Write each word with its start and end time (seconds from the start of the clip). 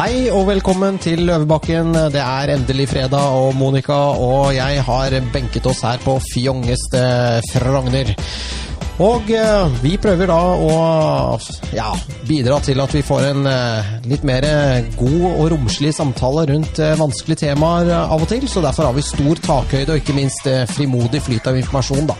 Hei 0.00 0.30
og 0.32 0.46
velkommen 0.48 0.96
til 0.96 1.26
Løvebakken. 1.28 1.90
Det 2.14 2.20
er 2.22 2.54
endelig 2.54 2.86
fredag, 2.88 3.34
og 3.36 3.50
Monica 3.52 3.98
og 4.16 4.54
jeg 4.56 4.80
har 4.86 5.16
benket 5.34 5.66
oss 5.68 5.82
her 5.84 6.00
på 6.00 6.14
fjongeste 6.24 7.02
Frogner. 7.50 8.14
Og 9.04 9.28
eh, 9.28 9.76
vi 9.82 9.92
prøver 10.00 10.32
da 10.32 10.38
å 10.56 10.78
ja, 11.76 11.90
bidra 12.24 12.62
til 12.64 12.80
at 12.80 12.96
vi 12.96 13.04
får 13.04 13.28
en 13.28 13.52
eh, 13.52 13.92
litt 14.08 14.24
mer 14.24 14.48
god 14.96 15.28
og 15.34 15.44
romslig 15.52 15.92
samtale 15.92 16.46
rundt 16.54 16.80
eh, 16.80 16.96
vanskelige 16.96 17.44
temaer 17.44 17.92
av 17.98 18.24
og 18.24 18.28
til. 18.32 18.48
Så 18.48 18.64
derfor 18.64 18.88
har 18.88 18.96
vi 18.96 19.04
stor 19.04 19.44
takhøyde 19.50 19.98
og 19.98 20.00
ikke 20.00 20.16
minst 20.16 20.48
eh, 20.48 20.64
frimodig 20.78 21.20
flyt 21.28 21.52
av 21.52 21.60
informasjon, 21.60 22.08
da. 22.08 22.16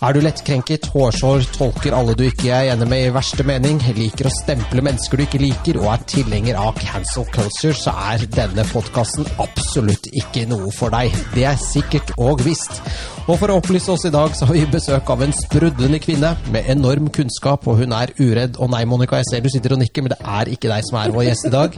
Er 0.00 0.14
du 0.16 0.22
lettkrenket, 0.24 0.86
hårsår, 0.94 1.42
tolker 1.52 1.92
alle 1.92 2.14
du 2.16 2.22
ikke 2.24 2.48
er 2.56 2.70
enig 2.72 2.86
med 2.88 3.02
i 3.04 3.10
verste 3.12 3.44
mening, 3.44 3.82
liker 3.98 4.30
å 4.30 4.32
stemple 4.32 4.80
mennesker 4.86 5.20
du 5.20 5.26
ikke 5.26 5.40
liker, 5.42 5.76
og 5.82 5.90
er 5.92 6.06
tilhenger 6.08 6.56
av 6.56 6.78
cancel 6.80 7.26
culture, 7.28 7.76
så 7.76 7.92
er 8.08 8.24
denne 8.32 8.64
podkasten 8.70 9.28
absolutt 9.44 10.08
ikke 10.22 10.46
noe 10.48 10.72
for 10.72 10.88
deg. 10.96 11.12
Det 11.34 11.44
er 11.50 11.60
sikkert 11.60 12.14
og 12.16 12.40
visst. 12.46 12.80
Og 13.28 13.36
for 13.38 13.52
å 13.52 13.58
opplyse 13.60 13.92
oss 13.92 14.06
i 14.08 14.10
dag, 14.14 14.32
så 14.34 14.48
har 14.48 14.56
vi 14.56 14.62
besøk 14.72 15.10
av 15.12 15.20
en 15.22 15.34
sprudlende 15.36 16.00
kvinne 16.02 16.32
med 16.50 16.70
enorm 16.72 17.12
kunnskap, 17.12 17.68
og 17.68 17.82
hun 17.82 17.92
er 17.94 18.14
uredd. 18.16 18.56
Og 18.56 18.72
nei, 18.72 18.80
Monica, 18.88 19.20
jeg 19.20 19.28
ser 19.28 19.44
du 19.44 19.50
sitter 19.52 19.76
og 19.76 19.82
nikker, 19.82 20.06
men 20.06 20.14
det 20.14 20.18
er 20.24 20.50
ikke 20.56 20.72
deg 20.72 20.88
som 20.88 20.96
er 21.02 21.12
vår 21.12 21.28
gjest 21.28 21.50
i 21.50 21.52
dag. 21.52 21.76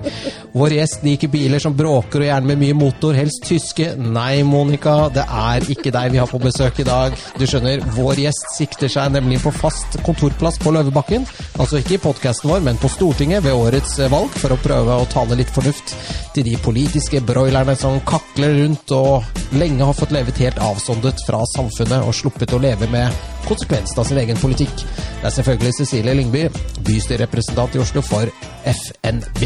Vår 0.54 0.76
gjest 0.78 1.02
liker 1.04 1.32
biler 1.34 1.60
som 1.66 1.74
bråker 1.76 2.22
og 2.22 2.28
gjerne 2.30 2.52
med 2.52 2.62
mye 2.62 2.78
motor, 2.78 3.18
helst 3.18 3.42
tyske. 3.50 3.90
Nei, 3.98 4.46
Monica, 4.46 4.94
det 5.12 5.26
er 5.26 5.66
ikke 5.74 5.92
deg 5.92 6.14
vi 6.14 6.22
har 6.22 6.30
på 6.30 6.40
besøk 6.46 6.78
i 6.80 6.88
dag. 6.88 7.18
Du 7.36 7.44
skjønner, 7.50 7.82
vår 7.98 8.11
gjest 8.20 8.56
sikter 8.56 8.90
seg 8.92 9.12
nemlig 9.14 9.38
på 9.42 9.52
fast 9.54 9.98
kontorplass 10.06 10.58
på 10.62 10.72
Løvebakken. 10.74 11.26
Altså 11.60 11.80
ikke 11.80 11.96
i 11.96 12.02
podkasten 12.02 12.50
vår, 12.50 12.62
men 12.66 12.80
på 12.80 12.90
Stortinget 12.92 13.44
ved 13.44 13.56
årets 13.56 13.98
valg, 14.12 14.32
for 14.42 14.54
å 14.54 14.60
prøve 14.60 14.98
å 14.98 15.08
tale 15.12 15.38
litt 15.38 15.52
fornuft 15.52 15.94
til 16.34 16.46
de 16.48 16.56
politiske 16.64 17.20
broilerne 17.24 17.76
som 17.78 18.00
kakler 18.08 18.56
rundt 18.62 18.92
og 18.96 19.56
lenge 19.56 19.84
har 19.84 19.96
fått 19.96 20.14
levet 20.16 20.40
helt 20.44 20.60
avsondet 20.62 21.20
fra 21.26 21.42
samfunnet 21.54 22.06
og 22.06 22.16
sluppet 22.16 22.54
å 22.56 22.60
leve 22.62 22.88
med 22.92 23.12
konsekvensen 23.46 24.00
av 24.00 24.08
sin 24.08 24.20
egen 24.22 24.40
politikk. 24.40 24.84
Det 25.20 25.28
er 25.28 25.36
selvfølgelig 25.36 25.76
Cecilie 25.80 26.16
Lyngby, 26.18 26.46
bystyrerepresentant 26.86 27.76
i 27.76 27.82
Oslo 27.82 28.04
for 28.06 28.30
FNB. 28.64 29.44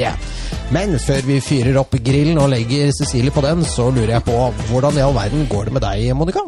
Men 0.74 0.96
før 1.02 1.26
vi 1.26 1.40
fyrer 1.44 1.80
opp 1.80 1.98
grillen 2.04 2.40
og 2.42 2.50
legger 2.52 2.94
Cecilie 2.96 3.34
på 3.34 3.44
den, 3.44 3.64
så 3.66 3.90
lurer 3.90 4.16
jeg 4.18 4.28
på 4.28 4.38
hvordan 4.70 4.98
i 4.98 5.04
all 5.04 5.16
verden 5.16 5.46
går 5.50 5.70
det 5.70 5.78
med 5.78 5.86
deg, 5.88 6.08
Monica? 6.16 6.46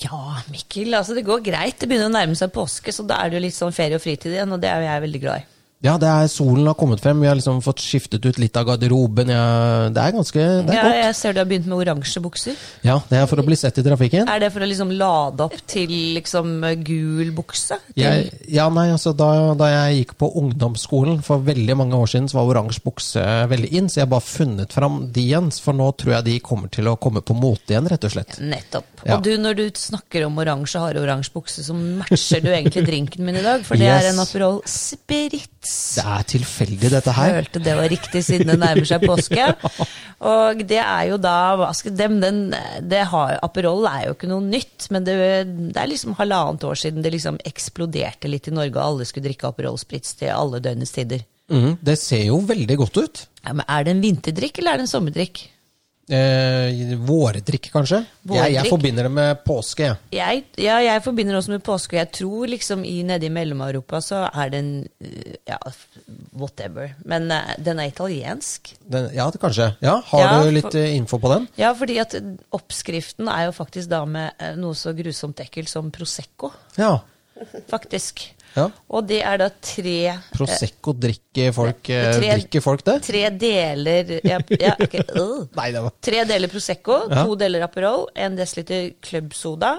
Ja, 0.00 0.40
Mikkel. 0.50 0.94
Altså 0.96 1.14
det 1.16 1.26
går 1.26 1.44
greit. 1.44 1.78
Det 1.80 1.88
begynner 1.90 2.08
å 2.08 2.14
nærme 2.14 2.36
seg 2.38 2.52
påske, 2.54 2.94
så 2.94 3.04
da 3.04 3.20
er 3.20 3.30
det 3.30 3.38
jo 3.38 3.46
litt 3.46 3.58
sånn 3.58 3.74
ferie 3.76 3.98
og 3.98 4.04
fritid 4.04 4.32
igjen, 4.32 4.54
og 4.54 4.62
det 4.62 4.70
er 4.72 4.86
jeg 4.86 5.04
veldig 5.06 5.22
glad 5.24 5.42
i. 5.42 5.51
Ja, 5.82 5.96
det 5.98 6.06
er 6.06 6.28
solen 6.30 6.66
har 6.70 6.76
kommet 6.78 7.00
frem. 7.02 7.18
Vi 7.20 7.26
har 7.26 7.34
liksom 7.34 7.58
fått 7.64 7.80
skiftet 7.82 8.22
ut 8.24 8.36
litt 8.38 8.54
av 8.56 8.68
garderoben. 8.68 9.28
Ja, 9.34 9.88
det 9.90 9.98
er 9.98 10.12
ganske 10.14 10.38
det 10.38 10.70
er 10.70 10.76
Ja, 10.76 10.82
godt. 10.86 10.98
jeg 11.02 11.14
ser 11.18 11.32
du 11.34 11.40
har 11.42 11.48
begynt 11.50 11.66
med 11.66 11.78
oransje 11.82 12.22
bukser. 12.22 12.54
Ja, 12.86 13.00
det 13.10 13.18
er 13.18 13.26
for 13.26 13.42
å 13.42 13.44
bli 13.46 13.56
sett 13.58 13.78
i 13.78 13.82
trafikken. 13.82 14.28
Er 14.30 14.38
det 14.44 14.52
for 14.54 14.62
å 14.62 14.68
liksom 14.70 14.92
lade 14.94 15.40
opp 15.48 15.56
til 15.66 15.90
liksom 16.14 16.52
gul 16.86 17.32
bukse? 17.34 17.80
Jeg, 17.98 18.30
ja, 18.48 18.68
nei, 18.70 18.86
altså 18.94 19.10
da, 19.18 19.30
da 19.58 19.72
jeg 19.72 20.04
gikk 20.04 20.14
på 20.22 20.30
ungdomsskolen 20.38 21.18
for 21.26 21.42
veldig 21.50 21.76
mange 21.82 21.98
år 21.98 22.06
siden, 22.14 22.30
så 22.30 22.38
var 22.38 22.52
oransje 22.54 22.84
bukse 22.86 23.26
veldig 23.50 23.72
inn, 23.74 23.90
så 23.90 24.00
jeg 24.00 24.06
har 24.06 24.12
bare 24.14 24.28
funnet 24.28 24.72
fram 24.78 25.00
de 25.12 25.26
igjen. 25.26 25.50
For 25.50 25.74
nå 25.74 25.90
tror 25.98 26.14
jeg 26.20 26.28
de 26.30 26.38
kommer 26.46 26.70
til 26.70 26.86
å 26.86 26.94
komme 26.96 27.24
på 27.26 27.34
mote 27.34 27.74
igjen, 27.74 27.90
rett 27.90 28.06
og 28.06 28.14
slett. 28.14 28.38
Nettopp. 28.38 28.86
Ja. 29.02 29.16
Og 29.18 29.26
du, 29.26 29.32
når 29.42 29.58
du 29.58 29.64
snakker 29.74 30.28
om 30.30 30.38
oransje, 30.38 30.78
har 30.78 30.94
oransje 31.02 31.34
bukse, 31.34 31.66
så 31.66 31.74
matcher 31.74 32.38
du 32.46 32.52
egentlig 32.54 32.86
drinken 32.86 33.26
min 33.26 33.42
i 33.42 33.42
dag. 33.42 33.66
For 33.66 33.74
det 33.74 33.90
Yes. 33.90 34.04
er 34.04 34.12
en 34.14 34.22
Aperol 34.22 34.62
Spritz. 34.70 35.71
Det 35.72 36.04
er 36.04 36.26
tilfeldig, 36.32 36.90
dette 36.92 37.14
her. 37.16 37.34
Følte 37.40 37.62
det 37.64 37.74
var 37.78 37.90
riktig 37.92 38.22
siden 38.26 38.52
det 38.52 38.58
nærmer 38.60 38.88
seg 38.88 39.04
påske. 39.06 39.46
Og 40.32 40.62
det 40.68 40.78
er 40.82 41.08
jo 41.10 41.18
da 41.20 41.72
dem, 41.88 42.18
den, 42.22 42.40
det 42.88 43.02
har, 43.10 43.38
Aperol 43.42 43.88
er 43.90 44.06
jo 44.08 44.16
ikke 44.16 44.30
noe 44.30 44.44
nytt, 44.44 44.88
men 44.94 45.06
det, 45.06 45.16
det 45.74 45.80
er 45.80 45.90
liksom 45.90 46.16
halvannet 46.20 46.66
år 46.68 46.78
siden 46.78 47.02
det 47.04 47.14
liksom 47.16 47.40
eksploderte 47.48 48.30
litt 48.30 48.50
i 48.50 48.54
Norge, 48.54 48.76
og 48.76 48.84
alle 48.84 49.08
skulle 49.08 49.26
drikke 49.30 49.50
Aperol 49.50 49.80
Spritz 49.80 50.14
til 50.20 50.30
alle 50.34 50.62
døgnets 50.62 50.94
tider. 50.94 51.24
Mm, 51.52 51.74
det 51.84 51.98
ser 52.00 52.26
jo 52.28 52.38
veldig 52.48 52.78
godt 52.80 53.00
ut. 53.02 53.24
Ja, 53.42 53.56
men 53.56 53.66
Er 53.66 53.84
det 53.84 53.96
en 53.96 54.04
vinterdrikk, 54.04 54.60
eller 54.60 54.74
er 54.74 54.82
det 54.82 54.86
en 54.86 54.94
sommerdrikk? 54.94 55.46
Eh, 56.10 56.96
vårdrikk, 56.98 57.68
kanskje? 57.72 58.00
Jeg, 58.26 58.52
jeg 58.56 58.66
forbinder 58.68 59.06
det 59.06 59.12
med 59.14 59.38
påske. 59.46 59.92
jeg. 60.12 60.42
Ja, 60.58 60.80
jeg 60.82 61.02
forbinder 61.04 61.36
også 61.38 61.52
med 61.54 61.62
påske. 61.64 61.96
Jeg 61.96 62.10
tror 62.18 62.50
liksom 62.50 62.82
i 62.84 63.02
nede 63.06 63.28
i 63.28 63.30
Mellom-Europa 63.32 64.00
så 64.02 64.24
er 64.28 64.50
den 64.50 64.72
uh, 65.00 65.36
Ja, 65.48 65.58
whatever. 66.36 66.90
Men 67.06 67.30
uh, 67.30 67.54
den 67.62 67.78
er 67.80 67.92
italiensk. 67.92 68.74
Den, 68.82 69.08
ja, 69.14 69.28
det 69.30 69.40
kanskje. 69.40 69.70
Ja, 69.80 70.00
Har 70.10 70.20
Ja, 70.26 70.42
du 70.42 70.50
litt 70.50 70.66
for- 70.66 70.76
eh, 70.82 70.96
info 70.98 71.18
på 71.22 71.32
den? 71.32 71.46
Ja, 71.56 71.72
fordi 71.78 71.98
at 72.02 72.18
oppskriften 72.52 73.28
er 73.30 73.46
jo 73.46 73.52
faktisk 73.56 73.88
da 73.88 74.02
med 74.04 74.32
eh, 74.42 74.56
noe 74.58 74.74
så 74.74 74.92
grusomt 74.98 75.38
ekkelt 75.40 75.70
som 75.70 75.90
Prosecco. 75.94 76.50
Ja. 76.76 76.98
Faktisk. 77.70 78.32
Ja. 78.56 78.66
Og 78.92 79.06
det 79.08 79.20
er 79.24 79.38
da 79.40 79.48
tre 79.64 79.96
Prosecco 80.34 80.92
drikker 80.98 81.54
folk, 81.56 81.88
eh, 81.88 82.10
Tre- 82.18 82.34
drikker 82.36 82.64
folk 82.64 82.84
det? 82.88 82.98
Tre 83.06 83.22
deler 83.40 84.12
ja, 84.20 84.38
ja, 84.58 84.74
okay, 84.76 85.06
uh. 85.16 85.46
Nei, 85.58 85.70
det 85.72 85.82
var 85.86 85.96
Tre 86.04 86.26
deler 86.28 86.52
Prosecco, 86.52 87.00
to 87.12 87.38
deler 87.40 87.64
Aperol, 87.68 88.06
en 88.14 88.36
desiliter 88.38 88.92
klubbsoda, 89.04 89.78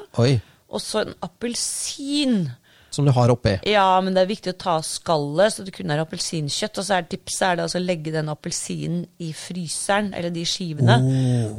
og 0.74 0.82
så 0.82 1.04
en 1.06 1.14
appelsin. 1.22 2.48
Som 2.94 3.08
du 3.08 3.12
har 3.16 3.32
oppi. 3.34 3.56
Ja, 3.66 3.88
men 4.06 4.14
det 4.14 4.22
er 4.22 4.30
viktig 4.30 4.52
å 4.54 4.58
ta 4.62 4.76
skallet, 4.86 5.56
så 5.56 5.64
du 5.66 5.72
kun 5.74 5.90
har 5.90 6.04
appelsinkjøtt. 6.04 6.78
Og 6.78 6.86
så 6.86 7.00
er 7.00 7.08
tipset 7.10 7.46
er 7.48 7.58
det 7.58 7.64
altså 7.66 7.80
å 7.80 7.86
legge 7.88 8.14
den 8.14 8.30
appelsinen 8.30 9.08
i 9.18 9.32
fryseren, 9.34 10.12
eller 10.14 10.30
de 10.34 10.44
skivene. 10.46 11.00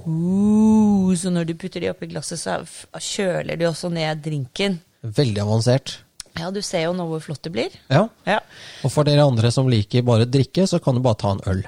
Uh, 0.06 1.10
så 1.18 1.32
når 1.34 1.50
du 1.50 1.54
putter 1.58 1.82
de 1.82 1.90
oppi 1.90 2.06
glasset, 2.12 2.38
så 2.38 2.60
kjøler 3.02 3.58
de 3.58 3.66
også 3.66 3.90
ned 3.90 4.22
drinken. 4.22 4.78
Veldig 5.02 5.42
avansert. 5.42 5.96
Ja, 6.38 6.50
du 6.50 6.60
ser 6.62 6.86
jo 6.88 6.92
nå 6.96 7.06
hvor 7.08 7.22
flott 7.22 7.42
det 7.46 7.52
blir. 7.54 7.74
Ja. 7.92 8.08
Ja. 8.26 8.40
Og 8.84 8.90
for 8.92 9.06
dere 9.06 9.24
andre 9.26 9.50
som 9.54 9.68
liker 9.70 10.02
bare 10.06 10.26
drikke, 10.26 10.66
så 10.66 10.80
kan 10.82 10.96
du 10.98 11.02
bare 11.04 11.20
ta 11.20 11.30
en 11.36 11.42
øl. 11.50 11.62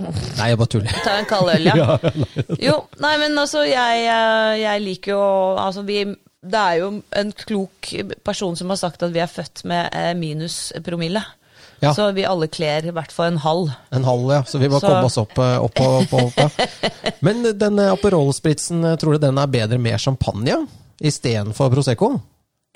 Nei, 0.00 0.46
jeg 0.50 0.58
bare 0.60 0.72
tuller. 0.72 1.00
Ta 1.04 1.18
en 1.20 1.28
kald 1.28 1.50
øl, 1.52 1.66
ja. 1.68 1.98
Jo, 2.68 2.76
nei, 3.04 3.14
men 3.20 3.36
altså, 3.40 3.66
jeg, 3.68 4.06
eh, 4.08 4.54
jeg 4.62 4.80
liker 4.80 5.12
jo 5.12 5.24
Altså, 5.60 5.82
vi 5.84 5.98
Det 6.40 6.56
er 6.62 6.78
jo 6.80 6.86
en 7.20 7.32
klok 7.36 7.90
person 8.24 8.56
som 8.56 8.72
har 8.72 8.80
sagt 8.80 9.02
at 9.04 9.12
vi 9.12 9.20
er 9.20 9.28
født 9.28 9.60
med 9.68 9.92
minuspromille. 10.16 10.16
minus 10.22 10.56
promille. 10.86 11.22
Ja. 11.80 11.92
Så 11.96 12.10
vi 12.16 12.24
alle 12.28 12.48
kler 12.52 12.84
i 12.88 12.92
hvert 12.92 13.12
fall 13.12 13.32
en 13.34 13.38
halv. 13.40 13.70
En 13.92 14.04
halv, 14.04 14.26
ja. 14.32 14.42
Så 14.44 14.58
vi 14.60 14.68
må 14.68 14.80
Så- 14.80 14.86
komme 14.88 15.04
oss 15.08 15.16
opp, 15.20 15.38
eh, 15.38 15.56
opp, 15.64 15.80
opp, 15.80 16.12
opp. 16.12 16.60
Men 17.24 17.42
denne 17.56 17.90
Aperol-spritsen, 17.92 18.84
eh, 18.84 18.96
tror 18.96 19.12
du 19.16 19.18
den 19.26 19.38
er 19.38 19.46
bedre 19.46 19.78
med 19.78 20.00
champagne 20.00 20.66
istedenfor 21.00 21.70
Prosecco? 21.72 22.20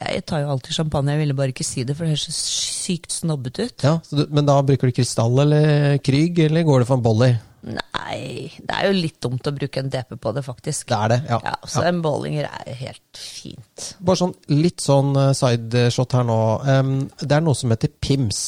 Jeg 0.02 0.24
tar 0.26 0.42
jo 0.42 0.50
alltid 0.50 0.74
champagne, 0.74 1.12
jeg 1.14 1.22
ville 1.22 1.36
bare 1.38 1.52
ikke 1.54 1.66
si 1.66 1.84
det, 1.86 1.94
for 1.94 2.04
det 2.04 2.16
høres 2.16 2.26
så 2.26 2.34
sykt 2.34 3.14
snobbete 3.14 3.68
ut. 3.68 3.84
Ja, 3.86 3.98
du, 4.10 4.24
Men 4.34 4.48
da 4.48 4.56
bruker 4.66 4.90
du 4.90 4.96
krystall 4.96 5.38
eller 5.44 6.00
Krüg, 6.02 6.40
eller 6.48 6.66
går 6.66 6.82
det 6.82 6.88
for 6.88 6.98
en 6.98 7.04
Bolly? 7.04 7.30
Nei, 7.64 8.50
det 8.58 8.74
er 8.74 8.90
jo 8.90 8.96
litt 8.98 9.16
dumt 9.24 9.46
å 9.48 9.52
bruke 9.56 9.80
en 9.80 9.88
DP 9.92 10.18
på 10.20 10.32
det, 10.36 10.42
faktisk. 10.44 10.88
Det 10.90 10.98
er 10.98 11.12
det, 11.14 11.20
ja. 11.30 11.38
Ja, 11.46 11.54
så 11.62 11.84
ja. 11.84 11.92
en 11.92 12.02
Bollinger 12.04 12.50
er 12.50 12.74
helt 12.82 13.20
fint. 13.22 13.86
Bare 14.04 14.20
sånn 14.20 14.34
litt 14.52 14.84
sånn 14.84 15.14
eh, 15.16 15.30
sideshot 15.38 16.18
her 16.18 16.26
nå. 16.28 16.40
Um, 16.66 16.92
det 17.22 17.38
er 17.38 17.46
noe 17.46 17.56
som 17.56 17.72
heter 17.72 17.94
PIMS. 18.04 18.42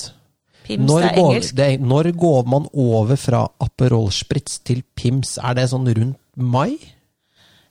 Pims 0.66 0.90
Når 0.90 1.06
er 1.06 1.14
går, 1.14 1.30
engelsk. 1.30 1.56
det, 1.56 1.70
når 1.80 2.10
går 2.18 2.50
man 2.50 2.68
over 2.74 3.16
fra 3.22 3.44
Aperol 3.62 4.10
Spritz 4.12 4.58
til 4.66 4.82
PIMS? 4.98 5.36
Er 5.38 5.56
det 5.56 5.70
sånn 5.70 5.86
rundt 5.86 6.20
mai? 6.36 6.74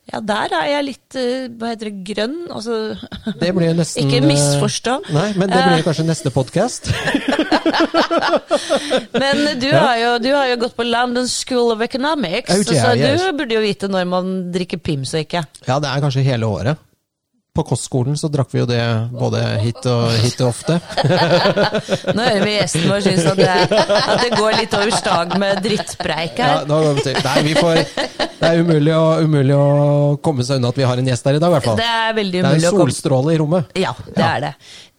Ja, 0.05 0.19
der 0.21 0.53
er 0.53 0.67
jeg 0.69 0.85
litt, 0.85 1.15
eh, 1.17 1.47
hva 1.57 1.71
heter 1.71 1.89
det, 1.89 2.03
grønn. 2.05 2.35
Altså, 2.53 2.75
Det 3.41 3.49
blir 3.57 3.73
nesten 3.77 4.05
ikke 4.05 4.19
eh, 4.21 4.27
misforstå. 4.29 4.99
Nei, 5.15 5.27
men 5.39 5.49
det 5.49 5.61
blir 5.65 5.85
kanskje 5.87 6.05
neste 6.05 6.31
podkast. 6.35 6.91
Men 9.15 9.59
du, 9.59 9.67
har 9.71 9.97
jo, 9.99 10.11
du 10.21 10.29
har 10.31 10.47
jo 10.51 10.57
gått 10.61 10.75
på 10.77 10.85
London 10.85 11.27
School 11.27 11.73
of 11.73 11.81
Economics, 11.83 12.53
yeah, 12.53 12.63
så 12.63 12.93
yes. 12.95 13.23
du 13.23 13.37
burde 13.39 13.57
jo 13.57 13.61
vite 13.63 13.89
når 13.91 14.05
man 14.07 14.29
drikker 14.53 14.79
Pims 14.79 15.13
og 15.15 15.25
ikke. 15.25 15.41
Ja, 15.67 15.79
det 15.83 15.89
er 15.89 16.03
kanskje 16.03 16.23
hele 16.27 16.47
året. 16.47 16.81
På 17.55 17.63
kostskolen 17.63 18.17
så 18.19 18.27
drakk 18.27 18.49
vi 18.51 18.59
jo 18.59 18.65
det 18.67 18.81
både 19.15 19.39
hit 19.63 19.85
og, 19.87 20.09
hit 20.19 20.41
og 20.43 20.49
ofte. 20.49 20.75
Nå 22.15 22.25
hører 22.25 22.41
vi 22.43 22.55
gjesten 22.57 22.83
vår 22.91 23.05
synes 23.05 23.29
at 23.31 23.39
det, 23.39 23.77
at 23.79 24.23
det 24.25 24.31
går 24.35 24.57
litt 24.59 24.75
over 24.75 24.91
stag 24.91 25.35
med 25.39 25.61
drittpreik 25.63 26.41
her. 26.43 26.65
Ja. 26.67 26.89
Nei, 27.23 27.37
vi 27.47 27.53
får, 27.55 27.79
det 28.41 28.49
er 28.49 28.59
umulig 28.59 28.91
å, 28.97 29.05
umulig 29.23 29.55
å 29.55 29.69
komme 30.25 30.43
seg 30.43 30.59
unna 30.59 30.73
at 30.75 30.81
vi 30.81 30.87
har 30.89 30.99
en 30.99 31.07
gjest 31.13 31.31
her 31.31 31.39
i 31.39 31.43
dag, 31.45 31.53
i 31.53 31.55
hvert 31.55 31.69
fall. 31.69 31.79
Det 31.79 31.87
er 31.87 32.19
veldig 32.19 32.43
umulig 32.43 32.59
Det 32.59 32.67
er 32.67 32.73
en 32.73 32.83
solstråle 32.83 33.37
i 33.37 33.39
rommet. 33.39 33.71
Ja, 33.85 33.95
det 34.09 34.27
er 34.27 34.45
det. 34.49 34.51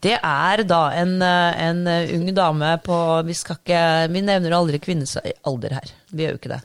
Det 0.07 0.17
er 0.17 0.65
da 0.69 0.81
en, 0.97 1.15
en 1.21 1.85
ung 2.17 2.27
dame 2.37 2.75
på 2.85 2.97
Vi 3.25 3.33
skal 3.33 3.57
ikke 3.57 3.79
Vi 4.13 4.21
nevner 4.21 4.53
aldri 4.53 4.81
kvinnes 4.81 5.17
alder 5.17 5.79
her. 5.79 5.95
Vi 6.09 6.25
gjør 6.25 6.37
jo 6.37 6.41
ikke 6.41 6.53
det. 6.57 6.61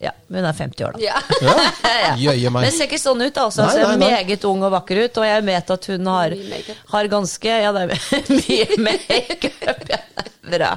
Ja, 0.00 0.12
men 0.28 0.44
hun 0.44 0.48
er 0.48 0.54
50 0.54 0.84
år, 0.86 0.92
da. 0.94 1.00
Ja. 1.08 1.20
Ja. 1.42 2.12
Jøye 2.22 2.50
meg. 2.54 2.68
Men 2.68 2.74
ser 2.76 2.86
ikke 2.86 3.00
sånn 3.02 3.22
ut, 3.24 3.38
altså. 3.42 3.64
Nei, 3.66 3.72
Ser 3.74 3.88
nei, 3.88 3.96
nei. 3.98 4.10
meget 4.14 4.44
ung 4.46 4.62
og 4.62 4.70
vakker 4.76 5.00
ut. 5.04 5.18
Og 5.18 5.26
jeg 5.26 5.44
vet 5.48 5.72
at 5.74 5.88
hun 5.90 6.06
har, 6.12 6.36
har 6.92 7.08
ganske 7.10 7.56
Ja, 7.64 7.72
det 7.74 7.82
er 7.88 7.90
mye 8.38 8.78
makeup. 8.86 9.88
Bra. 10.42 10.70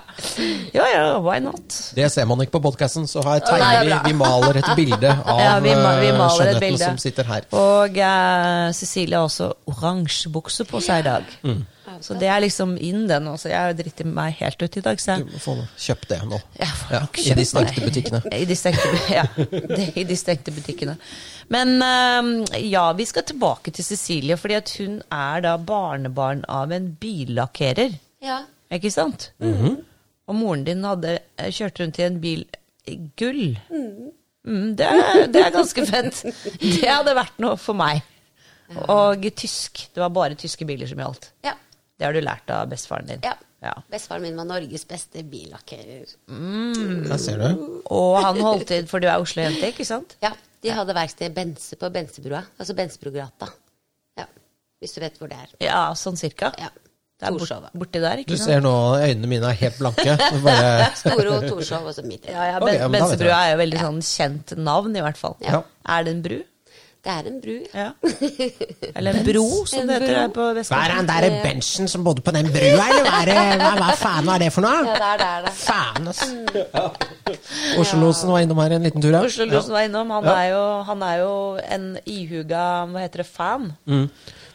Ja 0.73 0.85
ja, 0.89 1.03
why 1.21 1.39
not? 1.39 1.75
Det 1.95 2.07
ser 2.11 2.25
man 2.27 2.41
ikke 2.43 2.57
på 2.57 2.63
podkasten, 2.65 3.07
så 3.07 3.21
her 3.25 3.43
tegner 3.45 3.85
vi. 3.85 3.97
Vi 4.09 4.15
maler 4.17 4.57
et 4.61 4.71
bilde 4.75 5.11
av 5.33 5.39
Ja, 5.41 5.51
vi 5.59 5.69
vi 5.71 6.09
eh, 6.09 6.23
skjønnheten 6.35 6.63
bilde. 6.63 6.85
som 6.85 6.97
sitter 7.01 7.29
her. 7.29 7.45
Og 7.55 7.97
eh, 7.97 8.71
Cecilie 8.75 9.19
har 9.19 9.29
også 9.29 9.51
oransje 9.71 10.31
bukse 10.33 10.65
på 10.67 10.81
seg 10.83 11.05
i 11.05 11.07
dag. 11.07 11.37
Mm. 11.45 11.61
Så 12.01 12.15
det 12.17 12.29
er 12.31 12.39
liksom 12.41 12.77
inn 12.81 13.03
den. 13.09 13.27
Også. 13.27 13.49
Jeg 13.51 13.59
har 13.59 13.75
dritt 13.77 13.99
meg 14.07 14.37
helt 14.39 14.63
ut 14.63 14.77
i 14.79 14.83
dag, 14.85 15.01
så 15.01 15.17
Du 15.21 15.27
må 15.29 15.41
få 15.43 15.55
kjøpt 15.77 16.07
det 16.13 16.21
nå. 16.29 16.39
Ja, 16.59 17.01
I 17.25 17.35
de 17.37 17.45
stengte 17.45 17.83
butikkene. 17.83 18.21
I 18.31 18.45
de 18.49 18.57
stengte, 18.57 18.93
ja, 19.11 19.25
i 19.99 20.05
de 20.07 20.17
stengte 20.17 20.53
butikkene. 20.55 20.95
Men 21.51 21.75
eh, 21.83 22.63
ja, 22.71 22.87
vi 22.97 23.05
skal 23.09 23.27
tilbake 23.27 23.73
til 23.75 23.85
Cecilie, 23.85 24.39
fordi 24.39 24.61
hun 24.79 25.01
er 25.11 25.45
da 25.45 25.57
barnebarn 25.57 26.45
av 26.49 26.71
en 26.75 26.89
billakkerer. 27.01 27.99
Ja. 28.23 28.41
Ikke 28.71 28.91
sant? 28.93 29.31
Mhm. 29.43 29.79
Og 30.31 30.37
moren 30.37 30.63
din 30.63 30.83
hadde 30.87 31.17
eh, 31.19 31.49
kjørt 31.51 31.79
rundt 31.81 31.97
i 31.99 32.05
en 32.05 32.19
bil 32.23 32.45
i 32.87 32.95
gull. 33.19 33.57
Mm, 34.47 34.75
det, 34.79 34.85
er, 34.87 35.25
det 35.33 35.41
er 35.43 35.51
ganske 35.53 35.83
fett. 35.85 36.21
Det 36.61 36.87
hadde 36.87 37.13
vært 37.17 37.37
noe 37.43 37.57
for 37.59 37.75
meg. 37.77 37.99
Og 38.87 39.25
tysk. 39.37 39.83
Det 39.93 39.99
var 40.01 40.13
bare 40.15 40.37
tyske 40.39 40.65
biler 40.69 40.87
som 40.89 41.01
gjaldt. 41.03 41.31
ja. 41.45 41.57
Det 42.01 42.07
har 42.07 42.15
du 42.17 42.21
lært 42.23 42.49
av 42.49 42.69
bestefaren 42.71 43.05
din. 43.11 43.19
ja. 43.27 43.35
Ja. 43.61 43.75
Bestefaren 43.93 44.23
min 44.25 44.39
var 44.39 44.47
Norges 44.49 44.87
beste 44.89 45.21
billakkerer. 45.29 46.09
Der 46.25 47.19
ser 47.21 47.37
du. 47.37 47.65
Og 47.93 48.15
han 48.25 48.39
holdt 48.41 48.65
til, 48.71 48.87
for 48.89 48.97
du 49.03 49.05
er 49.05 49.21
Oslo-jente, 49.21 49.67
ikke 49.69 49.85
sant? 49.85 50.15
Ja, 50.25 50.31
de 50.65 50.71
hadde 50.73 50.95
verksted 50.97 51.27
i 51.29 51.35
Bense 51.35 51.77
på 51.77 51.91
Bensebrua, 51.93 52.39
altså 52.57 52.73
Bensebrogata. 52.79 53.51
Ja, 54.17 54.25
hvis 54.81 54.95
du 54.97 55.03
vet 55.03 55.19
hvor 55.21 55.29
det 55.29 55.37
er. 55.43 55.53
Ja, 55.61 55.83
sånn 55.93 56.17
cirka. 56.17 56.49
Ja. 56.57 56.71
Det 57.21 57.27
er 57.29 57.35
Torshov. 57.37 57.61
bort, 57.67 57.79
borti 57.83 57.99
der, 58.01 58.21
ikke 58.23 58.33
sant? 58.33 58.39
Du 58.41 58.49
ser 58.49 58.61
nå 58.65 58.75
øynene 58.97 59.27
mine 59.29 59.49
er 59.51 59.57
helt 59.61 59.77
blanke. 59.77 60.15
Bare, 60.41 60.87
Storo, 61.03 61.35
Torshov 61.45 61.91
og 61.91 61.93
så 61.93 62.01
midt 62.01 62.25
i. 62.25 62.33
Ja, 62.33 62.47
ja, 62.55 62.61
ben, 62.63 62.73
da 62.73 62.79
jeg 62.87 62.93
Bensebrua 62.95 63.41
er 63.45 63.51
jo 63.53 63.59
veldig 63.61 63.81
sånn 63.83 63.99
kjent 64.07 64.55
navn, 64.57 64.95
i 64.97 65.03
hvert 65.05 65.19
fall. 65.21 65.37
Ja. 65.45 65.61
Er 65.85 66.07
det 66.07 66.15
en 66.17 66.23
bru? 66.25 66.39
Det 67.01 67.09
er 67.09 67.27
en 67.29 67.37
bru. 67.41 67.53
Ja. 67.73 67.85
Eller 68.97 69.15
en 69.19 69.23
bro, 69.25 69.43
som 69.69 69.79
En 69.83 69.87
det 69.89 69.95
heter 70.01 70.17
her 70.19 70.33
på 70.33 70.43
hva 70.53 70.81
er 70.85 71.05
der 71.09 71.37
benchen 71.45 71.87
som 71.89 72.03
bodde 72.05 72.21
på 72.25 72.33
den 72.35 72.49
brua, 72.53 72.83
eller 72.89 73.07
hva, 73.07 73.21
er 73.23 73.31
det, 73.31 73.37
hva, 73.61 73.71
hva 73.79 73.95
faen 73.97 74.29
var 74.29 74.41
det 74.43 74.51
for 74.53 74.65
noe? 74.65 74.83
Ja, 74.85 74.97
det 74.97 75.07
er 75.07 75.23
der, 75.23 75.47
det. 75.47 75.53
Faen, 75.61 76.11
altså. 76.11 76.27
Oslo-losen 77.81 78.29
var 78.33 78.43
innom 78.45 78.61
her 78.61 78.75
en 78.77 78.85
liten 78.85 79.01
tur, 79.01 79.13
ja. 79.15 79.23
Oslo 79.25 79.47
Losen 79.49 79.73
var 79.77 79.87
innom. 79.87 80.13
Han, 80.13 80.29
Ja. 80.29 80.35
er 80.43 80.51
jo, 80.53 80.61
han 80.91 81.01
er 81.09 81.17
jo 81.23 81.33
en 81.77 81.87
ihuga 82.05 82.67
hva 82.91 83.01
heter 83.05 83.23
det, 83.25 83.27
fan. 83.29 83.71
Mm. 83.89 84.05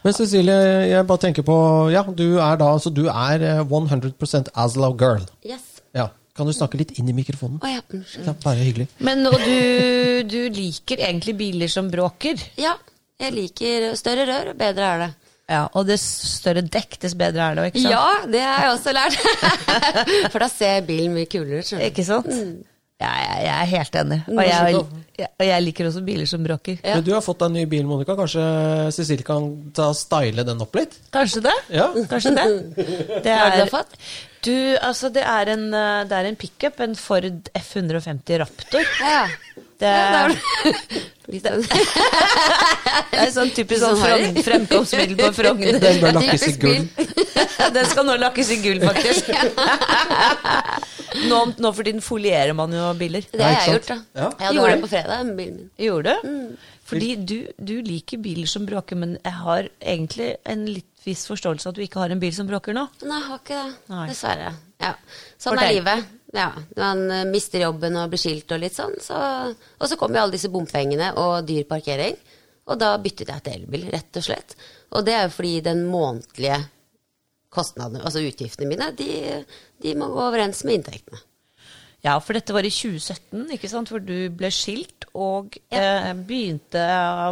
Men 0.07 0.15
Cecilie, 0.15 0.57
jeg 0.87 1.07
bare 1.09 1.23
tenker 1.25 1.43
på 1.47 1.57
Ja, 1.91 2.05
du 2.07 2.39
er 2.39 2.61
da 2.61 2.69
altså 2.77 2.93
du 2.95 3.09
er 3.11 3.43
eh, 3.43 3.63
100% 3.67 4.53
Aslo 4.55 4.93
girl. 4.95 5.25
Yes. 5.47 5.81
Ja. 5.97 6.09
Kan 6.37 6.47
du 6.47 6.53
snakke 6.55 6.79
litt 6.79 6.93
inn 7.01 7.09
i 7.11 7.15
mikrofonen? 7.17 7.59
Å 7.65 7.71
ja, 7.73 7.83
unnskyld. 7.91 8.27
Ja, 8.29 8.35
bare 8.45 8.61
hyggelig. 8.61 8.87
Men 9.03 9.27
og 9.27 9.39
du, 9.41 9.57
du 10.29 10.41
liker 10.53 11.01
egentlig 11.01 11.35
biler 11.39 11.73
som 11.73 11.89
bråker. 11.91 12.39
Ja, 12.61 12.77
jeg 13.19 13.33
liker 13.33 13.95
større 13.97 14.27
rør, 14.29 14.53
bedre 14.59 14.91
er 14.93 15.03
det. 15.07 15.11
Ja, 15.47 15.65
Og 15.79 15.87
dess 15.87 16.03
større 16.37 16.63
dekk, 16.63 16.99
dess 17.03 17.15
bedre 17.19 17.51
er 17.51 17.59
det. 17.59 17.67
Ikke 17.71 17.85
sant? 17.85 17.95
Ja, 17.95 18.31
det 18.31 18.43
har 18.43 18.65
jeg 18.67 18.73
også 18.75 18.95
lært. 18.97 19.19
For 20.33 20.43
da 20.43 20.49
ser 20.53 20.87
bilen 20.89 21.15
mye 21.15 21.29
kulere 21.31 21.63
ut. 21.63 21.71
Ikke 21.87 22.05
sant? 22.07 22.31
Ja, 22.31 22.76
jeg, 22.97 23.41
jeg 23.45 23.53
er 23.53 23.71
helt 23.71 23.97
enig. 24.01 24.19
Og 24.33 24.39
jeg, 24.47 24.85
og 25.27 25.43
jeg 25.45 25.65
liker 25.67 25.89
også 25.91 26.03
biler 26.07 26.29
som 26.31 26.45
bråker. 26.45 26.79
Ja. 26.81 26.97
Men 26.97 27.05
du 27.05 27.11
har 27.13 27.25
fått 27.25 27.43
deg 27.43 27.51
en 27.51 27.59
ny 27.59 27.65
bil, 27.69 27.85
Monica. 27.89 28.17
Kanskje 28.17 28.45
Cecilie 28.97 29.27
kan 29.27 29.51
ta 29.77 29.91
style 29.97 30.47
den 30.49 30.65
opp 30.65 30.79
litt? 30.79 30.97
Kanskje 31.13 31.45
det? 31.45 31.57
Ja. 31.77 31.91
Kanskje 32.09 32.33
det. 32.39 32.47
det 33.27 33.37
er? 33.37 33.69
Du, 34.47 34.57
altså, 34.81 35.11
det 35.13 35.27
er 35.29 35.53
en, 35.53 35.69
eh, 35.75 36.03
det 36.09 36.17
er 36.17 36.31
en 36.31 36.41
pickup, 36.41 36.81
en 36.81 36.97
Ford 36.97 37.51
F150 37.59 38.41
Raptor. 38.45 38.93
Ja, 39.03 39.27
Det 39.77 39.93
da 39.93 40.21
er, 40.25 40.35
det 43.11 43.19
er 43.19 43.31
sånn 43.35 43.51
typisk 43.51 43.81
sånn 43.83 43.99
Sånn 43.99 44.05
frem, 44.05 44.37
fremkomstmiddel 44.47 45.19
på 45.19 45.31
Frogner. 45.41 45.79
Den 45.83 45.99
bør 46.05 46.17
lakkes 46.21 46.47
i 46.47 46.53
gull. 46.63 46.87
Den 47.75 47.89
skal 47.91 48.07
nå 48.07 48.15
lakkes 48.21 48.53
i 48.55 48.61
gull, 48.63 48.81
faktisk. 48.85 49.33
Nå, 51.27 51.41
nå 51.59 51.73
for 51.75 51.83
tiden 51.83 52.03
folierer 52.05 52.55
man 52.57 52.73
jo 52.75 52.89
biler. 52.99 53.27
Det 53.33 53.43
har 53.43 53.57
jeg 53.59 53.77
gjort, 53.77 53.91
da. 53.91 53.99
Ja. 54.21 54.31
Jeg 54.47 54.59
gjorde 54.59 54.73
det 54.73 54.83
på 54.85 54.93
fredag 54.95 55.35
bilen 55.37 55.61
min. 55.61 55.71
Gjorde 55.83 56.17
du? 56.23 56.35
Fordi 56.87 57.09
du, 57.27 57.39
du 57.59 57.75
liker 57.83 58.21
biler 58.23 58.47
som 58.51 58.67
bråker, 58.69 58.99
men 59.01 59.17
jeg 59.19 59.35
har 59.41 59.71
egentlig 59.81 60.37
en 60.47 60.63
litt 60.71 60.93
viss 61.07 61.25
forståelse 61.31 61.71
at 61.71 61.79
du 61.79 61.83
ikke 61.85 62.03
har 62.03 62.15
en 62.15 62.23
bil 62.23 62.35
som 62.35 62.47
bråker 62.49 62.77
nå. 62.77 62.87
Nei, 63.07 63.19
jeg 63.19 63.29
har 63.31 63.43
ikke 63.43 63.59
det. 63.65 63.99
Dessverre. 64.13 64.53
Ja. 64.83 64.93
Sånn 65.35 65.57
Fortell. 65.57 65.67
er 65.67 65.75
livet. 65.81 66.16
Ja. 66.35 66.51
Man 66.77 67.05
eh, 67.11 67.27
mister 67.29 67.63
jobben 67.63 67.99
og 68.01 68.11
blir 68.13 68.21
skilt 68.21 68.51
og 68.55 68.63
litt 68.63 68.77
sånn. 68.77 68.97
Så. 69.03 69.19
Og 69.79 69.91
så 69.91 69.99
kommer 70.01 70.21
jo 70.21 70.27
alle 70.27 70.37
disse 70.39 70.51
bompengene 70.53 71.13
og 71.23 71.47
dyr 71.49 71.67
parkering. 71.69 72.19
Og 72.67 72.81
da 72.81 72.97
byttet 72.99 73.31
jeg 73.31 73.45
til 73.47 73.61
elbil, 73.61 73.87
rett 73.93 74.19
og 74.19 74.27
slett. 74.27 74.57
Og 74.97 75.07
det 75.07 75.15
er 75.15 75.29
jo 75.29 75.37
fordi 75.37 75.61
den 75.69 75.85
månedlige 75.87 76.59
kostnadene, 77.55 78.03
altså 78.05 78.25
utgiftene 78.27 78.69
mine, 78.69 78.91
de, 78.99 79.41
de 79.83 79.95
må 79.99 80.11
gå 80.11 80.23
overens 80.27 80.65
med 80.67 80.81
inntektene. 80.81 81.23
Ja, 82.05 82.19
for 82.23 82.37
dette 82.37 82.55
var 82.55 82.67
i 82.67 82.71
2017, 82.71 83.47
ikke 83.57 83.71
sant? 83.71 83.91
Hvor 83.91 84.03
du 84.03 84.29
ble 84.35 84.51
skilt 84.55 85.09
og 85.17 85.57
eh, 85.75 86.13
begynte 86.27 86.83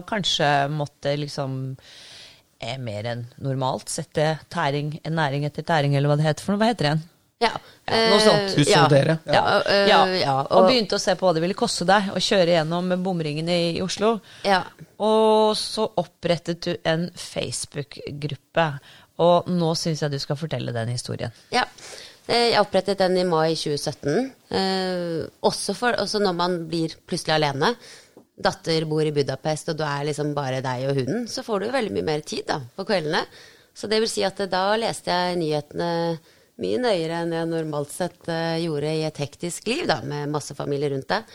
kanskje 0.09 0.49
måtte 0.73 1.13
liksom 1.21 1.59
eh, 2.59 2.79
mer 2.83 3.11
enn 3.13 3.27
normalt 3.45 3.93
sette 3.93 4.33
tæring, 4.51 4.97
en 5.05 5.19
næring 5.21 5.47
etter 5.47 5.67
tæring, 5.67 5.95
eller 5.95 6.11
hva 6.11 6.19
det 6.19 6.27
heter 6.27 6.47
for 6.47 6.55
noe. 6.55 6.63
Hva 6.63 6.73
heter 6.73 6.89
det 6.89 6.93
igjen? 6.95 7.05
Ja, 7.45 7.53
Ja, 7.85 7.99
noe 8.09 8.17
eh, 8.17 8.25
sånt. 8.25 8.55
Husholdere. 8.59 9.19
Ja, 9.29 9.35
ja, 9.35 9.43
øh, 9.61 9.89
ja, 9.91 9.99
ja, 10.23 10.35
og, 10.41 10.53
og, 10.57 10.69
begynte 10.71 10.97
å 10.97 11.03
se 11.03 11.13
på 11.21 11.27
hva 11.29 11.35
det 11.37 11.43
ville 11.45 11.57
koste 11.59 11.85
deg 11.89 12.11
å 12.17 12.23
kjøre 12.23 12.55
gjennom 12.57 12.95
bomringene 13.05 13.59
i, 13.67 13.71
i 13.77 13.83
Oslo. 13.85 14.17
ja. 14.49 14.63
Og 15.05 15.53
så 15.59 15.85
opprettet 16.01 16.63
du 16.65 16.71
en 16.89 17.09
Facebook-gruppe. 17.19 18.67
Og 19.23 19.51
nå 19.51 19.75
syns 19.79 20.01
jeg 20.03 20.11
du 20.15 20.19
skal 20.23 20.39
fortelle 20.39 20.73
den 20.75 20.91
historien. 20.95 21.35
Ja. 21.55 21.67
Eh, 22.27 22.51
Jeg 22.55 22.63
opprettet 22.63 22.99
den 23.03 23.19
i 23.21 23.27
mai 23.29 23.55
2017. 23.55 24.33
Eh, 24.51 25.27
også, 25.45 25.75
for, 25.77 25.99
også 26.01 26.23
når 26.23 26.39
man 26.39 26.57
blir 26.71 26.97
plutselig 27.07 27.37
alene. 27.37 27.75
Datter 28.35 28.87
bor 28.91 29.05
i 29.07 29.13
Budapest, 29.15 29.69
og 29.71 29.79
du 29.79 29.85
er 29.87 30.09
liksom 30.09 30.33
bare 30.35 30.63
deg 30.65 30.89
og 30.89 30.97
hunden. 31.03 31.29
Så 31.31 31.45
får 31.47 31.61
du 31.67 31.75
veldig 31.75 31.93
mye 31.95 32.09
mer 32.09 32.25
tid 32.27 32.49
da, 32.49 32.59
på 32.75 32.87
kveldene. 32.89 33.23
Så 33.75 33.91
det 33.91 34.01
vil 34.03 34.11
si 34.11 34.25
at 34.27 34.41
eh, 34.41 34.51
da 34.51 34.65
leste 34.81 35.13
jeg 35.13 35.39
nyhetene 35.43 35.91
mye 36.63 36.79
nøyere 36.83 37.25
enn 37.25 37.35
jeg 37.35 37.51
normalt 37.51 37.93
sett 37.95 38.31
eh, 38.31 38.63
gjorde 38.63 38.93
i 38.95 39.05
et 39.09 39.21
hektisk 39.25 39.67
liv, 39.71 39.85
da, 39.91 40.01
med 40.07 40.33
masse 40.33 40.55
familie 40.57 40.93
rundt 40.93 41.11
deg. 41.11 41.35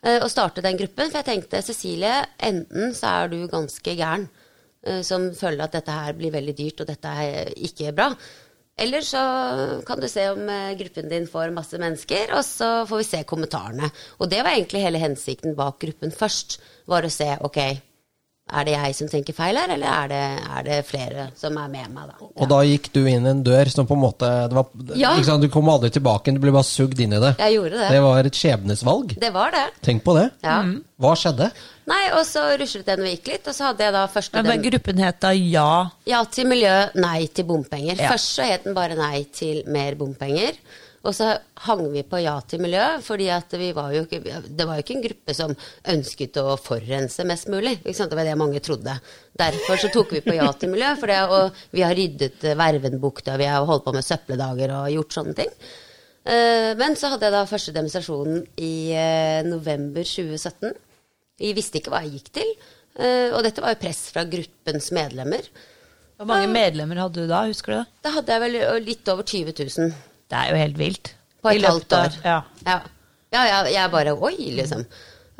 Eh, 0.00 0.18
og 0.20 0.30
starte 0.32 0.64
den 0.64 0.78
gruppen, 0.80 1.10
for 1.10 1.20
jeg 1.20 1.28
tenkte 1.28 1.64
Cecilie, 1.64 2.12
enten 2.50 2.94
så 2.96 3.16
er 3.22 3.32
du 3.32 3.40
ganske 3.50 3.96
gæren 3.96 4.28
eh, 4.86 5.02
som 5.06 5.30
føler 5.36 5.66
at 5.66 5.76
dette 5.76 5.96
her 5.96 6.16
blir 6.16 6.32
veldig 6.34 6.56
dyrt, 6.56 6.84
og 6.84 6.88
dette 6.92 7.16
er 7.24 7.52
ikke 7.56 7.92
bra. 7.96 8.12
Eller 8.80 9.04
så 9.04 9.20
kan 9.84 10.00
du 10.00 10.08
se 10.08 10.24
om 10.32 10.46
eh, 10.48 10.72
gruppen 10.80 11.10
din 11.10 11.28
får 11.28 11.52
masse 11.52 11.80
mennesker, 11.80 12.32
og 12.36 12.44
så 12.46 12.70
får 12.88 13.02
vi 13.02 13.08
se 13.10 13.22
kommentarene. 13.28 13.90
Og 14.20 14.30
det 14.32 14.40
var 14.40 14.54
egentlig 14.54 14.84
hele 14.86 15.02
hensikten 15.02 15.56
bak 15.58 15.80
gruppen 15.84 16.14
først, 16.16 16.60
var 16.88 17.04
å 17.04 17.12
se 17.12 17.28
ok, 17.44 17.60
er 18.52 18.64
det 18.64 18.72
jeg 18.74 18.94
som 18.98 19.08
tenker 19.08 19.34
feil 19.36 19.56
her, 19.56 19.70
eller 19.74 19.86
er 19.86 20.08
det, 20.08 20.22
er 20.58 20.62
det 20.66 20.78
flere 20.88 21.28
som 21.38 21.56
er 21.58 21.68
med 21.68 21.90
meg, 21.94 22.08
da? 22.10 22.28
Og 22.42 22.48
da 22.50 22.60
gikk 22.66 22.90
du 22.92 23.00
inn 23.06 23.26
en 23.26 23.42
dør 23.46 23.70
som 23.72 23.86
på 23.86 23.94
en 23.96 24.02
måte 24.02 24.30
det 24.50 24.56
var, 24.56 24.66
Ja. 24.96 25.14
sant, 25.22 25.42
Du 25.42 25.48
kom 25.48 25.68
aldri 25.68 25.90
tilbake, 25.90 26.32
du 26.34 26.40
ble 26.42 26.52
bare 26.52 26.64
sugd 26.64 26.98
inn 27.00 27.12
i 27.12 27.20
det. 27.20 27.36
Jeg 27.38 27.56
gjorde 27.58 27.78
det. 27.78 27.90
Det 27.90 28.00
var 28.02 28.18
et 28.24 28.32
skjebnesvalg. 28.34 29.14
Det 29.20 29.32
var 29.32 29.50
det. 29.50 29.66
Tenk 29.82 30.02
på 30.04 30.14
det. 30.18 30.30
Ja. 30.42 30.62
Hva 31.00 31.14
skjedde? 31.16 31.50
Nei, 31.90 32.02
og 32.14 32.24
så 32.28 32.42
ruslet 32.60 32.84
den 32.86 33.00
og 33.00 33.08
gikk 33.08 33.26
litt, 33.32 33.48
og 33.48 33.54
så 33.56 33.70
hadde 33.70 33.82
jeg 33.86 33.92
da 33.96 34.04
første 34.06 34.34
Men 34.34 34.44
den 34.52 34.62
gruppen 34.70 34.98
het 35.02 35.20
da 35.20 35.30
Ja. 35.32 35.90
Ja 36.06 36.24
til 36.24 36.46
miljø, 36.46 36.90
nei 36.94 37.26
til 37.26 37.44
bompenger. 37.48 37.96
Ja. 37.98 38.10
Først 38.12 38.36
så 38.36 38.42
het 38.46 38.64
den 38.64 38.74
bare 38.74 38.94
nei 38.94 39.24
til 39.32 39.62
mer 39.66 39.94
bompenger. 39.98 40.52
Og 41.00 41.14
så 41.16 41.30
hang 41.64 41.86
vi 41.94 42.02
på 42.04 42.18
ja 42.20 42.34
til 42.44 42.60
miljø, 42.60 42.82
fordi 43.00 43.28
var 43.72 43.92
jo 43.94 44.02
det 44.04 44.66
var 44.68 44.76
jo 44.76 44.82
ikke 44.84 44.96
en 44.98 45.04
gruppe 45.06 45.34
som 45.36 45.54
ønsket 45.88 46.36
å 46.42 46.58
forurense 46.60 47.24
mest 47.24 47.48
mulig. 47.48 47.78
Det 47.84 48.10
var 48.12 48.28
det 48.28 48.36
mange 48.36 48.60
trodde. 48.60 48.98
Derfor 49.32 49.80
så 49.80 49.88
tok 49.92 50.12
vi 50.12 50.20
på 50.20 50.34
ja 50.36 50.50
til 50.52 50.68
miljø, 50.74 50.90
for 51.00 51.08
det, 51.08 51.20
og 51.24 51.62
vi 51.72 51.86
har 51.86 51.96
ryddet 51.96 52.44
Vervenbukta, 52.44 53.38
vi 53.40 53.48
har 53.48 53.64
holdt 53.64 53.86
på 53.86 53.94
med 53.96 54.04
søppeldager 54.04 54.74
og 54.76 54.90
gjort 54.92 55.16
sånne 55.16 55.34
ting. 55.40 55.54
Eh, 56.28 56.76
Men 56.76 56.96
så 57.00 57.14
hadde 57.14 57.30
jeg 57.30 57.32
da 57.38 57.46
første 57.48 57.72
demonstrasjonen 57.72 58.44
i 58.60 58.92
eh, 58.92 59.40
november 59.48 60.04
2017. 60.04 60.76
Vi 61.40 61.54
visste 61.56 61.80
ikke 61.80 61.94
hva 61.94 62.04
jeg 62.04 62.18
gikk 62.18 62.30
til. 62.42 62.52
eh, 63.00 63.32
Og 63.32 63.40
dette 63.42 63.64
var 63.64 63.72
jo 63.72 63.80
press 63.86 64.10
fra 64.12 64.28
gruppens 64.28 64.92
medlemmer. 64.92 65.48
Hvor 66.20 66.28
mange 66.28 66.52
medlemmer 66.52 67.00
hadde 67.00 67.22
du 67.24 67.30
da, 67.30 67.46
husker 67.48 67.72
du 67.72 67.78
det? 67.78 67.88
Da 68.04 68.10
hadde 68.18 68.36
jeg 68.36 68.44
vel 68.44 68.84
litt 68.84 69.08
over 69.08 69.24
20 69.24 69.56
000 69.56 70.09
Det 70.30 70.38
er 70.38 70.52
jo 70.52 70.60
helt 70.62 70.78
vilt. 70.78 71.14
på 71.42 71.52
et 71.54 71.64
halvt 71.64 71.92
år. 71.96 72.18
Ja. 72.24 72.40
ja. 72.66 72.80
ja, 73.32 73.44
ja, 73.48 73.62
jeg 73.72 73.92
bare 73.92 74.14
oi, 74.14 74.36
liksom. 74.58 74.84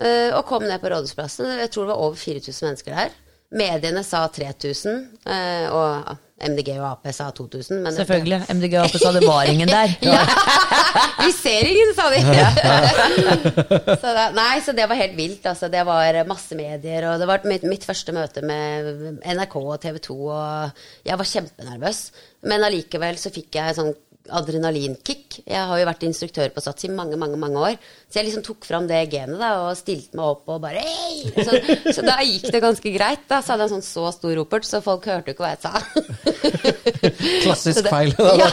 Uh, 0.00 0.32
og 0.38 0.46
kom 0.48 0.64
ned 0.64 0.80
på 0.80 0.88
Rådhusplassen. 0.88 1.58
Jeg 1.60 1.70
tror 1.70 1.84
det 1.84 1.92
var 1.92 2.06
over 2.06 2.16
4000 2.16 2.66
mennesker 2.66 2.96
der. 2.96 3.18
Mediene 3.50 4.02
sa 4.06 4.22
3000, 4.30 5.00
uh, 5.26 5.66
og 5.74 6.16
MDG 6.40 6.70
og 6.78 6.86
Ap 6.86 7.08
sa 7.12 7.28
2000. 7.36 7.82
Men 7.84 7.92
Selvfølgelig. 7.92 8.38
MDG 8.48 8.76
og 8.78 8.86
Ap 8.86 8.96
sa 9.02 9.12
det 9.12 9.22
var 9.26 9.50
ingen 9.50 9.68
der. 9.68 9.92
Ja. 10.10 10.22
Vi 11.20 11.32
ser 11.36 11.66
ingen, 11.68 11.90
sa 11.94 12.06
de. 12.10 12.20
så 14.02 14.12
da, 14.16 14.30
nei, 14.34 14.54
så 14.64 14.72
det 14.74 14.86
var 14.88 14.98
helt 14.98 15.16
vilt. 15.18 15.44
Altså. 15.46 15.68
Det 15.72 15.82
var 15.86 16.16
masse 16.28 16.56
medier, 16.56 17.10
og 17.10 17.20
det 17.20 17.28
var 17.28 17.44
mitt, 17.46 17.66
mitt 17.68 17.84
første 17.86 18.14
møte 18.16 18.42
med 18.46 19.20
NRK 19.20 19.56
og 19.60 19.76
TV 19.82 20.00
2, 20.08 20.16
og 20.32 20.80
jeg 21.06 21.20
var 21.20 21.30
kjempenervøs. 21.34 22.00
Men 22.48 22.64
allikevel 22.70 23.20
så 23.20 23.32
fikk 23.34 23.60
jeg 23.60 23.76
sånn 23.76 23.92
adrenalinkick. 24.28 25.40
Jeg 25.48 25.62
har 25.70 25.78
jo 25.80 25.86
vært 25.88 26.04
instruktør 26.06 26.50
på 26.54 26.62
Sats 26.62 26.84
i 26.86 26.90
mange, 26.92 27.16
mange 27.20 27.38
mange 27.40 27.62
år. 27.70 27.78
Så 28.10 28.20
jeg 28.20 28.28
liksom 28.28 28.44
tok 28.46 28.66
fram 28.68 28.88
det 28.90 29.00
genet 29.12 29.40
da, 29.40 29.52
og 29.64 29.78
stilte 29.78 30.18
meg 30.18 30.34
opp 30.34 30.50
og 30.52 30.60
bare 30.64 30.82
Hei! 30.84 31.30
Så, 31.34 31.56
så, 31.96 32.04
da 32.06 32.18
gikk 32.26 32.50
det 32.52 32.62
ganske 32.62 32.92
greit. 32.94 33.24
Da 33.30 33.40
så 33.40 33.54
hadde 33.54 33.66
jeg 33.66 33.72
en 33.72 33.76
sånn 33.78 33.88
så 33.88 34.10
stor 34.16 34.36
ropert, 34.38 34.68
så 34.68 34.82
folk 34.84 35.08
hørte 35.10 35.32
jo 35.32 35.38
ikke 35.38 35.46
hva 35.46 35.54
jeg 35.54 35.62
sa. 35.64 35.72
Klassisk 37.46 37.84
det, 37.86 37.90
feil. 37.90 38.14
Ja. 38.18 38.50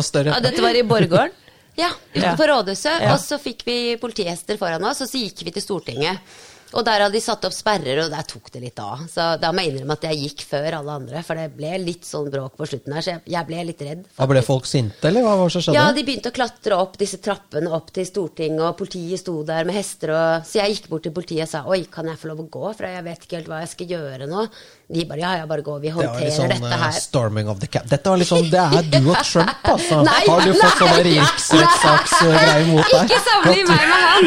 Større. 0.06 0.36
Ja, 0.36 0.40
dette 0.44 0.62
var 0.62 0.76
i 0.78 0.84
Borggården? 0.86 1.34
Ja, 1.76 1.90
utenfor 2.14 2.30
Ja. 2.30 2.36
på 2.38 2.46
rådhuset. 2.48 3.02
Ja. 3.02 3.14
Og 3.14 3.20
så 3.20 3.36
fikk 3.42 3.66
vi 3.66 3.78
politihester 4.00 4.56
foran 4.60 4.84
oss, 4.88 5.02
og 5.04 5.10
så 5.10 5.20
gikk 5.20 5.42
vi 5.44 5.52
til 5.52 5.64
Stortinget. 5.64 6.36
Og 6.76 6.84
der 6.84 7.06
hadde 7.06 7.16
de 7.16 7.22
satt 7.24 7.44
opp 7.48 7.54
sperrer, 7.56 8.02
og 8.02 8.12
der 8.12 8.26
tok 8.28 8.50
det 8.52 8.60
litt 8.60 8.80
av. 8.82 9.06
Så 9.08 9.24
da 9.40 9.50
må 9.54 9.64
jeg 9.64 9.72
innrømme 9.72 9.96
at 9.96 10.04
jeg 10.10 10.20
gikk 10.26 10.44
før 10.50 10.78
alle 10.80 10.96
andre, 11.00 11.22
for 11.24 11.40
det 11.40 11.46
ble 11.56 11.72
litt 11.80 12.04
sånn 12.04 12.28
bråk 12.32 12.58
på 12.58 12.68
slutten 12.68 12.96
her, 12.96 13.04
så 13.04 13.14
jeg, 13.14 13.22
jeg 13.32 13.48
ble 13.48 13.64
litt 13.70 13.84
redd. 13.86 14.02
Da 14.18 14.28
ble 14.28 14.42
folk 14.44 14.68
sinte, 14.68 15.08
eller 15.08 15.24
hva 15.24 15.36
var 15.40 15.48
det 15.48 15.56
som 15.56 15.64
skjedde? 15.64 15.78
Ja, 15.78 15.94
de 15.96 16.04
begynte 16.06 16.32
å 16.32 16.36
klatre 16.36 16.80
opp 16.84 16.98
disse 17.00 17.20
trappene 17.24 17.72
opp 17.72 17.88
til 17.96 18.08
Stortinget, 18.08 18.64
og 18.68 18.76
politiet 18.80 19.22
sto 19.22 19.38
der 19.48 19.68
med 19.68 19.78
hester 19.78 20.12
og 20.12 20.44
Så 20.46 20.60
jeg 20.60 20.76
gikk 20.76 20.90
bort 20.92 21.06
til 21.06 21.14
politiet 21.16 21.46
og 21.46 21.52
sa 21.54 21.62
oi, 21.70 21.80
kan 21.90 22.08
jeg 22.10 22.20
få 22.20 22.30
lov 22.32 22.44
å 22.44 22.50
gå, 22.58 22.66
for 22.76 22.88
jeg 22.90 23.06
vet 23.08 23.24
ikke 23.24 23.40
helt 23.40 23.50
hva 23.52 23.62
jeg 23.64 23.72
skal 23.72 23.94
gjøre 23.96 24.28
nå. 24.30 24.44
De 24.88 25.02
bare 25.04 25.18
ja, 25.18 25.36
ja, 25.36 25.46
bare 25.50 25.62
gå, 25.66 25.72
vi 25.82 25.88
Det 25.88 25.94
håndterer 25.96 26.28
litt 26.28 26.34
sånn 26.36 26.52
dette 26.52 26.68
eh, 26.70 26.82
her. 26.84 26.92
storming 26.94 27.48
of 27.50 27.58
the 27.58 27.66
cap. 27.66 27.88
Dette 27.90 28.06
var 28.12 28.20
litt 28.20 28.28
sånn, 28.28 28.44
Det 28.52 28.60
er 28.62 28.84
du 28.92 29.08
og 29.10 29.16
Trump, 29.26 29.64
altså. 29.66 29.96
Nei, 30.06 30.20
Har 30.28 30.44
du 30.46 30.52
fått 30.60 30.78
sånne 30.78 31.00
riksrettssaksgreier 31.08 32.68
mot 32.70 32.92
deg? 32.92 33.10
Ikke 33.10 33.18
sammenlign 33.24 33.66
meg 33.72 33.82
med 33.90 34.00
han! 34.06 34.22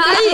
Nei! 0.00 0.24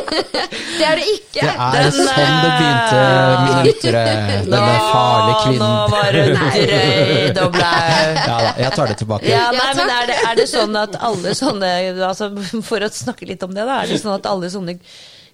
Det 0.76 0.84
er 0.84 1.00
det 1.00 1.06
ikke. 1.14 1.40
Det 1.40 1.48
er 1.48 1.78
Den, 1.78 1.96
sånn 1.96 2.36
det 2.44 2.50
begynte, 2.58 3.00
eh, 3.00 3.46
mine 3.46 3.64
lyttere. 3.64 4.04
Denne 4.52 4.76
farlige 4.90 5.40
kvinnen. 5.46 5.64
Nå 5.64 5.72
var 5.94 6.20
hun 6.20 6.30
drøyd 6.36 7.42
og 7.46 7.56
blau. 7.56 7.72
Ja 8.20 8.38
da, 8.44 8.52
jeg 8.60 8.72
tar 8.76 8.92
det 8.92 8.98
tilbake. 9.00 9.32
Ja, 9.32 9.48
nei, 9.56 9.72
men 9.80 9.96
er 9.96 10.08
det, 10.12 10.20
er 10.28 10.40
det 10.42 10.48
sånn 10.52 10.76
at 10.84 11.00
alle 11.08 11.32
sånne 11.38 11.72
altså, 12.10 12.28
For 12.68 12.84
å 12.84 12.92
snakke 12.92 13.32
litt 13.32 13.48
om 13.48 13.56
det, 13.56 13.64
da. 13.64 13.80
Er 13.80 13.94
det 13.94 14.02
sånn 14.04 14.18
at 14.18 14.28
alle 14.28 14.52
sånne 14.52 14.76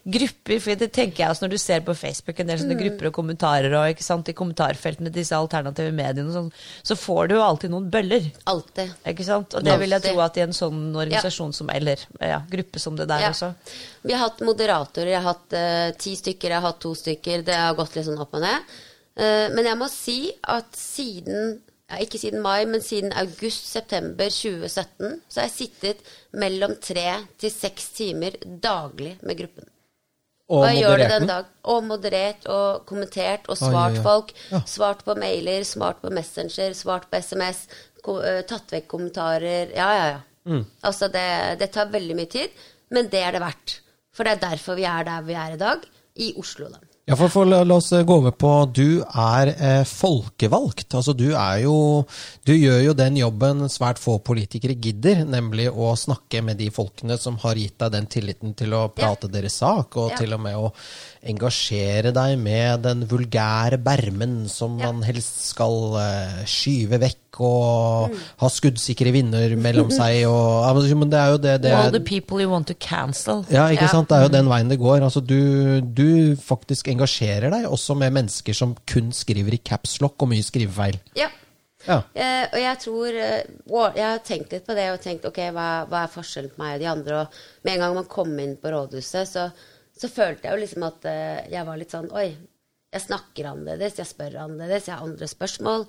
grupper 0.03 0.59
For 0.63 0.79
det 0.79 0.89
tenker 0.95 1.23
jeg 1.23 1.31
også 1.31 1.45
når 1.45 1.53
du 1.55 1.59
ser 1.63 1.83
på 1.87 1.95
Facebook 1.95 2.41
en 2.43 2.49
del 2.51 2.59
sånne 2.59 2.79
grupper 2.79 3.09
og 3.11 3.15
kommentarer 3.15 3.75
og 3.79 3.93
ikke 3.93 4.07
sant, 4.07 4.31
i 4.33 4.35
kommentarfeltene 4.37 5.13
disse 5.15 5.37
alternative 5.37 5.93
mediene 5.95 6.27
og 6.33 6.37
sånn, 6.37 6.51
så 6.83 6.97
får 6.99 7.31
du 7.31 7.37
jo 7.37 7.45
alltid 7.45 7.71
noen 7.71 7.89
bøller. 7.93 8.27
Alltid. 8.51 8.91
Ikke 9.13 9.27
sant? 9.27 9.55
Og 9.55 9.67
det 9.67 9.77
vil 9.83 9.95
jeg 9.95 10.05
tro 10.09 10.23
at 10.25 10.39
i 10.41 10.45
en 10.47 10.57
sånn 10.57 10.81
organisasjon 10.91 11.55
som 11.55 11.71
Eller 11.73 12.03
ja, 12.19 12.41
gruppe 12.51 12.83
som 12.83 12.99
det 12.99 13.07
der 13.11 13.29
Ja. 13.29 13.31
også. 13.31 13.53
Vi 14.03 14.13
har 14.13 14.25
hatt 14.27 14.41
moderatorer. 14.43 15.13
Jeg 15.15 15.23
har 15.23 15.37
hatt 15.37 15.55
uh, 15.55 15.97
ti 15.99 16.17
stykker, 16.19 16.51
jeg 16.51 16.59
har 16.59 16.73
hatt 16.73 16.81
to 16.83 16.95
stykker. 16.99 17.45
Det 17.47 17.55
har 17.55 17.77
gått 17.79 17.95
litt 17.97 18.09
sånn 18.09 18.21
opp 18.23 18.35
og 18.35 18.43
ned. 18.43 18.73
Uh, 19.15 19.49
men 19.55 19.69
jeg 19.69 19.79
må 19.79 19.89
si 19.93 20.19
at 20.43 20.75
siden 20.75 21.61
ja, 21.93 22.01
ikke 22.01 22.19
siden 22.19 22.43
mai, 22.43 22.65
men 22.67 22.83
siden 22.83 23.13
august-september 23.13 24.33
2017, 24.33 25.21
så 25.29 25.43
har 25.43 25.49
jeg 25.51 25.57
sittet 25.59 26.13
mellom 26.33 26.75
tre 26.81 27.21
til 27.39 27.53
seks 27.53 27.91
timer 27.99 28.39
daglig 28.43 29.19
med 29.23 29.39
gruppen. 29.43 29.69
Og 30.51 30.65
Hva 30.65 30.73
gjør 30.75 30.99
du 30.99 31.05
den 31.07 31.29
dag? 31.31 31.47
Og 31.71 31.85
moderert 31.87 32.49
og 32.51 32.83
kommentert 32.89 33.47
og 33.53 33.57
svart 33.61 33.97
oi. 33.97 34.03
folk. 34.05 34.35
Ja. 34.51 34.61
Svart 34.69 35.05
på 35.07 35.15
mailer, 35.19 35.65
svart 35.69 36.03
på 36.03 36.11
Messenger, 36.13 36.75
svart 36.77 37.09
på 37.11 37.21
SMS. 37.23 37.65
Eh, 38.03 38.43
tatt 38.49 38.75
vekk 38.75 38.89
kommentarer. 38.91 39.73
Ja, 39.77 39.89
ja, 39.97 40.07
ja. 40.17 40.21
Mm. 40.51 40.65
Altså, 40.83 41.09
det, 41.13 41.27
det 41.63 41.71
tar 41.75 41.93
veldig 41.93 42.19
mye 42.19 42.31
tid, 42.31 42.63
men 42.91 43.09
det 43.13 43.23
er 43.23 43.37
det 43.37 43.45
verdt. 43.45 43.79
For 44.13 44.27
det 44.27 44.37
er 44.37 44.43
derfor 44.51 44.77
vi 44.77 44.85
er 44.89 45.07
der 45.09 45.23
vi 45.25 45.37
er 45.39 45.55
i 45.55 45.61
dag, 45.61 45.87
i 46.21 46.33
Oslo, 46.41 46.69
da. 46.73 46.83
Ja, 47.13 47.17
for, 47.17 47.29
for 47.29 47.45
la, 47.45 47.59
oss 47.75 47.91
gå 47.93 48.15
over 48.23 48.33
på 48.33 48.51
Du 48.73 49.03
er 49.05 49.51
eh, 49.53 49.83
folkevalgt. 49.85 50.95
Altså 50.97 51.13
du 51.13 51.27
er 51.37 51.59
jo 51.67 51.75
Du 52.49 52.55
gjør 52.57 52.79
jo 52.87 52.95
den 52.97 53.19
jobben 53.21 53.67
svært 53.69 54.01
få 54.01 54.15
politikere 54.25 54.79
gidder, 54.81 55.21
nemlig 55.29 55.67
å 55.69 55.91
snakke 55.93 56.41
med 56.41 56.57
de 56.57 56.71
folkene 56.73 57.19
som 57.21 57.37
har 57.45 57.61
gitt 57.61 57.77
deg 57.85 57.93
den 57.99 58.09
tilliten 58.09 58.55
til 58.57 58.73
å 58.79 58.87
prate 58.97 59.29
deres 59.29 59.61
sak, 59.61 59.93
og 60.01 60.15
Ja. 60.15 60.23
til 60.23 60.33
og 60.33 60.41
med 60.41 60.57
å 60.57 60.73
engasjere 61.23 62.11
deg 62.15 62.39
med 62.43 62.83
den 62.83 63.05
vulgære 63.07 63.79
bermen 63.83 64.49
som 64.51 64.79
Ja. 64.81 64.91
man 64.91 65.03
helst 65.07 65.45
skal 65.53 65.95
uh, 65.95 66.45
skyve 66.45 66.99
vekk 66.99 67.41
og 67.41 68.11
Mm. 68.11 68.17
ha 68.43 68.49
skuddsikre 68.49 69.13
vinner 69.15 69.55
mellom 69.57 69.89
seg 70.01 70.27
og 70.27 70.67
ja, 70.67 70.95
men- 70.95 71.11
det 71.11 71.19
er 71.21 71.31
jo 71.31 71.39
det, 71.39 71.63
det 71.63 71.73
All 71.73 71.91
the 71.93 72.01
people 72.01 72.41
you 72.43 72.51
want 72.51 72.67
to 72.67 72.75
cancel. 72.75 73.45
ja, 73.51 73.69
ikke 73.69 73.83
Ja. 73.83 73.89
sant? 73.89 74.09
Det 74.09 74.19
er 74.19 74.23
jo 74.23 74.29
den 74.29 74.49
veien 74.49 74.69
det 74.69 74.79
går. 74.81 75.01
Altså, 75.03 75.21
du, 75.25 75.81
du 75.81 76.35
faktisk 76.37 76.89
engasjerer 76.89 77.51
deg 77.51 77.65
også 77.71 77.97
med 77.97 78.13
mennesker 78.13 78.53
som 78.55 78.75
kun 78.87 79.13
skriver 79.13 79.55
i 79.55 79.59
capslock 79.65 80.21
og 80.21 80.29
mye 80.29 80.43
skrivefeil. 80.43 80.99
Ja. 81.17 81.29
Ja. 81.87 82.03
Eh, 82.15 82.47
og 82.53 82.59
jeg 82.61 82.79
tror 82.79 83.09
eh, 83.19 83.43
og 83.73 83.97
Jeg 83.97 84.05
har 84.07 84.19
tenkt 84.23 84.53
litt 84.53 84.65
på 84.67 84.75
det 84.77 84.85
og 84.93 85.01
tenkt 85.03 85.25
ok, 85.27 85.39
hva, 85.51 85.85
hva 85.91 86.05
er 86.05 86.13
forskjellen 86.15 86.51
på 86.55 86.59
meg 86.63 86.75
og 86.77 86.81
de 86.81 86.87
andre? 86.87 87.21
Og 87.23 87.29
med 87.65 87.73
en 87.75 87.81
gang 87.81 87.95
man 87.97 88.05
kom 88.05 88.39
inn 88.39 88.57
på 88.57 88.71
rådhuset, 88.71 89.27
så, 89.27 89.49
så 90.03 90.11
følte 90.11 90.49
jeg 90.49 90.57
jo 90.57 90.63
liksom 90.65 90.89
at 90.89 91.07
eh, 91.07 91.45
jeg 91.53 91.69
var 91.69 91.79
litt 91.79 91.95
sånn 91.95 92.11
Oi, 92.19 92.33
jeg 92.93 93.05
snakker 93.05 93.53
annerledes, 93.53 94.01
jeg 94.01 94.09
spør 94.09 94.41
annerledes, 94.49 94.89
jeg 94.89 94.97
har 94.97 95.07
andre 95.07 95.29
spørsmål. 95.31 95.87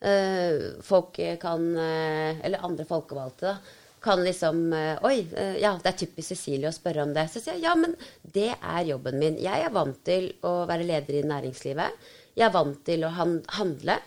Eh, 0.00 0.62
folk 0.86 1.18
kan 1.42 1.66
eh, 1.76 2.40
Eller 2.40 2.64
andre 2.64 2.86
folkevalgte, 2.88 3.52
da. 3.52 3.76
Kan 4.00 4.22
liksom 4.24 4.70
Oi, 5.04 5.16
ja, 5.60 5.74
det 5.76 5.90
er 5.90 5.96
typisk 6.00 6.30
Cecilie 6.32 6.70
å 6.70 6.72
spørre 6.72 7.04
om 7.04 7.10
det. 7.12 7.26
Så 7.28 7.42
sier 7.42 7.58
jeg 7.58 7.66
ja, 7.66 7.74
men 7.76 7.92
det 8.24 8.48
er 8.54 8.86
jobben 8.88 9.18
min. 9.20 9.36
Jeg 9.36 9.66
er 9.66 9.74
vant 9.74 9.98
til 10.08 10.30
å 10.48 10.62
være 10.70 10.86
leder 10.88 11.18
i 11.18 11.26
næringslivet. 11.28 12.06
Jeg 12.32 12.46
er 12.46 12.54
vant 12.54 12.80
til 12.86 13.04
å 13.04 13.10
handle. 13.12 13.98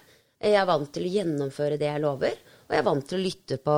Jeg 0.41 0.57
er 0.57 0.65
vant 0.65 0.89
til 0.97 1.05
å 1.05 1.13
gjennomføre 1.13 1.77
det 1.77 1.91
jeg 1.91 2.01
lover. 2.01 2.41
Og 2.73 2.77
jeg 2.79 2.81
er 2.81 2.85
vant 2.87 3.03
til 3.05 3.19
å 3.19 3.21
lytte 3.21 3.57
på, 3.61 3.73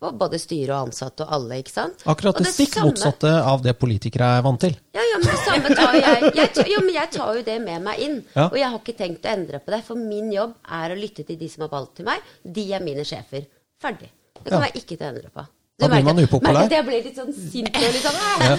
på 0.00 0.10
både 0.16 0.38
styre 0.40 0.72
og 0.72 0.86
ansatte 0.88 1.20
og 1.26 1.32
alle, 1.36 1.58
ikke 1.60 1.72
sant. 1.74 2.00
Akkurat 2.08 2.38
Og 2.40 2.46
det 2.46 2.52
stikk 2.54 2.78
samme- 2.78 2.88
motsatte 2.94 3.32
av 3.44 3.60
det 3.66 3.74
politikere 3.76 4.30
er 4.38 4.44
vant 4.46 4.60
til. 4.64 4.72
Ja, 4.96 5.02
ja, 5.04 5.18
men 5.20 5.28
det 5.28 5.42
samme 5.44 5.74
tar 5.76 5.98
jeg. 5.98 6.30
jeg 6.38 6.72
jo, 6.72 6.80
men 6.86 6.94
jeg 6.94 7.10
tar 7.12 7.34
jo 7.36 7.42
det 7.44 7.58
med 7.60 7.82
meg 7.84 8.00
inn. 8.06 8.16
Ja. 8.32 8.46
Og 8.48 8.56
jeg 8.56 8.70
har 8.72 8.78
ikke 8.80 8.96
tenkt 8.96 9.28
å 9.28 9.34
endre 9.34 9.60
på 9.60 9.74
det, 9.74 9.82
for 9.84 10.00
min 10.00 10.32
jobb 10.32 10.54
er 10.80 10.94
å 10.94 10.98
lytte 10.98 11.26
til 11.28 11.36
de 11.36 11.48
som 11.52 11.66
har 11.66 11.74
valgt 11.76 11.98
til 12.00 12.08
meg. 12.08 12.24
De 12.42 12.64
er 12.72 12.80
mine 12.80 13.04
sjefer. 13.04 13.44
Ferdig. 13.84 14.08
Det 14.40 14.48
kan 14.48 14.62
Ja. 14.62 14.70
jeg 14.72 14.80
ikke 14.80 14.96
til 14.96 15.04
å 15.04 15.10
endre 15.12 15.28
på. 15.36 15.44
Da 15.78 15.86
blir 15.86 16.02
man 16.02 16.18
upopulær. 16.18 16.56
merker 16.66 16.74
jeg 16.80 16.84
ble 16.88 16.96
litt 17.04 17.18
sånn 17.20 17.28
sint 17.38 17.68
og 17.70 17.84
litt 17.84 18.02
sånn 18.02 18.16
ja. 18.42 18.54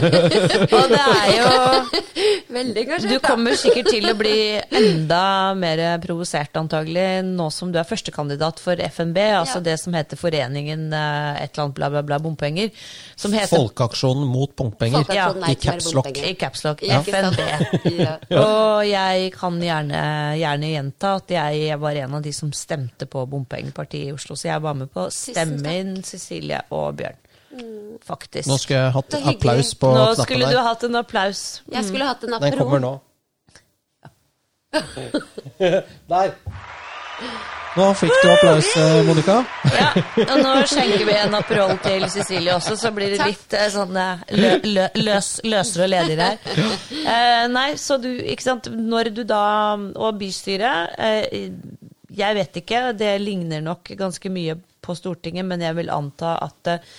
Og 0.76 0.90
det 0.92 0.98
er 1.00 1.30
jo 1.38 1.52
Veldig 2.52 2.82
kanskje. 2.90 3.08
Du 3.14 3.22
kommer 3.24 3.54
sikkert 3.56 3.88
til 3.94 4.10
å 4.10 4.12
bli 4.18 4.34
enda 4.76 5.20
mer 5.56 5.80
provosert 6.02 6.58
antagelig 6.60 7.22
nå 7.24 7.46
som 7.54 7.70
du 7.72 7.78
er 7.80 7.86
førstekandidat 7.88 8.60
for 8.60 8.76
FNB, 8.76 9.16
altså 9.38 9.60
Ja. 9.62 9.64
det 9.70 9.76
som 9.80 9.94
heter 9.96 10.18
Foreningen 10.20 10.90
eh, 10.92 11.40
et 11.46 11.54
eller 11.54 11.64
annet 11.64 11.76
bla, 11.78 11.88
bla, 11.94 12.02
bla 12.10 12.18
bompenger. 12.20 12.68
Som 13.16 13.32
heter 13.32 13.54
Folkeaksjonen 13.54 14.26
mot 14.28 14.52
bompenger. 14.58 15.00
Folkeaksjonen 15.06 15.46
Ja, 15.46 15.54
i 15.54 15.60
capslock. 15.64 16.10
i 16.12 16.34
capslock. 16.42 16.84
Ja. 16.84 17.00
FNB. 17.00 17.40
Ja. 18.00 18.18
Og 18.40 18.84
jeg 18.86 19.30
kan 19.34 19.56
gjerne, 19.62 20.00
gjerne 20.38 20.68
gjenta 20.74 21.14
at 21.22 21.32
jeg 21.32 21.78
var 21.80 21.96
en 22.04 22.14
av 22.18 22.22
de 22.24 22.32
som 22.36 22.52
stemte 22.54 23.06
på 23.10 23.24
bompengepartiet 23.30 24.10
i 24.10 24.12
Oslo. 24.14 24.36
Så 24.38 24.50
jeg 24.50 24.60
var 24.62 24.76
med 24.76 24.90
på 24.92 25.06
å 25.06 25.10
stemme 25.14 25.74
inn 25.80 25.96
Cecilie 26.06 26.49
og 26.70 26.96
Bjørn. 27.00 27.18
Faktisk. 28.06 28.46
Nå 28.48 28.56
skulle 28.62 28.80
jeg 28.84 28.92
hatt 28.94 29.14
applaus 29.34 29.74
på 29.74 29.90
knappen 29.90 30.06
der. 30.06 30.16
Nå 30.16 30.24
skulle 30.24 30.46
du 30.46 30.56
der. 30.56 30.66
hatt 30.68 30.84
en 30.86 30.98
applaus. 31.00 31.40
Jeg 31.72 31.84
skulle 31.88 32.06
hatt 32.06 32.22
en 32.24 32.36
Den 32.40 32.58
kommer 32.58 32.78
nå. 32.82 32.92
Der. 36.10 36.30
Nå 37.76 37.86
fikk 37.94 38.12
du 38.22 38.28
applaus, 38.32 38.68
eh, 38.78 39.00
Monica. 39.06 39.36
Ja, 39.74 39.90
og 40.24 40.40
nå 40.42 40.54
skjenker 40.70 41.04
vi 41.06 41.14
en 41.14 41.36
Aperol 41.38 41.76
til 41.84 42.06
Cecilie 42.10 42.54
også, 42.56 42.74
så 42.78 42.90
blir 42.94 43.12
det 43.12 43.20
Takk. 43.20 43.30
litt 43.30 43.56
eh, 43.58 43.68
sånn 43.70 43.98
eh, 44.00 44.24
lø, 44.34 44.50
lø, 44.66 44.86
løs, 44.98 45.28
løsere 45.46 45.86
og 45.86 45.92
ledigere 45.92 46.30
her. 46.32 46.72
Eh, 47.00 47.44
nei, 47.52 47.68
så 47.78 47.98
du, 48.02 48.08
ikke 48.10 48.46
sant, 48.46 48.70
når 48.74 49.12
du 49.14 49.22
da 49.28 49.42
Og 49.78 50.18
bystyret 50.18 50.96
eh, 50.98 51.46
Jeg 52.18 52.36
vet 52.40 52.58
ikke, 52.62 52.82
det 52.98 53.12
ligner 53.22 53.62
nok 53.62 53.92
ganske 53.98 54.32
mye 54.34 54.58
på 54.82 54.96
Stortinget, 54.98 55.46
men 55.46 55.62
jeg 55.64 55.76
vil 55.78 55.92
anta 55.92 56.36
at 56.46 56.72
eh, 56.72 56.92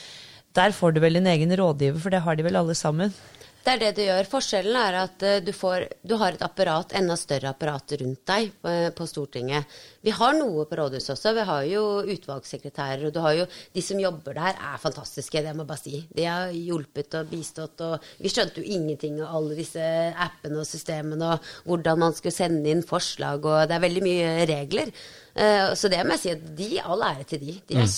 der 0.56 0.74
får 0.76 0.96
du 0.96 1.00
vel 1.04 1.20
en 1.20 1.30
egen 1.32 1.54
rådgiver, 1.56 2.00
for 2.00 2.12
det 2.12 2.24
har 2.26 2.36
de 2.36 2.44
vel 2.44 2.60
alle 2.60 2.76
sammen? 2.76 3.14
Det 3.62 3.76
er 3.76 3.82
det 3.82 3.92
du 3.98 4.02
gjør. 4.02 4.28
Forskjellen 4.30 4.78
er 4.80 4.96
at 5.04 5.24
eh, 5.28 5.40
du, 5.46 5.52
får, 5.54 5.84
du 6.02 6.16
har 6.18 6.34
et 6.34 6.42
apparat, 6.42 6.96
enda 6.98 7.14
større 7.20 7.52
apparat 7.52 7.94
rundt 8.02 8.24
deg 8.32 8.48
eh, 8.66 8.88
på 8.98 9.06
Stortinget. 9.06 9.76
Vi 10.02 10.14
har 10.18 10.34
noe 10.34 10.66
på 10.66 10.80
rådhuset 10.80 11.14
også. 11.14 11.36
Vi 11.38 11.46
har 11.46 11.68
jo 11.70 11.84
utvalgssekretærer. 12.16 13.06
Og 13.10 13.14
du 13.14 13.22
har 13.22 13.38
jo 13.38 13.46
de 13.76 13.84
som 13.86 14.02
jobber 14.02 14.40
der, 14.40 14.58
er 14.58 14.82
fantastiske, 14.82 15.44
det 15.46 15.54
må 15.54 15.62
jeg 15.62 15.72
bare 15.76 15.84
si. 15.84 16.02
De 16.10 16.26
har 16.26 16.56
hjulpet 16.58 17.20
og 17.22 17.30
bistått. 17.30 17.86
Og 17.86 18.10
vi 18.24 18.34
skjønte 18.34 18.64
jo 18.64 18.74
ingenting 18.80 19.22
av 19.22 19.38
alle 19.38 19.60
disse 19.62 19.86
appene 20.26 20.64
og 20.64 20.70
systemene 20.70 21.36
og 21.36 21.54
hvordan 21.70 22.02
man 22.08 22.18
skulle 22.18 22.34
sende 22.34 22.74
inn 22.74 22.82
forslag, 22.88 23.46
og 23.46 23.70
det 23.70 23.78
er 23.78 23.86
veldig 23.86 24.06
mye 24.10 24.36
regler. 24.50 24.94
Eh, 25.38 25.70
Så 25.78 25.90
det 25.94 26.02
må 26.02 26.18
jeg 26.18 26.26
si 26.26 26.34
at 26.34 26.54
de, 26.58 26.74
all 26.82 27.10
ære 27.14 27.30
til 27.30 27.46
de. 27.46 27.60
De 27.70 27.78
er 27.78 27.90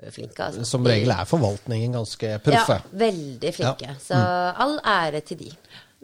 kjempeflinke. 0.00 0.44
Altså. 0.44 0.64
Som 0.64 0.86
regel 0.86 1.10
er 1.10 1.24
forvaltningen 1.28 1.92
ganske 1.96 2.38
proffe. 2.44 2.78
Ja, 2.80 2.98
veldig 3.00 3.52
flinke. 3.56 3.88
Ja. 3.88 3.94
Mm. 3.96 4.02
Så 4.04 4.20
all 4.64 4.78
ære 4.84 5.20
til 5.24 5.38
de. 5.38 5.50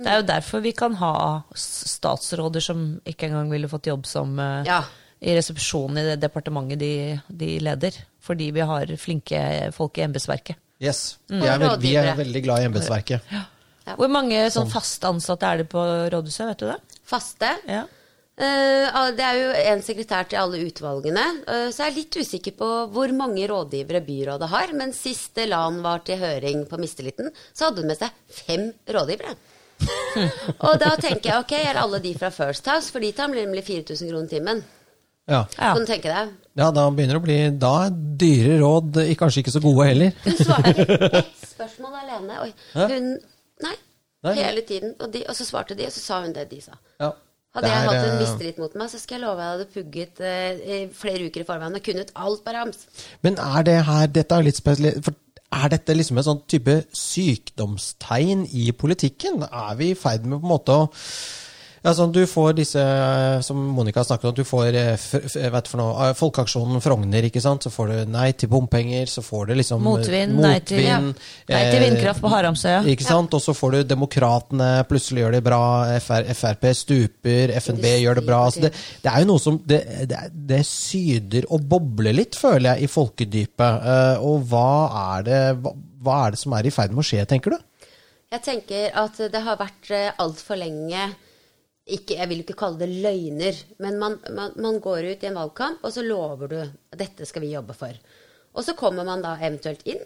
Det 0.02 0.08
er 0.08 0.16
jo 0.22 0.26
derfor 0.26 0.60
vi 0.64 0.72
kan 0.72 0.94
ha 0.98 1.42
statsråder 1.54 2.60
som 2.64 3.00
ikke 3.06 3.28
engang 3.28 3.50
ville 3.52 3.68
fått 3.68 3.86
jobb 3.86 4.06
som 4.06 4.38
eh, 4.40 4.64
Ja. 4.66 4.82
i 5.20 5.34
resepsjonen 5.36 5.98
i 6.00 6.06
det 6.10 6.20
departementet 6.24 6.78
de, 6.80 7.20
de 7.28 7.58
leder. 7.60 7.92
Fordi 8.22 8.50
vi 8.50 8.60
har 8.60 8.86
flinke 8.96 9.72
folk 9.72 9.98
i 9.98 10.02
embetsverket. 10.06 10.56
Yes. 10.82 11.18
Mm. 11.30 11.40
Vi, 11.42 11.46
er 11.48 11.58
veld, 11.58 11.80
vi 11.82 11.94
er 11.96 12.14
veldig 12.16 12.42
glad 12.42 12.62
i 12.62 12.70
embetsverket. 12.70 13.22
Ja. 13.30 13.44
Hvor 13.98 14.08
mange 14.10 14.44
sånn 14.54 14.70
fast 14.70 15.02
ansatte 15.04 15.46
er 15.46 15.62
det 15.62 15.68
på 15.70 15.82
rådhuset, 16.10 16.46
vet 16.52 16.58
du 16.62 16.66
det? 16.70 16.98
Faste. 17.04 17.50
Ja. 17.68 17.84
Eh, 18.42 18.96
det 19.16 19.22
er 19.26 19.38
jo 19.38 19.50
en 19.72 19.82
sekretær 19.86 20.26
til 20.28 20.40
alle 20.40 20.62
utvalgene. 20.66 21.24
eh, 21.46 21.68
så 21.70 21.84
jeg 21.84 21.92
er 21.92 21.98
litt 22.00 22.18
usikker 22.18 22.56
på 22.58 22.70
hvor 22.92 23.14
mange 23.14 23.46
rådgivere 23.48 24.02
byrådet 24.06 24.48
har. 24.50 24.72
Men 24.74 24.92
sist 24.96 25.38
LAN 25.46 25.80
var 25.84 26.02
til 26.06 26.18
høring 26.18 26.66
på 26.66 26.80
mistilliten, 26.82 27.30
så 27.54 27.68
hadde 27.68 27.84
hun 27.84 27.92
med 27.92 28.00
seg 28.00 28.10
fem 28.42 28.68
rådgivere. 28.88 29.34
og 30.66 30.78
da 30.78 30.92
tenker 31.00 31.30
jeg 31.30 31.42
ok, 31.42 31.52
er 31.58 31.80
alle 31.80 31.98
de 32.02 32.12
fra 32.14 32.30
First 32.30 32.68
House? 32.70 32.90
For 32.92 33.02
de 33.02 33.12
tar 33.16 33.30
nemlig 33.32 33.64
4000 33.66 34.10
kroner 34.10 34.30
timen. 34.30 34.62
Ja. 35.30 35.44
Ja. 35.56 35.72
Kan 35.72 35.84
du 35.84 35.86
tenke 35.86 36.10
deg? 36.10 36.32
ja, 36.58 36.70
da 36.74 36.88
begynner 36.90 37.14
det 37.14 37.20
å 37.20 37.24
bli 37.24 37.36
Da 37.62 37.68
er 37.86 37.92
dyre 38.20 38.56
råd 38.60 38.98
eh, 39.04 39.12
kanskje 39.16 39.44
ikke 39.44 39.54
så 39.54 39.62
gode 39.62 39.86
heller. 39.86 40.16
Hun 40.24 40.34
svarer 40.40 40.80
ett 41.22 41.46
spørsmål 41.46 42.00
alene. 42.02 42.40
Oi. 42.42 42.50
Hun 42.74 43.12
Nei. 43.62 43.76
Nei. 44.26 44.34
Hele 44.38 44.62
tiden. 44.66 44.96
Og, 44.98 45.10
de, 45.14 45.22
og 45.30 45.36
så 45.38 45.46
svarte 45.46 45.76
de, 45.78 45.86
og 45.86 45.94
så 45.94 46.02
sa 46.02 46.18
hun 46.24 46.34
det 46.34 46.48
de 46.50 46.58
sa. 46.62 46.74
Ja. 47.02 47.12
Hadde 47.52 47.68
er, 47.68 47.74
jeg 47.74 47.88
hatt 47.88 47.98
en 47.98 48.14
eh, 48.14 48.20
mistillit 48.22 48.60
mot 48.62 48.76
meg, 48.80 48.88
så 48.88 48.98
skal 49.00 49.18
jeg 49.18 49.24
love 49.26 49.42
at 49.42 49.44
jeg 49.44 49.52
hadde 49.52 49.72
pugget 49.74 50.22
eh, 50.24 50.86
flere 50.96 51.26
uker 51.28 51.42
i 51.42 51.48
forveien 51.48 51.76
og 51.76 51.84
kunnet 51.84 52.12
alt 52.24 52.40
på 52.46 52.54
rams. 52.56 52.86
Men 53.26 53.36
er 53.44 53.66
det 53.68 53.74
her 53.88 54.06
Dette 54.08 54.38
er 54.38 54.46
litt 54.46 54.60
spesielt. 54.60 55.12
Er 55.52 55.68
dette 55.68 55.92
liksom 55.92 56.16
en 56.16 56.24
sånn 56.24 56.40
type 56.48 56.78
sykdomstegn 56.96 58.46
i 58.56 58.70
politikken? 58.72 59.44
Er 59.44 59.76
vi 59.76 59.90
i 59.92 59.98
ferd 59.98 60.24
med 60.24 60.40
på 60.40 60.48
en 60.48 60.54
måte 60.54 60.78
å 60.80 60.86
ja, 61.82 61.92
sånn, 61.98 62.12
Du 62.14 62.20
får 62.30 62.52
disse, 62.54 62.82
som 63.42 63.58
Monica 63.74 64.04
snakket 64.06 64.28
om, 64.30 64.34
du 64.38 64.44
får 64.46 64.76
eh, 64.78 64.92
f, 64.94 65.34
vet 65.34 65.68
for 65.70 65.80
noe, 65.80 66.08
eh, 66.08 66.12
Folkeaksjonen 66.18 66.82
Frogner, 66.84 67.26
ikke 67.26 67.42
sant? 67.42 67.64
Så 67.66 67.72
får 67.74 67.90
du 67.90 68.12
nei 68.14 68.28
til 68.38 68.50
bompenger, 68.52 69.06
så 69.10 69.22
får 69.26 69.48
du 69.50 69.54
liksom 69.58 69.82
Motvind, 69.82 70.36
Motvind, 70.36 70.44
nei 70.46 70.58
til- 70.60 70.84
ja. 70.86 70.98
Nei 71.02 71.62
til 71.72 71.78
eh, 71.80 71.84
vindkraft 71.88 72.22
på 72.22 72.30
Haramsøya. 72.30 72.84
Ikke 72.92 73.06
sant? 73.08 73.34
Og 73.34 73.42
så 73.42 73.54
får 73.58 73.72
du 73.76 73.82
Demokratene, 73.94 74.70
plutselig 74.90 75.24
gjør 75.24 75.36
det 75.38 75.42
bra, 75.48 75.60
FR, 75.98 76.28
Frp 76.38 76.68
stuper, 76.78 77.54
FNB 77.58 77.88
gjør 78.04 78.20
det 78.20 78.26
bra. 78.30 78.44
Altså 78.46 78.62
det, 78.68 78.72
det 79.02 79.10
er 79.12 79.24
jo 79.24 79.30
noe 79.32 79.42
som 79.42 79.58
det, 79.66 79.80
det, 80.10 80.22
det 80.52 80.62
syder 80.68 81.48
og 81.50 81.66
bobler 81.68 82.14
litt, 82.14 82.38
føler 82.38 82.74
jeg, 82.76 82.86
i 82.86 82.92
folkedypet. 82.92 83.82
Eh, 83.96 84.22
og 84.22 84.46
hva 84.52 84.68
er, 85.18 85.26
det, 85.26 85.42
hva, 85.64 85.74
hva 86.02 86.20
er 86.28 86.36
det 86.36 86.42
som 86.44 86.54
er 86.58 86.66
i 86.70 86.74
ferd 86.74 86.94
med 86.94 87.02
å 87.02 87.08
skje, 87.10 87.26
tenker 87.30 87.56
du? 87.56 87.60
Jeg 88.32 88.40
tenker 88.46 88.94
at 88.96 89.18
det 89.34 89.42
har 89.44 89.58
vært 89.60 89.90
eh, 89.92 90.08
altfor 90.22 90.56
lenge 90.62 91.10
ikke, 91.82 92.14
Jeg 92.14 92.28
vil 92.30 92.42
ikke 92.44 92.58
kalle 92.58 92.78
det 92.78 92.90
løgner, 93.02 93.56
men 93.82 93.98
man, 93.98 94.18
man, 94.30 94.52
man 94.56 94.80
går 94.80 95.08
ut 95.12 95.24
i 95.24 95.28
en 95.30 95.38
valgkamp, 95.40 95.82
og 95.82 95.92
så 95.92 96.04
lover 96.06 96.48
du 96.48 96.58
at 96.62 96.98
dette 96.98 97.26
skal 97.26 97.42
vi 97.42 97.54
jobbe 97.54 97.74
for. 97.74 97.96
Og 98.54 98.64
så 98.64 98.76
kommer 98.78 99.06
man 99.08 99.24
da 99.24 99.34
eventuelt 99.40 99.82
inn, 99.90 100.02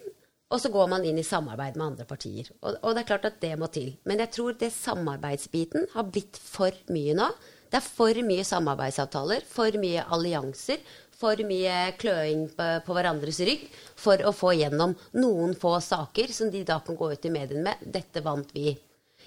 og 0.46 0.62
så 0.62 0.70
går 0.70 0.88
man 0.88 1.04
inn 1.04 1.18
i 1.18 1.26
samarbeid 1.26 1.76
med 1.76 1.86
andre 1.88 2.06
partier. 2.06 2.48
Og, 2.62 2.78
og 2.80 2.94
det 2.94 3.02
er 3.02 3.08
klart 3.10 3.28
at 3.28 3.40
det 3.42 3.56
må 3.58 3.68
til. 3.74 3.96
Men 4.06 4.22
jeg 4.22 4.32
tror 4.36 4.56
det 4.56 4.70
samarbeidsbiten 4.72 5.88
har 5.92 6.06
blitt 6.06 6.38
for 6.38 6.72
mye 6.94 7.16
nå. 7.18 7.28
Det 7.66 7.80
er 7.80 7.84
for 7.84 8.22
mye 8.22 8.44
samarbeidsavtaler, 8.46 9.42
for 9.50 9.74
mye 9.82 10.04
allianser, 10.14 10.78
for 11.16 11.40
mye 11.48 11.74
kløing 11.98 12.46
på, 12.54 12.66
på 12.86 12.96
hverandres 12.96 13.40
rygg 13.48 13.66
for 13.98 14.22
å 14.22 14.34
få 14.36 14.52
gjennom 14.60 14.94
noen 15.18 15.56
få 15.58 15.74
saker 15.82 16.32
som 16.32 16.52
de 16.52 16.62
da 16.68 16.78
kan 16.84 16.98
gå 16.98 17.10
ut 17.12 17.26
i 17.26 17.32
mediene 17.32 17.66
med. 17.66 17.82
'Dette 17.82 18.22
vant 18.22 18.52
vi'. 18.54 18.76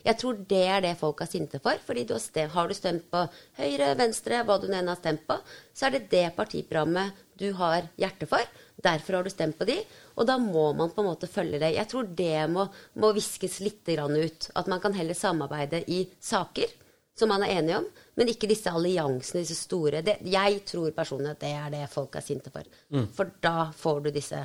Jeg 0.05 0.19
tror 0.21 0.39
det 0.49 0.63
er 0.65 0.83
det 0.85 0.95
folk 0.99 1.21
er 1.21 1.29
sinte 1.29 1.59
for. 1.63 1.77
fordi 1.85 2.05
du 2.05 2.13
har, 2.13 2.23
stemt, 2.23 2.53
har 2.53 2.67
du 2.67 2.73
stemt 2.73 3.05
på 3.11 3.25
Høyre, 3.59 3.93
Venstre, 3.99 4.43
hva 4.43 4.57
du 4.59 4.67
enn 4.71 4.87
har 4.87 4.99
stemt 4.99 5.25
på, 5.27 5.37
så 5.73 5.87
er 5.87 5.97
det 5.97 6.09
det 6.11 6.25
partiprogrammet 6.35 7.25
du 7.39 7.51
har 7.53 7.87
hjerte 7.99 8.27
for. 8.29 8.43
Derfor 8.79 9.19
har 9.19 9.23
du 9.23 9.29
stemt 9.29 9.57
på 9.59 9.67
de, 9.67 9.77
og 10.15 10.27
da 10.27 10.37
må 10.39 10.71
man 10.73 10.91
på 10.91 11.03
en 11.03 11.09
måte 11.09 11.27
følge 11.27 11.59
det. 11.59 11.73
Jeg 11.75 11.87
tror 11.91 12.07
det 12.15 12.47
må, 12.51 12.67
må 12.95 13.11
viskes 13.15 13.59
litt 13.63 13.83
grann 13.87 14.15
ut. 14.15 14.51
At 14.55 14.67
man 14.71 14.79
kan 14.83 14.95
heller 14.95 15.17
samarbeide 15.17 15.83
i 15.91 16.05
saker 16.19 16.71
som 17.19 17.29
man 17.29 17.43
er 17.43 17.57
enige 17.59 17.77
om, 17.81 17.87
men 18.15 18.31
ikke 18.31 18.47
disse 18.47 18.71
alliansene, 18.71 19.43
disse 19.43 19.57
store. 19.59 19.99
Det, 20.05 20.19
jeg 20.31 20.61
tror 20.67 20.93
personlig 20.95 21.33
at 21.33 21.41
det 21.43 21.51
er 21.51 21.73
det 21.73 21.81
folk 21.91 22.15
er 22.15 22.23
sinte 22.23 22.53
for. 22.53 22.67
For 23.15 23.33
da 23.43 23.71
får 23.75 24.05
du 24.05 24.09
disse 24.15 24.39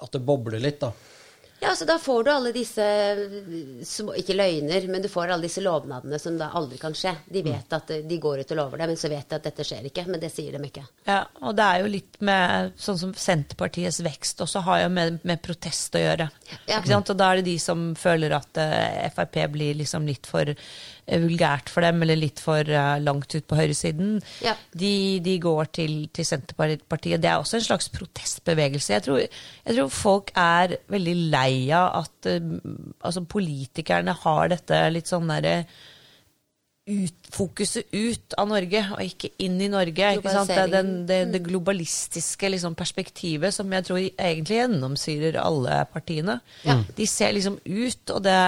At 0.00 0.10
det 0.12 0.24
bobler 0.26 0.58
litt, 0.58 0.80
da. 0.80 0.90
Ja, 1.64 1.74
så 1.76 1.86
da 1.88 1.96
får 1.98 2.24
du 2.24 2.30
alle 2.30 2.52
disse 2.54 2.84
små, 3.88 4.14
Ikke 4.20 4.36
løgner, 4.36 4.86
men 4.90 5.02
du 5.02 5.08
får 5.08 5.32
alle 5.32 5.48
disse 5.48 5.62
lovnadene 5.64 6.18
som 6.20 6.36
da 6.38 6.50
aldri 6.54 6.78
kan 6.80 6.94
skje. 6.96 7.14
De 7.26 7.42
vet 7.46 7.76
at 7.76 7.92
de 8.04 8.18
går 8.20 8.44
ut 8.44 8.54
og 8.54 8.60
lover 8.60 8.82
det, 8.82 8.88
men 8.92 9.00
så 9.00 9.10
vet 9.12 9.28
de 9.30 9.38
at 9.38 9.48
dette 9.48 9.66
skjer 9.66 9.88
ikke. 9.90 10.06
Men 10.10 10.22
det 10.22 10.30
sier 10.34 10.56
de 10.56 10.68
ikke. 10.68 10.84
Ja, 11.08 11.22
og 11.42 11.56
det 11.58 11.66
er 11.66 11.84
jo 11.84 11.92
litt 11.94 12.20
med 12.24 12.74
sånn 12.80 13.00
som 13.00 13.14
Senterpartiets 13.18 14.02
vekst 14.04 14.44
også 14.44 14.64
har 14.68 14.84
jo 14.84 14.92
med, 14.94 15.20
med 15.24 15.42
protest 15.44 15.96
å 15.96 16.04
gjøre. 16.04 16.28
Ja. 16.68 16.82
Og 16.84 17.16
da 17.16 17.30
er 17.30 17.40
det 17.40 17.48
de 17.48 17.58
som 17.62 17.92
føler 17.98 18.34
at 18.36 18.60
eh, 18.60 19.08
Frp 19.14 19.40
blir 19.54 19.80
liksom 19.80 20.06
litt 20.08 20.28
for 20.30 20.52
eh, 20.52 20.60
vulgært 21.06 21.70
for 21.72 21.84
dem, 21.84 22.02
eller 22.04 22.18
litt 22.18 22.40
for 22.42 22.64
eh, 22.64 22.98
langt 23.02 23.34
ut 23.34 23.46
på 23.48 23.58
høyresiden. 23.58 24.16
Ja. 24.44 24.54
De, 24.72 25.20
de 25.24 25.36
går 25.42 25.70
til, 25.76 25.96
til 26.14 26.28
Senterpartiet. 26.28 27.22
Det 27.22 27.30
er 27.30 27.40
også 27.40 27.58
en 27.60 27.66
slags 27.68 27.90
protestbevegelse. 27.94 28.92
Jeg 28.96 29.06
tror, 29.06 29.24
jeg 29.24 29.78
tror 29.78 29.90
folk 29.92 30.32
er 30.40 30.78
veldig 30.92 31.16
lei 31.34 31.54
av 31.76 32.04
at 32.04 32.30
eh, 32.32 32.54
altså 33.04 33.24
politikerne 33.28 34.16
har 34.24 34.54
dette 34.54 34.80
litt 34.94 35.10
sånn 35.10 35.28
derre 35.32 35.58
ut, 36.84 37.28
fokuset 37.32 37.94
ut 37.96 38.34
av 38.36 38.48
Norge, 38.50 38.80
og 38.92 39.00
ikke 39.00 39.30
inn 39.42 39.56
i 39.62 39.70
Norge. 39.72 40.10
Det, 40.20 40.64
den, 40.72 40.90
det, 41.08 41.20
det 41.32 41.40
globalistiske 41.46 42.50
liksom, 42.52 42.76
perspektivet 42.76 43.56
som 43.56 43.72
jeg 43.72 43.86
tror 43.86 44.00
egentlig 44.02 44.58
gjennomsyrer 44.58 45.38
alle 45.40 45.78
partiene. 45.92 46.38
De 46.96 47.08
ser 47.08 47.32
liksom 47.36 47.56
ut, 47.64 48.12
og 48.12 48.20
det 48.26 48.38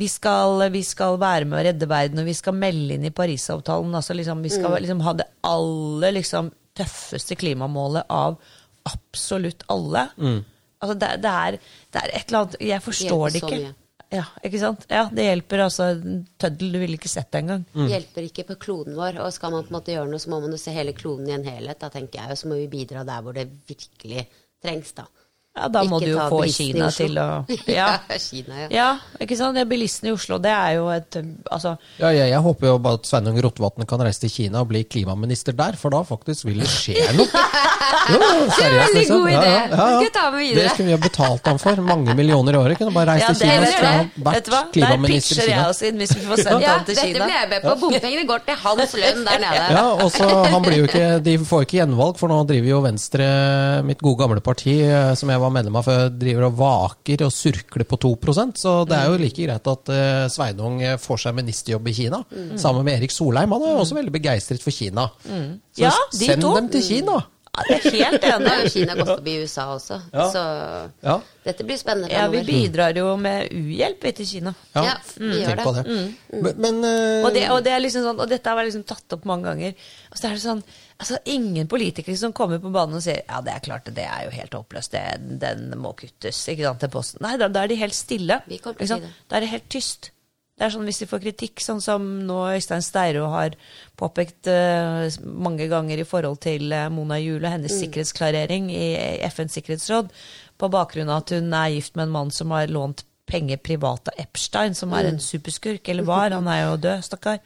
vi 0.00 0.08
skal, 0.10 0.66
vi 0.74 0.84
skal 0.84 1.16
være 1.22 1.48
med 1.48 1.60
å 1.60 1.66
redde 1.70 1.88
verden, 1.88 2.22
og 2.22 2.28
vi 2.28 2.36
skal 2.36 2.56
melde 2.58 2.98
inn 2.98 3.08
i 3.08 3.14
Parisavtalen. 3.14 3.94
Altså, 3.96 4.16
liksom, 4.20 4.44
vi 4.44 4.52
skal 4.52 4.76
liksom, 4.76 5.04
ha 5.08 5.16
det 5.22 5.30
aller 5.48 6.18
liksom, 6.18 6.52
tøffeste 6.76 7.36
klimamålet 7.40 8.08
av 8.12 8.36
absolutt 8.88 9.64
alle. 9.72 10.10
Altså, 10.82 10.98
det, 10.98 11.14
det, 11.24 11.32
er, 11.46 11.62
det 11.92 12.00
er 12.02 12.12
et 12.18 12.26
eller 12.26 12.40
annet 12.42 12.56
Jeg 12.68 12.84
forstår 12.84 13.30
det 13.30 13.42
ikke. 13.46 13.76
Ja, 14.12 14.26
ikke 14.44 14.60
sant? 14.60 14.84
Ja, 14.92 15.06
det 15.08 15.24
hjelper 15.24 15.64
altså 15.64 15.86
tøddel 16.40 16.74
du 16.74 16.78
ville 16.82 16.98
ikke 16.98 17.10
sett 17.10 17.30
det 17.32 17.40
engang. 17.42 17.62
Hjelper 17.72 18.26
ikke 18.26 18.44
på 18.50 18.58
kloden 18.60 18.96
vår. 18.98 19.16
Og 19.24 19.32
skal 19.32 19.54
man 19.54 19.64
på 19.64 19.72
en 19.72 19.78
måte 19.78 19.94
gjøre 19.94 20.10
noe, 20.10 20.20
så 20.20 20.32
må 20.32 20.42
man 20.42 20.52
jo 20.52 20.60
se 20.60 20.74
hele 20.76 20.92
kloden 20.96 21.30
i 21.30 21.36
en 21.36 21.46
helhet. 21.48 21.80
Da 21.80 21.88
tenker 21.92 22.20
jeg, 22.20 22.34
og 22.34 22.40
så 22.40 22.50
må 22.50 22.60
vi 22.60 22.68
bidra 22.74 23.06
der 23.08 23.24
hvor 23.24 23.36
det 23.36 23.48
virkelig 23.70 24.26
trengs, 24.62 24.92
da. 24.98 25.06
Ja, 25.52 25.66
da 25.68 25.82
må 25.84 25.98
du 26.00 26.06
jo 26.08 26.20
få 26.32 26.38
Kina 26.48 26.86
til 26.96 27.18
å 27.20 27.26
Ja, 27.68 27.88
ja 28.08 28.16
Kina, 28.16 28.62
ja. 28.62 28.68
ja 28.72 28.86
ikke 29.20 29.36
sant? 29.36 29.52
Det 29.58 29.66
er 29.66 29.68
bilisten 29.68 30.08
i 30.08 30.14
Oslo, 30.14 30.38
det 30.40 30.48
er 30.48 30.78
jo 30.78 30.86
et 30.94 31.18
Altså, 31.52 31.74
Ja, 31.98 32.08
jeg, 32.08 32.30
jeg 32.32 32.40
håper 32.46 32.70
jo 32.70 32.78
bare 32.80 33.00
at 33.00 33.10
Sveinung 33.10 33.36
Rotevatn 33.44 33.84
kan 33.88 34.00
reise 34.00 34.24
til 34.24 34.32
Kina 34.32 34.62
og 34.64 34.70
bli 34.72 34.86
klimaminister 34.88 35.52
der, 35.58 35.76
for 35.76 35.92
da 35.92 36.00
faktisk 36.08 36.48
vil 36.48 36.64
det 36.64 36.70
skje 36.72 36.96
noe. 37.18 37.28
Jo, 38.08 38.18
er 38.18 38.48
seriøst, 38.56 38.94
veldig 38.94 39.02
god 39.08 39.26
idé. 39.30 39.50
Det 39.52 39.76
skal 39.76 40.02
jeg 40.02 40.12
ta 40.14 40.22
med 40.32 40.38
videre. 40.40 40.62
Det 40.62 40.70
skulle 40.72 40.86
vi 40.88 40.94
ha 40.94 41.00
betalt 41.02 41.48
ham 41.50 41.58
for. 41.60 41.82
Mange 41.86 42.14
millioner 42.18 42.56
i 42.56 42.58
året. 42.58 42.78
Kunne 42.80 42.94
bare 42.94 43.12
reist 43.12 43.26
ja, 43.26 43.34
til 43.36 43.42
Kina 43.42 43.58
og 43.58 43.62
vet 43.62 43.74
skulle 43.74 43.92
ha 43.92 44.30
vært 44.32 44.50
klimaminister 44.72 44.72
i 44.72 44.78
Kina. 44.78 44.88
Der 44.96 45.12
i 45.12 45.12
pitcher 45.12 45.50
jeg 45.52 45.66
oss 45.68 45.82
inn 45.86 46.02
hvis 46.02 46.14
vi 46.16 46.24
får 46.30 46.42
sendt 46.42 46.62
Ja, 46.66 46.72
han 46.72 46.86
til 46.88 46.96
dette 46.96 47.06
Kina. 47.10 47.28
blir 47.28 47.36
jeg 47.36 47.50
med 47.52 47.66
på. 47.66 47.74
Bompengene 47.82 48.24
går 48.30 48.44
til 48.48 48.58
hans 48.64 48.96
lønn 49.02 49.22
der 49.28 49.42
nede. 49.44 49.66
Ja, 49.76 49.84
og 49.92 50.10
så 50.14 50.30
han 50.54 50.66
blir 50.66 50.78
jo 50.80 50.88
ikke, 50.88 51.06
De 51.28 51.36
får 51.52 51.66
ikke 51.66 51.78
gjenvalg, 51.82 52.18
for 52.20 52.32
nå 52.32 52.40
driver 52.48 52.72
jo 52.72 52.80
Venstre, 52.86 53.28
mitt 53.86 54.02
gode 54.02 54.22
gamle 54.24 54.44
parti, 54.44 54.78
eh, 54.86 55.12
som 55.18 55.30
jeg 55.32 55.41
var 55.44 55.52
medlem 55.54 55.76
av 55.80 55.84
før, 55.88 56.06
driver 56.22 56.46
og 56.48 56.56
vaker 56.60 57.24
og 57.26 57.34
surkler 57.34 57.84
på 57.90 57.98
2% 58.06 58.62
Så 58.62 58.72
det 58.88 58.96
er 58.98 59.10
jo 59.12 59.20
like 59.20 59.42
greit 59.46 59.70
at 59.74 59.92
eh, 59.94 60.22
Sveinung 60.32 60.80
eh, 60.82 60.96
får 61.02 61.24
seg 61.26 61.36
ministerjobb 61.42 61.88
i 61.92 61.96
Kina, 61.98 62.22
sammen 62.56 62.86
med 62.86 63.00
Erik 63.00 63.12
Solheim. 63.14 63.52
Han 63.52 63.66
er 63.68 63.76
jo 63.76 63.84
også 63.84 63.98
veldig 64.00 64.14
begeistret 64.14 64.62
for 64.64 64.74
Kina. 64.74 65.10
Så 65.26 65.86
Ja, 65.86 65.92
de 66.12 66.24
send 66.32 66.42
to. 66.42 66.54
dem 66.56 66.72
til 66.72 66.82
Kina! 66.88 67.20
Ja, 67.52 67.64
det 67.68 67.74
er 67.84 67.96
helt 68.08 68.22
enig. 68.24 68.52
Kina 68.72 68.94
gått 68.96 69.10
forbi 69.10 69.32
USA 69.42 69.66
også, 69.74 69.98
Ja. 70.14 70.22
så 70.32 70.42
Ja, 71.04 71.16
dette 71.44 71.66
blir 71.68 71.76
spennende 71.76 72.08
Ja, 72.08 72.22
vi 72.32 72.40
bidrar 72.48 72.96
jo 72.96 73.10
med 73.20 73.50
uhjelp 73.52 74.06
til 74.16 74.24
Kina. 74.30 74.54
ja, 74.72 74.94
gjør 75.20 75.50
tenk 75.50 75.60
på 75.66 75.74
det. 75.76 75.82
Mm. 75.84 76.06
Men, 76.46 76.54
men 76.64 76.78
eh, 76.88 77.26
Og, 77.26 77.28
det, 77.36 77.42
og, 77.52 77.60
det 77.66 77.74
er 77.74 77.84
liksom 77.84 78.06
sånn, 78.08 78.22
og 78.24 78.30
dette 78.32 78.48
har 78.48 78.56
vært 78.56 78.70
liksom 78.70 78.86
tatt 78.88 79.18
opp 79.18 79.28
mange 79.28 79.50
ganger. 79.50 79.76
Og 80.08 80.16
så 80.16 80.30
er 80.30 80.38
det 80.38 80.40
sånn, 80.46 80.62
altså 81.02 81.18
Ingen 81.28 81.68
politikere 81.70 82.16
som 82.18 82.32
kommer 82.36 82.62
på 82.62 82.70
banen 82.72 82.98
og 82.98 83.04
sier 83.04 83.22
ja, 83.26 83.42
det 83.44 83.52
er 83.56 83.66
klart, 83.66 83.90
det 83.94 84.06
er 84.06 84.26
jo 84.28 84.32
helt 84.36 84.56
håpløst, 84.56 84.94
det, 84.94 85.38
den 85.42 85.78
må 85.82 85.94
kuttes. 85.98 86.40
ikke 86.48 86.68
sant, 86.68 86.82
til 86.82 86.92
posten. 86.92 87.22
Nei, 87.26 87.36
da, 87.40 87.50
da 87.52 87.64
er 87.64 87.72
de 87.72 87.78
helt 87.80 87.96
stille. 87.96 88.40
Vi 88.48 88.60
til 88.62 88.78
si 88.80 89.00
det. 89.02 89.14
Da 89.28 89.38
er 89.38 89.46
det 89.46 89.52
helt 89.52 89.70
tyst. 89.72 90.12
Det 90.52 90.66
er 90.66 90.74
sånn 90.74 90.86
Hvis 90.86 91.00
de 91.00 91.08
får 91.10 91.22
kritikk, 91.24 91.62
sånn 91.64 91.80
som 91.82 92.04
nå 92.28 92.38
Øystein 92.52 92.84
Steiro 92.84 93.24
har 93.32 93.56
påpekt 93.98 94.50
uh, 94.52 95.08
mange 95.24 95.66
ganger 95.70 96.02
i 96.02 96.06
forhold 96.06 96.42
til 96.44 96.74
eh, 96.76 96.90
Mona 96.92 97.16
Juel 97.18 97.42
og 97.42 97.54
hennes 97.54 97.78
sikkerhetsklarering 97.80 98.68
i 98.70 98.92
FNs 99.32 99.56
sikkerhetsråd, 99.58 100.12
på 100.60 100.70
bakgrunn 100.70 101.10
av 101.10 101.24
at 101.24 101.32
hun 101.34 101.48
er 101.56 101.72
gift 101.74 101.96
med 101.96 102.06
en 102.06 102.14
mann 102.14 102.30
som 102.34 102.52
har 102.54 102.70
lånt 102.70 103.02
penger 103.26 103.58
privat 103.64 104.12
av 104.12 104.20
Epstein, 104.22 104.76
som 104.76 104.92
er 104.94 105.08
en 105.08 105.20
superskurk, 105.22 105.88
eller 105.88 106.06
var. 106.06 106.34
Han 106.36 106.50
er 106.52 106.66
jo 106.66 106.78
død, 106.84 107.04
stakkar. 107.08 107.40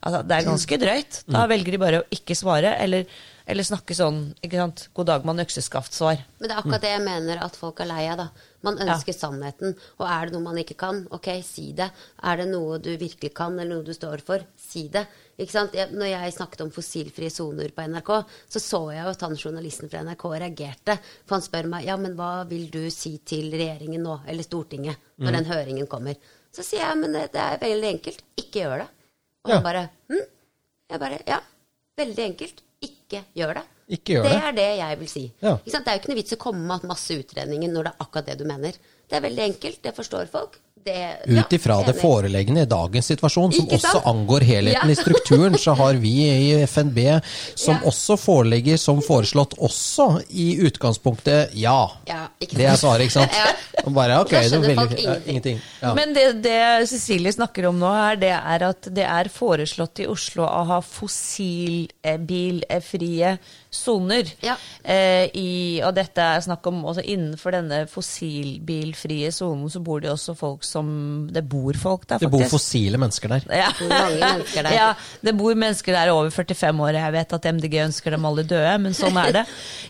Altså, 0.00 0.22
det 0.24 0.32
er 0.32 0.46
ganske 0.48 0.76
drøyt. 0.80 1.16
Da 1.28 1.42
velger 1.50 1.74
de 1.74 1.78
bare 1.80 1.98
å 2.00 2.04
ikke 2.14 2.32
svare, 2.38 2.70
eller, 2.80 3.08
eller 3.44 3.66
snakke 3.68 3.92
sånn 3.96 4.20
ikke 4.40 4.56
sant? 4.56 4.86
God 4.96 5.10
dag, 5.10 5.26
mann, 5.28 5.42
økseskaft-svar. 5.42 6.22
Men 6.38 6.48
det 6.48 6.54
er 6.54 6.60
akkurat 6.62 6.84
det 6.86 6.92
jeg 6.94 7.02
mener 7.04 7.42
at 7.44 7.58
folk 7.60 7.82
er 7.84 7.90
lei 7.90 8.06
av, 8.08 8.22
da. 8.22 8.46
Man 8.64 8.80
ønsker 8.80 9.12
sannheten. 9.16 9.74
Og 10.00 10.06
er 10.08 10.28
det 10.28 10.34
noe 10.36 10.46
man 10.46 10.60
ikke 10.62 10.76
kan, 10.80 11.02
ok, 11.12 11.28
si 11.44 11.66
det. 11.76 11.90
Er 12.24 12.40
det 12.40 12.46
noe 12.48 12.78
du 12.80 12.88
virkelig 13.00 13.32
kan, 13.36 13.58
eller 13.58 13.76
noe 13.76 13.84
du 13.84 13.92
står 13.96 14.24
for, 14.24 14.46
si 14.56 14.86
det. 14.92 15.02
Ikke 15.40 15.52
sant? 15.52 15.76
Jeg, 15.76 15.92
når 15.92 16.08
jeg 16.14 16.36
snakket 16.36 16.62
om 16.64 16.72
fossilfrie 16.72 17.32
soner 17.32 17.72
på 17.76 17.84
NRK, 17.92 18.10
så 18.56 18.62
så 18.64 18.80
jeg 18.94 19.04
jo 19.04 19.12
at 19.12 19.24
han 19.26 19.36
journalisten 19.36 19.92
fra 19.92 20.00
NRK 20.04 20.24
reagerte. 20.32 20.96
For 21.26 21.36
han 21.36 21.44
spør 21.44 21.68
meg 21.74 21.88
ja, 21.88 21.98
men 22.00 22.16
hva 22.16 22.46
vil 22.48 22.70
du 22.72 22.86
si 22.92 23.18
til 23.20 23.52
regjeringen 23.52 24.04
nå, 24.04 24.16
eller 24.28 24.48
Stortinget, 24.48 24.96
når 25.20 25.36
den 25.36 25.50
høringen 25.52 25.92
kommer. 25.92 26.16
Så 26.56 26.64
sier 26.64 26.86
jeg 26.86 27.02
men 27.04 27.12
det, 27.16 27.26
det 27.36 27.44
er 27.44 27.60
veldig 27.62 27.92
enkelt. 27.98 28.24
Ikke 28.40 28.64
gjør 28.64 28.84
det. 28.86 28.88
Og 29.44 29.50
Ja. 29.50 29.54
han 29.56 29.64
bare 29.64 29.88
hm? 30.10 30.24
Jeg 30.90 31.00
bare 31.00 31.18
ja, 31.26 31.38
veldig 31.96 32.24
enkelt. 32.24 32.62
Ikke 32.82 33.24
gjør 33.36 33.54
det. 33.60 33.62
Ikke 33.90 34.14
gjør 34.16 34.22
det 34.24 34.30
det. 34.32 34.42
er 34.48 34.52
det 34.56 34.68
jeg 34.78 34.98
vil 35.00 35.08
si. 35.08 35.22
Ja. 35.42 35.56
Det 35.64 35.74
er 35.74 35.92
jo 35.94 36.00
ikke 36.00 36.08
noe 36.12 36.18
vits 36.20 36.32
å 36.36 36.40
komme 36.40 36.66
med 36.66 36.84
masse 36.88 37.14
utredninger 37.20 37.70
når 37.72 37.84
det 37.88 37.92
er 37.92 38.04
akkurat 38.04 38.26
det 38.30 38.38
du 38.40 38.44
mener. 38.48 38.72
Det 39.10 39.16
er 39.18 39.22
veldig 39.28 39.44
enkelt, 39.50 39.78
det 39.82 39.94
forstår 39.96 40.26
folk. 40.32 40.58
Det, 40.80 40.96
Ut 41.28 41.52
ifra 41.52 41.74
det 41.84 41.92
enig. 41.92 42.00
foreliggende 42.00 42.62
i 42.64 42.68
dagens 42.70 43.04
situasjon, 43.10 43.52
som 43.52 43.66
også 43.68 43.98
angår 44.08 44.40
helheten 44.48 44.88
Ja. 44.88 44.92
i 44.94 44.96
strukturen, 44.96 45.52
så 45.60 45.74
har 45.76 45.92
vi 46.00 46.12
i 46.30 46.62
FNB, 46.64 47.20
som 47.54 47.74
Ja. 47.74 47.80
også 47.90 48.16
foreligger 48.16 48.76
som 48.80 49.02
foreslått, 49.04 49.52
også 49.60 50.06
i 50.30 50.54
utgangspunktet 50.64 51.50
ja. 51.52 51.90
Ja, 52.08 52.22
Det 52.40 52.64
er 52.64 52.76
svaret, 52.80 53.00
ikke 53.10 53.18
sant? 53.18 53.32
Ja. 53.36 53.52
Bare, 53.92 54.20
ok, 54.22 54.30
Da 54.30 54.40
det 54.40 54.50
skjønner 54.50 54.68
vil- 54.68 54.76
folk 54.80 54.98
ja, 55.04 55.14
ingenting. 55.26 55.60
Ja. 55.82 55.92
Men 55.94 56.14
det, 56.14 56.42
det 56.42 56.88
Cecilie 56.88 57.32
snakker 57.32 57.66
om 57.68 57.78
nå, 57.78 57.92
her, 57.92 58.16
det 58.16 58.30
er 58.32 58.62
at 58.70 58.88
det 58.94 59.04
er 59.04 59.28
foreslått 59.28 59.98
i 60.00 60.06
Oslo 60.08 60.44
å 60.48 60.64
ha 60.68 60.80
fossilbilfrie 60.80 63.38
soner. 63.70 64.28
Ja. 64.42 64.56
Eh, 64.82 65.30
og 65.86 65.94
dette 65.96 66.24
er 66.24 66.42
snakk 66.44 66.66
om 66.70 66.82
også 66.90 67.04
innenfor 67.04 67.54
denne 67.54 67.84
fossilbilfrie 67.90 69.30
sonen, 69.34 69.70
så 69.70 69.82
bor 69.84 70.02
det 70.02 70.10
også 70.12 70.34
folk 70.38 70.64
som 70.66 71.28
Det 71.30 71.42
bor 71.46 71.76
folk 71.78 72.06
der, 72.08 72.18
Det 72.22 72.30
bor 72.32 72.44
fossile 72.50 72.98
mennesker 73.00 73.36
der. 73.36 73.46
Ja. 73.62 73.70
Mennesker 73.78 74.66
der? 74.66 74.74
Ja, 74.80 74.88
det 75.22 75.34
bor 75.38 75.54
mennesker 75.54 75.94
der 75.94 76.12
over 76.12 76.30
45 76.34 76.82
år. 76.82 76.98
Jeg 76.98 77.14
vet 77.14 77.34
at 77.36 77.48
MDG 77.54 77.76
ønsker 77.84 78.16
dem 78.16 78.26
alle 78.26 78.44
døde, 78.48 78.74
men 78.82 78.96
sånn 78.96 79.18
er 79.20 79.40
det. 79.40 79.44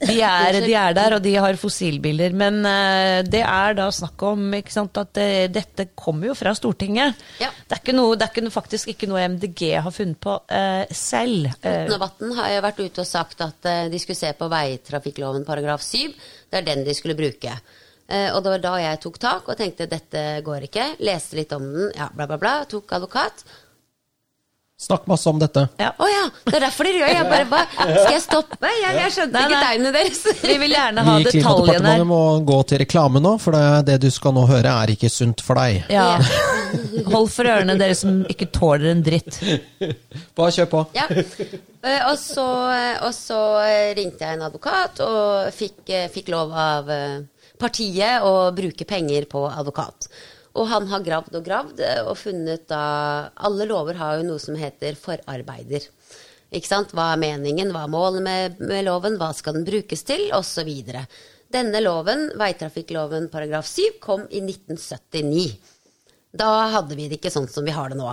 De 0.09 0.17
er, 0.25 0.61
de 0.65 0.75
er 0.77 0.97
der, 0.97 1.17
og 1.17 1.25
de 1.25 1.35
har 1.37 1.59
fossilbiler. 1.61 2.35
Men 2.37 2.61
eh, 2.69 3.21
det 3.29 3.43
er 3.47 3.77
da 3.79 3.89
snakk 3.95 4.23
om 4.29 4.51
ikke 4.61 4.75
sant, 4.75 5.01
at 5.01 5.21
eh, 5.21 5.47
dette 5.53 5.91
kommer 5.97 6.31
jo 6.31 6.37
fra 6.39 6.53
Stortinget. 6.57 7.17
Ja. 7.41 7.51
Det 7.65 7.79
er, 7.79 7.83
ikke 7.83 7.97
noe, 7.97 8.17
det 8.19 8.29
er 8.29 8.35
ikke 8.35 8.55
faktisk 8.55 8.93
ikke 8.95 9.09
noe 9.11 9.25
MDG 9.37 9.65
har 9.85 9.95
funnet 9.95 10.21
på 10.21 10.37
eh, 10.53 10.85
selv. 10.97 11.51
Eh, 11.63 11.85
Otnevatn 11.87 12.35
har 12.39 12.55
jo 12.57 12.65
vært 12.67 12.83
ute 12.85 13.05
og 13.05 13.09
sagt 13.09 13.45
at 13.45 13.69
eh, 13.69 13.70
de 13.93 14.01
skulle 14.03 14.19
se 14.19 14.33
på 14.39 14.49
veitrafikkloven 14.53 15.47
paragraf 15.49 15.85
7. 15.87 16.11
Det 16.51 16.61
er 16.61 16.67
den 16.67 16.85
de 16.87 16.95
skulle 16.97 17.17
bruke. 17.19 17.55
Eh, 18.11 18.29
og 18.35 18.43
det 18.43 18.57
var 18.57 18.63
da 18.65 18.77
jeg 18.83 19.01
tok 19.05 19.19
tak 19.23 19.49
og 19.53 19.59
tenkte 19.59 19.87
dette 19.91 20.23
går 20.47 20.67
ikke. 20.67 20.87
Leste 21.07 21.39
litt 21.39 21.53
om 21.55 21.67
den, 21.71 21.91
ja, 21.95 22.09
bla, 22.15 22.27
bla, 22.31 22.39
bla. 22.43 22.55
Tok 22.71 22.97
advokat. 22.99 23.45
Snakk 24.81 25.05
masse 25.11 25.29
om 25.29 25.37
dette. 25.37 25.67
ja. 25.77 25.91
Å 25.93 26.07
ja, 26.09 26.23
det 26.47 26.55
er 26.57 26.63
derfor 26.65 26.89
dere 26.89 27.03
gjør 27.03 27.11
Jeg 27.13 27.25
bare, 27.29 27.47
bare 27.51 27.67
Skal 27.99 28.15
jeg 28.15 28.23
stoppe? 28.25 28.71
Jeg, 28.81 28.95
jeg 28.97 29.13
skjønte 29.13 29.43
ikke 29.45 29.59
tegnene 29.61 29.93
deres. 29.93 30.23
Vi 30.49 30.57
vil 30.63 30.73
gjerne 30.73 31.05
ha 31.05 31.17
Vi 31.19 31.21
i 31.21 31.27
detaljene. 31.27 31.45
Klimadepartementet 31.45 32.09
må 32.09 32.21
gå 32.49 32.59
til 32.71 32.81
reklame 32.87 33.21
nå, 33.21 33.35
for 33.45 33.59
det, 33.59 33.67
det 33.91 33.99
du 34.07 34.09
skal 34.15 34.33
nå 34.39 34.47
høre, 34.49 34.73
er 34.73 34.95
ikke 34.97 35.13
sunt 35.13 35.45
for 35.45 35.61
deg. 35.61 35.85
Ja. 35.93 36.15
Hold 37.11 37.29
for 37.33 37.49
ørene, 37.51 37.77
dere 37.81 37.97
som 37.99 38.23
ikke 38.31 38.49
tåler 38.55 38.91
en 38.93 39.03
dritt. 39.07 39.39
Bare 40.39 40.55
kjør 40.55 40.69
på. 40.73 40.83
Ja. 40.97 41.07
Eh, 41.11 42.03
Og 42.11 42.17
så, 42.21 42.47
og 43.07 43.13
så 43.17 43.39
eh, 43.65 43.93
ringte 43.99 44.27
jeg 44.27 44.39
en 44.39 44.47
advokat 44.49 45.01
og 45.05 45.53
fikk, 45.57 45.81
eh, 45.89 46.09
fikk 46.13 46.31
lov 46.35 46.53
av 46.53 46.91
eh, 46.95 47.21
partiet 47.61 48.25
å 48.27 48.51
bruke 48.57 48.87
penger 48.89 49.27
på 49.31 49.47
advokat. 49.51 50.11
Og 50.59 50.67
han 50.67 50.89
har 50.91 51.05
gravd 51.07 51.37
og 51.39 51.45
gravd 51.47 51.81
eh, 51.87 52.03
og 52.03 52.17
funnet 52.19 52.65
da 52.71 52.83
Alle 53.47 53.69
lover 53.71 53.99
har 54.01 54.19
jo 54.19 54.27
noe 54.33 54.43
som 54.43 54.57
heter 54.59 54.97
forarbeider. 54.99 55.87
Ikke 56.51 56.67
sant? 56.67 56.91
Hva 56.97 57.13
er 57.15 57.21
meningen, 57.23 57.71
hva 57.71 57.85
er 57.87 57.93
målet 57.93 58.25
med, 58.27 58.63
med 58.67 58.83
loven, 58.89 59.15
hva 59.21 59.29
skal 59.37 59.55
den 59.55 59.67
brukes 59.69 60.03
til, 60.09 60.25
osv. 60.35 60.67
Denne 61.51 61.81
loven, 61.83 62.29
veitrafikkloven 62.39 63.29
paragraf 63.31 63.69
7, 63.71 64.01
kom 64.03 64.25
i 64.31 64.43
1979. 64.43 65.45
Da 66.31 66.51
hadde 66.77 66.95
vi 66.95 67.09
det 67.11 67.19
ikke 67.19 67.33
sånn 67.33 67.49
som 67.51 67.67
vi 67.67 67.75
har 67.75 67.91
det 67.91 67.99
nå. 67.99 68.11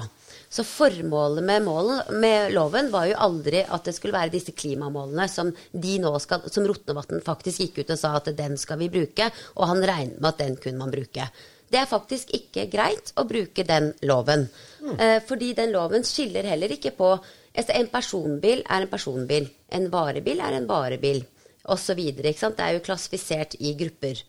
Så 0.50 0.64
formålet 0.64 1.44
med, 1.44 1.66
målen, 1.66 2.00
med 2.22 2.54
loven 2.56 2.88
var 2.92 3.10
jo 3.10 3.18
aldri 3.20 3.62
at 3.62 3.84
det 3.86 3.94
skulle 3.98 4.16
være 4.16 4.32
disse 4.34 4.54
klimamålene 4.56 5.28
som 5.30 5.52
de 5.72 5.98
skal, 6.24 6.48
som 6.50 6.66
Rotnevatn 6.68 7.22
faktisk 7.26 7.66
gikk 7.66 7.82
ut 7.82 7.94
og 7.94 8.00
sa 8.00 8.14
at 8.18 8.32
den 8.38 8.56
skal 8.58 8.80
vi 8.80 8.88
bruke, 8.94 9.28
og 9.60 9.68
han 9.74 9.84
regnet 9.84 10.22
med 10.22 10.30
at 10.32 10.42
den 10.42 10.56
kunne 10.62 10.80
man 10.80 10.94
bruke. 10.94 11.28
Det 11.68 11.82
er 11.82 11.90
faktisk 11.90 12.32
ikke 12.36 12.70
greit 12.72 13.12
å 13.20 13.26
bruke 13.28 13.66
den 13.68 13.92
loven. 14.08 14.48
Eh, 14.96 15.20
fordi 15.28 15.52
den 15.58 15.74
loven 15.76 16.06
skiller 16.08 16.48
heller 16.48 16.72
ikke 16.72 16.94
på 16.96 17.18
altså 17.58 17.74
En 17.74 17.88
personbil 17.90 18.62
er 18.70 18.86
en 18.86 18.92
personbil. 18.92 19.50
En 19.74 19.90
varebil 19.92 20.40
er 20.40 20.60
en 20.60 20.70
varebil. 20.70 21.26
Videre. 21.68 22.32
Det 22.32 22.64
er 22.64 22.78
jo 22.78 22.84
klassifisert 22.86 23.58
i 23.60 23.74
grupper. 23.76 24.22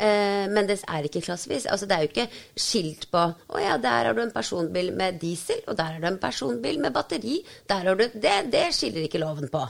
Eh, 0.00 0.46
men 0.48 0.68
det 0.68 0.78
er 0.88 1.06
ikke 1.06 1.22
klassevis. 1.26 1.68
Altså, 1.68 1.88
det 1.88 1.96
er 1.96 2.04
jo 2.04 2.10
ikke 2.10 2.28
skilt 2.56 3.08
på 3.12 3.20
Å 3.20 3.60
ja, 3.60 3.76
der 3.82 4.08
har 4.08 4.16
du 4.16 4.22
en 4.24 4.32
personbil 4.34 4.92
med 4.96 5.20
diesel, 5.20 5.60
og 5.68 5.76
der 5.76 5.96
har 5.96 6.00
du 6.00 6.08
en 6.08 6.22
personbil 6.22 6.80
med 6.80 6.94
batteri. 6.96 7.40
Der 7.68 7.84
har 7.84 8.00
du, 8.00 8.06
det, 8.14 8.36
det 8.52 8.70
skiller 8.76 9.04
ikke 9.04 9.22
loven 9.22 9.52
på. 9.52 9.66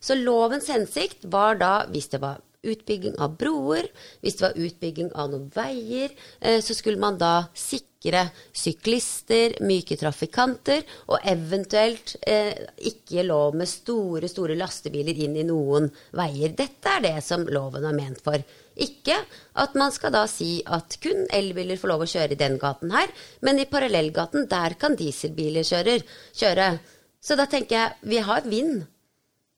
Så 0.00 0.16
lovens 0.16 0.68
hensikt 0.70 1.26
var 1.32 1.58
da, 1.60 1.74
hvis 1.90 2.08
det 2.12 2.22
var 2.22 2.40
utbygging 2.66 3.16
av 3.22 3.36
broer, 3.38 3.86
hvis 4.22 4.38
det 4.38 4.46
var 4.46 4.60
utbygging 4.66 5.12
av 5.14 5.30
noen 5.30 5.48
veier, 5.54 6.12
eh, 6.40 6.58
så 6.64 6.74
skulle 6.74 7.00
man 7.02 7.18
da 7.20 7.48
sikre 7.56 8.26
syklister, 8.56 9.58
myke 9.66 9.98
trafikanter, 10.00 10.84
og 11.10 11.22
eventuelt 11.26 12.16
eh, 12.26 12.54
ikke 12.90 13.26
lov 13.26 13.56
med 13.58 13.70
store, 13.70 14.30
store 14.30 14.58
lastebiler 14.58 15.24
inn 15.26 15.36
i 15.38 15.46
noen 15.46 15.90
veier. 16.16 16.54
Dette 16.56 16.96
er 16.96 17.04
det 17.10 17.18
som 17.26 17.46
loven 17.46 17.86
er 17.86 17.96
ment 17.96 18.22
for. 18.24 18.40
Ikke 18.76 19.16
at 19.56 19.76
man 19.78 19.92
skal 19.94 20.12
da 20.12 20.26
si 20.28 20.58
at 20.66 20.98
kun 21.00 21.24
elbiler 21.32 21.78
får 21.80 21.92
lov 21.92 22.04
å 22.04 22.10
kjøre 22.10 22.36
i 22.36 22.40
den 22.40 22.58
gaten 22.60 22.92
her, 22.92 23.12
men 23.40 23.60
i 23.60 23.68
parallellgaten, 23.70 24.44
der 24.50 24.76
kan 24.80 24.98
dieselbiler 24.98 25.64
kjøre. 25.64 26.00
kjøre. 26.36 26.68
Så 27.20 27.38
da 27.40 27.48
tenker 27.50 27.78
jeg, 27.78 27.96
vi 28.02 28.20
har 28.22 28.44
vind. 28.44 28.84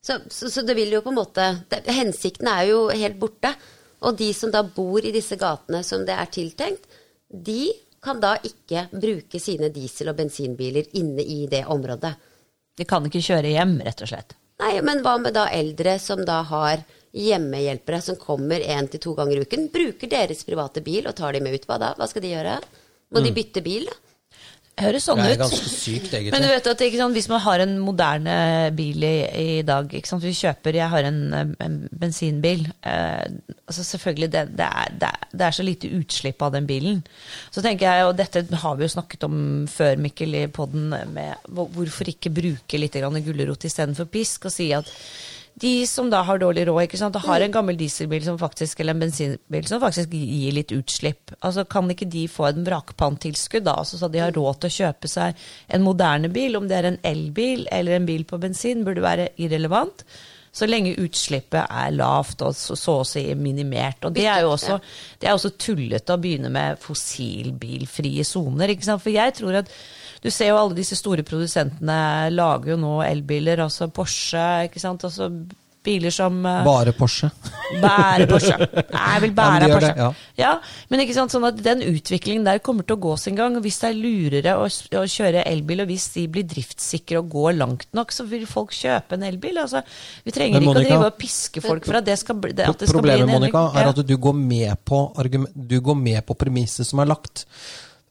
Så, 0.03 0.21
så, 0.31 0.51
så 0.51 0.63
det 0.63 0.77
vil 0.79 0.95
jo 0.95 1.03
på 1.03 1.11
en 1.11 1.19
måte 1.19 1.49
det, 1.69 1.83
Hensikten 1.91 2.49
er 2.53 2.69
jo 2.71 2.87
helt 2.93 3.19
borte. 3.19 3.53
Og 4.07 4.15
de 4.15 4.31
som 4.37 4.53
da 4.55 4.63
bor 4.63 5.03
i 5.03 5.13
disse 5.15 5.35
gatene 5.37 5.83
som 5.83 6.05
det 6.07 6.15
er 6.15 6.31
tiltenkt, 6.31 6.87
de 7.29 7.67
kan 8.03 8.21
da 8.23 8.37
ikke 8.47 8.87
bruke 8.93 9.41
sine 9.43 9.73
diesel- 9.75 10.13
og 10.13 10.21
bensinbiler 10.21 10.87
inne 11.01 11.25
i 11.27 11.47
det 11.51 11.65
området. 11.67 12.15
De 12.79 12.87
kan 12.87 13.03
ikke 13.05 13.25
kjøre 13.27 13.51
hjem, 13.57 13.81
rett 13.83 14.05
og 14.07 14.13
slett. 14.13 14.37
Nei, 14.63 14.77
men 14.87 15.03
hva 15.03 15.17
med 15.23 15.35
da 15.35 15.49
eldre 15.55 15.97
som 16.03 16.23
da 16.27 16.41
har 16.47 16.85
hjemmehjelpere 17.17 18.03
som 18.05 18.19
kommer 18.21 18.61
én 18.61 18.91
til 18.91 19.03
to 19.03 19.15
ganger 19.19 19.39
i 19.39 19.47
uken, 19.47 19.71
bruker 19.73 20.11
deres 20.11 20.45
private 20.47 20.85
bil 20.85 21.09
og 21.09 21.17
tar 21.19 21.37
de 21.37 21.45
med 21.45 21.57
ut? 21.57 21.67
Hva 21.69 21.81
da? 21.81 21.95
Hva 21.99 22.09
skal 22.11 22.25
de 22.25 22.35
gjøre? 22.35 22.59
Må 23.15 23.25
de 23.25 23.33
bytte 23.37 23.65
bil? 23.65 23.89
da? 23.89 23.97
Høres 24.79 25.07
sånn 25.09 25.19
ut. 25.19 25.27
Det 25.27 25.35
er 25.35 25.41
ganske 25.41 25.71
sykt, 25.71 26.13
egentlig. 26.13 26.33
Men 26.35 26.45
du 26.45 26.49
vet 26.53 26.69
at 26.71 26.83
ikke 26.87 27.01
sant, 27.01 27.17
hvis 27.17 27.29
man 27.31 27.41
har 27.43 27.63
en 27.65 27.73
moderne 27.83 28.35
bil 28.79 29.07
i, 29.07 29.15
i 29.27 29.63
dag 29.67 29.91
ikke 29.99 30.11
sant, 30.11 30.23
Vi 30.23 30.35
kjøper 30.39 30.79
Jeg 30.79 30.93
har 30.93 31.09
en, 31.09 31.21
en 31.35 31.79
bensinbil. 31.91 32.67
Eh, 32.87 33.25
altså 33.67 33.87
selvfølgelig, 33.89 34.29
det, 34.35 34.45
det, 34.61 34.69
er, 34.69 34.93
det, 35.01 35.11
er, 35.11 35.33
det 35.33 35.47
er 35.49 35.57
så 35.57 35.67
lite 35.67 35.91
utslipp 35.99 36.45
av 36.47 36.55
den 36.55 36.69
bilen. 36.69 37.01
Så 37.51 37.65
tenker 37.65 37.89
jeg, 37.89 38.07
og 38.07 38.15
dette 38.21 38.45
har 38.63 38.79
vi 38.79 38.87
jo 38.87 38.93
snakket 38.95 39.27
om 39.27 39.41
før, 39.73 39.99
Mikkel, 40.05 40.37
i 40.39 40.47
podden, 40.53 40.95
med 41.15 41.51
hvorfor 41.51 42.13
ikke 42.13 42.35
bruke 42.35 42.81
litt 42.81 43.01
grann 43.01 43.19
gulrot 43.25 43.67
istedenfor 43.67 44.11
pisk, 44.13 44.47
og 44.47 44.55
si 44.55 44.71
at 44.77 44.93
de 45.63 45.73
som 45.91 46.11
da 46.13 46.21
har 46.27 46.41
dårlig 46.41 46.67
råd, 46.69 46.85
ikke 46.85 47.01
sant, 47.01 47.17
og 47.19 47.27
har 47.27 47.43
en 47.43 47.55
gammel 47.55 47.79
dieselbil 47.79 48.25
som 48.27 48.39
faktisk, 48.41 48.81
eller 48.81 48.95
en 48.95 49.03
bensinbil 49.03 49.69
som 49.69 49.83
faktisk 49.83 50.15
gir 50.15 50.55
litt 50.55 50.73
utslipp, 50.77 51.35
altså 51.41 51.65
kan 51.71 51.91
ikke 51.93 52.09
de 52.11 52.25
få 52.31 52.49
en 52.51 52.65
vrakpanttilskudd 52.67 53.67
da, 53.67 53.79
altså 53.83 54.01
så 54.01 54.11
de 54.13 54.23
har 54.23 54.35
råd 54.37 54.63
til 54.63 54.71
å 54.71 54.77
kjøpe 54.79 55.11
seg 55.11 55.47
en 55.75 55.87
moderne 55.87 56.31
bil, 56.33 56.59
om 56.59 56.69
det 56.71 56.79
er 56.79 56.91
en 56.93 57.01
elbil 57.07 57.67
eller 57.75 57.99
en 57.99 58.09
bil 58.09 58.27
på 58.29 58.41
bensin, 58.43 58.85
burde 58.87 59.05
være 59.05 59.33
irrelevant. 59.43 60.05
Så 60.59 60.67
lenge 60.67 60.97
utslippet 60.99 61.61
er 61.69 61.93
lavt 61.95 62.43
og 62.43 62.55
så, 62.57 62.75
så 62.79 62.95
å 63.03 63.07
si 63.07 63.23
minimert. 63.39 64.09
Og 64.09 64.15
det 64.17 64.25
er 64.27 64.43
jo 64.43 64.55
også, 64.55 64.79
det 65.21 65.29
er 65.29 65.37
også 65.37 65.53
tullete 65.61 66.17
å 66.17 66.21
begynne 66.23 66.51
med 66.51 66.81
fossilbilfrie 66.83 68.25
soner. 68.27 68.73
ikke 68.73 68.89
sant? 68.89 69.05
For 69.05 69.15
jeg 69.15 69.37
tror 69.39 69.61
at 69.61 69.71
du 70.25 70.31
ser 70.35 70.51
jo 70.53 70.59
alle 70.59 70.75
disse 70.79 70.97
store 70.99 71.23
produsentene 71.27 72.01
lager 72.35 72.75
jo 72.75 72.81
nå 72.83 72.99
elbiler, 73.07 73.61
altså 73.67 73.89
Porsche, 73.95 74.47
ikke 74.69 74.81
sant. 74.83 75.05
Altså 75.07 75.31
biler 75.89 76.11
som 76.13 76.35
eh, 76.45 76.65
Bare 76.67 76.93
Porsche. 76.93 77.29
Bære 77.81 78.27
Porsche. 78.29 78.57
Jeg 78.99 79.21
vil 79.23 79.31
Ja, 79.31 79.37
bære 79.39 79.61
de 79.63 79.69
Porsche. 79.73 79.93
det, 79.95 80.03
ja. 80.03 80.09
ja, 80.37 80.51
men 80.91 81.01
ikke 81.05 81.15
sant, 81.17 81.33
sånn 81.33 81.47
at 81.49 81.61
den 81.65 81.81
utviklingen 81.87 82.45
der 82.45 82.59
kommer 82.67 82.85
til 82.85 82.99
å 82.99 83.01
gå 83.07 83.15
sin 83.23 83.39
gang. 83.39 83.57
Hvis 83.65 83.79
det 83.81 83.89
er 83.93 83.97
lurere 83.97 84.57
å, 84.61 84.67
å 84.67 85.05
kjøre 85.09 85.47
elbil, 85.49 85.85
og 85.87 85.89
hvis 85.93 86.09
de 86.19 86.27
blir 86.35 86.45
driftssikre 86.51 87.23
og 87.23 87.31
går 87.33 87.57
langt 87.63 87.87
nok, 87.97 88.13
så 88.13 88.27
vil 88.29 88.45
folk 88.51 88.75
kjøpe 88.77 89.17
en 89.17 89.25
elbil. 89.31 89.63
Altså, 89.65 89.81
vi 90.27 90.35
trenger 90.35 90.61
Monica, 90.61 90.83
ikke 90.83 90.85
å 90.85 90.89
drive 90.99 91.11
og 91.15 91.19
piske 91.23 91.65
folk 91.65 91.89
for 91.89 92.03
at 92.03 92.11
det 92.11 92.19
skal 92.21 92.43
at 92.43 92.59
det 92.59 92.91
skal 92.91 92.99
Problemet 92.99 93.25
bli 93.25 93.31
en 93.31 93.37
Monica, 93.39 93.65
endring. 93.71 93.85
er 93.87 93.93
at 93.95 94.05
du 94.11 94.17
går 94.29 94.39
med 94.45 94.85
på, 94.85 95.03
argument- 95.25 95.57
du 95.73 95.79
går 95.89 96.03
med 96.05 96.21
på 96.29 96.37
premisset 96.43 96.91
som 96.91 97.01
er 97.07 97.15
lagt. 97.15 97.47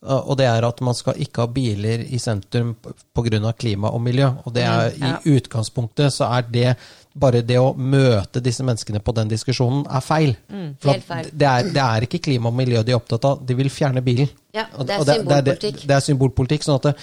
Og 0.02 0.38
det 0.38 0.46
er 0.46 0.66
at 0.68 0.82
man 0.86 0.96
skal 0.96 1.18
ikke 1.22 1.42
ha 1.44 1.50
biler 1.50 2.04
i 2.06 2.20
sentrum 2.22 2.76
pga. 2.78 3.52
klima 3.58 3.90
og 3.90 4.02
miljø. 4.02 4.30
Og 4.46 4.54
det 4.54 4.64
er, 4.64 4.92
ja. 4.98 5.18
i 5.26 5.38
utgangspunktet 5.38 6.14
så 6.14 6.30
er 6.38 6.46
det 6.52 6.76
bare 7.18 7.42
det 7.42 7.58
å 7.58 7.74
møte 7.74 8.42
disse 8.44 8.64
menneskene 8.64 9.02
på 9.02 9.14
den 9.18 9.32
diskusjonen 9.32 9.88
er 9.90 10.04
feil. 10.06 10.36
Mm, 10.50 10.76
For 10.84 11.02
feil. 11.02 11.32
Det, 11.34 11.48
er, 11.48 11.72
det 11.74 11.82
er 11.82 12.06
ikke 12.06 12.22
klima 12.30 12.52
og 12.52 12.60
miljø 12.60 12.84
de 12.86 12.94
er 12.94 13.00
opptatt 13.00 13.26
av, 13.26 13.42
de 13.42 13.58
vil 13.58 13.72
fjerne 13.74 14.04
bilen. 14.06 14.30
Ja, 14.54 14.68
det 14.78 15.00
er 15.00 15.08
symbolpolitikk. 15.08 15.82
Det, 15.82 15.88
det 15.90 15.96
er 15.98 16.06
symbolpolitikk. 16.06 16.68
sånn 16.68 16.78
at 16.78 16.90
det, 16.90 16.96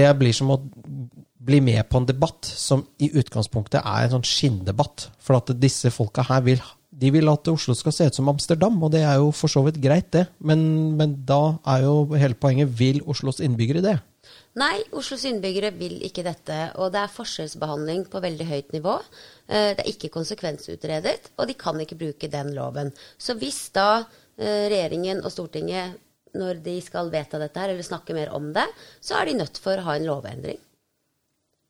det 0.00 0.08
blir 0.18 0.34
som 0.34 0.50
å 0.50 0.58
bli 1.44 1.60
med 1.60 1.86
på 1.90 2.00
en 2.00 2.08
debatt 2.08 2.48
som 2.48 2.82
i 3.04 3.10
utgangspunktet 3.20 3.82
er 3.82 4.06
en 4.06 4.16
sånn 4.16 4.26
skinndebatt. 4.26 5.08
For 5.22 5.38
at 5.38 5.52
disse 5.60 5.92
folka 5.94 6.24
her 6.26 6.42
vil, 6.46 6.62
de 7.00 7.10
vil 7.14 7.30
at 7.32 7.48
Oslo 7.50 7.74
skal 7.76 7.94
se 7.94 8.06
ut 8.08 8.16
som 8.16 8.28
Amsterdam, 8.30 8.76
og 8.86 8.92
det 8.94 9.02
er 9.02 9.18
jo 9.18 9.30
for 9.34 9.50
så 9.50 9.64
vidt 9.66 9.80
greit, 9.82 10.10
det. 10.14 10.26
Men, 10.38 10.60
men 10.98 11.16
da 11.26 11.56
er 11.74 11.86
jo 11.86 11.94
hele 12.14 12.38
poenget 12.38 12.70
vil 12.78 13.00
Oslos 13.10 13.42
innbyggere 13.44 13.82
det? 13.84 13.96
Nei, 14.60 14.76
Oslos 14.94 15.24
innbyggere 15.26 15.72
vil 15.74 15.96
ikke 16.06 16.22
dette. 16.26 16.58
Og 16.78 16.92
det 16.94 17.00
er 17.02 17.14
forskjellsbehandling 17.14 18.04
på 18.10 18.22
veldig 18.22 18.46
høyt 18.46 18.74
nivå. 18.76 18.94
Eh, 19.48 19.72
Det 19.74 19.82
er 19.82 19.90
ikke 19.90 20.12
konsekvensutredet, 20.14 21.32
og 21.38 21.50
de 21.50 21.56
kan 21.58 21.80
ikke 21.82 21.98
bruke 21.98 22.30
den 22.30 22.54
loven. 22.54 22.92
Så 23.18 23.34
hvis 23.40 23.66
da 23.74 24.04
eh, 24.38 24.70
regjeringen 24.70 25.24
og 25.24 25.34
Stortinget, 25.34 25.98
når 26.34 26.62
de 26.62 26.78
skal 26.82 27.10
vedta 27.10 27.38
dette 27.42 27.58
her, 27.60 27.74
eller 27.74 27.86
snakke 27.86 28.14
mer 28.14 28.30
om 28.34 28.52
det, 28.54 28.66
så 29.02 29.18
er 29.18 29.30
de 29.30 29.36
nødt 29.42 29.58
for 29.62 29.78
å 29.78 29.86
ha 29.88 29.98
en 29.98 30.06
lovendring. 30.06 30.62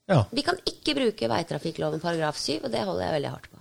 Ja. 0.09 0.23
Vi 0.37 0.45
kan 0.45 0.61
ikke 0.69 0.97
bruke 0.99 1.29
veitrafikkloven 1.33 2.01
paragraf 2.01 2.37
7, 2.41 2.61
og 2.65 2.73
det 2.73 2.85
holder 2.85 3.07
jeg 3.07 3.17
veldig 3.19 3.33
hardt 3.33 3.49
på. 3.53 3.54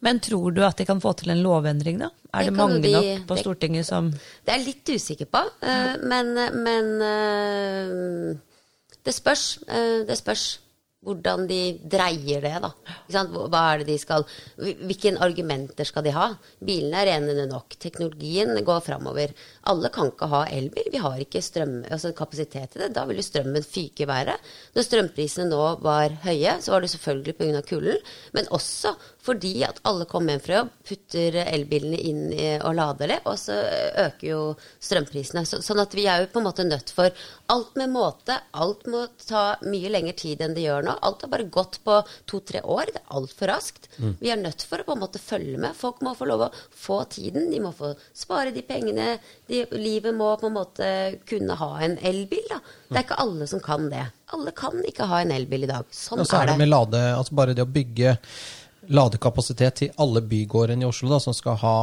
Men 0.00 0.20
tror 0.22 0.52
du 0.54 0.62
at 0.62 0.76
de 0.78 0.84
kan 0.86 1.00
få 1.02 1.12
til 1.18 1.30
en 1.34 1.42
lovendring, 1.42 1.98
da? 1.98 2.10
Er 2.32 2.44
Det 2.44 2.52
det, 2.52 2.56
mange 2.56 2.82
de- 2.82 2.92
nok 2.92 3.26
på 3.26 3.34
det- 3.34 3.42
Stortinget 3.44 3.86
som 3.86 4.10
Det 4.12 4.52
er 4.52 4.58
jeg 4.58 4.66
litt 4.66 4.84
usikker 4.94 5.26
på, 5.26 5.42
eh, 5.62 5.96
men, 6.02 6.34
men 6.62 7.02
eh, 7.02 8.38
det 9.04 9.14
spørs. 9.14 9.58
eh, 9.68 10.04
Det 10.06 10.16
spørs 10.18 10.58
hvordan 11.06 11.46
de 11.48 11.78
dreier 11.88 12.40
det, 12.42 12.60
da. 12.60 12.72
Hva 13.08 13.60
er 13.72 13.78
det 13.78 13.86
de 13.86 13.98
skal 14.02 14.24
Hvilke 14.58 15.12
argumenter 15.22 15.86
skal 15.86 16.02
de 16.02 16.10
ha? 16.10 16.24
Bilene 16.60 16.98
er 16.98 17.06
renende 17.06 17.46
nok. 17.48 17.76
Teknologien 17.78 18.50
går 18.66 18.80
framover. 18.82 19.30
Alle 19.64 19.88
kan 19.94 20.10
ikke 20.10 20.26
ha 20.28 20.42
elbil. 20.50 20.90
Vi 20.92 20.98
har 20.98 21.16
ikke 21.22 21.40
strøm, 21.40 21.84
altså 21.88 22.10
kapasitet 22.18 22.70
til 22.72 22.82
det. 22.82 22.92
Da 22.94 23.04
vil 23.06 23.16
jo 23.16 23.22
strømmen 23.22 23.62
fyke 23.62 24.02
i 24.02 24.06
været. 24.10 24.36
Når 24.74 24.82
strømprisene 24.88 25.48
nå 25.48 25.80
var 25.80 26.08
høye, 26.26 26.58
så 26.60 26.72
var 26.74 26.80
det 26.80 26.90
selvfølgelig 26.90 27.36
pga. 27.38 27.62
kulden, 27.62 27.96
men 28.34 28.46
også 28.50 28.96
fordi 29.28 29.52
at 29.66 29.80
alle 29.88 30.06
kommer 30.08 30.34
hjem 30.34 30.42
fra 30.44 30.56
jobb, 30.62 30.70
putter 30.88 31.36
elbilene 31.44 31.98
inn 32.08 32.22
og 32.64 32.74
lader 32.78 33.12
det, 33.12 33.18
og 33.28 33.36
så 33.40 33.56
øker 34.06 34.26
jo 34.30 34.40
strømprisene. 34.82 35.44
Så, 35.48 35.60
sånn 35.64 35.82
at 35.82 35.94
vi 35.96 36.06
er 36.08 36.24
jo 36.24 36.30
på 36.32 36.40
en 36.42 36.48
måte 36.48 36.64
nødt 36.66 36.92
for 36.96 37.12
alt 37.52 37.76
med 37.80 37.92
måte. 37.92 38.38
Alt 38.56 38.86
må 38.90 39.04
ta 39.24 39.44
mye 39.68 39.92
lengre 39.92 40.14
tid 40.18 40.42
enn 40.44 40.56
det 40.56 40.64
gjør 40.66 40.86
nå. 40.88 40.96
Alt 41.04 41.24
har 41.26 41.32
bare 41.32 41.48
gått 41.52 41.80
på 41.84 42.00
to-tre 42.28 42.62
år. 42.64 42.90
Det 42.94 43.02
er 43.02 43.16
altfor 43.20 43.52
raskt. 43.52 43.88
Vi 44.20 44.32
er 44.32 44.40
nødt 44.40 44.64
for 44.68 44.80
å 44.82 44.88
på 44.88 44.96
en 44.96 45.02
måte 45.04 45.20
følge 45.22 45.60
med. 45.60 45.76
Folk 45.78 46.02
må 46.04 46.14
få 46.18 46.28
lov 46.28 46.46
å 46.48 46.50
få 46.76 47.02
tiden. 47.12 47.50
De 47.52 47.60
må 47.64 47.72
få 47.76 47.92
spare 48.16 48.52
de 48.56 48.64
pengene. 48.68 49.14
De, 49.48 49.64
livet 49.76 50.16
må 50.16 50.34
på 50.40 50.48
en 50.50 50.56
måte 50.58 50.90
kunne 51.28 51.56
ha 51.60 51.70
en 51.84 51.98
elbil. 52.00 52.44
Da. 52.50 52.60
Det 52.88 53.00
er 53.02 53.06
ikke 53.08 53.20
alle 53.24 53.48
som 53.50 53.60
kan 53.64 53.88
det. 53.92 54.06
Alle 54.36 54.52
kan 54.56 54.76
ikke 54.84 55.08
ha 55.08 55.22
en 55.24 55.32
elbil 55.32 55.64
i 55.64 55.70
dag. 55.70 55.88
Sånn 55.94 56.20
Og 56.20 56.28
så 56.28 56.42
er 56.42 56.42
er 56.42 56.50
det 56.50 56.56
det. 56.58 56.62
med 56.66 56.72
lade, 56.72 57.00
altså 57.16 57.36
bare 57.38 57.54
det 57.56 57.64
å 57.64 57.70
bygge 57.72 58.16
ladekapasitet 58.94 59.82
til 59.82 60.00
alle 60.02 60.22
bygårdene 60.24 60.86
i 60.86 60.88
Oslo 60.88 61.10
da, 61.12 61.20
som 61.22 61.36
skal 61.36 61.58
ha 61.62 61.76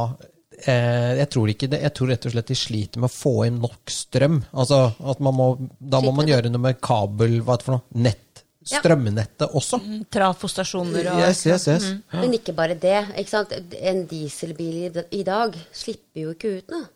eh, 0.64 1.16
jeg, 1.20 1.28
tror 1.32 1.52
ikke 1.52 1.70
det, 1.72 1.82
jeg 1.84 1.94
tror 1.96 2.12
rett 2.12 2.28
og 2.28 2.34
slett 2.34 2.52
de 2.52 2.58
sliter 2.58 3.02
med 3.02 3.10
å 3.10 3.16
få 3.16 3.34
inn 3.46 3.60
nok 3.62 3.92
strøm. 3.92 4.40
Altså 4.56 4.80
at 5.12 5.22
man 5.24 5.36
må, 5.36 5.48
Da 5.78 6.02
må 6.04 6.14
man 6.16 6.30
gjøre 6.30 6.52
noe 6.52 6.64
med 6.68 6.80
kabel, 6.84 7.40
hva 7.42 7.56
er 7.56 7.62
det 7.62 7.68
for 7.68 7.78
noe? 7.78 8.02
Nett. 8.06 8.22
Ja. 8.66 8.80
Strømnettet 8.80 9.52
også. 9.54 9.78
trafostasjoner 10.10 11.12
og 11.12 11.20
Yes, 11.22 11.44
yes, 11.46 11.68
yes. 11.70 11.84
Men 12.10 12.34
ikke 12.34 12.54
bare 12.56 12.74
det. 12.74 12.98
Ikke 13.14 13.30
sant? 13.30 13.54
En 13.78 14.02
dieselbil 14.10 14.98
i, 15.06 15.22
dag 15.22 15.54
slipper 15.70 16.24
jo 16.24 16.32
ikke 16.34 16.56
ut 16.56 16.74
noe. 16.74 16.88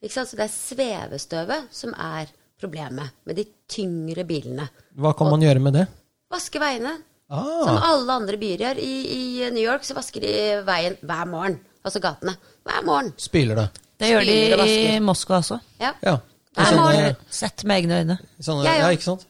Ikke 0.00 0.14
sant? 0.14 0.30
Så 0.30 0.38
det 0.40 0.46
er 0.46 0.54
svevestøvet 0.54 1.68
som 1.74 1.92
er 1.92 2.32
problemet 2.56 3.12
med 3.28 3.36
de 3.36 3.44
tyngre 3.68 4.24
bilene. 4.24 4.70
Hva 4.96 5.12
kan 5.18 5.28
man 5.28 5.44
gjøre 5.44 5.60
med 5.66 5.76
det? 5.76 5.84
Vaske 6.32 6.60
veiene. 6.62 6.94
Som 7.28 7.76
Ah, 7.76 7.88
alle 7.90 8.12
andre 8.12 8.36
byer 8.38 8.58
gjør. 8.62 8.78
I, 8.78 8.92
I 9.16 9.50
New 9.50 9.62
York 9.64 9.82
så 9.82 9.94
vasker 9.96 10.20
de 10.22 10.32
veien 10.66 10.96
hver 11.02 11.26
morgen. 11.26 11.58
Altså 11.84 12.00
gatene. 12.02 12.36
Hver 12.66 12.84
morgen. 12.86 13.12
spyler 13.18 13.54
det. 13.56 13.66
Det 13.98 14.10
gjør 14.12 14.20
de 14.28 14.36
Spyler 14.36 14.60
og 14.62 14.68
i. 14.68 14.98
Moskva 15.00 15.38
også. 15.42 15.58
Ja. 15.80 15.92
Ja. 16.04 16.16
Hver 16.56 16.70
Sånne, 16.70 16.82
morgen. 16.84 17.16
Sett 17.30 17.64
med 17.68 17.82
egne 17.82 17.98
øyne. 18.02 18.16
sånne, 18.40 18.64
ja, 18.64 18.72
ja, 18.78 18.84
ja, 18.86 18.92
ikke 18.96 19.02
sant? 19.04 19.26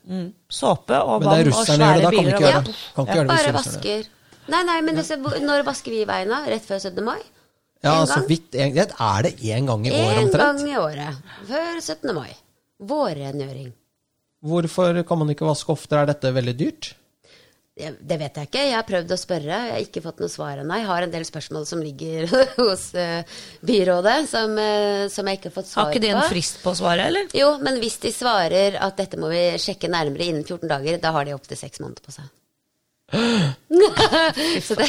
Såpe 0.48 0.98
og 1.02 1.22
Men 1.24 1.28
det 1.30 1.46
vann 1.46 1.52
og 1.52 1.66
svære 1.66 1.78
da 1.78 2.10
kan 2.10 2.10
vi 2.10 2.16
biler. 2.16 2.28
ikke 2.28 2.36
og- 2.36 2.52
gjøre 2.52 2.64
det. 2.66 2.74
Kan 2.94 3.06
ikke 3.06 3.14
gjøre 3.16 3.26
det 3.26 3.32
Bare 3.36 3.52
vasker. 3.56 4.04
Nei, 4.48 4.62
nei, 4.62 4.80
men 4.82 4.94
disse, 5.00 5.16
når 5.42 5.64
vasker 5.66 5.90
vi 5.90 6.04
veien 6.06 6.28
da? 6.28 6.44
Rett 6.46 6.62
før 6.68 6.78
17. 6.80 7.04
mai? 7.04 7.18
Ja, 7.84 8.00
En 8.00 8.06
så 8.06 8.20
vidt 8.28 8.54
en, 8.54 8.76
Er 8.78 9.22
det 9.22 9.36
én 9.40 9.66
gang 9.66 9.86
i 9.86 9.90
året 9.90 10.18
En 10.18 10.28
Én 10.28 10.36
gang 10.38 10.68
i 10.68 10.76
året. 10.76 11.16
Før 11.48 11.80
17. 11.80 12.14
mai. 12.14 12.36
Vårrengjøring. 12.80 13.72
Hvorfor 14.44 15.02
kan 15.08 15.18
man 15.18 15.28
ikke 15.30 15.46
vaske 15.48 15.70
oftere? 15.72 16.02
Er 16.02 16.06
dette 16.12 16.32
veldig 16.34 16.56
dyrt? 16.58 16.94
Det, 17.76 18.16
vet 18.16 18.38
jeg 18.40 18.48
ikke. 18.48 18.60
Jeg 18.64 18.72
har 18.72 18.84
prøvd 18.88 19.10
å 19.12 19.16
spørre. 19.20 19.56
Jeg 19.66 19.72
har 19.74 19.82
ikke 19.84 20.00
fått 20.00 20.22
noe 20.22 20.32
svar 20.32 20.62
ennå. 20.62 20.78
Jeg 20.80 20.88
har 20.88 21.04
en 21.04 21.12
del 21.12 21.26
spørsmål 21.28 21.66
som 21.68 21.82
ligger 21.84 22.24
hos 22.62 22.86
eh, 22.96 23.36
byrådet, 23.68 24.14
som, 24.30 24.56
eh, 24.62 25.04
som 25.12 25.28
jeg 25.28 25.40
ikke 25.40 25.50
har 25.50 25.56
fått 25.58 25.68
svar 25.68 25.82
på. 25.82 25.90
Har 25.90 25.98
ikke 25.98 26.06
de 26.06 26.14
en 26.14 26.30
frist 26.30 26.62
på 26.64 26.72
svaret, 26.78 27.04
eller? 27.10 27.28
Jo, 27.36 27.50
men 27.60 27.76
hvis 27.82 28.00
de 28.06 28.14
svarer 28.16 28.80
at 28.80 28.96
dette 28.96 29.20
må 29.20 29.28
vi 29.28 29.44
sjekke 29.60 29.92
nærmere 29.92 30.30
innen 30.30 30.46
14 30.46 30.72
dager, 30.72 30.96
da 31.02 31.12
har 31.18 31.28
de 31.28 31.36
opptil 31.36 31.60
seks 31.60 31.84
måneder 31.84 32.00
på 32.06 32.16
seg. 32.16 32.32
Det, 33.06 34.86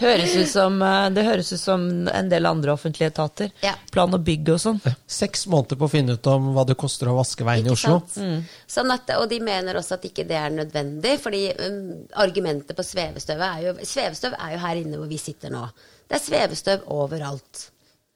Høres 0.00 0.34
ut 0.36 0.48
som, 0.50 0.82
eh, 0.82 1.06
det 1.14 1.22
høres 1.24 1.52
ut 1.54 1.60
som 1.60 1.86
en 2.08 2.28
del 2.28 2.48
andre 2.48 2.74
offentlige 2.74 3.08
etater. 3.08 3.48
Ja. 3.64 3.72
Plan 3.92 4.12
og 4.16 4.20
bygg 4.26 4.50
og 4.52 4.60
sånn. 4.60 4.80
Seks 5.08 5.46
måneder 5.50 5.80
på 5.80 5.88
å 5.88 5.92
finne 5.92 6.18
ut 6.18 6.30
om 6.30 6.50
hva 6.56 6.66
det 6.68 6.76
koster 6.80 7.08
å 7.08 7.16
vaske 7.16 7.46
veien 7.48 7.68
i 7.68 7.72
Oslo. 7.72 8.02
Mm. 8.20 8.44
Sånn 8.68 8.92
at, 8.92 9.08
og 9.16 9.26
de 9.32 9.40
mener 9.44 9.80
også 9.80 9.96
at 9.96 10.06
ikke 10.10 10.26
det 10.28 10.36
er 10.36 10.52
nødvendig, 10.52 11.16
fordi 11.24 11.42
um, 11.56 11.80
argumentet 12.20 12.76
på 12.76 12.86
svevestøvet 12.86 13.46
er 13.48 13.66
jo 13.68 13.76
Svevestøv 13.80 14.36
er 14.36 14.54
jo 14.54 14.62
her 14.66 14.82
inne 14.82 15.00
hvor 15.00 15.10
vi 15.10 15.20
sitter 15.20 15.52
nå. 15.54 15.64
Det 16.10 16.18
er 16.18 16.26
svevestøv 16.26 16.88
overalt. 16.92 17.68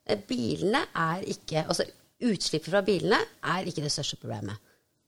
Eh, 0.04 0.20
Bilene 0.28 0.84
er 0.92 1.24
ikke 1.32 1.64
Altså 1.64 1.86
utslippet 2.24 2.70
fra 2.70 2.80
bilene 2.84 3.18
er 3.52 3.66
ikke 3.68 3.82
det 3.84 3.92
største 3.92 4.16
problemet. 4.20 4.60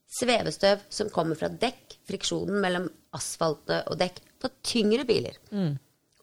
Svevestøv 0.06 0.84
som 0.92 1.10
kommer 1.12 1.38
fra 1.38 1.50
dekk, 1.50 1.98
friksjonen 2.06 2.60
mellom 2.62 2.86
asfalt 3.16 3.72
og 3.82 3.98
dekk, 3.98 4.22
på 4.40 4.52
tyngre 4.62 5.06
biler. 5.08 5.38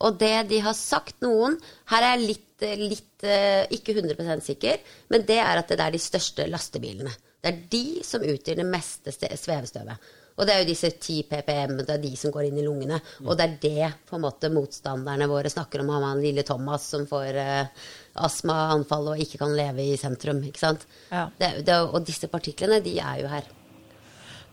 Og 0.03 0.17
det 0.19 0.35
de 0.49 0.59
har 0.63 0.75
sagt 0.77 1.21
noen 1.23 1.55
Her 1.91 2.05
er 2.05 2.15
jeg 2.15 2.27
litt, 2.27 2.65
eh, 2.65 2.79
litt 2.79 3.27
eh, 3.27 3.63
ikke 3.75 3.95
100 3.95 4.41
sikker, 4.45 4.81
men 5.13 5.25
det 5.27 5.39
er 5.41 5.59
at 5.59 5.71
det 5.71 5.79
er 5.79 5.93
de 5.93 6.01
største 6.01 6.47
lastebilene. 6.49 7.13
Det 7.43 7.51
er 7.51 7.63
de 7.71 8.03
som 8.07 8.23
utgjør 8.23 8.61
det 8.61 8.67
meste 8.67 9.11
svevestøvet. 9.11 10.11
Og 10.33 10.47
det 10.47 10.53
er 10.53 10.61
jo 10.63 10.69
disse 10.71 10.89
10 10.89 11.27
ppm, 11.29 11.75
det 11.83 11.93
er 11.93 12.01
de 12.01 12.13
som 12.17 12.31
går 12.33 12.47
inn 12.47 12.57
i 12.57 12.63
lungene. 12.65 12.97
Og 13.25 13.35
det 13.37 13.45
er 13.45 13.57
det 13.61 13.89
på 14.09 14.17
en 14.17 14.23
måte 14.23 14.49
motstanderne 14.49 15.27
våre 15.29 15.51
snakker 15.51 15.83
om, 15.83 15.91
han 15.93 16.07
han 16.07 16.23
lille 16.23 16.45
Thomas 16.47 16.87
som 16.89 17.03
får 17.09 17.37
uh, 17.37 17.83
astmaanfall 18.25 19.11
og 19.11 19.21
ikke 19.21 19.43
kan 19.43 19.53
leve 19.53 19.85
i 19.91 19.99
sentrum. 19.99 20.41
ikke 20.47 20.63
sant? 20.63 20.87
Ja. 21.11 21.27
Det, 21.37 21.51
det, 21.67 21.77
og 21.83 22.07
disse 22.07 22.31
partiklene, 22.31 22.81
de 22.81 22.95
er 22.97 23.21
jo 23.21 23.29
her. 23.29 23.51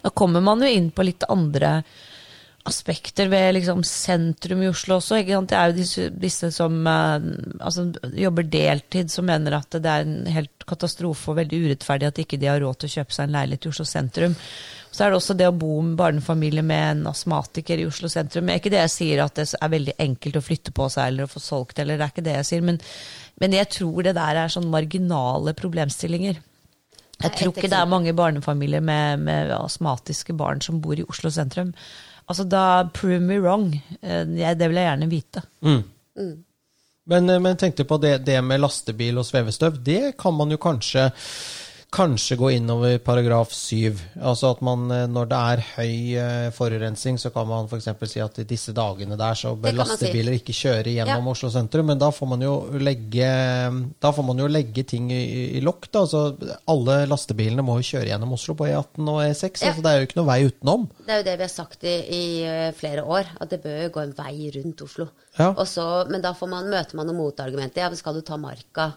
Da 0.00 0.10
kommer 0.10 0.42
man 0.44 0.62
jo 0.64 0.70
inn 0.70 0.90
på 0.94 1.06
litt 1.06 1.26
andre 1.28 1.80
aspekter 2.68 3.28
ved 3.32 3.54
liksom 3.54 3.80
sentrum 3.84 4.62
i 4.62 4.68
Oslo 4.68 4.98
også. 4.98 5.20
Det 5.24 5.56
er 5.56 5.70
jo 5.70 5.76
disse, 5.78 6.08
disse 6.12 6.50
som 6.52 6.76
eh, 6.86 7.28
altså, 7.60 7.86
jobber 8.20 8.44
deltid, 8.52 9.10
som 9.12 9.26
mener 9.28 9.56
at 9.56 9.78
det 9.80 9.88
er 9.88 10.04
en 10.04 10.28
helt 10.30 10.66
katastrofe 10.68 11.32
og 11.32 11.40
veldig 11.40 11.62
urettferdig 11.64 12.10
at 12.10 12.20
ikke 12.22 12.38
de 12.40 12.50
har 12.50 12.60
råd 12.60 12.82
til 12.82 12.90
å 12.90 12.94
kjøpe 12.98 13.16
seg 13.16 13.26
en 13.26 13.38
leilighet 13.38 13.66
i 13.66 13.72
Oslo 13.72 13.88
sentrum. 13.88 14.36
Så 14.90 15.04
er 15.04 15.12
det 15.12 15.20
også 15.20 15.36
det 15.38 15.48
å 15.48 15.56
bo 15.56 15.78
med 15.86 15.96
barnefamilie 15.98 16.64
med 16.66 16.84
en 16.90 17.02
astmatiker 17.12 17.80
i 17.80 17.86
Oslo 17.88 18.10
sentrum. 18.12 18.46
Det 18.46 18.56
er 18.56 18.62
ikke 18.62 18.74
det 18.74 18.84
jeg 18.84 18.94
sier 18.96 19.24
at 19.24 19.38
det 19.38 19.46
er 19.56 19.74
veldig 19.76 19.96
enkelt 20.02 20.38
å 20.38 20.44
flytte 20.44 20.76
på 20.76 20.90
seg 20.92 21.12
eller 21.12 21.26
å 21.26 21.32
få 21.32 21.42
solgt, 21.42 21.78
eller 21.78 21.96
det 21.96 22.06
er 22.06 22.14
ikke 22.14 22.26
det 22.26 22.36
jeg 22.40 22.48
sier. 22.50 22.66
Men, 22.66 22.80
men 23.40 23.56
jeg 23.56 23.72
tror 23.78 24.04
det 24.04 24.16
der 24.18 24.44
er 24.44 24.52
sånn 24.52 24.68
marginale 24.70 25.56
problemstillinger. 25.56 26.42
Jeg 27.20 27.32
tror 27.36 27.52
ikke 27.52 27.68
det 27.68 27.78
er 27.78 27.88
mange 27.90 28.14
barnefamilier 28.16 28.84
med, 28.84 29.24
med 29.26 29.52
astmatiske 29.56 30.36
barn 30.36 30.62
som 30.64 30.80
bor 30.80 30.98
i 30.98 31.04
Oslo 31.08 31.32
sentrum. 31.32 31.74
Altså 32.30 32.46
da 32.46 32.84
prove 32.94 33.20
me 33.20 33.40
wrong. 33.42 33.74
Eh, 34.00 34.22
det 34.26 34.68
vil 34.68 34.78
jeg 34.78 34.88
gjerne 34.88 35.10
vite. 35.10 35.42
Mm. 35.66 35.82
Men, 37.10 37.30
eh, 37.30 37.40
men 37.42 37.58
tenkte 37.60 37.84
på 37.84 37.98
det, 38.02 38.18
det 38.26 38.38
med 38.44 38.62
lastebil 38.62 39.18
og 39.18 39.26
svevestøv. 39.26 39.80
Det 39.84 40.14
kan 40.20 40.36
man 40.36 40.54
jo 40.54 40.60
kanskje 40.62 41.10
kanskje 41.90 42.36
gå 42.38 42.50
innover 42.54 42.98
paragraf 43.02 43.52
7. 43.52 43.98
Altså 44.22 44.50
at 44.54 44.60
man, 44.62 44.84
eh, 44.94 45.06
når 45.10 45.28
det 45.30 45.38
er 45.52 45.62
høy 45.74 45.94
eh, 46.22 46.50
forurensning, 46.54 47.18
så 47.18 47.32
kan 47.34 47.48
man 47.50 47.66
f.eks. 47.66 47.88
si 48.12 48.22
at 48.22 48.38
i 48.38 48.46
disse 48.48 48.74
dagene 48.76 49.18
der 49.18 49.38
så 49.38 49.56
bør 49.58 49.74
lastebiler 49.80 50.36
si. 50.36 50.40
ikke 50.42 50.56
kjøre 50.56 50.94
gjennom 50.94 51.26
Ja. 51.26 51.34
Oslo 51.34 51.50
sentrum. 51.50 51.88
Men 51.90 51.98
da 51.98 52.12
får 52.14 52.30
man 52.30 52.44
jo 52.46 52.54
legge, 52.78 53.30
man 53.70 54.42
jo 54.44 54.46
legge 54.46 54.84
ting 54.86 55.10
i, 55.10 55.22
i 55.58 55.62
lokk. 55.64 55.88
Altså, 55.98 56.36
alle 56.70 57.00
lastebilene 57.10 57.64
må 57.66 57.80
jo 57.80 57.88
kjøre 57.92 58.12
gjennom 58.12 58.36
Oslo 58.38 58.54
på 58.54 58.68
E18 58.70 59.10
og 59.10 59.22
E6. 59.26 59.48
Ja. 59.50 59.72
altså 59.72 59.82
Det 59.82 59.90
er 59.90 59.98
jo 59.98 60.10
ikke 60.10 60.20
noe 60.20 60.30
vei 60.30 60.40
utenom. 60.46 60.86
Det 61.06 61.14
er 61.14 61.22
jo 61.22 61.28
det 61.30 61.38
vi 61.40 61.46
har 61.48 61.54
sagt 61.54 61.88
i, 61.88 61.96
i 62.20 62.24
eh, 62.46 62.68
flere 62.76 63.02
år, 63.02 63.34
at 63.40 63.50
det 63.50 63.62
bør 63.64 63.82
jo 63.88 63.94
gå 63.98 64.04
en 64.06 64.14
vei 64.14 64.52
rundt 64.54 64.86
Oslo. 64.86 65.08
Ja. 65.38 65.52
Så, 65.66 65.88
men 66.10 66.22
da 66.22 66.34
får 66.38 66.50
man, 66.54 66.70
møter 66.70 66.98
man 66.98 67.10
noen 67.10 67.18
motargumenter. 67.18 67.82
Ja, 67.82 67.90
men 67.90 67.98
skal 67.98 68.14
du 68.14 68.22
ta 68.26 68.38
Marka? 68.38 68.92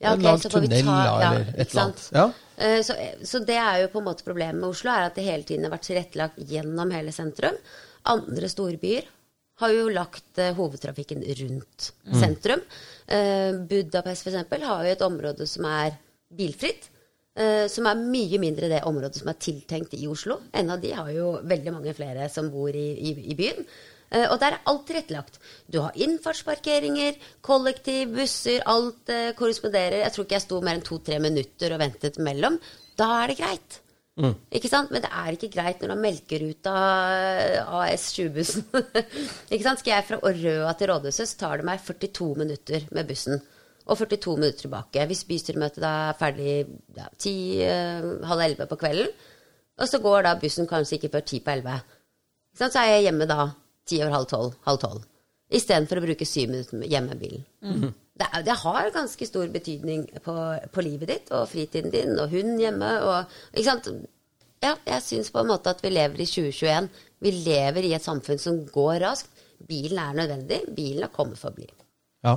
Ja, 0.00 0.12
okay, 0.14 0.22
Lag 0.22 0.40
tunnel, 0.44 0.84
ta- 0.86 1.04
ja, 1.04 1.30
eller 1.32 1.48
et 1.58 1.70
eller 1.72 1.82
annet. 1.82 2.02
Ja. 2.14 2.26
Eh, 2.56 2.80
Så, 2.86 2.94
så 3.26 3.40
det 3.44 3.56
er 3.58 3.80
jo 3.82 3.88
på 3.92 3.98
en 3.98 4.04
måte 4.06 4.22
problemet 4.26 4.54
med 4.60 4.68
Oslo, 4.70 4.90
er 4.94 5.08
at 5.08 5.14
det 5.18 5.24
hele 5.26 5.42
tiden 5.42 5.64
har 5.66 5.72
vært 5.74 5.88
tilrettelagt 5.88 6.36
gjennom 6.48 6.92
hele 6.94 7.10
sentrum. 7.12 7.56
Andre 8.06 8.48
storbyer 8.48 9.08
har 9.58 9.72
jo 9.74 9.88
lagt 9.90 10.38
eh, 10.38 10.52
hovedtrafikken 10.54 11.24
rundt 11.40 11.88
Mm. 12.06 12.20
sentrum. 12.20 12.60
Eh, 13.08 13.52
Budapest 13.68 14.22
for 14.22 14.30
eksempel 14.30 14.62
har 14.62 14.84
jo 14.86 14.92
et 14.92 15.02
område 15.02 15.46
som 15.50 15.64
er 15.66 15.98
bilfritt. 16.32 16.88
eh, 17.38 17.68
som 17.68 17.86
er 17.86 17.94
mye 17.94 18.38
mindre 18.42 18.68
det 18.68 18.80
området 18.82 19.14
som 19.20 19.28
er 19.28 19.34
tiltenkt 19.38 19.92
i 19.94 20.06
Oslo. 20.10 20.40
En 20.52 20.70
av 20.70 20.80
de 20.80 20.90
har 20.90 21.10
jo 21.14 21.38
veldig 21.42 21.72
mange 21.72 21.92
flere 21.94 22.28
som 22.30 22.48
bor 22.50 22.70
i, 22.74 22.88
i, 22.98 23.12
i 23.30 23.34
byen. 23.38 23.64
Eh, 24.10 24.26
og 24.28 24.38
der 24.40 24.56
er 24.56 24.70
alt 24.70 24.86
tilrettelagt. 24.88 25.40
Du 25.68 25.80
har 25.84 25.96
innfartsparkeringer, 25.96 27.18
kollektiv, 27.44 28.14
busser, 28.16 28.62
alt 28.66 29.12
eh, 29.12 29.34
korresponderer. 29.38 30.02
Jeg 30.04 30.14
tror 30.14 30.28
ikke 30.28 30.38
jeg 30.38 30.46
sto 30.46 30.62
mer 30.64 30.78
enn 30.78 30.86
to-tre 30.86 31.20
minutter 31.22 31.76
og 31.76 31.82
ventet 31.82 32.18
mellom. 32.22 32.56
Da 32.98 33.10
er 33.22 33.32
det 33.32 33.38
greit. 33.42 33.82
Ikke 34.18 34.70
sant? 34.70 34.90
Men 34.90 35.04
det 35.04 35.10
er 35.14 35.34
ikke 35.34 35.50
greit 35.52 35.78
når 35.78 35.92
du 35.92 35.94
har 35.94 36.00
Melkeruta 36.02 36.72
eh, 37.14 37.76
AS 37.82 38.08
20-bussen. 38.16 38.64
ikke 39.52 39.62
sant? 39.62 39.82
Skal 39.82 39.94
jeg 39.94 40.06
fra 40.08 40.18
Røa 40.24 40.72
til 40.74 40.90
Rådhuset, 40.90 41.30
så 41.30 41.38
tar 41.44 41.60
det 41.60 41.68
meg 41.68 41.84
42 41.84 42.32
minutter 42.40 42.88
med 42.90 43.06
bussen. 43.10 43.38
Og 43.86 44.00
42 44.00 44.34
minutter 44.40 44.64
tilbake. 44.64 45.06
Hvis 45.10 45.22
bystyremøtet 45.28 45.86
er 45.86 46.18
ferdig 46.18 46.56
ja, 46.98 47.06
10, 47.14 47.36
uh, 47.62 48.26
halv 48.28 48.44
11 48.50 48.66
på 48.68 48.80
kvelden, 48.82 49.14
og 49.78 49.86
så 49.88 50.00
går 50.02 50.26
da 50.26 50.34
bussen 50.42 50.66
kanskje 50.68 50.98
ikke 50.98 51.12
før 51.14 51.24
10 51.24 51.40
på 51.46 51.54
11. 51.54 51.78
Ikke 52.50 52.60
sant? 52.64 52.74
Så 52.74 52.82
er 52.82 52.96
jeg 52.96 53.06
hjemme 53.06 53.30
da 53.30 53.46
ti 53.88 54.02
over 54.02 54.14
halv 54.14 54.28
tolv. 54.30 54.58
Halv 54.68 54.82
tolv. 54.82 55.06
Istedenfor 55.48 56.00
å 56.00 56.04
bruke 56.04 56.28
syv 56.28 56.52
minutter 56.52 56.84
hjemme 56.84 57.14
med 57.14 57.22
bilen. 57.22 57.44
Det, 58.18 58.26
er, 58.26 58.44
det 58.44 58.56
har 58.60 58.90
ganske 58.92 59.26
stor 59.28 59.48
betydning 59.54 60.04
på, 60.24 60.34
på 60.74 60.84
livet 60.84 61.12
ditt 61.12 61.32
og 61.32 61.48
fritiden 61.48 61.92
din 61.94 62.16
og 62.18 62.34
hunden 62.34 62.60
hjemme. 62.60 62.90
Og, 63.06 63.38
ikke 63.54 63.68
sant? 63.70 63.88
Ja, 64.60 64.74
jeg 64.90 65.04
syns 65.06 65.30
på 65.32 65.40
en 65.40 65.50
måte 65.52 65.72
at 65.72 65.80
vi 65.84 65.92
lever 65.94 66.20
i 66.20 66.28
2021. 66.28 66.90
Vi 67.24 67.32
lever 67.46 67.86
i 67.86 67.94
et 67.96 68.04
samfunn 68.04 68.42
som 68.42 68.60
går 68.74 68.98
raskt. 69.06 69.30
Bilen 69.68 69.98
er 70.02 70.18
nødvendig. 70.18 70.60
Bilen 70.74 71.06
har 71.06 71.14
kommet 71.14 71.40
for 71.40 71.50
å 71.52 71.58
bli. 71.58 71.68
Ja. 72.26 72.36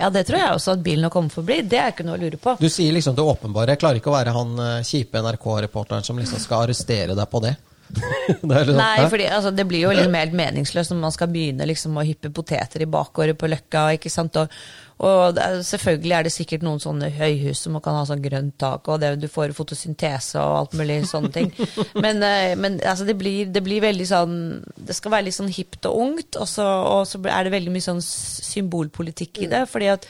Ja, 0.00 0.08
det 0.10 0.24
tror 0.26 0.40
jeg 0.40 0.54
også 0.56 0.72
at 0.74 0.80
bilen 0.82 1.04
har 1.06 1.12
kommet 1.14 1.34
forbi. 1.34 1.60
Det 1.68 1.78
er 1.78 1.92
ikke 1.92 2.06
noe 2.06 2.16
å 2.16 2.22
lure 2.22 2.38
på. 2.40 2.56
Du 2.58 2.70
sier 2.72 2.94
liksom 2.94 3.14
det 3.18 3.26
åpenbare. 3.26 3.74
Jeg 3.74 3.82
klarer 3.82 4.00
ikke 4.00 4.10
å 4.10 4.16
være 4.16 4.34
han 4.34 4.56
eh, 4.64 4.86
kjipe 4.88 5.20
NRK-reporteren 5.22 6.06
som 6.06 6.18
liksom 6.18 6.40
skal 6.42 6.64
arrestere 6.64 7.18
deg 7.18 7.30
på 7.30 7.42
det. 7.44 7.52
liksom, 8.42 8.76
Nei, 8.78 9.08
fordi 9.10 9.26
altså, 9.28 9.50
det 9.54 9.66
blir 9.68 9.84
jo 9.84 9.92
liksom 9.94 10.14
helt 10.16 10.36
meningsløst 10.36 10.92
når 10.92 11.02
man 11.02 11.14
skal 11.14 11.30
begynne 11.32 11.66
liksom, 11.68 11.98
å 11.98 12.06
hyppe 12.06 12.32
poteter 12.34 12.84
i 12.84 12.88
bakgården 12.90 13.38
på 13.38 13.50
Løkka. 13.52 13.84
ikke 13.96 14.12
sant? 14.12 14.38
Og, 14.40 14.56
og 15.02 15.38
er, 15.42 15.58
selvfølgelig 15.66 16.16
er 16.16 16.26
det 16.26 16.34
sikkert 16.34 16.66
noen 16.66 16.82
sånne 16.82 17.10
høyhus 17.14 17.64
som 17.66 17.78
kan 17.84 17.98
ha 17.98 18.04
sånn 18.08 18.24
grønt 18.24 18.56
tak, 18.62 18.88
og 18.88 19.02
det, 19.02 19.14
du 19.22 19.28
får 19.32 19.54
fotosyntese 19.56 20.40
og 20.40 20.58
alt 20.60 20.76
mulig 20.80 21.00
sånne 21.10 21.32
ting. 21.34 21.50
Men, 22.04 22.22
eh, 22.26 22.52
men 22.58 22.78
altså, 22.80 23.06
det, 23.08 23.16
blir, 23.20 23.50
det 23.52 23.62
blir 23.64 23.82
veldig 23.84 24.06
sånn 24.08 24.36
Det 24.74 24.94
skal 24.96 25.12
være 25.14 25.26
litt 25.28 25.36
sånn 25.36 25.50
hipt 25.52 25.86
og 25.90 25.98
ungt, 26.06 26.38
og 26.40 26.48
så, 26.50 26.66
og 26.66 27.04
så 27.08 27.20
er 27.26 27.46
det 27.46 27.54
veldig 27.54 27.74
mye 27.74 27.84
sånn 27.84 28.02
symbolpolitikk 28.02 29.44
i 29.44 29.50
det. 29.52 29.66
fordi 29.70 29.90
at 29.92 30.08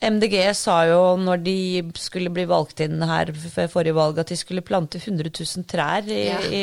MDG 0.00 0.34
sa 0.56 0.78
jo 0.88 1.00
når 1.20 1.42
de 1.44 1.54
skulle 2.00 2.30
bli 2.32 2.46
valgt 2.48 2.80
inn 2.80 3.02
her 3.04 3.28
ved 3.36 3.68
forrige 3.68 3.92
valg, 3.96 4.16
at 4.22 4.30
de 4.32 4.38
skulle 4.40 4.62
plante 4.64 4.96
100 4.96 5.28
000 5.28 5.66
trær 5.68 6.06
i, 6.08 6.20
Ja. 6.30 6.38
i, 6.48 6.62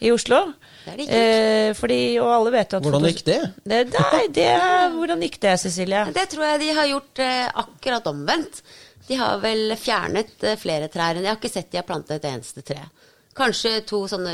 i 0.00 0.12
Oslo. 0.14 0.38
Det 0.86 0.92
er 0.92 0.96
det 0.96 1.04
ikke. 1.04 1.18
Eh, 1.18 1.74
fordi, 1.78 1.98
og 2.22 2.30
alle 2.32 2.54
vet 2.56 2.72
at 2.78 2.82
Hvordan 2.86 3.04
gikk 3.10 3.20
det? 3.28 3.40
det? 3.68 3.82
Nei, 3.92 4.22
det 4.34 4.48
Hvordan 4.96 5.20
gikk 5.26 5.36
det, 5.44 5.52
Cecilie? 5.60 6.06
Det 6.16 6.24
tror 6.32 6.46
jeg 6.48 6.62
de 6.64 6.70
har 6.80 6.88
gjort 6.94 7.22
eh, 7.26 7.50
akkurat 7.62 8.08
omvendt. 8.10 8.62
De 9.08 9.20
har 9.20 9.36
vel 9.44 9.76
fjernet 9.76 10.32
eh, 10.48 10.56
flere 10.56 10.88
trær 10.88 11.20
Jeg 11.20 11.28
har 11.28 11.36
ikke 11.38 11.52
sett 11.52 11.70
de 11.70 11.78
har 11.82 11.86
plantet 11.86 12.16
et 12.22 12.30
eneste 12.32 12.64
tre. 12.64 12.80
Kanskje 13.32 13.70
to 13.88 14.02
sånne 14.10 14.32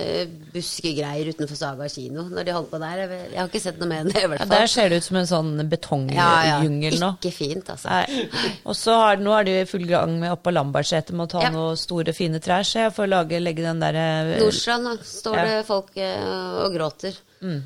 buskegreier 0.52 1.28
utenfor 1.30 1.54
Saga 1.54 1.86
kino 1.92 2.24
når 2.32 2.44
de 2.48 2.54
holdt 2.56 2.70
på 2.72 2.80
der. 2.82 3.02
Jeg 3.30 3.38
har 3.38 3.46
ikke 3.46 3.60
sett 3.62 3.78
noe 3.78 3.86
med 3.92 4.08
det, 4.10 4.24
i 4.24 4.26
hvert 4.26 4.40
Ja, 4.42 4.46
fall. 4.48 4.56
der 4.58 4.66
ser 4.72 4.88
det 4.90 4.96
ut 4.98 5.06
som 5.06 5.16
en 5.20 5.28
sånn 5.30 5.68
betongjungel 5.70 6.98
nå. 6.98 7.10
Ikke 7.20 7.32
fint, 7.36 7.68
altså. 7.70 7.88
Nei. 7.92 8.24
Og 8.66 8.74
så 8.74 8.96
har, 8.98 9.16
nå 9.22 9.34
er 9.38 9.44
de 9.46 9.54
i 9.60 9.68
full 9.70 9.86
gang 9.86 10.16
med 10.18 10.32
oppe 10.34 10.48
på 10.48 10.54
Lambertseter 10.56 11.14
med 11.14 11.28
å 11.28 11.30
ta 11.36 11.42
Ja. 11.46 11.50
noen 11.54 11.76
store, 11.78 12.12
fine 12.12 12.40
trær, 12.42 12.66
så 12.66 12.86
jeg 12.88 12.94
får 12.96 13.08
lage, 13.12 13.40
legge 13.40 13.62
den 13.62 13.78
derre 13.80 14.38
Nordstrand 14.40 14.82
nå 14.84 14.96
står 15.04 15.36
Ja. 15.36 15.44
det 15.46 15.66
folk 15.66 15.96
eh, 15.96 16.64
og 16.64 16.74
gråter. 16.74 17.14
Mm. 17.42 17.62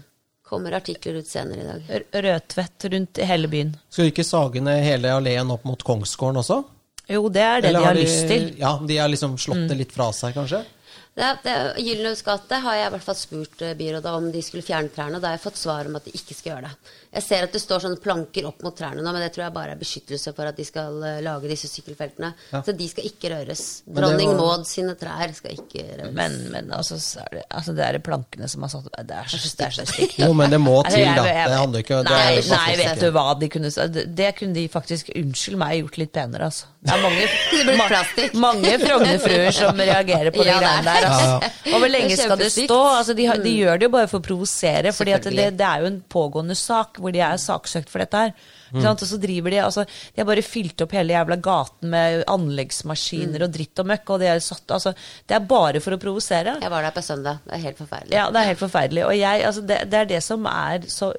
Kommer 0.53 0.73
artikler 0.77 1.16
ut 1.18 1.27
senere 1.27 1.61
i 1.61 1.64
dag. 1.64 1.83
r- 1.88 2.23
rødtvett 2.29 2.90
rundt 2.92 3.16
hele 3.25 3.49
byen. 3.49 3.75
Skal 3.88 4.11
ikke 4.12 4.25
sage 4.25 4.61
ned 4.61 4.85
hele 4.85 5.09
alleen 5.09 5.51
opp 5.51 5.64
mot 5.64 5.83
Kongsgården 5.83 6.37
også? 6.45 6.64
Jo, 7.09 7.29
det 7.29 7.40
er 7.42 7.61
det 7.62 7.68
Eller 7.71 7.81
de 7.81 7.87
har 7.87 7.95
lyst 7.95 8.29
til. 8.29 8.42
Mm. 8.53 8.59
Ja, 8.59 8.79
de 8.87 8.97
har 8.99 9.09
liksom 9.09 9.37
slått 9.38 9.68
det 9.68 9.77
litt 9.79 9.92
fra 9.92 10.12
seg, 10.12 10.35
kanskje? 10.35 10.64
Gyldenløves 11.12 12.22
gate 12.25 12.59
har 12.64 12.79
jeg 12.79 12.88
i 12.88 12.92
hvert 12.94 13.05
fall 13.05 13.18
spurt 13.20 13.62
eh, 13.62 13.75
byrådet 13.77 14.12
om 14.16 14.31
de 14.33 14.40
skulle 14.42 14.64
fjerne 14.64 14.88
trærne. 14.88 15.20
Da 15.20 15.29
har 15.29 15.37
jeg 15.37 15.44
fått 15.44 15.61
svar 15.61 15.88
om 15.88 15.98
at 15.98 16.07
de 16.09 16.14
ikke 16.16 16.37
skal 16.37 16.55
gjøre 16.55 16.70
det. 16.70 16.92
Jeg 17.12 17.22
ser 17.27 17.44
at 17.44 17.53
det 17.53 17.61
står 17.61 17.83
sånne 17.85 18.01
planker 18.01 18.46
opp 18.48 18.62
mot 18.64 18.72
trærne 18.79 19.03
nå, 19.05 19.11
men 19.12 19.20
det 19.20 19.33
tror 19.35 19.44
jeg 19.44 19.53
bare 19.53 19.75
er 19.75 19.81
beskyttelse 19.81 20.33
for 20.33 20.48
at 20.48 20.57
de 20.57 20.64
skal 20.64 21.03
eh, 21.05 21.18
lage 21.25 21.51
disse 21.51 21.68
sykkelfeltene. 21.68 22.31
Så 22.64 22.72
de 22.79 22.87
skal 22.88 23.05
ikke 23.11 23.29
røres. 23.35 23.64
Dronning 23.85 24.31
var- 24.33 24.40
Maud 24.42 24.66
sine 24.66 24.94
trær 24.96 25.35
skal 25.37 25.53
ikke 25.59 25.85
røres. 25.98 26.14
Men, 26.16 26.38
men 26.55 26.72
altså, 26.72 26.96
så 27.03 27.20
er 27.27 27.37
det, 27.37 27.42
altså, 27.51 27.75
det 27.77 27.85
er 27.85 27.98
plankene 28.07 28.48
som 28.48 28.64
har 28.64 28.72
satt 28.72 28.88
Det 29.05 29.18
er 29.18 29.29
så, 29.29 29.42
det 29.59 29.66
er 29.66 29.77
så 29.77 29.87
stygt. 29.90 30.18
Jo, 30.25 30.33
men 30.33 30.51
det 30.51 30.61
må 30.62 30.79
Altså, 30.83 30.96
til, 30.96 31.12
da. 31.18 31.27
Det 31.53 31.59
handler 31.61 31.85
ikke 31.85 31.98
Nei, 32.09 32.40
nei, 32.48 32.77
vet 32.81 33.01
du 33.05 33.11
hva 33.12 33.27
de 33.42 33.48
kunne 33.59 33.70
sagt? 33.77 34.01
Det- 34.16 34.31
kunne 34.38 34.55
de 34.57 34.64
faktisk, 34.72 35.11
unnskyld 35.14 35.59
meg, 35.61 35.83
gjort 35.83 35.98
litt 36.01 36.12
penere, 36.16 36.48
altså. 36.48 36.70
Det 36.83 36.90
er 36.96 37.03
mange, 37.05 37.27
mange 38.46 38.72
Frogner-fruer 38.83 39.53
som 39.55 39.77
reagerer 39.79 40.33
på 40.35 40.42
de 40.42 40.48
Ja, 40.51 40.57
det 40.59 40.64
greiene 40.64 40.88
der. 40.88 41.07
Altså. 41.11 41.53
Og 41.75 41.79
hvor 41.85 41.92
lenge 41.92 42.09
Det 42.14 42.18
skal 42.18 42.40
det 42.40 42.48
stå? 42.55 42.79
Altså, 42.96 43.14
de, 43.18 43.29
de 43.44 43.53
gjør 43.61 43.79
det 43.79 43.87
jo 43.87 43.92
bare 43.94 44.09
for 44.11 44.22
å 44.22 44.27
provosere, 44.27 44.92
for 44.96 45.09
det, 45.09 45.20
det 45.61 45.68
er 45.68 45.85
jo 45.85 45.90
en 45.92 46.01
pågående 46.11 46.57
sak 46.59 47.01
hvor 47.02 47.14
de 47.14 47.22
er 47.24 47.40
saksøkt 47.40 47.92
for 47.92 48.02
dette 48.02 48.24
her. 48.24 48.34
Mm. 48.72 48.80
sant? 48.80 49.04
Og 49.04 49.10
så 49.10 49.18
driver 49.20 49.52
de 49.52 49.60
altså, 49.60 49.84
De 49.84 50.22
har 50.22 50.28
bare 50.28 50.44
fylt 50.46 50.80
opp 50.84 50.94
hele 50.96 51.12
jævla 51.12 51.36
gaten 51.44 51.92
med 51.92 52.24
anleggsmaskiner 52.32 53.44
og 53.44 53.52
dritt 53.52 53.82
og 53.82 53.90
møkk, 53.92 54.14
og 54.14 54.22
de 54.22 54.30
er 54.32 54.42
satt, 54.44 54.64
altså, 54.72 54.94
det 55.28 55.36
er 55.36 55.48
bare 55.50 55.82
for 55.84 55.96
å 55.96 56.00
provosere. 56.00 56.58
Jeg 56.62 56.72
var 56.72 56.86
der 56.86 56.96
på 56.96 57.04
søndag. 57.04 57.42
Det 57.46 57.56
er 57.58 57.64
helt 57.66 57.80
forferdelig. 57.82 58.16
Ja, 58.16 58.26
det 58.32 58.42
er 58.42 58.52
helt 58.52 58.62
forferdelig. 58.62 59.06
Og 59.08 59.16
jeg, 59.18 59.46
altså 59.50 59.66
det, 59.68 59.80
det 59.92 60.00
er 60.00 60.12
det 60.16 60.22
som 60.24 60.48
er 60.48 60.90
så 60.92 61.12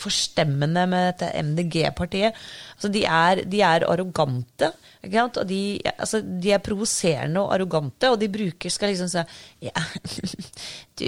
forstemmende 0.00 0.86
med 0.88 1.10
dette 1.10 1.30
MDG-partiet. 1.44 2.38
Altså 2.76 2.90
de, 2.92 3.04
de 3.52 3.62
er 3.66 3.86
arrogante. 3.88 4.72
Ikke 5.00 5.16
sant? 5.16 5.38
Og 5.40 5.46
de, 5.48 5.60
altså 5.96 6.20
de 6.20 6.52
er 6.52 6.60
provoserende 6.64 7.40
og 7.40 7.54
arrogante, 7.54 8.10
og 8.12 8.18
de 8.20 8.28
bruker 8.28 8.70
skal 8.74 8.92
liksom 8.92 9.08
si 9.08 9.22
ja, 9.64 9.72
du, 11.00 11.06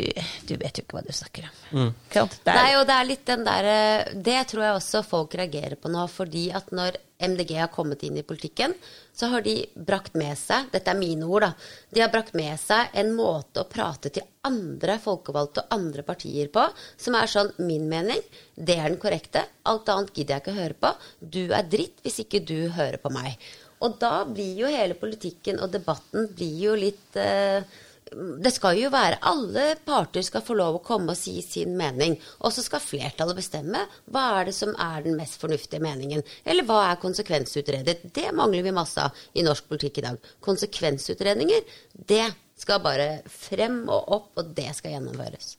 du 0.48 0.54
vet 0.56 0.78
jo 0.80 0.84
ikke 0.86 0.96
hva 0.98 1.04
du 1.06 1.12
snakker 1.14 1.48
om. 1.48 1.54
Mm. 1.76 1.94
Det 2.12 2.22
er- 2.52 2.58
Nei, 2.58 2.74
og 2.80 2.86
det 2.88 2.96
er 2.98 3.08
litt 3.08 3.24
den 3.28 3.44
der 3.46 3.68
eh, 3.72 4.12
Det 4.16 4.38
tror 4.50 4.64
jeg 4.66 4.78
også 4.80 5.04
folk 5.06 5.34
reagerer 5.38 5.76
på 5.80 5.92
nå, 5.92 6.06
fordi 6.10 6.48
at 6.56 6.72
når 6.72 6.96
MDG 7.22 7.52
har 7.60 7.68
kommet 7.70 8.00
inn 8.02 8.16
i 8.18 8.24
politikken, 8.26 8.72
så 9.14 9.28
har 9.30 9.44
de 9.44 9.52
brakt 9.78 10.16
med 10.18 10.34
seg 10.40 10.72
Dette 10.72 10.90
er 10.90 10.98
mine 10.98 11.28
ord, 11.28 11.44
da. 11.44 11.52
De 11.94 12.00
har 12.02 12.10
brakt 12.10 12.32
med 12.34 12.58
seg 12.58 12.90
en 12.98 13.12
måte 13.14 13.62
å 13.62 13.68
prate 13.70 14.10
til 14.10 14.24
andre 14.48 14.96
folkevalgte 14.98 15.62
og 15.62 15.76
andre 15.76 16.02
partier 16.02 16.48
på 16.50 16.64
som 16.98 17.14
er 17.14 17.30
sånn 17.30 17.52
Min 17.62 17.84
mening, 17.92 18.18
det 18.58 18.74
er 18.80 18.88
den 18.90 18.98
korrekte. 18.98 19.44
Alt 19.70 19.86
annet 19.92 20.10
gidder 20.16 20.34
jeg 20.40 20.42
ikke 20.42 20.54
å 20.56 20.58
høre 20.58 20.78
på. 20.82 20.90
Du 21.22 21.42
er 21.54 21.68
dritt 21.70 22.02
hvis 22.02 22.18
ikke 22.24 22.40
du 22.48 22.56
hører 22.74 22.98
på 22.98 23.12
meg. 23.14 23.36
Og 23.82 23.96
da 24.02 24.22
blir 24.28 24.64
jo 24.64 24.70
hele 24.70 24.98
politikken 24.98 25.58
og 25.62 25.72
debatten 25.74 26.28
blir 26.36 26.58
jo 26.68 26.76
litt 26.78 27.18
eh, 27.18 27.64
det 28.12 28.52
skal 28.52 28.76
jo 28.76 28.90
være 28.92 29.20
Alle 29.28 29.64
parter 29.86 30.24
skal 30.26 30.44
få 30.44 30.56
lov 30.58 30.78
å 30.78 30.84
komme 30.84 31.14
og 31.14 31.18
si 31.18 31.38
sin 31.44 31.76
mening. 31.78 32.18
Og 32.44 32.52
så 32.54 32.64
skal 32.64 32.84
flertallet 32.84 33.38
bestemme 33.38 33.84
hva 34.12 34.26
er 34.38 34.50
det 34.50 34.56
som 34.56 34.74
er 34.76 35.06
den 35.06 35.16
mest 35.18 35.40
fornuftige 35.40 35.82
meningen. 35.82 36.24
Eller 36.44 36.66
hva 36.68 36.82
er 36.90 37.00
konsekvensutredet. 37.02 38.12
Det 38.14 38.28
mangler 38.36 38.66
vi 38.66 38.74
masse 38.76 39.00
av 39.00 39.16
i 39.32 39.44
norsk 39.46 39.68
politikk 39.70 40.02
i 40.02 40.06
dag. 40.08 40.30
Konsekvensutredninger, 40.44 41.64
det 42.12 42.26
skal 42.58 42.82
bare 42.84 43.22
frem 43.26 43.82
og 43.90 44.16
opp, 44.18 44.30
og 44.38 44.52
det 44.56 44.70
skal 44.76 44.96
gjennomføres. 44.96 45.56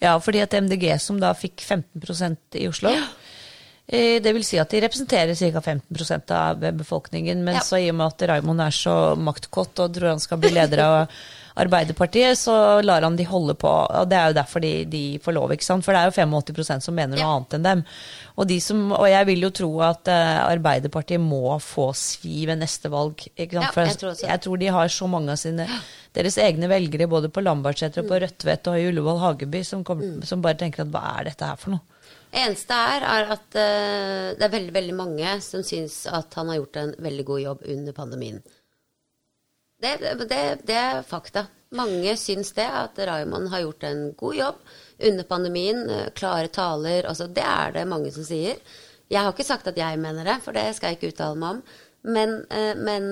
Ja, 0.00 0.14
fordi 0.20 0.40
at 0.40 0.54
MDG, 0.56 0.94
som 1.00 1.20
da 1.20 1.32
fikk 1.36 1.60
15% 1.60 2.56
i 2.56 2.66
Oslo 2.70 2.92
eh, 2.92 3.08
Det 3.90 4.32
vil 4.36 4.44
si 4.46 4.58
at 4.62 4.70
de 4.70 4.80
representerer 4.84 5.34
ca. 5.34 5.60
15% 5.64 6.30
av 6.36 6.60
befolkningen. 6.78 7.42
Men 7.42 7.54
Ja. 7.58 7.60
så 7.66 7.80
i 7.82 7.88
og 7.90 7.96
med 7.98 8.06
at 8.06 8.28
Raymond 8.30 8.60
er 8.62 8.70
så 8.70 9.16
maktkåt 9.18 9.78
og 9.82 9.94
tror 9.96 10.08
han 10.14 10.20
skal 10.22 10.38
bli 10.38 10.50
leder 10.54 10.78
av 10.84 11.08
Arbeiderpartiet, 11.60 12.38
så 12.38 12.80
lar 12.86 13.02
han 13.02 13.16
de 13.18 13.24
holde 13.26 13.56
på. 13.58 13.68
Og 13.68 14.06
det 14.08 14.16
er 14.16 14.30
jo 14.30 14.36
derfor 14.38 14.62
de, 14.62 14.70
de 14.88 15.02
får 15.20 15.34
lov, 15.34 15.50
ikke 15.52 15.66
sant. 15.66 15.84
For 15.84 15.92
det 15.92 16.00
er 16.00 16.08
jo 16.08 16.14
85% 16.22 16.86
som 16.86 16.94
mener 16.96 17.18
noe 17.18 17.24
Ja. 17.24 17.32
annet 17.36 17.56
enn 17.58 17.66
dem. 17.66 17.82
Og, 18.38 18.46
de 18.48 18.60
som, 18.64 18.84
og 18.96 19.08
jeg 19.10 19.26
vil 19.26 19.42
jo 19.44 19.50
tro 19.58 19.70
at 19.84 20.08
eh, 20.08 20.38
Arbeiderpartiet 20.46 21.20
må 21.20 21.58
få 21.60 21.90
svi 21.98 22.46
ved 22.48 22.62
neste 22.62 22.88
valg. 22.92 23.26
Ikke 23.36 23.58
sant? 23.58 23.66
Ja, 23.66 23.72
For 23.74 23.84
jeg 23.90 23.98
tror 24.00 24.10
også 24.14 24.30
jeg 24.30 24.40
tror 24.46 24.58
de 24.62 24.66
har 24.78 24.88
så 24.88 25.10
mange 25.10 25.34
av 25.34 25.42
sine 25.42 25.66
deres 26.16 26.38
egne 26.38 26.70
velgere 26.70 27.10
både 27.10 27.28
på 27.34 27.42
Lambertseter 27.44 28.04
og 28.04 28.08
på 28.14 28.22
Rødtvet 28.22 28.70
og 28.70 28.78
i 28.78 28.86
Ullevål 28.92 29.20
Hageby 29.26 29.64
som, 29.66 29.82
kommer, 29.84 30.22
som 30.26 30.40
bare 30.46 30.54
tenker 30.62 30.86
at 30.86 30.94
hva 30.94 31.02
er 31.18 31.24
dette 31.32 31.44
her 31.50 31.58
for 31.60 31.74
noe? 31.76 31.80
Eneste 32.30 32.76
er, 32.78 33.02
er 33.02 33.32
at 33.34 33.56
uh, 33.58 34.26
det 34.38 34.44
er 34.46 34.52
veldig, 34.52 34.74
veldig 34.76 34.94
mange 34.94 35.32
som 35.42 35.64
syns 35.66 36.04
at 36.06 36.34
han 36.38 36.52
har 36.52 36.60
gjort 36.60 36.78
en 36.78 36.92
veldig 37.02 37.24
god 37.26 37.40
jobb 37.42 37.64
under 37.74 37.96
pandemien. 37.96 38.38
Det, 39.80 39.96
det, 40.28 40.38
det 40.68 40.76
er 40.76 41.02
fakta. 41.08 41.46
Mange 41.74 42.12
syns 42.20 42.52
det, 42.54 42.66
at 42.66 42.98
Raymond 43.08 43.48
har 43.50 43.64
gjort 43.64 43.86
en 43.88 44.02
god 44.18 44.36
jobb 44.36 44.62
under 45.08 45.26
pandemien. 45.26 45.82
eh, 45.90 46.10
Klare 46.14 46.50
taler. 46.52 47.08
Altså, 47.08 47.26
det 47.26 47.46
er 47.46 47.72
det 47.78 47.86
mange 47.88 48.12
som 48.14 48.26
sier. 48.26 48.60
Jeg 49.10 49.24
har 49.24 49.32
ikke 49.32 49.48
sagt 49.48 49.70
at 49.70 49.78
jeg 49.80 49.98
mener 49.98 50.26
det, 50.28 50.36
for 50.44 50.54
det 50.54 50.68
skal 50.76 50.92
jeg 50.92 51.00
ikke 51.00 51.14
uttale 51.14 51.40
meg 51.40 51.56
om. 51.56 51.62
Men, 52.12 52.36
eh, 52.52 52.74
men 52.76 53.08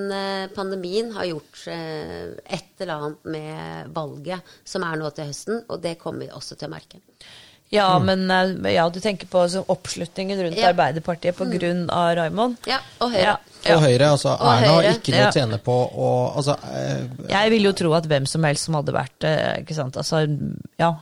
pandemien 0.53 1.11
har 1.17 1.27
gjort 1.31 1.65
et 1.73 2.85
eller 2.85 2.95
annet 2.95 3.29
med 3.35 3.91
valget 3.97 4.55
som 4.63 4.85
er 4.85 5.01
nå 5.01 5.09
til 5.09 5.31
høsten, 5.33 5.63
og 5.67 5.81
det 5.83 5.97
kommer 5.99 6.27
vi 6.27 6.33
også 6.37 6.55
til 6.55 6.69
å 6.69 6.75
merke. 6.77 7.01
Ja, 7.69 7.99
men 7.99 8.31
eh, 8.31 8.73
ja, 8.73 8.87
du 8.89 8.99
tenker 8.99 9.27
på 9.29 9.43
altså, 9.45 9.61
oppslutningen 9.67 10.41
rundt 10.43 10.57
Ja. 10.57 10.71
Arbeiderpartiet 10.73 11.37
på 11.37 11.45
grunn 11.51 11.85
av 11.93 12.15
Raymond? 12.17 12.57
Ja, 12.69 12.79
og 12.97 13.13
Høyre. 13.13 13.35
Ja. 13.61 13.75
Og 13.75 13.83
Høyre, 13.83 14.07
altså 14.15 14.31
Og 14.33 14.47
Erna 14.53 14.71
har 14.71 14.87
ikke 14.93 15.13
noe 15.13 15.21
ja. 15.21 15.29
å 15.29 15.35
tjene 15.35 15.59
på 15.61 15.75
å 15.75 16.09
altså, 16.39 16.55
eh, 16.71 17.03
Jeg 17.29 17.53
vil 17.53 17.67
jo 17.67 17.73
tro 17.77 17.93
at 17.97 18.07
hvem 18.09 18.25
som 18.29 18.47
helst 18.47 18.69
som 18.69 18.79
hadde 18.79 18.95
vært 18.95 19.27
eh, 19.27 19.59
ikke 19.61 19.77
sant, 19.77 19.99
altså, 19.99 20.23
ja. 20.79 20.93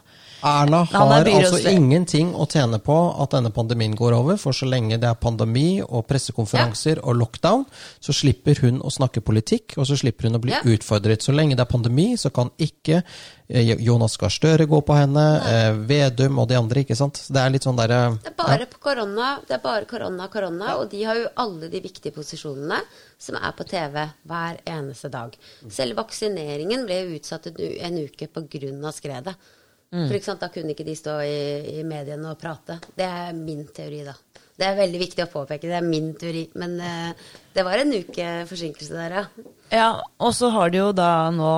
Erna 0.46 0.84
har 0.92 1.26
er 1.26 1.32
altså 1.48 1.72
ingenting 1.72 2.30
å 2.38 2.46
tjene 2.50 2.78
på 2.84 2.96
at 3.24 3.32
denne 3.34 3.50
pandemien 3.54 3.96
går 3.98 4.14
over, 4.14 4.38
for 4.38 4.54
så 4.54 4.68
lenge 4.70 5.00
det 5.02 5.10
er 5.10 5.18
pandemi 5.18 5.82
og 5.82 6.06
pressekonferanser 6.10 7.02
og 7.02 7.18
lockdown, 7.18 7.66
så 8.00 8.14
slipper 8.14 8.62
hun 8.62 8.78
å 8.86 8.92
snakke 8.94 9.24
politikk, 9.26 9.78
og 9.82 9.88
så 9.90 9.98
slipper 9.98 10.30
hun 10.30 10.38
å 10.38 10.44
bli 10.44 10.54
Ja. 10.54 10.62
utfordret. 10.62 11.26
Så 11.26 11.34
lenge 11.34 11.56
det 11.56 11.66
er 11.66 11.72
pandemi, 11.72 12.14
så 12.18 12.30
kan 12.34 12.52
ikke 12.58 13.04
eh, 13.50 13.76
Jonas 13.82 14.18
Gahr 14.18 14.30
Støre 14.30 14.68
gå 14.68 14.82
på 14.86 14.94
henne, 14.94 15.26
eh, 15.48 15.74
Vedum 15.74 16.38
og 16.40 16.48
de 16.50 16.56
andre, 16.56 16.84
ikke 16.84 16.96
sant. 16.96 17.26
Det 17.30 17.38
er 17.42 17.50
litt 17.50 17.64
sånn 17.64 17.78
derre 17.78 18.20
Det 18.22 18.34
er 18.34 18.38
bare 18.38 18.66
på 18.68 18.80
korona, 18.80 19.40
det 19.48 19.56
er 19.58 19.64
bare 19.64 19.86
korona, 19.86 20.28
korona, 20.28 20.78
og 20.78 20.90
de 20.92 21.04
har 21.04 21.16
jo 21.16 21.28
alle 21.36 21.70
de 21.70 21.82
viktige 21.82 22.14
posisjonene 22.14 22.82
som 23.18 23.36
er 23.36 23.52
på 23.58 23.66
TV 23.66 24.10
hver 24.28 24.60
eneste 24.66 25.10
dag. 25.10 25.36
Selv 25.70 25.96
vaksineringen 25.98 26.86
ble 26.86 27.18
utsatt 27.18 27.48
en 27.58 27.98
uke 27.98 28.28
på 28.28 28.48
grunn 28.48 28.86
skredet. 29.92 30.26
For 30.26 30.42
da 30.42 30.50
kunne 30.54 30.74
ikke 30.76 30.88
de 30.88 30.96
stå 30.98 31.20
i, 31.24 31.80
i 31.80 31.84
mediene 31.88 32.32
og 32.32 32.40
prate. 32.42 32.80
Det 32.98 33.08
er 33.08 33.34
min 33.38 33.66
teori, 33.74 34.04
da. 34.08 34.16
Det 34.58 34.66
er 34.66 34.78
veldig 34.80 35.00
viktig 35.04 35.22
å 35.22 35.30
påpeke, 35.30 35.70
det 35.70 35.76
er 35.78 35.86
min 35.86 36.10
teori. 36.18 36.48
Men 36.58 36.80
eh, 36.82 37.28
det 37.54 37.66
var 37.66 37.78
en 37.78 37.94
uke 37.94 38.26
forsinkelse 38.50 38.96
der, 38.96 39.16
ja. 39.20 39.24
ja. 39.70 39.90
Og 40.18 40.34
så 40.34 40.50
har 40.56 40.74
det 40.74 40.82
jo 40.82 40.90
da 40.98 41.30
nå 41.34 41.52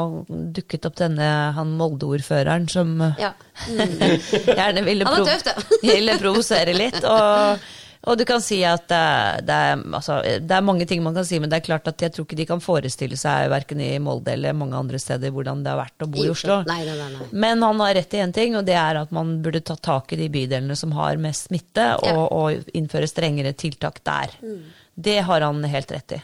dukket 0.58 0.90
opp 0.90 0.98
denne 1.00 1.30
han 1.56 1.72
Molde-ordføreren 1.80 2.68
som 2.72 2.98
ja. 3.22 3.32
mm. 3.72 3.96
gjerne 4.60 4.84
ville, 4.84 5.08
prov- 5.08 5.64
ville 5.94 6.18
provosere 6.20 6.76
litt. 6.76 7.00
Og, 7.08 7.70
og 8.08 8.16
du 8.18 8.24
kan 8.26 8.40
si 8.42 8.62
at 8.64 8.86
det, 8.88 8.96
er- 8.98 9.42
det, 9.44 9.56
er, 9.56 9.82
altså, 9.98 10.20
det 10.40 10.56
er 10.56 10.62
mange 10.64 10.86
ting 10.88 11.02
man 11.04 11.14
kan 11.18 11.26
si, 11.28 11.40
men 11.40 11.50
det 11.52 11.58
er 11.60 11.66
klart 11.66 11.88
at 11.92 12.00
jeg 12.06 12.14
tror 12.16 12.26
ikke 12.28 12.38
de 12.40 12.46
kan 12.48 12.62
forestille 12.64 13.18
seg 13.20 13.50
verken 13.52 13.82
i 13.84 13.90
Molde 14.00 14.32
eller 14.38 14.56
mange 14.56 14.78
andre 14.80 15.00
steder 15.04 15.34
hvordan 15.36 15.64
det 15.66 15.74
har 15.74 15.82
vært 15.82 16.06
å 16.06 16.10
bo 16.14 16.24
i 16.24 16.30
Oslo. 16.32 16.62
Nei, 16.70 16.80
nei, 16.88 16.96
nei. 17.00 17.28
Men 17.32 17.66
han 17.68 17.84
har 17.84 17.94
rett 18.00 18.16
i 18.16 18.22
én 18.24 18.32
ting, 18.36 18.56
og 18.56 18.64
det 18.70 18.78
er 18.80 19.02
at 19.02 19.12
man 19.16 19.36
burde 19.44 19.60
ta 19.68 19.76
tak 19.76 20.14
i 20.16 20.22
de 20.22 20.30
bydelene 20.32 20.78
som 20.80 20.96
har 20.96 21.20
mest 21.20 21.50
smitte, 21.50 21.90
og, 22.00 22.08
Ja. 22.08 22.16
og 22.30 22.72
innføre 22.80 23.10
strengere 23.12 23.52
tiltak 23.54 24.00
der. 24.08 24.32
Mm. 24.42 24.64
Det 24.96 25.20
har 25.28 25.42
han 25.42 25.62
helt 25.64 25.92
rett 25.92 26.16
i. 26.18 26.22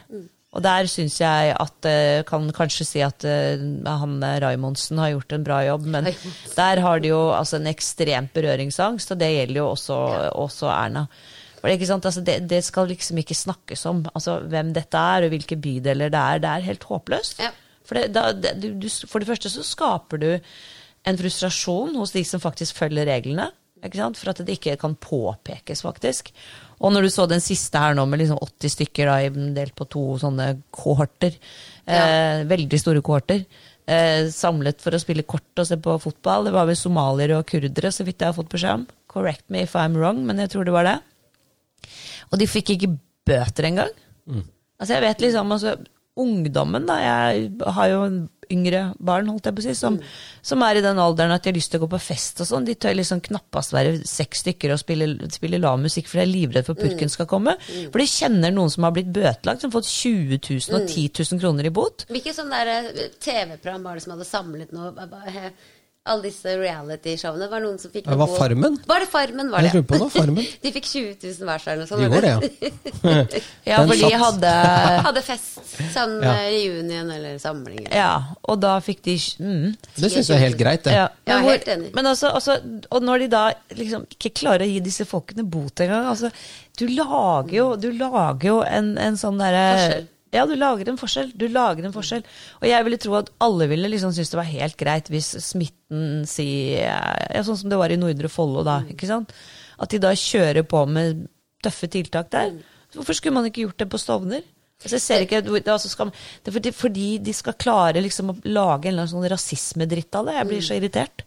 Og 0.56 0.62
der 0.64 0.86
syns 0.88 1.18
jeg 1.20 1.52
at 1.60 1.84
eh, 1.84 2.22
kan 2.24 2.46
kanskje 2.56 2.84
si 2.88 3.00
at 3.04 3.24
eh, 3.28 3.60
han 3.84 4.14
eh, 4.24 4.38
Raimondsen 4.40 4.96
har 5.02 5.10
gjort 5.12 5.34
en 5.36 5.44
bra 5.44 5.58
jobb, 5.66 5.84
men 5.92 6.08
der 6.56 6.80
har 6.80 7.00
de 7.04 7.10
jo 7.10 7.18
altså 7.36 7.58
en 7.60 7.68
ekstremt 7.68 8.32
berøringsangst, 8.32 9.12
og 9.12 9.20
det 9.20 9.28
gjelder 9.34 9.60
jo 9.60 9.66
også, 9.74 9.98
også 10.40 10.70
Erna. 10.72 11.02
For? 11.66 11.96
Altså, 11.98 12.22
det, 12.24 12.38
det 12.50 12.62
skal 12.64 12.90
liksom 12.92 13.18
ikke 13.22 13.36
snakkes 13.36 13.84
om 13.90 14.04
altså, 14.14 14.38
hvem 14.46 14.72
dette 14.76 15.02
er, 15.16 15.26
og 15.26 15.34
hvilke 15.34 15.58
bydeler 15.58 16.12
det 16.14 16.22
er. 16.22 16.42
Det 16.42 16.50
er 16.52 16.66
helt 16.70 16.88
håpløst. 16.88 17.42
Ja. 17.42 17.52
For, 17.86 17.98
det, 17.98 18.10
da, 18.14 18.30
det, 18.34 18.56
du, 18.62 18.72
du, 18.82 18.88
for 19.06 19.22
det 19.22 19.30
første 19.30 19.52
så 19.52 19.62
skaper 19.66 20.22
du 20.22 20.30
en 21.06 21.18
frustrasjon 21.18 21.94
hos 22.00 22.14
de 22.16 22.24
som 22.26 22.42
faktisk 22.42 22.78
følger 22.80 23.08
reglene. 23.08 23.50
Ikke 23.84 24.00
sant? 24.00 24.18
For 24.18 24.32
at 24.32 24.40
det 24.42 24.56
ikke 24.56 24.78
kan 24.80 24.96
påpekes, 24.98 25.84
faktisk. 25.84 26.32
Og 26.80 26.92
når 26.92 27.06
du 27.06 27.12
så 27.12 27.26
den 27.30 27.42
siste 27.44 27.80
her 27.80 27.96
nå, 27.96 28.06
med 28.08 28.22
liksom 28.22 28.40
80 28.42 28.74
stykker 28.74 29.10
da, 29.10 29.16
delt 29.56 29.76
på 29.76 29.86
to 29.92 30.04
sånne 30.20 30.48
kohorter, 30.74 31.36
eh, 31.86 32.42
veldig 32.48 32.80
store 32.80 33.04
kohorter, 33.04 33.44
eh, 33.86 34.28
samlet 34.32 34.82
for 34.82 34.96
å 34.96 35.00
spille 35.00 35.26
kort 35.28 35.62
og 35.62 35.68
se 35.68 35.78
på 35.80 35.98
fotball, 36.02 36.48
det 36.48 36.56
var 36.56 36.66
vel 36.68 36.78
somaliere 36.78 37.38
og 37.38 37.46
kurdere, 37.46 37.92
så 37.92 38.04
vidt 38.04 38.20
jeg 38.20 38.32
har 38.32 38.38
fått 38.38 38.52
beskjed 38.52 38.80
om. 38.80 38.88
Correct 39.12 39.44
me 39.48 39.62
if 39.62 39.76
I'm 39.76 39.96
wrong, 39.96 40.24
men 40.26 40.42
jeg 40.42 40.50
tror 40.50 40.64
det 40.64 40.74
var 40.74 40.88
det. 40.88 40.98
Og 42.30 42.40
de 42.40 42.48
fikk 42.50 42.74
ikke 42.76 42.94
bøter 43.26 43.70
engang. 43.70 43.92
Altså, 44.76 44.96
jeg 44.96 45.04
vet 45.06 45.22
liksom, 45.24 45.52
altså, 45.56 45.76
ungdommen, 46.16 46.86
da, 46.88 46.96
jeg 47.02 47.50
har 47.76 47.92
jo 47.92 48.00
en 48.06 48.24
yngre 48.52 48.82
barn, 49.02 49.26
holdt 49.28 49.48
jeg 49.48 49.56
på 49.56 49.62
å 49.62 49.64
si, 49.64 49.74
som, 49.76 49.96
som 50.44 50.62
er 50.62 50.78
i 50.78 50.82
den 50.84 51.00
alderen 51.02 51.34
at 51.34 51.44
de 51.44 51.50
har 51.50 51.56
lyst 51.56 51.72
til 51.72 51.80
å 51.80 51.84
gå 51.84 51.88
på 51.96 52.00
fest 52.02 52.40
og 52.42 52.48
sånn. 52.48 52.66
De 52.68 52.76
tør 52.78 52.94
liksom 52.96 53.20
knappast 53.24 53.74
være 53.74 53.96
seks 54.06 54.44
stykker 54.44 54.72
og 54.72 54.80
spille, 54.80 55.08
spille 55.34 55.60
lav 55.60 55.80
musikk, 55.82 56.08
for 56.08 56.20
de 56.20 56.24
er 56.24 56.30
livredd 56.30 56.68
for 56.68 56.78
purken 56.78 57.10
skal 57.12 57.28
komme. 57.30 57.56
For 57.66 58.00
de 58.00 58.08
kjenner 58.10 58.54
noen 58.54 58.72
som 58.72 58.86
har 58.86 58.94
blitt 58.96 59.10
bøtelagt, 59.10 59.64
som 59.64 59.72
har 59.72 59.78
fått 59.80 59.90
20 59.90 60.38
000 60.38 60.78
og 60.78 60.86
10 60.86 61.24
000 61.34 61.42
kroner 61.42 61.68
i 61.68 61.74
bot. 61.74 62.06
Hvilket 62.12 62.38
sånn 62.38 62.54
eh, 62.54 62.92
TV-program 63.18 63.88
var 63.90 63.98
det 63.98 64.06
som 64.06 64.14
hadde 64.14 64.30
samlet 64.30 64.76
noe 64.76 64.94
Alle 66.06 66.22
disse 66.28 66.52
reality-showene? 66.60 67.48
Var 67.50 67.58
det 67.60 67.66
noen 67.66 67.78
som 67.82 67.90
fikk 67.90 68.04
Det 68.06 68.16
var 68.20 68.30
Farmen. 68.38 68.76
Var 68.86 69.00
det 69.02 69.08
Farmen, 69.10 69.48
var 69.50 69.64
Jeg 69.64 69.72
det? 69.72 69.80
lurer 69.80 69.86
på 69.90 69.98
det 70.02 70.08
Farmen. 70.14 70.44
De 70.62 70.72
fikk 70.76 70.86
20 70.86 71.16
000 71.24 71.48
hver 71.48 71.64
eller 71.66 71.80
noe 71.82 71.88
sånt. 71.90 72.00
De 72.00 72.06
gjorde 72.06 72.20
det, 72.22 72.30
ja. 72.36 73.24
Ja, 73.66 73.80
for 73.88 73.94
de 73.98 74.10
hadde 74.22 74.52
Hadde 75.08 75.22
fest. 75.26 75.58
Sånn 75.94 76.14
Ja. 76.22 76.34
reunion 76.46 77.10
eller 77.16 77.38
samling. 77.42 77.80
eller- 77.86 77.96
Ja, 77.98 78.12
og 78.48 78.60
da 78.62 78.76
fikk 78.80 79.02
de 79.08 79.16
mm, 79.18 79.76
Det 79.98 80.12
syns 80.12 80.30
jeg 80.30 80.36
er 80.38 80.44
helt 80.46 80.58
greit, 80.62 80.84
det. 80.86 80.94
Ja, 80.94 81.08
Ja, 81.26 81.34
men, 81.40 81.44
hvor, 81.44 81.56
helt 81.56 81.68
enig. 81.74 81.90
men 81.98 82.06
altså, 82.12 82.30
altså, 82.34 82.58
og 82.90 83.02
når 83.02 83.18
de 83.26 83.28
da 83.34 83.44
liksom 83.74 84.06
ikke 84.14 84.30
klarer 84.42 84.62
å 84.66 84.70
gi 84.70 84.80
disse 84.86 85.04
folkene 85.10 85.42
bot 85.44 85.82
engang 85.82 86.06
altså, 86.12 86.30
Du 86.78 86.86
lager 86.92 87.50
jo, 87.56 87.66
du 87.76 87.90
lager 87.98 88.46
jo 88.46 88.60
en, 88.62 88.94
en 88.98 89.16
sånn 89.18 89.38
derre 89.42 89.66
Forskjell. 89.80 90.06
Ja, 90.36 90.44
du 90.48 90.54
lager 90.58 90.90
en 90.90 90.98
forskjell. 91.00 91.32
Du 91.38 91.46
lager 91.50 91.86
en 91.86 91.94
forskjell. 91.94 92.24
Og 92.60 92.66
jeg 92.68 92.86
ville 92.86 93.00
tro 93.02 93.16
at 93.18 93.30
alle 93.44 93.68
ville 93.70 93.90
liksom 93.92 94.12
synes 94.14 94.32
det 94.32 94.40
var 94.40 94.50
helt 94.50 94.78
greit 94.80 95.10
hvis 95.12 95.32
smitten 95.44 96.26
si 96.28 96.48
ja, 96.76 97.42
Sånn 97.46 97.58
som 97.62 97.72
det 97.72 97.80
var 97.80 97.92
i 97.92 97.98
Nordre 98.00 98.30
Follo 98.32 98.64
da, 98.66 98.80
ikke 98.92 99.08
sant? 99.08 99.32
At 99.80 99.92
de 99.92 100.00
da 100.02 100.12
kjører 100.16 100.66
på 100.68 100.84
med 100.88 101.26
tøffe 101.64 101.88
tiltak 101.92 102.30
der. 102.32 102.54
Hvorfor 102.94 103.16
skulle 103.16 103.36
man 103.36 103.48
ikke 103.48 103.66
gjort 103.66 103.82
det 103.82 103.88
på 103.92 104.00
Stovner? 104.00 104.44
Altså, 104.76 104.98
jeg 104.98 105.04
ser 105.06 105.22
ikke, 105.24 105.40
det, 105.40 105.62
altså 105.72 105.88
skal, 105.88 106.10
det 106.44 106.52
fordi, 106.52 106.72
fordi 106.76 107.06
de 107.24 107.32
skal 107.34 107.56
klare 107.56 108.02
liksom 108.04 108.34
å 108.34 108.36
lage 108.44 108.90
en 108.90 108.92
eller 108.92 109.06
annen 109.06 109.12
sånn 109.14 109.30
rasismedritt 109.32 110.18
av 110.18 110.28
det. 110.28 110.36
Jeg 110.36 110.48
blir 110.50 110.66
så 110.66 110.76
irritert. 110.76 111.24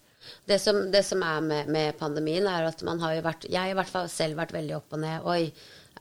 Det 0.50 0.60
som, 0.62 0.84
det 0.94 1.02
som 1.06 1.24
er 1.26 1.42
med, 1.46 1.72
med 1.74 1.98
pandemien, 1.98 2.46
er 2.46 2.68
at 2.70 2.84
man 2.86 3.02
har 3.02 3.16
jo 3.18 3.26
vært 3.26 3.48
Jeg 3.50 3.58
har 3.58 3.72
i 3.72 3.78
hvert 3.78 3.90
fall 3.90 4.10
selv 4.12 4.38
vært 4.38 4.54
veldig 4.54 4.76
opp 4.78 4.98
og 4.98 5.02
ned. 5.02 5.26
Oi, 5.30 5.50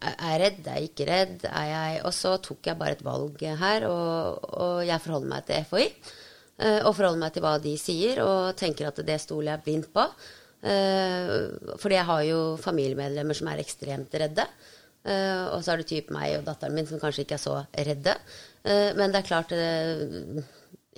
er 0.00 0.14
jeg 0.32 0.40
redd? 0.42 0.58
Er 0.66 0.78
jeg 0.78 0.88
ikke 0.90 1.06
redd? 1.08 1.44
Er 1.50 1.68
jeg 1.72 2.00
Og 2.06 2.12
så 2.14 2.36
tok 2.44 2.66
jeg 2.70 2.78
bare 2.78 2.96
et 2.96 3.04
valg 3.06 3.40
her, 3.62 3.86
og, 3.90 4.44
og 4.62 4.82
jeg 4.86 5.00
forholder 5.04 5.28
meg 5.32 5.46
til 5.48 5.64
FHI. 5.70 5.86
eh, 6.58 6.80
Og 6.86 6.94
forholder 6.96 7.22
meg 7.24 7.32
til 7.34 7.42
hva 7.46 7.54
de 7.62 7.76
sier, 7.78 8.20
og 8.24 8.56
tenker 8.56 8.88
at 8.90 9.00
det 9.06 9.20
stoler 9.22 9.52
jeg 9.56 9.64
blindt 9.66 9.90
på. 9.94 10.04
Eh, 10.62 11.34
Fordi 11.78 11.94
jeg 11.98 12.08
har 12.10 12.22
jo 12.28 12.40
familiemedlemmer 12.62 13.34
som 13.38 13.48
er 13.52 13.62
ekstremt 13.62 14.14
redde. 14.22 14.46
Eh, 15.08 15.44
og 15.54 15.62
så 15.64 15.72
er 15.72 15.82
det 15.82 15.88
type 15.90 16.12
meg 16.14 16.38
og 16.40 16.46
datteren 16.48 16.74
min 16.74 16.86
som 16.90 17.00
kanskje 17.00 17.24
ikke 17.26 17.38
er 17.38 17.44
så 17.46 17.58
redde. 17.76 18.16
Men 18.98 19.12
det 19.14 19.22
er 19.22 19.28
klart 19.28 19.52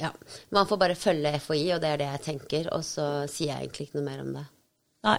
Ja. 0.01 0.09
Man 0.51 0.67
får 0.67 0.79
bare 0.81 0.95
følge 0.97 1.35
FHI, 1.39 1.75
og 1.75 1.81
det 1.83 1.91
er 1.93 2.01
det 2.01 2.07
jeg 2.09 2.23
tenker. 2.25 2.71
Og 2.75 2.83
så 2.89 3.05
sier 3.31 3.53
jeg 3.53 3.67
egentlig 3.69 3.89
ikke 3.89 3.99
noe 4.01 4.07
mer 4.09 4.23
om 4.25 4.33
det. 4.39 4.47
Nei. 5.07 5.19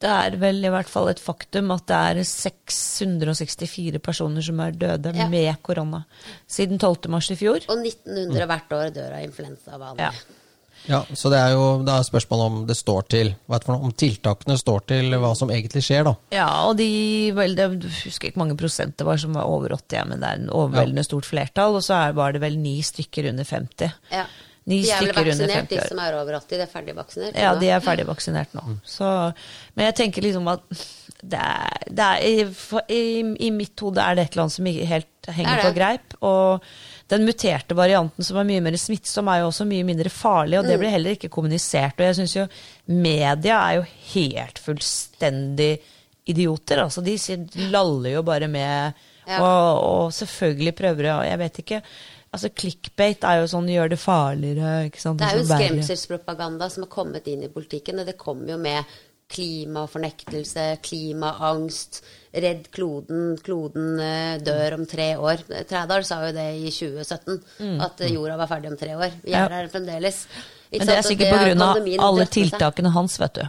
Det 0.00 0.08
er 0.12 0.34
vel 0.36 0.58
i 0.64 0.68
hvert 0.72 0.90
fall 0.92 1.08
et 1.08 1.20
faktum 1.22 1.70
at 1.72 1.86
det 1.88 1.96
er 1.96 2.18
664 2.28 3.98
personer 4.04 4.44
som 4.44 4.60
er 4.60 4.72
døde 4.76 5.14
Ja. 5.16 5.28
med 5.28 5.62
korona 5.62 6.04
siden 6.46 6.78
12. 6.78 7.08
mars 7.08 7.30
i 7.30 7.36
fjor. 7.36 7.60
Og 7.68 7.78
1900 7.80 8.46
hvert 8.46 8.72
år 8.76 8.90
dør 8.92 9.14
av 9.16 9.22
influensa 9.24 9.78
vanlig. 9.78 10.00
Ja. 10.00 10.10
Ja, 10.88 11.00
Så 11.14 11.30
det 11.32 11.38
er 11.40 11.50
jo 11.56 11.82
det 11.82 11.90
er 11.92 12.04
spørsmål 12.06 12.40
om 12.46 12.66
det 12.68 12.76
står 12.76 13.08
til, 13.08 13.34
noe, 13.48 13.78
om 13.82 13.92
tiltakene 13.92 14.56
står 14.60 14.84
til 14.86 15.10
hva 15.18 15.32
som 15.34 15.50
egentlig 15.50 15.82
skjer, 15.82 16.04
da. 16.04 16.14
Ja, 16.30 16.46
og 16.68 16.76
de 16.76 17.32
vel, 17.34 17.56
det, 17.56 17.82
Jeg 17.82 18.04
husker 18.04 18.28
ikke 18.28 18.38
mange 18.38 18.56
prosent 18.56 18.96
det 18.96 19.06
var 19.06 19.16
som 19.18 19.32
var 19.34 19.48
over 19.50 19.74
80, 19.74 20.04
men 20.06 20.20
det 20.20 20.28
er 20.28 20.34
en 20.42 20.50
overveldende 20.50 21.02
stort 21.04 21.24
flertall. 21.26 21.74
Og 21.74 21.82
så 21.82 21.94
er, 22.06 22.12
var 22.12 22.32
det 22.36 22.40
vel 22.44 22.58
ni 22.58 22.82
stykker 22.82 23.30
under 23.32 23.44
50. 23.44 23.90
Ja. 24.12 24.26
Ni 24.66 24.80
De 24.82 24.90
er 24.90 25.04
vel 25.06 25.14
vaksinert, 25.14 25.68
50 25.70 25.76
de 25.76 25.88
som 25.88 25.98
er 26.02 26.14
over 26.18 26.34
80. 26.40 26.48
De 26.56 26.62
er 26.64 26.70
ferdig 26.72 26.94
vaksinert. 26.96 27.36
Ja, 27.38 27.52
nå. 27.54 27.60
de 27.62 27.68
er 27.70 27.82
ferdigvaksinert 27.84 28.54
nå. 28.58 28.64
Så, 28.82 29.10
men 29.78 29.86
jeg 29.86 29.94
tenker 30.00 30.24
liksom 30.26 30.48
at 30.50 30.64
det 31.22 31.38
er, 31.38 31.84
det 31.96 32.06
er 32.06 32.24
i, 32.26 32.32
i, 32.92 33.02
I 33.46 33.50
mitt 33.54 33.78
hode 33.80 34.02
er 34.02 34.18
det 34.18 34.24
et 34.26 34.34
eller 34.34 34.42
annet 34.48 34.56
som 34.56 34.66
ikke 34.72 34.88
helt 34.90 35.30
henger 35.36 35.52
er 35.54 35.62
på 35.68 35.70
greip. 35.78 36.16
Og 36.26 36.66
den 37.14 37.24
muterte 37.28 37.76
varianten 37.78 38.26
som 38.26 38.40
er 38.42 38.48
mye 38.50 38.64
mer 38.66 38.74
smittsom, 38.82 39.30
er 39.30 39.44
jo 39.44 39.52
også 39.52 39.68
mye 39.70 39.86
mindre 39.86 40.10
farlig, 40.10 40.58
og 40.58 40.66
Mm. 40.66 40.70
det 40.72 40.78
blir 40.82 40.94
heller 40.96 41.14
ikke 41.14 41.30
kommunisert. 41.30 41.94
Og 42.02 42.08
jeg 42.10 42.18
syns 42.18 42.34
jo 42.36 42.48
media 42.90 43.60
er 43.70 43.78
jo 43.78 43.86
helt 44.16 44.58
fullstendig 44.66 45.76
idioter. 46.26 46.82
Altså, 46.82 47.04
de 47.06 47.14
laller 47.70 48.16
jo 48.18 48.22
bare 48.26 48.48
med, 48.50 48.98
Ja. 49.26 49.40
og, 49.42 49.80
og 49.82 50.12
selvfølgelig 50.14 50.74
prøver 50.78 51.08
å 51.14 51.16
Jeg 51.26 51.38
vet 51.38 51.58
ikke. 51.62 51.82
Altså, 52.36 52.52
clickbait 52.52 53.24
er 53.24 53.40
jo 53.40 53.50
sånn 53.50 53.68
gjør 53.72 53.90
det 53.94 53.98
farligere. 54.02 54.76
Ikke 54.90 55.02
sant? 55.02 55.20
Det 55.22 55.26
er 55.30 55.40
jo 55.40 55.44
Altså, 55.44 55.58
skremselspropaganda 55.58 56.70
som 56.72 56.84
har 56.86 56.92
kommet 56.92 57.28
inn 57.32 57.42
i 57.46 57.52
politikken, 57.52 58.02
og 58.02 58.08
det 58.08 58.18
kommer 58.20 58.54
jo 58.54 58.58
med 58.60 58.84
klimafornektelse, 59.32 60.66
klimaangst, 60.86 62.00
redd 62.36 62.68
kloden, 62.74 63.34
kloden 63.42 63.98
eh, 64.02 64.36
dør 64.44 64.76
om 64.78 64.84
tre 64.86 65.08
år. 65.18 65.42
Trædal 65.66 66.04
sa 66.06 66.20
jo 66.28 66.34
det 66.36 66.46
i 66.60 66.70
2017, 66.70 67.40
at 67.82 68.04
eh, 68.04 68.14
jorda 68.14 68.38
var 68.38 68.50
ferdig 68.52 68.70
om 68.70 68.78
tre 68.78 68.94
år. 68.94 69.16
Vi 69.24 69.32
Mm. 69.32 69.34
Ja. 69.34 69.46
er 69.46 69.56
her 69.56 69.68
fremdeles. 69.72 70.26
Ikke 70.70 70.78
Men 70.78 70.86
det 70.86 70.96
er 70.96 71.02
sikkert 71.02 71.60
av 71.62 72.08
alle 72.08 72.26
tiltakene 72.26 72.92
hans, 72.92 73.18
vet 73.20 73.34
du. 73.34 73.44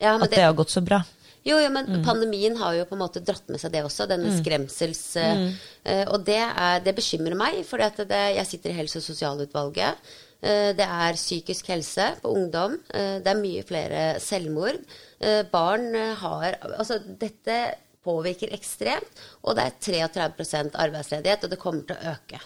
Ja, 0.00 0.16
men 0.16 0.22
At 0.24 0.30
det 0.30 0.38
det, 0.38 0.44
har 0.44 0.54
gått 0.54 0.70
så 0.70 0.80
bra. 0.84 1.02
Jo, 1.46 1.58
jo, 1.58 1.68
men 1.72 1.86
Mm. 1.88 2.02
pandemien 2.04 2.56
har 2.56 2.74
jo 2.76 2.88
på 2.88 2.96
en 2.96 3.02
måte 3.04 3.22
dratt 3.24 3.46
med 3.48 3.60
seg 3.62 3.72
det 3.72 3.84
også, 3.86 4.08
denne 4.10 4.32
skremsels... 4.38 5.04
Mm. 5.16 5.46
Uh, 5.80 6.04
og 6.12 6.26
det, 6.26 6.40
er, 6.40 6.82
det 6.84 6.92
bekymrer 6.98 7.38
meg, 7.38 7.62
for 7.64 7.80
jeg 7.80 8.46
sitter 8.46 8.74
i 8.74 8.76
helse- 8.76 9.00
og 9.00 9.06
sosialutvalget. 9.06 10.10
Eh, 10.40 10.70
det 10.76 10.86
er 10.86 11.18
psykisk 11.18 11.68
helse 11.68 12.06
på 12.22 12.32
ungdom. 12.32 12.78
Eh, 12.94 13.18
det 13.20 13.28
er 13.32 13.40
mye 13.40 13.64
flere 13.66 14.04
selvmord. 14.24 14.78
Eh, 15.20 15.42
barn 15.52 15.94
eh, 15.94 16.14
har 16.16 16.56
Altså, 16.78 16.98
dette 17.20 17.58
påvirker 18.04 18.54
ekstremt, 18.56 19.20
og 19.44 19.58
det 19.58 19.66
er 19.66 19.74
33% 20.08 20.78
arbeidsledighet, 20.80 21.44
og 21.44 21.50
det 21.52 21.60
kommer 21.60 21.84
til 21.84 21.98
å 21.98 22.14
øke. 22.14 22.40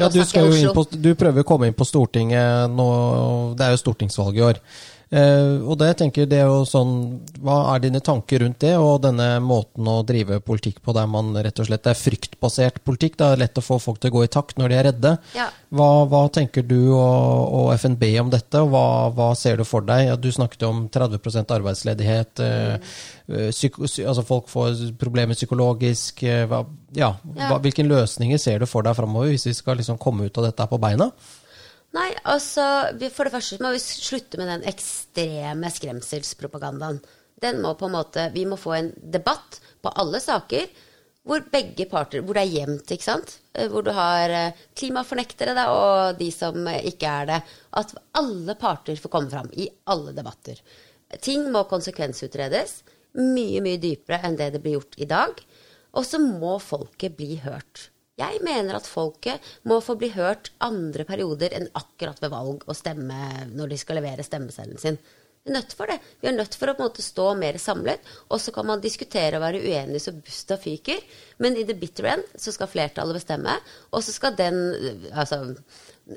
Ja, 0.00 0.08
du, 0.08 0.18
skal 0.26 0.48
jo 0.48 0.56
inn 0.56 0.74
på, 0.74 0.82
du 0.90 1.12
prøver 1.14 1.44
å 1.44 1.46
komme 1.46 1.68
inn 1.68 1.76
på 1.78 1.86
Stortinget 1.86 2.72
nå. 2.72 2.88
Det 3.54 3.66
er 3.66 3.76
jo 3.76 3.82
stortingsvalg 3.84 4.40
i 4.40 4.44
år. 4.48 4.58
Eh, 5.12 5.60
og 5.68 5.76
det 5.76 5.90
tenker 6.00 6.24
det 6.24 6.38
er 6.40 6.46
jo 6.48 6.62
sånn, 6.64 6.92
Hva 7.44 7.74
er 7.74 7.82
dine 7.84 8.00
tanker 8.00 8.40
rundt 8.40 8.62
det, 8.64 8.70
og 8.80 9.02
denne 9.04 9.26
måten 9.44 9.88
å 9.90 9.98
drive 10.08 10.38
politikk 10.40 10.78
på 10.80 10.94
der 10.96 11.10
man 11.10 11.34
rett 11.36 11.60
og 11.60 11.68
slett 11.68 11.82
Det 11.84 11.92
er 11.92 12.00
fryktbasert 12.00 12.78
politikk. 12.86 13.18
Det 13.20 13.26
er 13.26 13.42
lett 13.42 13.60
å 13.60 13.64
få 13.64 13.76
folk 13.82 14.00
til 14.00 14.12
å 14.12 14.14
gå 14.16 14.22
i 14.24 14.30
takt 14.32 14.56
når 14.56 14.72
de 14.72 14.78
er 14.78 14.88
redde. 14.88 15.12
Ja. 15.36 15.50
Hva, 15.68 15.90
hva 16.08 16.22
tenker 16.32 16.64
du 16.64 16.94
og, 16.94 17.52
og 17.58 17.68
FNB 17.76 18.06
om 18.22 18.32
dette, 18.32 18.62
og 18.64 18.72
hva, 18.72 18.86
hva 19.12 19.28
ser 19.36 19.60
du 19.60 19.66
for 19.68 19.84
deg? 19.84 20.14
Du 20.22 20.30
snakket 20.32 20.64
om 20.68 20.86
30 20.92 21.52
arbeidsledighet. 21.58 22.40
Mm. 22.40 22.88
eh, 23.28 23.50
psyko, 23.52 23.84
altså 23.84 24.24
folk 24.24 24.48
får 24.52 24.86
problemer 25.00 25.36
psykologisk. 25.36 26.24
eh, 26.24 26.46
hva, 26.48 26.64
ja, 26.96 27.12
Ja. 27.36 27.52
Hvilke 27.60 27.84
løsninger 27.84 28.40
ser 28.40 28.60
du 28.60 28.66
for 28.66 28.84
deg 28.84 28.96
framover, 28.96 29.28
hvis 29.32 29.46
vi 29.50 29.56
skal 29.60 29.76
liksom 29.76 30.00
komme 30.00 30.24
ut 30.24 30.38
av 30.38 30.48
dette 30.48 30.68
på 30.68 30.80
beina? 30.80 31.10
Nei, 31.92 32.08
altså 32.24 32.64
vi, 32.96 33.10
For 33.12 33.28
det 33.28 33.34
første 33.34 33.60
må 33.60 33.72
vi 33.74 33.82
slutte 33.82 34.40
med 34.40 34.48
den 34.48 34.64
ekstreme 34.70 35.68
skremselspropagandaen. 35.72 37.02
Den 37.42 37.60
må 37.64 37.74
på 37.76 37.88
en 37.88 37.96
måte 37.96 38.30
Vi 38.32 38.46
må 38.48 38.56
få 38.60 38.76
en 38.78 38.92
debatt 39.12 39.60
på 39.82 39.92
alle 40.00 40.22
saker 40.22 40.70
hvor 41.22 41.44
begge 41.52 41.86
parter 41.86 42.22
Hvor 42.22 42.34
det 42.34 42.42
er 42.42 42.56
jevnt, 42.56 42.90
ikke 42.90 43.06
sant? 43.06 43.36
Eh, 43.54 43.68
Hvor 43.70 43.84
du 43.86 43.92
har 43.94 44.32
eh, 44.34 44.62
klimafornektere 44.78 45.54
da, 45.54 45.68
og 45.70 46.18
de 46.18 46.30
som 46.34 46.66
eh, 46.66 46.82
ikke 46.90 47.06
er 47.06 47.28
det. 47.30 47.40
At 47.78 47.94
alle 48.18 48.56
parter 48.58 48.98
får 48.98 49.12
komme 49.12 49.30
fram 49.30 49.52
i 49.54 49.68
alle 49.92 50.14
debatter. 50.16 50.58
Ting 51.22 51.46
må 51.52 51.62
konsekvensutredes 51.70 52.80
mye, 53.20 53.60
mye 53.62 53.78
dypere 53.78 54.22
enn 54.26 54.38
det 54.40 54.50
det 54.54 54.62
blir 54.64 54.80
gjort 54.80 54.98
i 54.98 55.06
dag. 55.06 55.42
Og 55.92 56.06
så 56.08 56.18
må 56.22 56.56
folket 56.58 57.14
bli 57.18 57.36
hørt. 57.44 57.91
Jeg 58.20 58.42
mener 58.44 58.76
at 58.76 58.88
folket 58.88 59.40
må 59.68 59.78
få 59.80 59.96
bli 59.96 60.10
hørt 60.12 60.50
andre 60.60 61.06
perioder 61.08 61.54
enn 61.56 61.70
akkurat 61.78 62.20
ved 62.20 62.32
valg 62.34 62.66
og 62.66 62.76
stemme 62.76 63.48
når 63.54 63.72
de 63.72 63.78
skal 63.80 64.00
levere 64.00 64.26
stemmeseddelen 64.26 64.80
sin. 64.82 64.98
Vi 65.42 65.50
er 65.50 65.56
nødt 65.56 65.72
for 65.74 65.90
det. 65.90 65.96
Vi 66.22 66.28
er 66.30 66.36
nødt 66.36 66.54
for 66.54 66.70
å 66.70 66.74
på 66.76 66.84
en 66.84 66.86
måte 66.86 67.02
stå 67.02 67.32
mer 67.34 67.56
samlet. 67.58 68.02
Og 68.30 68.38
så 68.38 68.52
kan 68.54 68.68
man 68.68 68.82
diskutere 68.82 69.40
og 69.40 69.42
være 69.42 69.62
uenig 69.64 70.02
så 70.04 70.12
busta 70.14 70.58
fyker, 70.60 71.00
men 71.42 71.56
i 71.58 71.64
the 71.66 71.74
bitter 71.74 72.12
end 72.12 72.28
så 72.38 72.54
skal 72.54 72.70
flertallet 72.70 73.18
bestemme, 73.18 73.56
og 73.90 74.04
så 74.06 74.14
skal 74.14 74.36
den 74.38 74.60
Altså, 75.10 75.40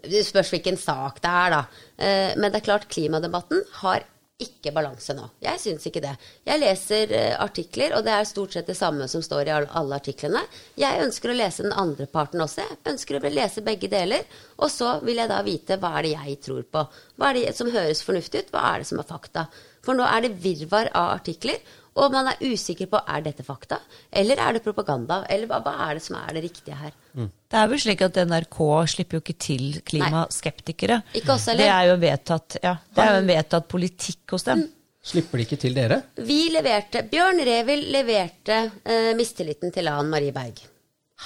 det 0.06 0.22
spørs 0.28 0.52
hvilken 0.54 0.78
sak 0.78 1.24
det 1.24 1.32
er, 1.32 1.56
da. 1.56 1.64
Eh, 1.98 2.36
Men 2.38 2.52
det 2.52 2.62
er 2.62 2.68
klart, 2.70 2.90
klimadebatten 2.90 3.64
har 3.82 4.06
ikke 4.36 4.74
balanse 4.76 5.14
nå. 5.16 5.30
Jeg 5.40 5.60
syns 5.64 5.86
ikke 5.88 6.02
det. 6.04 6.12
Jeg 6.44 6.60
leser 6.60 7.12
eh, 7.16 7.36
artikler, 7.40 7.94
og 7.96 8.04
det 8.04 8.12
er 8.12 8.26
stort 8.28 8.56
sett 8.56 8.68
det 8.68 8.76
samme 8.76 9.08
som 9.08 9.24
står 9.24 9.48
i 9.48 9.54
alle, 9.56 9.96
artiklene. 9.96 10.42
Jeg 10.80 11.06
ønsker 11.06 11.32
å 11.32 11.38
lese 11.38 11.64
den 11.64 11.76
andre 11.76 12.08
parten 12.12 12.44
også. 12.44 12.66
Jeg 12.66 12.82
ønsker 12.92 13.16
å 13.16 13.32
lese 13.32 13.64
begge 13.64 13.88
deler. 13.92 14.28
Og 14.60 14.68
så 14.74 14.98
vil 15.08 15.22
jeg 15.22 15.32
da 15.32 15.40
vite 15.46 15.80
hva 15.80 15.94
er 15.96 16.08
det 16.08 16.14
jeg 16.18 16.36
tror 16.50 16.68
på. 16.68 16.84
Hva 17.16 17.32
er 17.32 17.40
det 17.40 17.56
som 17.56 17.72
høres 17.72 18.04
fornuftig 18.04 18.44
ut? 18.44 18.52
Hva 18.52 18.66
er 18.74 18.84
det 18.84 18.90
som 18.92 19.00
er 19.00 19.08
fakta? 19.08 19.48
For 19.86 19.96
nå 19.96 20.04
er 20.10 20.26
det 20.26 20.36
virvar 20.44 20.92
av 20.92 21.14
artikler, 21.16 21.62
og 21.96 22.12
man 22.12 22.28
er 22.28 22.42
usikker 22.44 22.90
på 22.92 23.00
er 23.00 23.22
dette 23.24 23.44
fakta, 23.48 23.78
eller 24.12 24.40
er 24.44 24.58
det 24.58 24.64
propaganda, 24.66 25.22
eller 25.32 25.48
hva, 25.48 25.62
hva 25.64 25.76
er 25.88 25.96
det 25.96 26.04
som 26.04 26.18
er 26.20 26.34
det 26.36 26.42
riktige 26.44 26.76
her? 26.76 26.96
Det 27.16 27.60
er 27.62 27.70
vel 27.72 27.80
slik 27.80 28.04
at 28.04 28.20
NRK 28.28 28.60
slipper 28.92 29.18
jo 29.18 29.24
ikke 29.24 29.38
til 29.46 29.66
klimaskeptikere. 29.88 31.00
Ikke 31.16 31.38
oss 31.38 31.48
heller. 31.48 31.64
Det 31.64 31.72
er 31.72 31.92
jo 31.92 32.00
vedtatt, 32.02 32.58
ja, 32.64 32.74
det 32.92 33.06
er 33.06 33.14
jo 33.14 33.22
en 33.22 33.32
vedtatt 33.32 33.70
politikk 33.72 34.36
hos 34.36 34.48
dem. 34.50 34.66
Slipper 35.06 35.40
de 35.40 35.46
ikke 35.46 35.60
til 35.62 35.76
dere? 35.78 36.00
Vi 36.26 36.40
leverte, 36.52 37.06
Bjørn 37.12 37.40
Revild 37.46 37.92
leverte 37.94 38.58
eh, 38.82 39.12
mistilliten 39.16 39.72
til 39.72 39.88
Ann 39.92 40.10
Marie 40.12 40.34
Berg. 40.36 40.60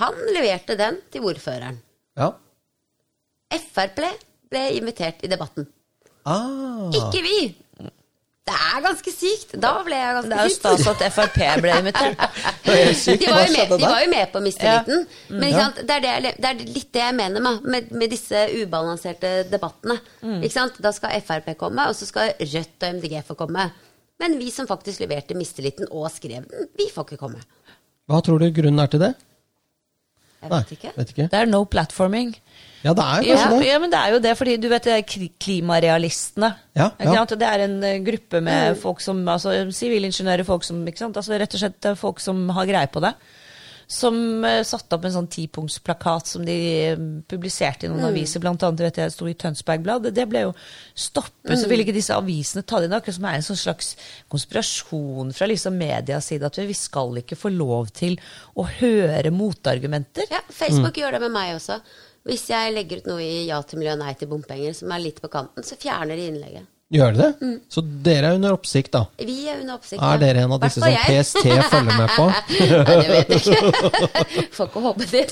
Han 0.03 0.19
leverte 0.35 0.75
den 0.77 0.99
til 1.09 1.25
ordføreren. 1.25 1.79
Ja. 2.19 2.33
Frp 3.49 4.03
ble 4.49 4.63
invitert 4.77 5.23
i 5.25 5.31
debatten. 5.31 5.65
Ah. 6.29 6.91
Ikke 6.93 7.23
vi! 7.25 7.39
Det 8.49 8.55
er 8.57 8.79
ganske 8.81 9.11
sykt. 9.13 9.51
Da 9.61 9.71
ble 9.85 9.97
jeg 9.99 10.23
Det 10.25 10.37
er 10.39 10.47
jo 10.47 10.53
stas 10.55 10.85
at 10.89 11.03
Frp 11.13 11.35
ble 11.61 11.75
invitert. 11.83 12.23
Er 12.69 12.93
sykt. 12.97 13.21
De 13.21 13.29
var, 13.33 13.43
jo 13.45 13.53
med, 13.53 13.73
var 13.83 14.01
jo 14.03 14.09
med 14.11 14.31
på 14.33 14.41
mistilliten. 14.45 15.03
Men 15.29 15.45
ikke 15.49 15.59
Ja. 15.59 15.67
sant? 15.67 15.81
Det, 15.89 15.97
er 15.99 16.23
det, 16.25 16.31
det 16.41 16.49
er 16.49 16.63
litt 16.65 16.89
det 16.95 17.03
jeg 17.03 17.15
mener 17.19 17.45
med, 17.45 17.61
med, 17.75 17.91
med 18.01 18.09
disse 18.13 18.41
ubalanserte 18.57 19.31
debattene. 19.51 19.99
Ikke 20.39 20.53
sant? 20.55 20.81
Da 20.81 20.91
skal 20.95 21.13
Frp 21.25 21.53
komme, 21.61 21.85
og 21.91 21.97
så 21.97 22.09
skal 22.09 22.33
Rødt 22.39 22.85
og 22.89 22.97
MDG 22.99 23.15
få 23.27 23.37
komme. 23.39 23.69
Men 24.19 24.35
vi 24.41 24.49
som 24.51 24.67
faktisk 24.67 24.99
leverte 25.05 25.37
mistilliten 25.37 25.87
og 25.91 26.09
skrev 26.11 26.43
den, 26.49 26.69
vi 26.77 26.89
får 26.91 27.05
ikke 27.07 27.21
komme. 27.21 27.39
Hva 28.09 28.19
tror 28.25 28.41
du 28.41 28.49
grunnen 28.51 28.81
er 28.81 28.89
til 28.91 29.03
det? 29.05 29.13
Jeg 30.41 30.51
vet 30.51 30.69
ikke. 30.75 30.91
vet 30.95 31.09
ikke. 31.13 31.27
Det 31.31 31.39
er 31.41 31.49
no 31.51 31.63
platforming. 31.67 32.35
Ja, 32.83 32.93
det 32.95 33.03
er 33.03 33.23
Ja, 33.27 33.35
kanskje 33.35 33.59
det. 33.59 33.67
ja, 33.67 33.79
men 33.83 33.91
det 33.91 33.99
er 33.99 34.13
jo 34.13 34.19
det, 34.23 34.37
fordi 34.39 34.53
du 34.57 34.69
vet 34.71 34.85
det 34.87 34.93
er 34.95 35.33
klimarealistene. 35.43 36.53
Ja, 36.79 36.89
ja. 37.03 37.25
Det 37.25 37.41
er 37.43 37.65
en 37.65 37.83
eh, 37.83 37.97
gruppe 38.05 38.39
med 38.41 38.77
folk 38.79 39.01
som, 39.03 39.19
altså 39.27 39.51
sivilingeniører, 39.75 40.45
folk 40.47 40.63
som, 40.63 40.79
ikke 40.87 41.01
sant? 41.03 41.17
Altså 41.19 41.35
rett 41.39 41.53
og 41.57 41.59
slett 41.59 41.89
eh, 41.91 41.97
folk 41.99 42.23
som 42.23 42.45
har 42.55 42.69
greie 42.69 42.87
på 42.87 43.03
det. 43.03 43.13
Som 43.89 44.45
eh, 44.45 44.61
satte 44.67 44.93
opp 44.95 45.05
en 45.07 45.13
sånn 45.15 45.27
tipunktsplakat 45.33 46.29
som 46.29 46.43
de 46.45 46.55
eh, 46.91 46.99
publiserte 47.29 47.87
i 47.87 47.89
noen 47.89 48.05
aviser, 48.11 48.41
blant 48.43 48.61
annet 48.65 48.83
vet 48.85 48.99
jeg, 49.01 49.09
det 49.09 49.15
sto 49.15 49.29
i 49.29 49.33
Tønsberg 49.33 49.81
Blad. 49.85 50.05
Det 50.13 50.25
ble 50.29 50.43
jo 50.45 50.51
stoppet, 50.93 51.55
så 51.57 51.69
ville 51.71 51.87
ikke 51.87 51.95
disse 51.97 52.13
avisene 52.13 52.61
ta 52.69 52.77
det 52.77 52.89
inn. 52.89 52.93
Akkurat 52.99 53.17
som 53.17 53.25
er 53.25 53.39
en 53.39 53.47
sånn 53.49 53.61
slags 53.63 53.95
konspirasjon 54.29 55.33
fra 55.33 55.49
liksom 55.49 55.79
medias 55.81 56.29
side, 56.29 56.45
at 56.45 56.61
vi 56.61 56.77
skal 56.77 57.17
ikke 57.23 57.39
få 57.39 57.49
lov 57.55 57.89
til 57.97 58.19
å 58.61 58.67
høre 58.77 59.33
motargumenter. 59.33 60.29
Ja, 60.29 60.43
Facebook 60.53 61.01
gjør 61.01 61.17
det 61.17 61.25
med 61.25 61.33
meg 61.39 61.55
også. 61.57 61.81
Hvis 62.29 62.45
jeg 62.51 62.75
legger 62.75 63.01
ut 63.01 63.09
noe 63.09 63.23
i 63.25 63.47
Ja 63.47 63.57
til 63.65 63.81
miljø, 63.81 63.97
nei 63.97 64.13
til 64.19 64.29
bompenger, 64.29 64.75
som 64.77 64.93
er 64.93 65.01
litt 65.01 65.23
på 65.23 65.31
kanten, 65.33 65.65
så 65.65 65.79
fjerner 65.81 66.19
de 66.19 66.29
innlegget. 66.29 66.75
Gjør 66.89 67.13
det 67.13 67.25
det? 67.41 67.49
Så 67.69 67.83
dere 68.05 68.31
er 68.31 68.39
under 68.39 68.55
oppsikt, 68.55 68.89
da? 68.95 69.03
Vi 69.21 69.35
er 69.45 69.59
under 69.61 69.75
oppsikt. 69.77 70.01
Er 70.01 70.21
dere 70.23 70.45
en 70.47 70.55
av 70.55 70.63
disse 70.63 70.81
som 70.81 70.95
PST 71.05 71.43
følger 71.69 71.99
med 71.99 72.15
på? 72.15 72.25
Nei, 72.33 72.95
det 72.97 73.11
vet 73.13 73.33
jeg 73.35 73.41
ikke. 73.43 74.47
Får 74.57 74.71
ikke 74.71 74.83
håpe 74.87 75.09
det. 75.11 75.25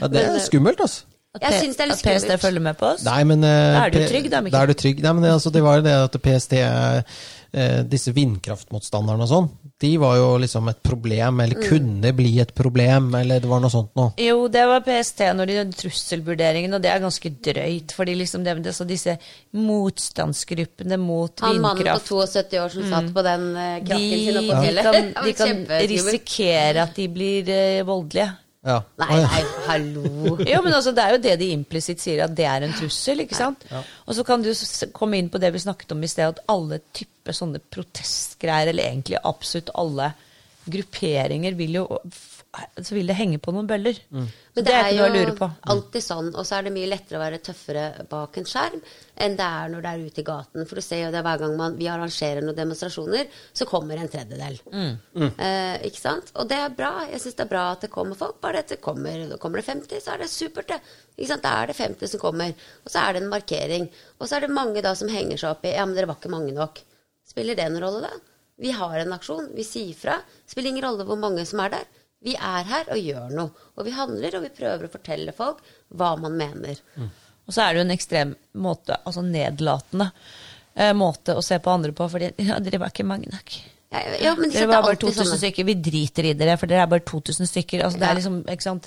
Ja, 0.00 0.10
det 0.10 0.24
er 0.26 0.40
skummelt, 0.42 0.82
altså. 0.82 1.04
At 1.32 1.46
Jeg 1.46 1.60
synes 1.62 1.78
det 1.78 1.84
er 1.84 1.88
litt 1.92 2.00
skummelt. 2.02 2.26
At 2.26 2.34
PST 2.34 2.42
følger 2.44 2.64
med 2.66 2.80
på 2.80 2.88
oss? 2.90 3.04
Nei, 3.06 3.20
men 3.30 3.46
eh, 3.46 3.52
Da 3.78 3.84
er 3.86 3.94
du 3.94 4.00
trygg, 4.10 4.26
da, 4.34 4.42
Mikkel. 4.44 4.56
Da 4.58 4.64
er 4.66 4.72
du 4.74 4.80
trygg. 4.82 4.98
Nei, 5.06 5.12
men 5.16 5.28
altså, 5.30 5.54
det 5.54 5.62
var 5.64 5.78
jo 5.78 5.86
det 5.86 5.94
at 6.02 6.18
PST, 6.26 6.58
eh, 7.52 7.82
disse 7.84 8.12
vindkraftmotstanderne 8.16 9.22
og 9.26 9.28
sånn, 9.28 9.48
de 9.82 9.90
var 9.98 10.16
jo 10.16 10.28
liksom 10.38 10.68
et 10.70 10.78
problem, 10.82 11.40
eller 11.40 11.56
Mm. 11.58 11.68
kunne 11.68 12.12
bli 12.14 12.38
et 12.40 12.54
problem, 12.54 13.14
eller 13.18 13.40
det 13.40 13.48
var 13.50 13.60
noe 13.60 13.70
sånt 13.70 13.90
noe. 13.98 14.12
Jo, 14.16 14.46
det 14.48 14.62
var 14.66 14.80
PST 14.80 15.20
når 15.34 15.46
de 15.46 15.56
gjorde 15.58 15.80
trusselvurderingen, 15.80 16.74
og 16.74 16.82
det 16.82 16.90
er 16.92 17.00
ganske 17.00 17.30
drøyt. 17.42 17.92
fordi 17.92 18.14
liksom 18.14 18.44
det, 18.44 18.62
det, 18.62 18.74
så 18.74 18.86
disse 18.86 19.18
motstandsgruppene 19.52 20.96
mot 21.00 21.40
Han 21.40 21.60
mannen 21.60 21.98
på 21.98 22.22
72 22.22 22.58
år 22.62 22.68
som 22.76 22.88
satt 22.90 23.10
på 23.14 23.24
den 23.26 23.56
eh, 23.56 23.74
de, 23.80 23.86
krakken 23.88 24.22
sin 24.22 24.38
oppå 24.38 24.46
på 24.46 24.60
de 24.60 24.66
fjellet. 24.66 24.82
kan, 24.82 25.26
de 25.26 25.32
kan 25.32 25.66
risikere 25.92 26.82
at 26.86 26.94
de 26.96 27.08
blir 27.08 27.48
eh, 27.52 27.82
voldelige. 27.86 28.30
Ja. 28.62 28.76
Nei, 29.00 29.16
nei, 29.24 29.40
hallo. 29.66 30.36
Jo, 30.46 30.60
men 30.62 30.74
altså, 30.76 30.92
Det 30.94 31.02
er 31.02 31.16
jo 31.16 31.22
det 31.24 31.32
de 31.40 31.48
implisitt 31.50 32.02
sier, 32.02 32.20
at 32.24 32.34
det 32.38 32.46
er 32.46 32.62
en 32.62 32.74
trussel. 32.78 33.24
ikke 33.24 33.38
sant? 33.38 33.64
Og 34.06 34.14
så 34.14 34.24
kan 34.26 34.44
du 34.44 34.52
komme 34.94 35.18
inn 35.18 35.30
på 35.32 35.40
det 35.42 35.50
vi 35.54 35.62
snakket 35.64 35.94
om 35.96 36.02
i 36.06 36.10
sted, 36.10 36.30
at 36.30 36.44
alle 36.52 36.78
typer 36.94 37.34
sånne 37.34 37.62
protestgreier, 37.74 38.70
eller 38.70 38.86
egentlig 38.86 39.18
absolutt 39.26 39.72
alle 39.74 40.12
grupperinger, 40.70 41.56
vil 41.58 41.80
jo 41.80 41.88
så 42.52 42.94
vil 42.94 43.08
det 43.08 43.16
henge 43.16 43.38
på 43.40 43.52
noen 43.54 43.68
bøller. 43.68 43.96
Mm. 44.12 44.26
Men 44.26 44.58
det, 44.58 44.64
det 44.66 44.72
er 44.76 44.82
er 44.82 44.90
ikke 44.92 44.98
noe 44.98 45.04
å 45.04 45.12
jo 45.12 45.20
lure 45.22 45.34
på. 45.38 45.46
alltid 45.72 46.04
sånn, 46.04 46.26
og 46.36 46.44
så 46.44 46.58
er 46.58 46.66
det 46.66 46.72
mye 46.74 46.88
lettere 46.90 47.16
å 47.16 47.22
være 47.22 47.38
tøffere 47.46 47.84
bak 48.10 48.36
en 48.36 48.48
skjerm 48.48 48.82
enn 49.24 49.36
det 49.38 49.46
er 49.46 49.70
når 49.72 49.84
det 49.84 49.92
er 49.92 50.02
ute 50.08 50.20
i 50.20 50.24
gaten. 50.26 50.66
For 50.68 50.80
du 50.80 50.84
ser 50.84 51.00
jo 51.06 51.12
det 51.14 51.22
hver 51.24 51.40
gang 51.40 51.54
man, 51.56 51.78
vi 51.78 51.88
arrangerer 51.88 52.44
noen 52.44 52.58
demonstrasjoner, 52.58 53.30
så 53.56 53.68
kommer 53.68 54.00
en 54.02 54.10
tredjedel. 54.12 54.58
Eh, 54.72 55.86
ikke 55.88 56.00
sant? 56.00 56.32
Og 56.36 56.48
det 56.50 56.58
er 56.60 56.76
bra. 56.76 56.92
Jeg 57.08 57.22
syns 57.24 57.38
det 57.38 57.46
er 57.46 57.52
bra 57.52 57.64
at 57.72 57.86
det 57.86 57.92
kommer 57.92 58.18
folk. 58.20 58.36
Bare 58.44 58.60
at 58.64 58.74
det 58.74 58.80
kommer, 58.84 59.36
kommer 59.40 59.62
det 59.62 59.68
50, 59.70 60.02
så 60.04 60.14
er 60.14 60.24
det 60.24 60.30
supert, 60.32 60.74
det. 60.74 60.80
Ikke 61.16 61.30
sant? 61.32 61.46
Da 61.46 61.54
er 61.62 61.72
det 61.72 61.78
50 61.80 62.12
som 62.12 62.24
kommer. 62.24 62.52
Og 62.84 62.92
så 62.92 63.06
er 63.06 63.16
det 63.16 63.24
en 63.24 63.32
markering. 63.32 63.88
Og 64.18 64.28
så 64.28 64.36
er 64.36 64.46
det 64.46 64.52
mange 64.52 64.84
da 64.84 64.92
som 64.98 65.12
henger 65.12 65.40
seg 65.40 65.54
opp 65.54 65.64
i 65.68 65.72
Ja, 65.76 65.86
men 65.88 65.96
dere 65.96 66.10
var 66.10 66.20
ikke 66.20 66.32
mange 66.32 66.52
nok. 66.56 66.84
Spiller 67.28 67.56
det 67.56 67.64
en 67.68 67.80
rolle, 67.80 68.10
da? 68.10 68.28
Vi 68.62 68.72
har 68.76 68.98
en 69.00 69.16
aksjon. 69.16 69.48
Vi 69.56 69.64
sier 69.66 69.96
fra. 69.96 70.20
Spiller 70.48 70.72
ingen 70.72 70.84
rolle 70.84 71.06
hvor 71.08 71.20
mange 71.20 71.44
som 71.48 71.62
er 71.64 71.78
der. 71.78 71.88
Vi 72.22 72.34
er 72.38 72.64
her 72.70 72.84
og 72.94 72.98
gjør 73.02 73.32
noe. 73.34 73.50
Og 73.76 73.84
vi 73.88 73.90
handler, 73.96 74.36
og 74.38 74.42
vi 74.46 74.52
prøver 74.54 74.86
å 74.86 74.92
fortelle 74.92 75.32
folk 75.34 75.58
hva 75.98 76.12
man 76.20 76.36
mener. 76.38 76.78
Og 77.46 77.50
så 77.56 77.64
er 77.64 77.72
det 77.74 77.80
jo 77.82 77.86
en 77.88 77.96
ekstrem 77.96 78.34
måte, 78.62 78.96
altså 79.04 79.24
nedlatende 79.26 80.10
eh, 80.76 80.92
måte 80.94 81.34
å 81.36 81.42
se 81.44 81.58
på 81.58 81.72
andre 81.72 81.92
på, 81.92 82.06
fordi 82.12 82.30
ja, 82.46 82.58
dere 82.62 82.78
var 82.84 82.92
ikke 82.94 83.04
mange 83.08 83.30
nok. 83.32 83.56
Ja, 83.92 84.00
ja, 84.22 84.30
men 84.38 84.48
de 84.48 84.56
Dere 84.56 84.70
var 84.70 84.84
bare 84.86 84.94
alltid 84.94 85.10
2000 85.10 85.26
sånne. 85.26 85.38
stykker. 85.42 85.66
Vi 85.68 85.74
driter 85.84 86.24
i 86.30 86.32
dere, 86.38 86.54
for 86.56 86.70
dere 86.70 86.86
er 86.86 86.92
bare 86.94 87.04
2000 87.04 87.44
stykker. 87.50 87.82
Altså, 87.84 87.98
det 88.00 88.06
Ja. 88.06 88.12
er 88.14 88.20
liksom, 88.22 88.38
ikke 88.48 88.64
sant? 88.64 88.86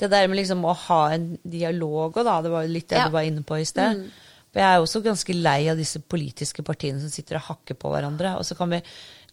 Det 0.00 0.08
der 0.14 0.28
med 0.32 0.38
liksom 0.38 0.62
å 0.64 0.72
ha 0.86 1.00
en 1.12 1.26
dialog, 1.44 2.16
og 2.16 2.24
da, 2.24 2.38
det 2.40 2.50
var 2.54 2.62
jo 2.64 2.72
litt 2.72 2.88
det 2.88 2.96
Ja. 2.96 3.02
Mm. 3.04 3.10
du 3.10 3.12
var 3.18 3.26
inne 3.28 3.42
på 3.44 3.58
i 3.60 3.64
sted. 3.68 4.06
For 4.54 4.62
jeg 4.62 4.70
er 4.72 4.80
også 4.80 5.02
ganske 5.04 5.34
lei 5.42 5.68
av 5.68 5.76
disse 5.76 6.00
politiske 6.00 6.64
partiene 6.64 7.00
som 7.02 7.10
sitter 7.12 7.36
og 7.36 7.42
hakker 7.50 7.74
på 7.76 7.90
hverandre. 7.92 8.38
Og 8.38 8.46
så 8.48 8.56
kan 8.56 8.70
vi, 8.72 8.80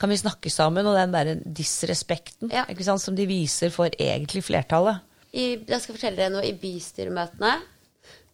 kan 0.03 0.11
vi 0.11 0.19
snakke 0.19 0.51
sammen, 0.51 0.83
og 0.89 0.97
den 0.99 1.13
der 1.15 1.29
disrespekten 1.55 2.51
Ja. 2.51 2.65
ikke 2.67 2.83
sant, 2.83 2.99
som 3.01 3.15
de 3.15 3.23
viser 3.29 3.71
for 3.71 3.87
egentlig 3.95 4.43
flertallet. 4.43 4.99
I, 5.31 5.55
jeg 5.63 5.79
skal 5.81 5.95
fortelle 5.95 6.19
dere 6.19 6.33
noe. 6.33 6.43
I 6.43 6.57
bystyremøtene 6.59 7.53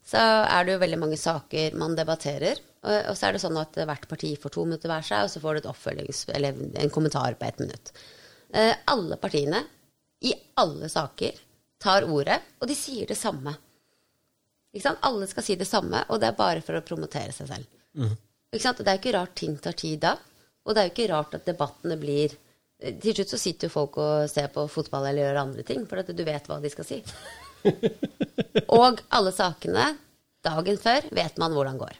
så 0.09 0.17
er 0.49 0.65
det 0.65 0.73
jo 0.73 0.79
veldig 0.81 0.97
mange 0.99 1.19
saker 1.21 1.75
man 1.77 1.93
debatterer. 1.95 2.57
Og, 2.81 2.95
og 3.11 3.17
så 3.19 3.27
er 3.27 3.35
det 3.35 3.41
sånn 3.43 3.59
at 3.61 3.77
hvert 3.85 4.07
parti 4.09 4.31
får 4.39 4.53
to 4.55 4.63
minutter 4.65 4.89
hver 4.89 5.05
seg, 5.05 5.27
og 5.27 5.29
så 5.29 5.41
får 5.43 5.53
du 5.53 5.59
et 5.61 5.69
oppfølgings... 5.69 6.23
Eller 6.33 6.57
en 6.81 6.89
kommentar 6.95 7.37
på 7.37 7.45
ett 7.45 7.59
minutt. 7.61 7.91
Eh, 8.49 8.73
alle 8.89 9.19
partiene, 9.21 9.61
i 10.25 10.33
alle 10.59 10.89
saker, 10.89 11.37
tar 11.79 12.07
ordet, 12.09 12.39
og 12.59 12.67
de 12.71 12.75
sier 12.75 13.07
det 13.07 13.19
samme. 13.19 13.53
Ikke 14.73 14.87
sant? 14.87 15.03
Alle 15.05 15.27
skal 15.29 15.45
si 15.45 15.55
det 15.59 15.69
samme, 15.69 16.01
og 16.09 16.17
det 16.19 16.31
er 16.31 16.39
bare 16.39 16.65
for 16.65 16.79
å 16.79 16.83
promotere 16.85 17.31
seg 17.35 17.51
selv. 17.53 17.69
Ikke 18.49 18.63
sant? 18.65 18.81
Og 18.81 18.87
det 18.87 18.95
er 18.95 18.99
ikke 19.03 19.15
rart 19.15 19.37
ting 19.37 19.55
tar 19.61 19.77
tid 19.77 20.01
da. 20.07 20.15
Og 20.67 20.75
det 20.75 20.81
er 20.81 20.89
jo 20.89 20.93
ikke 20.93 21.11
rart 21.13 21.35
at 21.37 21.47
debattene 21.47 21.97
blir 21.99 22.35
Til 22.79 23.11
slutt 23.11 23.33
så 23.33 23.37
sitter 23.41 23.67
jo 23.67 23.73
folk 23.73 23.97
og 23.99 24.29
ser 24.31 24.45
på 24.53 24.63
fotball 24.71 25.09
eller 25.09 25.25
gjør 25.25 25.39
andre 25.41 25.63
ting, 25.67 25.81
for 25.83 25.99
at 25.99 26.11
du 26.15 26.21
vet 26.23 26.45
hva 26.47 26.61
de 26.63 26.69
skal 26.71 26.85
si. 26.87 27.01
og 28.79 29.01
alle 29.11 29.33
sakene 29.35 29.89
dagen 30.47 30.79
før 30.79 31.09
vet 31.11 31.41
man 31.43 31.51
hvordan 31.57 31.81
går. 31.81 31.97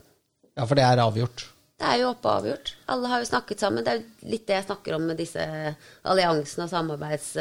ja, 0.56 0.64
for 0.64 0.80
det 0.80 0.86
er 0.88 1.02
avgjort. 1.04 1.44
Det 1.80 1.88
er 1.88 2.00
jo 2.02 2.14
oppe 2.14 2.28
og 2.28 2.42
avgjort. 2.42 2.74
Alle 2.92 3.12
har 3.12 3.20
jo 3.20 3.28
snakket 3.28 3.62
sammen. 3.64 3.84
Det 3.84 3.92
er 3.92 4.00
jo 4.00 4.32
litt 4.32 4.46
det 4.48 4.56
jeg 4.58 4.68
snakker 4.70 4.96
om 4.96 5.06
med 5.12 5.20
disse 5.20 5.44
alliansene 6.04 6.68
og 6.68 6.72
samarbeids... 6.72 7.34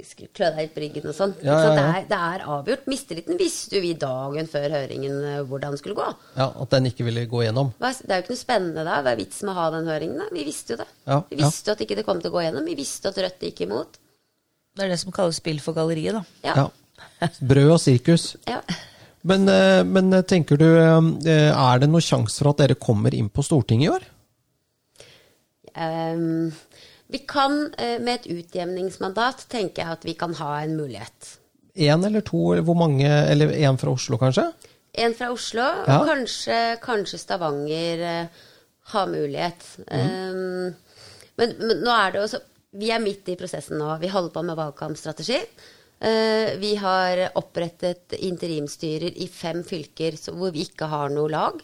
eh, 0.00 0.28
Klø 0.34 0.48
deg 0.50 0.58
litt 0.64 0.74
på 0.74 0.82
ryggen 0.82 1.08
og 1.10 1.16
sånn. 1.16 1.34
Ja, 1.44 1.54
ja, 1.54 1.70
ja. 1.70 1.86
Det, 1.94 2.02
det 2.10 2.18
er 2.28 2.44
avgjort. 2.56 2.88
Mistilliten 2.90 3.38
visste 3.40 3.78
jo 3.78 3.82
vi 3.84 3.92
dagen 4.00 4.50
før 4.50 4.74
høringen 4.76 5.16
eh, 5.30 5.38
hvordan 5.48 5.76
det 5.76 5.80
skulle 5.82 5.98
gå. 5.98 6.08
Ja, 6.36 6.48
At 6.64 6.74
den 6.74 6.90
ikke 6.90 7.06
ville 7.08 7.24
gå 7.30 7.44
gjennom. 7.46 7.72
Det 7.78 7.92
er 8.08 8.20
jo 8.20 8.26
ikke 8.26 8.34
noe 8.34 8.42
spennende 8.42 8.84
da. 8.88 9.00
Hva 9.04 9.14
er 9.14 9.20
vitsen 9.22 9.48
med 9.48 9.54
å 9.54 9.58
ha 9.62 9.70
den 9.76 9.90
høringen? 9.90 10.20
da? 10.24 10.28
Vi 10.34 10.44
visste 10.48 10.74
jo 10.76 10.82
det. 10.82 10.88
Ja, 11.06 11.18
vi 11.30 11.40
visste 11.42 11.70
jo 11.72 11.78
at 11.78 11.82
ikke 11.86 11.98
det 12.00 12.06
kom 12.08 12.22
til 12.22 12.32
å 12.32 12.36
gå 12.36 12.44
gjennom. 12.46 12.68
Vi 12.72 12.78
visste 12.78 13.12
at 13.12 13.18
Rødt 13.24 13.48
gikk 13.50 13.64
imot. 13.68 13.98
Det 14.76 14.86
er 14.86 14.92
det 14.94 15.00
som 15.02 15.12
kalles 15.14 15.40
spill 15.40 15.58
for 15.62 15.76
galleriet, 15.76 16.16
da. 16.20 16.22
Ja. 16.46 16.68
Ja. 17.20 17.28
Brød 17.40 17.74
og 17.76 17.82
sirkus. 17.82 18.32
ja. 18.48 18.62
Men, 19.22 19.42
eh, 19.52 19.82
men 19.84 20.08
tenker 20.24 20.56
du, 20.56 20.64
eh, 20.64 21.50
er 21.52 21.78
det 21.82 21.90
noen 21.90 22.00
sjanse 22.00 22.40
for 22.40 22.54
at 22.54 22.62
dere 22.62 22.74
kommer 22.80 23.12
inn 23.12 23.28
på 23.28 23.44
Stortinget 23.44 23.84
i 23.84 23.92
år? 23.92 24.06
Ehm, 25.76 26.52
vi 27.10 27.18
kan, 27.28 27.74
eh, 27.78 27.98
med 27.98 28.20
et 28.20 28.30
utjevningsmandat, 28.30 29.46
tenke 29.50 29.84
at 29.84 30.04
vi 30.06 30.14
kan 30.14 30.34
ha 30.38 30.60
en 30.62 30.76
mulighet. 30.78 31.36
Én 31.76 32.04
eller 32.06 32.20
to, 32.26 32.52
eller 32.52 32.66
hvor 32.66 32.78
mange? 32.78 33.06
Eller 33.06 33.52
én 33.54 33.78
fra 33.78 33.90
Oslo, 33.90 34.18
kanskje? 34.18 34.52
En 34.94 35.14
fra 35.14 35.30
Oslo, 35.32 35.62
Ja. 35.86 36.00
og 36.00 36.06
kanskje, 36.08 36.78
kanskje 36.82 37.18
Stavanger 37.18 38.00
eh, 38.00 38.26
har 38.92 39.06
mulighet. 39.06 39.66
Ehm, 39.90 40.74
men, 41.38 41.54
men 41.58 41.82
nå 41.84 41.90
er 41.90 42.12
det 42.12 42.22
også 42.22 42.40
Vi 42.72 42.92
er 42.94 43.00
midt 43.02 43.26
i 43.26 43.34
prosessen 43.34 43.80
nå. 43.80 43.98
Vi 43.98 44.06
holder 44.06 44.30
på 44.30 44.44
med 44.46 44.54
valgkampstrategi. 44.54 45.40
Uh, 46.00 46.54
vi 46.62 46.76
har 46.78 47.18
opprettet 47.34 48.14
interimstyrer 48.14 49.10
i 49.18 49.26
fem 49.26 49.64
fylker 49.66 50.14
så, 50.14 50.30
hvor 50.38 50.52
vi 50.54 50.62
ikke 50.68 50.86
har 50.86 51.10
noe 51.10 51.26
lag. 51.28 51.58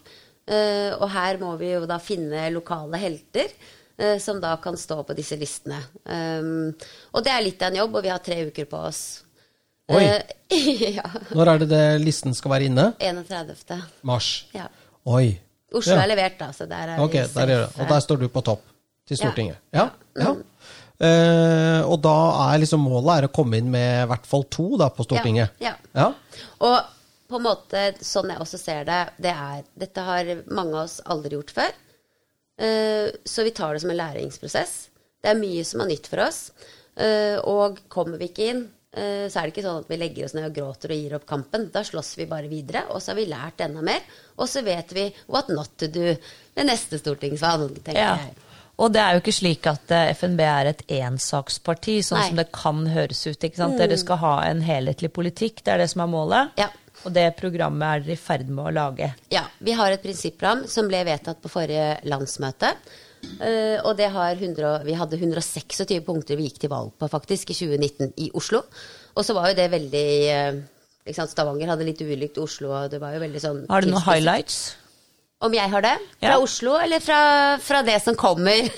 Uh, 0.50 0.98
og 0.98 1.06
her 1.14 1.38
må 1.38 1.52
vi 1.60 1.70
jo 1.76 1.86
da 1.86 2.00
finne 2.02 2.48
lokale 2.50 2.98
helter. 2.98 3.54
Eh, 3.98 4.18
Som 4.22 4.40
da 4.40 4.56
kan 4.62 4.76
stå 4.76 5.02
på 5.06 5.16
disse 5.18 5.38
listene. 5.40 5.80
Um, 6.04 6.74
og 7.12 7.24
det 7.24 7.32
er 7.32 7.44
litt 7.44 7.62
av 7.62 7.72
en 7.72 7.80
jobb, 7.82 7.98
og 7.98 8.06
vi 8.06 8.12
har 8.12 8.22
tre 8.24 8.42
uker 8.48 8.68
på 8.70 8.82
oss. 8.88 9.02
Oi. 9.92 10.02
Eh, 10.02 10.96
ja. 10.98 11.06
Når 11.34 11.52
er 11.52 11.62
det, 11.62 11.68
det 11.70 11.84
listen 12.02 12.34
skal 12.34 12.56
være 12.56 12.70
inne? 12.70 12.90
31. 12.98 13.76
Mars. 14.06 14.30
Ja. 14.56 14.68
Oi. 15.06 15.36
Oslo 15.74 15.94
Ja. 15.94 16.02
er 16.02 16.12
levert, 16.14 16.38
da, 16.38 16.50
så 16.54 16.66
der 16.66 16.94
er 16.94 17.02
okay, 17.02 17.26
vi 17.26 17.34
der 17.46 17.66
safe. 17.66 17.82
Og 17.82 17.88
der 17.90 18.02
står 18.02 18.20
du 18.22 18.28
på 18.32 18.42
topp 18.46 18.62
til 19.06 19.18
Stortinget. 19.18 19.58
Ja. 19.74 19.88
ja. 20.18 20.34
Uh, 20.96 21.82
og 21.90 21.98
da 22.00 22.16
er 22.48 22.60
liksom 22.62 22.86
målet 22.86 23.18
er 23.18 23.26
å 23.28 23.32
komme 23.34 23.58
inn 23.60 23.68
med 23.70 24.04
i 24.06 24.06
hvert 24.08 24.26
fall 24.26 24.46
to 24.50 24.70
da 24.80 24.88
på 24.94 25.04
Stortinget. 25.04 25.58
Ja, 25.62 25.74
ja. 25.94 26.12
Og 26.64 26.78
på 27.26 27.38
en 27.38 27.44
måte, 27.44 27.82
sånn 28.06 28.30
jeg 28.32 28.40
også 28.42 28.58
ser 28.60 28.86
det, 28.88 29.00
det 29.22 29.32
er 29.34 29.64
Dette 29.76 30.04
har 30.06 30.30
mange 30.46 30.76
av 30.76 30.86
oss 30.86 31.00
aldri 31.04 31.34
gjort 31.36 31.52
før. 31.56 31.74
Eh, 32.58 33.10
så 33.24 33.44
vi 33.44 33.50
tar 33.56 33.74
det 33.76 33.80
som 33.84 33.90
en 33.92 33.96
læringsprosess. 34.00 34.74
Det 35.22 35.30
er 35.32 35.40
mye 35.40 35.64
som 35.66 35.82
er 35.84 35.90
nytt 35.92 36.06
for 36.08 36.22
oss. 36.26 36.50
Eh, 36.96 37.36
og 37.44 37.80
kommer 37.92 38.16
vi 38.20 38.30
ikke 38.30 38.46
inn, 38.52 38.62
eh, 38.96 39.26
så 39.28 39.40
er 39.40 39.48
det 39.48 39.52
ikke 39.56 39.66
sånn 39.66 39.82
at 39.82 39.90
vi 39.90 39.98
legger 40.00 40.24
oss 40.24 40.34
ned 40.34 40.46
og 40.48 40.54
gråter 40.56 40.94
og 40.94 41.02
gir 41.02 41.16
opp 41.18 41.26
kampen. 41.28 41.68
Da 41.74 41.82
slåss 41.84 42.14
vi 42.16 42.26
bare 42.30 42.48
videre, 42.48 42.86
og 42.88 43.02
så 43.02 43.12
har 43.12 43.20
vi 43.20 43.26
lært 43.28 43.60
enda 43.66 43.82
mer. 43.84 44.00
Og 44.38 44.48
så 44.48 44.62
vet 44.64 44.92
vi 44.96 45.10
what 45.28 45.48
not 45.52 45.76
to 45.76 45.86
do 45.92 46.14
ved 46.56 46.66
neste 46.66 46.98
stortingsvalg, 47.02 47.82
tenker 47.82 48.00
Ja. 48.00 48.16
jeg. 48.16 48.34
Og 48.78 48.92
det 48.92 49.00
er 49.00 49.12
jo 49.14 49.20
ikke 49.22 49.32
slik 49.32 49.66
at 49.66 49.88
FNB 50.16 50.40
er 50.44 50.66
et 50.66 50.82
ensaksparti, 50.92 51.98
sånn 52.04 52.18
Nei. 52.20 52.26
som 52.28 52.36
det 52.36 52.52
kan 52.52 52.86
høres 52.92 53.26
ut. 53.26 53.38
ikke 53.40 53.56
sant? 53.56 53.78
Dere 53.78 53.96
skal 53.96 54.18
ha 54.18 54.34
en 54.50 54.60
helhetlig 54.60 55.08
politikk, 55.12 55.62
det 55.64 55.72
er 55.72 55.78
det 55.78 55.90
som 55.90 56.02
er 56.04 56.10
målet. 56.12 56.50
Ja. 56.58 56.68
Og 57.04 57.12
det 57.14 57.26
programmet 57.38 57.86
er 57.86 58.06
dere 58.06 58.16
i 58.16 58.20
ferd 58.20 58.48
med 58.48 58.70
å 58.70 58.74
lage. 58.74 59.10
Ja, 59.32 59.44
vi 59.62 59.74
har 59.76 59.92
et 59.92 60.02
prinsipprogram 60.02 60.64
som 60.70 60.88
ble 60.90 61.02
vedtatt 61.06 61.42
på 61.42 61.52
forrige 61.52 61.98
landsmøte. 62.08 62.72
Uh, 63.26 63.82
og 63.82 63.96
det 63.98 64.08
har 64.14 64.36
100, 64.36 64.84
vi 64.86 64.94
hadde 64.96 65.18
126 65.18 66.00
punkter 66.06 66.38
vi 66.38 66.46
gikk 66.46 66.60
til 66.62 66.70
valg 66.70 66.92
på 67.00 67.08
faktisk 67.10 67.50
i 67.52 67.58
2019 67.58 68.14
i 68.22 68.30
Oslo. 68.38 68.62
Og 69.16 69.26
så 69.26 69.36
var 69.36 69.50
jo 69.50 69.58
det 69.58 69.68
veldig 69.72 70.08
uh, 70.30 70.64
Stavanger 71.06 71.70
hadde 71.70 71.86
litt 71.86 72.02
ulikt 72.02 72.38
Oslo, 72.42 72.72
og 72.74 72.90
det 72.90 73.00
var 73.02 73.14
jo 73.14 73.22
veldig 73.22 73.42
sånn 73.42 73.62
Har 73.70 73.84
du 73.84 73.92
noen 73.92 74.04
highlights? 74.06 74.74
Om 75.44 75.52
jeg 75.52 75.68
har 75.68 75.82
det? 75.84 75.90
Fra 76.16 76.28
Ja. 76.30 76.36
Oslo, 76.40 76.78
eller 76.80 77.00
fra, 77.04 77.16
fra 77.60 77.82
det 77.84 77.98
som 78.00 78.14
kommer? 78.16 78.70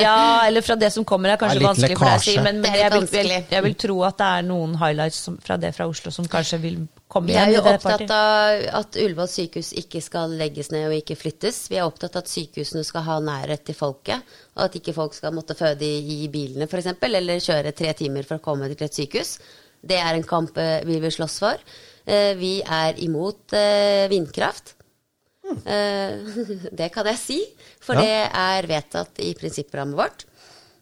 Ja, 0.00 0.46
eller 0.46 0.64
fra 0.64 0.72
det 0.80 0.88
som 0.94 1.04
kommer 1.04 1.28
er 1.34 1.36
kanskje 1.36 1.58
Det 1.58 1.64
er 1.64 1.68
vanskelig 1.68 1.96
vanskelig 1.96 1.98
for 2.00 2.08
deg 2.08 2.20
å 2.20 2.24
si, 2.24 2.36
men, 2.40 2.60
men 2.62 2.72
er 2.72 2.78
jeg, 2.80 2.92
vil, 3.12 3.32
jeg, 3.34 3.42
jeg 3.52 3.64
vil 3.66 3.74
tro 3.82 3.96
at 4.08 4.16
det 4.22 4.28
er 4.38 4.46
noen 4.48 4.78
highlights 4.80 5.18
som, 5.26 5.36
fra 5.44 5.58
det 5.60 5.74
fra 5.76 5.84
Oslo 5.90 6.12
som 6.14 6.28
kanskje 6.32 6.58
vil 6.62 6.78
komme 7.12 7.28
Vi 7.28 7.36
er 7.36 7.52
jo 7.52 7.60
opptatt 7.60 8.14
av 8.16 8.64
at 8.80 8.96
Ullevål 9.02 9.28
sykehus 9.28 9.74
ikke 9.82 10.00
skal 10.06 10.32
legges 10.40 10.72
ned 10.72 10.86
og 10.88 10.94
ikke 10.96 11.18
flyttes. 11.20 11.58
Vi 11.68 11.76
er 11.76 11.84
opptatt 11.84 12.16
av 12.16 12.24
at 12.24 12.32
sykehusene 12.32 12.86
skal 12.88 13.04
ha 13.10 13.18
nærhet 13.26 13.66
til 13.68 13.76
folket, 13.76 14.24
og 14.56 14.64
at 14.70 14.78
ikke 14.80 14.96
folk 14.96 15.12
skal 15.18 15.36
måtte 15.36 15.58
føde 15.58 15.84
i, 15.84 16.22
i 16.24 16.30
bilene 16.32 16.64
f.eks., 16.64 16.94
eller 17.12 17.44
kjøre 17.44 17.74
tre 17.76 17.92
timer 18.00 18.24
for 18.24 18.40
å 18.40 18.44
komme 18.48 18.72
til 18.72 18.88
et 18.88 18.96
sykehus. 19.02 19.34
Det 19.84 20.00
er 20.00 20.16
en 20.16 20.24
kamp 20.26 20.56
eh, 20.58 20.80
vi 20.88 20.96
vil 21.04 21.12
slåss 21.12 21.36
for. 21.44 21.60
Eh, 22.08 22.32
Vi 22.40 22.54
er 22.64 22.96
imot 23.04 23.52
eh, 23.52 24.08
vindkraft. 24.10 24.72
Eh, 25.66 26.16
Det 26.80 26.88
kan 26.94 27.06
jeg 27.06 27.18
si, 27.18 27.40
for 27.80 27.94
Ja. 27.94 28.00
det 28.02 28.30
er 28.34 28.66
vedtatt 28.70 29.20
i 29.22 29.34
prinsipprogrammet 29.38 29.96
vårt. 29.98 30.24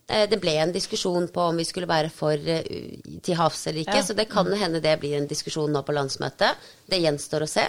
Eh, 0.09 0.27
Det 0.29 0.41
ble 0.41 0.57
en 0.61 0.73
diskusjon 0.73 1.29
på 1.33 1.41
om 1.51 1.57
vi 1.57 1.65
skulle 1.65 1.89
være 1.89 2.11
for 2.13 2.33
eh, 2.33 2.97
til 3.23 3.35
havs 3.37 3.67
eller 3.67 3.81
ikke, 3.85 3.97
Ja. 4.01 4.03
så 4.03 4.15
det 4.17 4.29
kan 4.31 4.47
jo 4.47 4.55
hende 4.57 4.81
det 4.83 4.99
blir 5.01 5.17
en 5.19 5.27
diskusjon 5.29 5.71
nå 5.73 5.83
på 5.85 5.93
landsmøtet. 5.97 6.57
Det 6.89 7.01
gjenstår 7.01 7.43
å 7.45 7.49
se. 7.49 7.67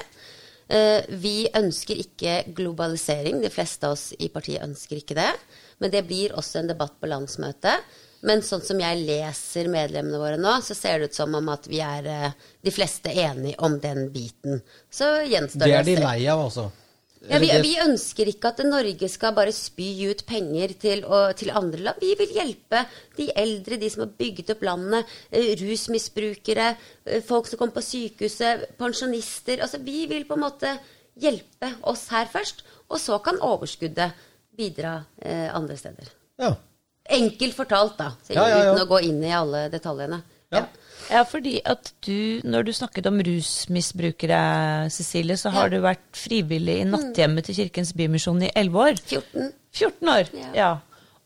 Eh, 0.70 1.02
Vi 1.10 1.48
ønsker 1.54 1.96
ikke 2.02 2.54
globalisering, 2.56 3.42
de 3.42 3.50
fleste 3.50 3.84
av 3.86 3.92
oss 3.94 4.14
i 4.20 4.30
partiet 4.30 4.64
ønsker 4.64 4.98
ikke 4.98 5.16
det. 5.16 5.32
Men 5.80 5.92
det 5.92 6.08
blir 6.08 6.32
også 6.34 6.60
en 6.60 6.68
debatt 6.68 6.94
på 7.02 7.08
landsmøtet. 7.08 7.84
Men 8.24 8.40
sånn 8.42 8.64
som 8.64 8.80
jeg 8.80 9.06
leser 9.06 9.68
medlemmene 9.70 10.18
våre 10.18 10.38
nå, 10.40 10.56
så 10.64 10.74
ser 10.74 10.98
det 11.00 11.12
ut 11.12 11.14
som 11.14 11.36
om 11.36 11.50
at 11.50 11.68
vi 11.68 11.80
er 11.80 12.34
de 12.64 12.72
fleste 12.72 13.12
enige 13.14 13.56
om 13.60 13.80
den 13.80 14.10
biten. 14.10 14.64
Så 14.90 15.06
gjenstår 15.30 15.60
Det 15.60 15.68
det 15.68 15.76
er 15.76 15.84
de 15.84 15.96
lei 16.02 16.26
av, 16.28 16.40
altså. 16.48 16.72
Ja, 17.30 17.40
vi, 17.42 17.48
vi 17.64 17.72
ønsker 17.82 18.28
ikke 18.30 18.52
at 18.52 18.60
Norge 18.68 19.08
skal 19.10 19.34
bare 19.34 19.52
spy 19.56 19.88
ut 20.12 20.26
penger 20.28 20.74
til, 20.80 21.02
å- 21.04 21.34
til 21.38 21.50
andre 21.50 21.80
land. 21.88 21.98
Vi 22.04 22.14
vil 22.20 22.34
hjelpe 22.36 22.84
de 23.18 23.30
eldre, 23.36 23.78
de 23.82 23.90
som 23.90 24.04
har 24.06 24.12
bygget 24.20 24.52
opp 24.56 24.62
landet, 24.68 25.06
eh, 25.32 25.56
rusmisbrukere, 25.62 26.68
eh, 27.06 27.22
folk 27.26 27.48
som 27.48 27.58
kommer 27.60 27.74
på 27.80 27.86
sykehuset, 27.86 28.68
pensjonister. 28.78 29.62
Altså, 29.66 29.80
vi 29.84 30.06
vil 30.12 30.26
på 30.26 30.34
en 30.38 30.44
måte 30.46 30.76
hjelpe 31.18 31.74
oss 31.84 32.08
her 32.12 32.26
først, 32.32 32.62
og 32.90 33.00
så 33.00 33.18
kan 33.24 33.40
overskuddet 33.42 34.14
bidra 34.56 34.98
eh, 35.22 35.50
andre 35.56 35.78
steder. 35.78 36.14
ja. 36.40 36.54
Enkelt 37.08 37.54
fortalt, 37.54 37.98
da, 38.00 38.08
så, 38.26 38.34
Ja, 38.34 38.48
ja, 38.50 38.56
ja. 38.64 38.72
uten 38.74 38.82
å 38.82 38.90
gå 38.90 38.98
inn 39.06 39.20
i 39.24 39.30
alle 39.30 39.70
detaljene. 39.70 40.24
Ja. 40.52 40.64
Ja, 41.12 41.22
fordi 41.24 41.60
at 41.66 41.92
du, 42.06 42.42
når 42.44 42.64
du 42.66 42.72
snakket 42.74 43.06
om 43.08 43.20
rusmisbrukere, 43.22 44.90
Cecilie, 44.90 45.38
så 45.38 45.50
har 45.54 45.68
Ja. 45.70 45.70
du 45.78 45.82
vært 45.84 46.02
frivillig 46.18 46.80
i 46.82 46.84
natthjemmet 46.90 47.46
til 47.46 47.56
Kirkens 47.56 47.94
Bymisjon 47.94 48.42
i 48.44 48.52
11 48.56 48.76
år. 48.80 48.96
14. 49.06 49.52
14 49.72 50.10
år, 50.10 50.30
Ja. 50.34 50.52
ja. 50.56 50.78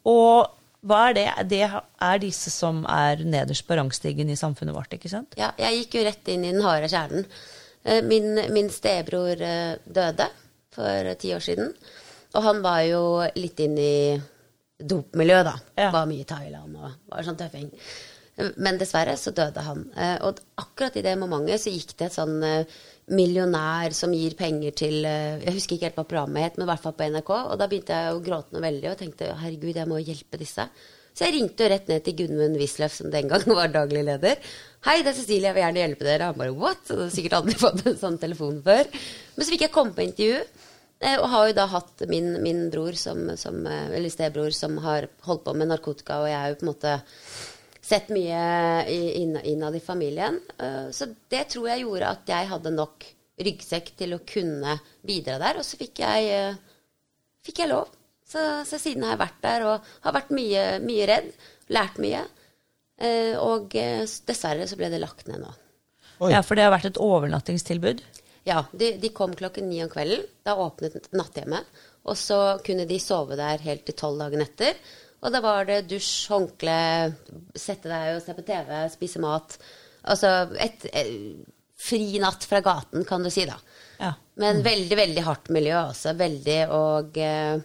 Og 0.06 0.50
hva 0.86 1.10
er 1.10 1.14
det? 1.14 1.50
Det 1.50 1.62
er 2.02 2.18
disse 2.20 2.50
som 2.52 2.86
er 2.86 3.18
nederst 3.24 3.68
på 3.68 3.76
rangstigen 3.76 4.30
i 4.30 4.36
samfunnet 4.36 4.74
vårt, 4.76 4.92
ikke 4.94 5.10
sant? 5.10 5.34
Ja, 5.38 5.52
jeg 5.58 5.86
gikk 5.86 5.94
jo 6.00 6.04
rett 6.08 6.28
inn 6.28 6.46
i 6.46 6.52
den 6.52 6.62
harde 6.62 6.88
kjernen. 6.90 7.26
Eh, 7.86 8.02
Min, 8.02 8.36
min 8.54 8.70
stebror 8.70 9.40
eh, 9.42 9.76
døde 9.92 10.28
for 10.72 11.14
ti 11.16 11.34
år 11.34 11.40
siden. 11.42 11.74
Og 12.36 12.44
han 12.44 12.62
var 12.62 12.82
jo 12.82 13.04
litt 13.36 13.60
inn 13.60 13.78
i 13.78 14.22
dopmiljøet, 14.80 15.46
da. 15.46 15.56
Ja. 15.78 15.92
Var 15.92 16.06
mye 16.06 16.22
i 16.22 16.28
Thailand 16.30 16.76
og 16.78 16.92
var 17.10 17.24
sånn 17.24 17.38
tøffing. 17.38 17.72
Men 18.58 18.78
dessverre 18.80 19.16
så 19.20 19.34
døde 19.36 19.64
han. 19.66 19.84
Eh, 19.98 20.18
Og 20.28 20.40
akkurat 20.62 20.96
i 20.96 21.04
det 21.06 21.16
momentet 21.20 21.62
så 21.64 21.74
gikk 21.74 21.96
det 22.00 22.08
et 22.10 22.16
sånn 22.16 22.38
eh, 22.46 22.78
millionær 23.16 23.96
som 23.98 24.14
gir 24.14 24.36
penger 24.40 24.76
til 24.78 25.04
eh, 25.08 25.42
Jeg 25.44 25.58
husker 25.58 25.76
ikke 25.76 25.90
helt 25.90 26.00
hva 26.00 26.08
programmet 26.08 26.46
het, 26.46 26.58
men 26.58 26.68
i 26.68 26.70
hvert 26.72 26.86
fall 26.86 26.96
på 26.98 27.10
NRK. 27.10 27.34
Og 27.40 27.58
da 27.60 27.68
begynte 27.68 27.98
jeg 27.98 28.16
å 28.16 28.24
gråte 28.24 28.56
noe 28.56 28.64
veldig 28.64 28.94
og 28.94 29.02
tenkte 29.02 29.34
herregud, 29.42 29.76
jeg 29.76 29.90
må 29.90 30.00
hjelpe 30.00 30.40
disse. 30.42 30.68
Så 31.10 31.26
jeg 31.26 31.36
ringte 31.36 31.66
jo 31.66 31.72
rett 31.74 31.90
ned 31.92 32.04
til 32.06 32.16
Gunmund 32.22 32.56
Wisløff, 32.62 32.96
som 32.96 33.12
den 33.12 33.28
gang 33.32 33.44
var 33.60 33.74
daglig 33.74 34.06
leder. 34.08 34.40
'Hei, 34.86 35.02
det 35.04 35.12
er 35.12 35.18
Cecilie, 35.18 35.50
jeg 35.50 35.58
vil 35.58 35.66
gjerne 35.66 35.84
hjelpe 35.84 36.08
dere.' 36.08 36.32
Han 36.32 36.40
bare 36.40 36.56
'what?' 36.56 36.86
Så 36.88 36.96
hadde 36.96 37.16
sikkert 37.18 37.40
aldri 37.42 37.60
fått 37.66 37.86
en 37.86 38.00
sånn 38.00 38.20
telefon 38.22 38.62
før. 38.64 38.88
Men 39.36 39.44
så 39.44 39.52
fikk 39.52 39.68
jeg 39.68 39.76
komme 39.76 39.98
på 39.98 40.06
intervju, 40.06 40.40
og 41.10 41.30
har 41.32 41.48
jo 41.48 41.56
da 41.56 41.66
hatt 41.72 42.02
min, 42.12 42.34
min 42.44 42.66
bror, 42.72 42.96
som, 43.00 43.22
som, 43.40 43.62
eller 43.68 44.12
stebror, 44.12 44.52
som 44.56 44.78
har 44.84 45.08
holdt 45.24 45.46
på 45.46 45.54
med 45.56 45.72
narkotika, 45.72 46.18
og 46.20 46.28
jeg 46.28 46.40
er 46.40 46.52
jo 46.52 46.58
på 46.60 46.66
en 46.66 46.72
måte 46.74 46.96
sett 47.90 48.10
mye 48.14 48.86
innad 49.50 49.76
i 49.76 49.82
familien. 49.84 50.40
Eh, 50.58 50.90
Så 50.96 51.08
det 51.30 51.48
tror 51.54 51.70
jeg 51.72 51.84
gjorde 51.86 52.12
at 52.16 52.30
jeg 52.30 52.50
hadde 52.52 52.72
nok 52.76 53.06
ryggsekk 53.40 53.94
til 53.98 54.14
å 54.18 54.22
kunne 54.28 54.78
bidra 55.06 55.38
der. 55.42 55.58
Og 55.62 55.66
så 55.66 55.80
fikk 55.80 56.02
jeg, 56.04 56.28
eh, 56.30 56.56
fikk 57.46 57.64
jeg 57.64 57.72
lov. 57.72 57.90
Så, 58.30 58.42
så 58.70 58.78
siden 58.78 59.04
har 59.08 59.16
jeg 59.16 59.24
vært 59.24 59.40
der 59.42 59.64
og 59.66 59.88
har 60.06 60.14
vært 60.14 60.30
mye, 60.38 60.66
mye 60.86 61.08
redd. 61.10 61.32
Lært 61.74 61.98
mye. 62.04 62.24
Eh, 63.00 63.34
Og 63.40 63.72
dessverre 63.74 64.68
så 64.70 64.78
ble 64.78 64.90
det 64.94 65.00
lagt 65.02 65.28
ned 65.32 65.42
nå. 65.42 65.52
Oi. 66.20 66.34
Ja, 66.34 66.42
for 66.44 66.56
det 66.60 66.66
har 66.68 66.74
vært 66.76 66.90
et 66.92 67.00
overnattingstilbud. 67.00 68.02
Ja, 68.46 68.66
de, 68.76 68.94
de 69.00 69.10
kom 69.16 69.32
klokken 69.40 69.70
ni 69.70 69.80
om 69.84 69.90
kvelden. 69.92 70.26
Da 70.44 70.58
åpnet 70.60 71.08
natthjemmet. 71.16 71.66
Og 72.10 72.18
så 72.20 72.60
kunne 72.66 72.86
de 72.90 72.98
sove 73.00 73.38
der 73.40 73.62
helt 73.64 73.86
til 73.88 73.96
tolv 73.96 74.20
dagen 74.20 74.42
etter. 74.44 74.76
Og 75.20 75.34
da 75.34 75.42
var 75.44 75.68
det 75.68 75.84
dusj, 75.90 76.30
håndkle, 76.32 76.80
sette 77.58 77.92
deg 77.92 78.16
og 78.16 78.24
se 78.24 78.36
på 78.38 78.46
TV, 78.48 78.74
spise 78.94 79.22
mat. 79.24 79.58
Altså 80.08 80.32
et, 80.62 80.86
et, 80.94 81.12
fri 81.80 82.20
natt 82.24 82.48
fra 82.48 82.62
gaten, 82.64 83.06
kan 83.08 83.24
du 83.24 83.32
si, 83.34 83.46
da. 83.48 83.58
Ja. 84.00 84.14
Men 84.40 84.64
veldig, 84.64 84.96
veldig 84.96 85.24
hardt 85.28 85.52
miljø 85.52 85.76
også. 85.82 86.16
Veldig 86.20 86.60
og 86.76 87.20
eh, 87.20 87.60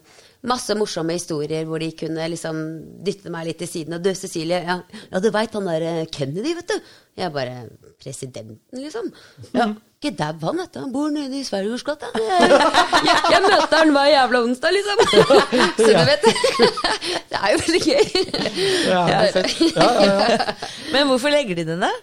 masse 0.51 0.75
morsomme 0.77 1.15
historier 1.17 1.67
hvor 1.69 1.83
de 1.83 1.93
kunne 1.99 2.27
liksom 2.33 2.61
dytte 3.07 3.33
meg 3.33 3.49
litt 3.49 3.61
til 3.63 3.71
siden. 3.71 3.97
Og 3.97 4.05
du, 4.05 4.11
Cecilie, 4.19 4.61
ja, 4.67 4.81
ja 5.13 5.23
du 5.23 5.31
veit 5.35 5.55
han 5.55 5.71
der 5.71 5.87
eh, 5.91 6.05
Kennedy, 6.11 6.57
vet 6.59 6.75
du. 6.75 6.93
Jeg 7.21 7.35
bare 7.35 7.69
Presidenten, 8.03 8.59
liksom. 8.75 9.13
Ja, 9.55 9.71
ikke 10.05 10.15
dau 10.21 10.49
han, 10.51 10.61
vet 10.63 10.75
du. 10.77 10.81
Han 10.85 10.93
bor 10.95 11.11
nede 11.15 11.39
i 11.41 11.45
Sverigårdsgata. 11.47 12.11
Jeg, 12.15 12.49
jeg, 13.09 13.19
jeg 13.33 13.43
møter 13.47 13.77
han 13.81 13.93
hver 13.97 14.09
jævla 14.13 14.43
onsdag, 14.45 14.77
liksom. 14.77 15.05
Så 15.83 15.91
du 15.91 16.03
vet 16.11 16.27
Det 17.33 17.41
er 17.41 17.53
jo 17.55 17.61
veldig 17.65 17.83
gøy. 17.85 18.17
Ja. 18.89 19.05
Ja, 19.11 19.21
ja, 19.27 20.03
ja. 20.05 20.57
Men 20.95 21.09
hvorfor 21.11 21.33
legger 21.33 21.59
de 21.59 21.69
det 21.73 21.79
ned? 21.83 22.03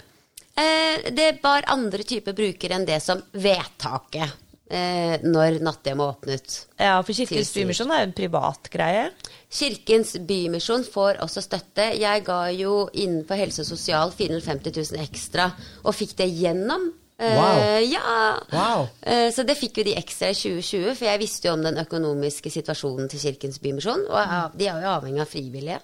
Eh, 0.60 1.12
det 1.16 1.34
var 1.44 1.70
andre 1.72 2.04
typer 2.08 2.36
brukere 2.36 2.76
enn 2.76 2.88
det 2.90 3.00
som 3.04 3.22
vedtaket 3.32 4.34
eh, 4.72 5.22
når 5.24 5.62
natthjemmet 5.64 6.16
åpnet. 6.18 6.58
Ja, 6.80 6.98
for 7.06 7.16
Kirkens. 7.16 7.54
Bymisjon 7.56 7.92
er 7.94 8.04
jo 8.04 8.10
en 8.10 8.18
privat 8.18 8.72
greie. 8.74 9.06
Kirkens 9.52 10.16
Bymisjon 10.28 10.84
får 10.88 11.22
også 11.24 11.44
støtte. 11.46 11.92
Jeg 12.00 12.26
ga 12.28 12.42
jo 12.56 12.86
innenfor 12.92 13.40
helse 13.40 13.64
og 13.66 13.72
sosial 13.72 14.14
450 14.16 14.76
000 14.96 15.06
ekstra, 15.06 15.52
og 15.86 15.96
fikk 15.98 16.18
det 16.22 16.32
gjennom. 16.36 16.92
Eh, 17.22 17.36
Wow. 17.38 17.60
Ja. 17.86 18.40
Wow. 18.52 18.88
Eh, 19.02 19.28
så 19.34 19.44
det 19.46 19.58
fikk 19.60 19.78
jo 19.78 19.84
de 19.86 19.94
ekstra 20.00 20.32
i 20.32 20.38
2020, 20.38 20.96
for 20.98 21.06
jeg 21.06 21.22
visste 21.22 21.48
jo 21.48 21.54
om 21.54 21.64
den 21.68 21.78
økonomiske 21.84 22.50
situasjonen 22.50 23.12
til 23.12 23.22
Kirkens 23.22 23.62
Bymisjon, 23.62 24.08
og 24.10 24.58
de 24.58 24.68
er 24.72 24.82
jo 24.82 24.90
avhengig 24.96 25.22
av 25.22 25.30
frivillige. 25.30 25.80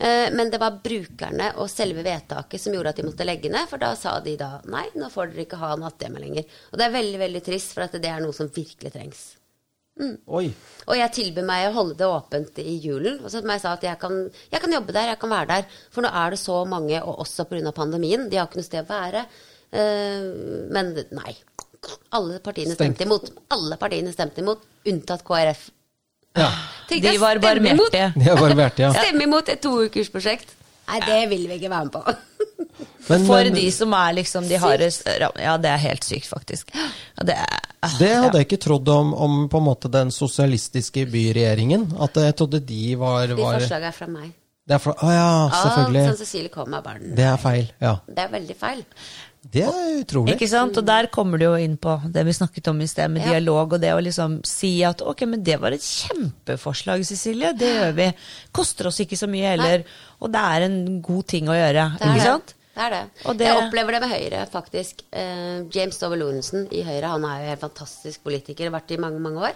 Eh, 0.00 0.28
Men 0.32 0.50
det 0.50 0.60
var 0.60 0.78
brukerne 0.84 1.50
og 1.56 1.68
selve 1.72 2.04
vedtaket 2.04 2.60
som 2.60 2.72
gjorde 2.72 2.88
at 2.92 2.96
de 2.96 3.08
måtte 3.08 3.24
legge 3.24 3.50
ned, 3.52 3.68
for 3.68 3.78
da 3.78 3.94
sa 3.96 4.18
de 4.20 4.36
da 4.36 4.60
nei, 4.64 4.86
nå 4.96 5.10
får 5.12 5.32
dere 5.32 5.44
ikke 5.46 5.60
ha 5.60 5.74
natthjemme 5.76 6.20
lenger. 6.20 6.44
Og 6.72 6.78
det 6.78 6.86
er 6.86 6.96
veldig, 6.98 7.18
veldig 7.18 7.42
trist, 7.44 7.72
for 7.76 7.84
at 7.84 7.92
det 8.00 8.08
er 8.08 8.20
noe 8.20 8.32
som 8.36 8.48
virkelig 8.48 8.92
trengs. 8.92 9.36
Oi. 10.32 10.46
Og 10.88 10.96
jeg 10.96 11.12
tilbyr 11.12 11.44
meg 11.44 11.66
å 11.68 11.74
holde 11.76 11.96
det 12.00 12.06
åpent 12.08 12.58
i 12.62 12.78
julen. 12.80 13.18
Og 13.20 13.28
så 13.28 13.42
jeg 13.44 13.60
sa 13.60 13.74
at 13.76 13.82
jeg 13.84 13.98
kan, 14.00 14.14
jeg 14.52 14.60
kan 14.62 14.72
jobbe 14.72 14.94
der, 14.96 15.10
jeg 15.12 15.20
kan 15.20 15.30
være 15.34 15.50
der. 15.50 15.66
For 15.92 16.00
nå 16.04 16.08
er 16.08 16.30
det 16.30 16.38
så 16.40 16.64
mange, 16.64 17.02
og 17.04 17.20
også 17.26 17.44
pga. 17.50 17.72
pandemien. 17.76 18.28
De 18.30 18.36
har 18.40 18.48
ikke 18.48 18.62
noe 18.62 18.64
sted 18.70 18.86
å 18.86 18.88
være. 18.88 19.26
Eh, 19.72 20.70
men 20.74 20.94
nei. 21.16 21.36
Alle 22.16 22.40
partiene 22.44 22.74
stemte 22.76 23.06
imot. 23.06 23.30
Alle 23.54 23.78
partiene 23.80 24.12
stemte 24.12 24.42
imot, 24.42 24.64
unntatt 24.90 25.24
KrF. 25.24 25.68
Ja. 26.36 26.50
Tenkte 26.88 27.10
De 27.10 27.18
var 27.18 27.38
stemme 27.38 27.70
imot- 27.70 27.90
barmhjertige. 27.90 28.12
De 28.16 28.28
har 28.28 28.56
bare 28.56 28.72
ja. 28.76 28.90
Stemme 29.00 29.24
imot 29.26 29.48
et 29.48 29.62
toukersprosjekt. 29.62 30.56
Nei, 30.90 30.98
det 31.06 31.20
vil 31.30 31.46
vi 31.46 31.58
ikke 31.60 31.70
være 31.70 31.86
med 31.86 31.94
på. 31.94 32.02
Men, 33.10 33.24
For 33.26 33.42
men 33.42 33.56
de 33.56 33.64
som 33.74 33.92
er 33.96 34.12
liksom 34.14 34.44
de 34.46 34.58
hardest 34.60 35.08
Ja, 35.18 35.56
det 35.58 35.70
er 35.72 35.80
helt 35.82 36.04
sykt, 36.06 36.28
faktisk. 36.30 36.70
Ja, 36.76 37.24
det, 37.26 37.34
er, 37.42 37.64
ah, 37.82 37.94
det 37.98 38.10
hadde 38.12 38.28
ja. 38.28 38.42
jeg 38.42 38.46
ikke 38.46 38.60
trodd 38.62 38.88
om, 38.92 39.10
om 39.14 39.38
på 39.50 39.58
en 39.58 39.66
måte 39.66 39.90
den 39.92 40.12
sosialistiske 40.14 41.06
byregjeringen. 41.10 41.88
At 42.00 42.20
jeg 42.22 42.36
trodde 42.38 42.60
de 42.68 42.94
var, 43.00 43.26
De 43.32 43.38
var 43.40 43.58
forslagene 43.58 43.90
er 43.90 43.96
fra 43.96 44.08
meg. 44.12 44.30
Det 44.70 44.76
er 44.76 44.82
for, 44.84 44.94
Å 45.02 45.08
ja, 45.10 45.24
Ah, 45.48 45.56
selvfølgelig. 45.64 46.04
sånn 46.12 46.18
Cecilie 46.20 46.52
kom 46.54 46.74
av 46.78 46.84
barn. 46.86 47.08
Det 47.18 47.24
er 47.26 47.40
feil. 47.42 47.72
Ja. 47.82 47.96
Det 48.06 48.22
er 48.22 48.28
veldig 48.30 48.54
feil. 48.60 48.84
Det 49.50 49.62
er 49.64 49.88
utrolig. 50.04 50.34
Ikke 50.36 50.46
sant? 50.52 50.76
Og 50.78 50.84
der 50.86 51.08
kommer 51.10 51.40
du 51.40 51.46
jo 51.46 51.54
inn 51.58 51.74
på 51.80 51.94
det 52.12 52.22
vi 52.28 52.34
snakket 52.36 52.68
om 52.70 52.80
i 52.84 52.86
sted, 52.86 53.10
med 53.10 53.24
Ja. 53.24 53.32
dialog, 53.32 53.72
og 53.72 53.80
det 53.80 53.90
å 53.96 53.98
liksom 54.04 54.44
si 54.46 54.84
at 54.84 55.00
ok, 55.02 55.24
men 55.26 55.42
det 55.42 55.56
var 55.58 55.72
et 55.72 55.80
kjempeforslag, 55.80 57.02
Cecilie, 57.08 57.52
det 57.56 57.70
gjør 57.80 57.94
vi. 57.96 58.08
Koster 58.52 58.86
oss 58.86 59.00
ikke 59.00 59.16
så 59.18 59.26
mye 59.32 59.56
heller, 59.56 59.84
og 60.20 60.30
det 60.30 60.40
er 60.40 60.66
en 60.68 61.00
god 61.02 61.26
ting 61.26 61.46
å 61.48 61.56
gjøre. 61.56 61.98
Det 61.98 62.06
Ikke 62.06 62.14
det. 62.14 62.22
sant? 62.22 62.54
Det 62.76 62.84
er 62.86 62.90
det. 62.90 63.10
Og 63.26 63.36
det- 63.38 63.46
Jeg 63.48 63.62
opplever 63.64 63.90
det 63.92 64.00
med 64.00 64.10
Høyre, 64.10 64.46
faktisk. 64.50 65.02
Eh, 65.12 65.64
James 65.72 65.98
Dover 65.98 66.16
Lorentzen 66.16 66.68
i 66.70 66.82
Høyre, 66.84 67.08
han 67.10 67.24
er 67.24 67.38
jo 67.38 67.42
en 67.42 67.48
helt 67.58 67.60
fantastisk 67.60 68.22
politiker, 68.22 68.70
vært 68.70 68.90
i 68.92 68.96
mange, 68.98 69.18
mange 69.18 69.40
år. 69.40 69.54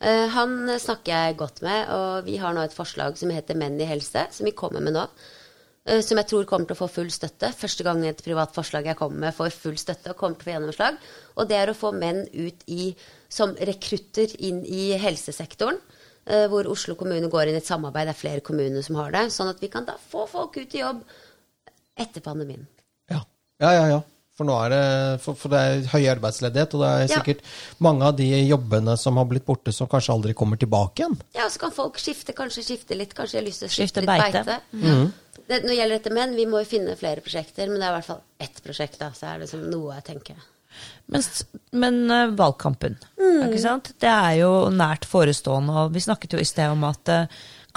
Eh, 0.00 0.28
han 0.30 0.78
snakker 0.78 1.10
jeg 1.10 1.36
godt 1.40 1.60
med, 1.66 1.88
og 1.90 2.24
vi 2.28 2.36
har 2.38 2.54
nå 2.54 2.62
et 2.62 2.74
forslag 2.76 3.16
som 3.18 3.32
heter 3.34 3.58
Menn 3.58 3.80
i 3.82 3.88
helse, 3.88 4.28
som 4.30 4.46
vi 4.46 4.52
kommer 4.54 4.80
med 4.84 4.94
nå. 4.94 5.04
eh, 5.86 6.00
Som 6.06 6.18
jeg 6.18 6.28
tror 6.30 6.44
kommer 6.46 6.66
til 6.66 6.76
å 6.76 6.82
få 6.84 6.88
full 7.00 7.10
støtte. 7.10 7.50
Første 7.52 7.82
gang 7.82 8.04
et 8.06 8.22
privat 8.22 8.54
forslag 8.54 8.86
jeg 8.86 8.96
kommer 8.96 9.18
med, 9.26 9.34
får 9.34 9.50
full 9.50 9.76
støtte 9.76 10.10
og 10.12 10.16
kommer 10.16 10.36
til 10.38 10.44
å 10.46 10.50
få 10.50 10.54
gjennomslag. 10.54 10.98
Og 11.36 11.48
det 11.48 11.56
er 11.56 11.70
å 11.72 11.74
få 11.74 11.92
menn 11.92 12.26
ut 12.32 12.62
i, 12.68 12.94
som 13.28 13.56
rekrutter 13.58 14.36
inn 14.38 14.64
i 14.64 14.92
helsesektoren. 14.98 15.80
eh, 16.26 16.46
Hvor 16.46 16.68
Oslo 16.70 16.94
kommune 16.94 17.28
går 17.28 17.48
inn 17.48 17.54
i 17.58 17.62
et 17.62 17.66
samarbeid, 17.66 18.06
det 18.06 18.14
er 18.14 18.22
flere 18.22 18.40
kommuner 18.40 18.82
som 18.82 18.96
har 18.96 19.10
det. 19.10 19.32
Sånn 19.32 19.48
at 19.50 19.60
vi 19.60 19.68
kan 19.68 19.84
da 19.84 19.96
få 19.98 20.28
folk 20.28 20.56
ut 20.56 20.74
i 20.74 20.84
jobb 20.84 21.02
etter 21.98 22.20
pandemien. 22.20 22.68
Ja, 23.10 23.24
ja, 23.60 23.72
ja. 23.72 23.86
ja. 23.96 24.00
For 24.38 24.46
nå 24.46 24.54
er 24.62 24.70
det, 24.70 24.82
for, 25.24 25.34
for 25.34 25.50
det 25.50 25.58
er 25.66 25.80
høy 25.90 26.04
arbeidsledighet, 26.14 26.74
og 26.78 26.82
det 26.84 26.88
er 26.94 27.00
Ja. 27.02 27.16
sikkert 27.18 27.40
mange 27.82 28.06
av 28.06 28.14
de 28.20 28.28
jobbene 28.46 28.94
som 29.02 29.16
har 29.18 29.26
blitt 29.26 29.44
borte, 29.48 29.72
som 29.74 29.88
kanskje 29.90 30.14
aldri 30.14 30.34
kommer 30.38 30.56
tilbake 30.60 31.02
igjen. 31.02 31.16
Ja, 31.34 31.48
så 31.50 31.58
kan 31.64 31.72
folk 31.74 31.98
skifte, 31.98 32.32
kanskje 32.38 32.62
skifte 32.68 32.94
litt. 32.94 33.16
Kanskje 33.18 33.38
de 33.38 33.42
har 33.42 33.48
lyst 33.48 33.64
til 33.64 33.68
å 33.68 33.72
Skifte 33.74 33.98
skifte, 33.98 34.04
litt 34.06 34.12
beite. 34.22 34.44
beite. 34.46 34.60
Mm. 34.78 35.10
Det, 35.48 35.58
når 35.64 35.68
det 35.72 35.76
gjelder 35.80 35.98
dette 35.98 36.14
menn, 36.14 36.36
vi 36.38 36.46
må 36.46 36.62
jo 36.62 36.68
finne 36.70 36.94
flere 37.00 37.20
prosjekter, 37.24 37.66
men 37.66 37.80
det 37.82 37.88
er 37.88 37.90
i 37.90 37.96
hvert 37.98 38.08
fall 38.12 38.22
ett 38.46 38.62
prosjekt, 38.62 38.98
da. 39.02 39.10
Så 39.16 39.26
er 39.26 39.38
det 39.38 39.48
liksom 39.48 39.66
noe 39.72 39.94
jeg 39.98 40.04
tenker. 40.12 40.46
Men, 41.10 41.22
men 41.72 42.00
eh, 42.14 42.26
valgkampen, 42.38 42.98
Mm. 43.18 43.48
ikke 43.48 43.60
sant? 43.62 43.92
det 43.98 44.08
er 44.12 44.36
jo 44.44 44.50
nært 44.70 45.04
forestående. 45.08 45.74
Og 45.86 45.92
vi 45.96 46.00
snakket 46.04 46.36
jo 46.36 46.38
i 46.38 46.46
sted 46.46 46.70
om 46.70 46.84
at 46.86 47.08
eh, 47.08 47.26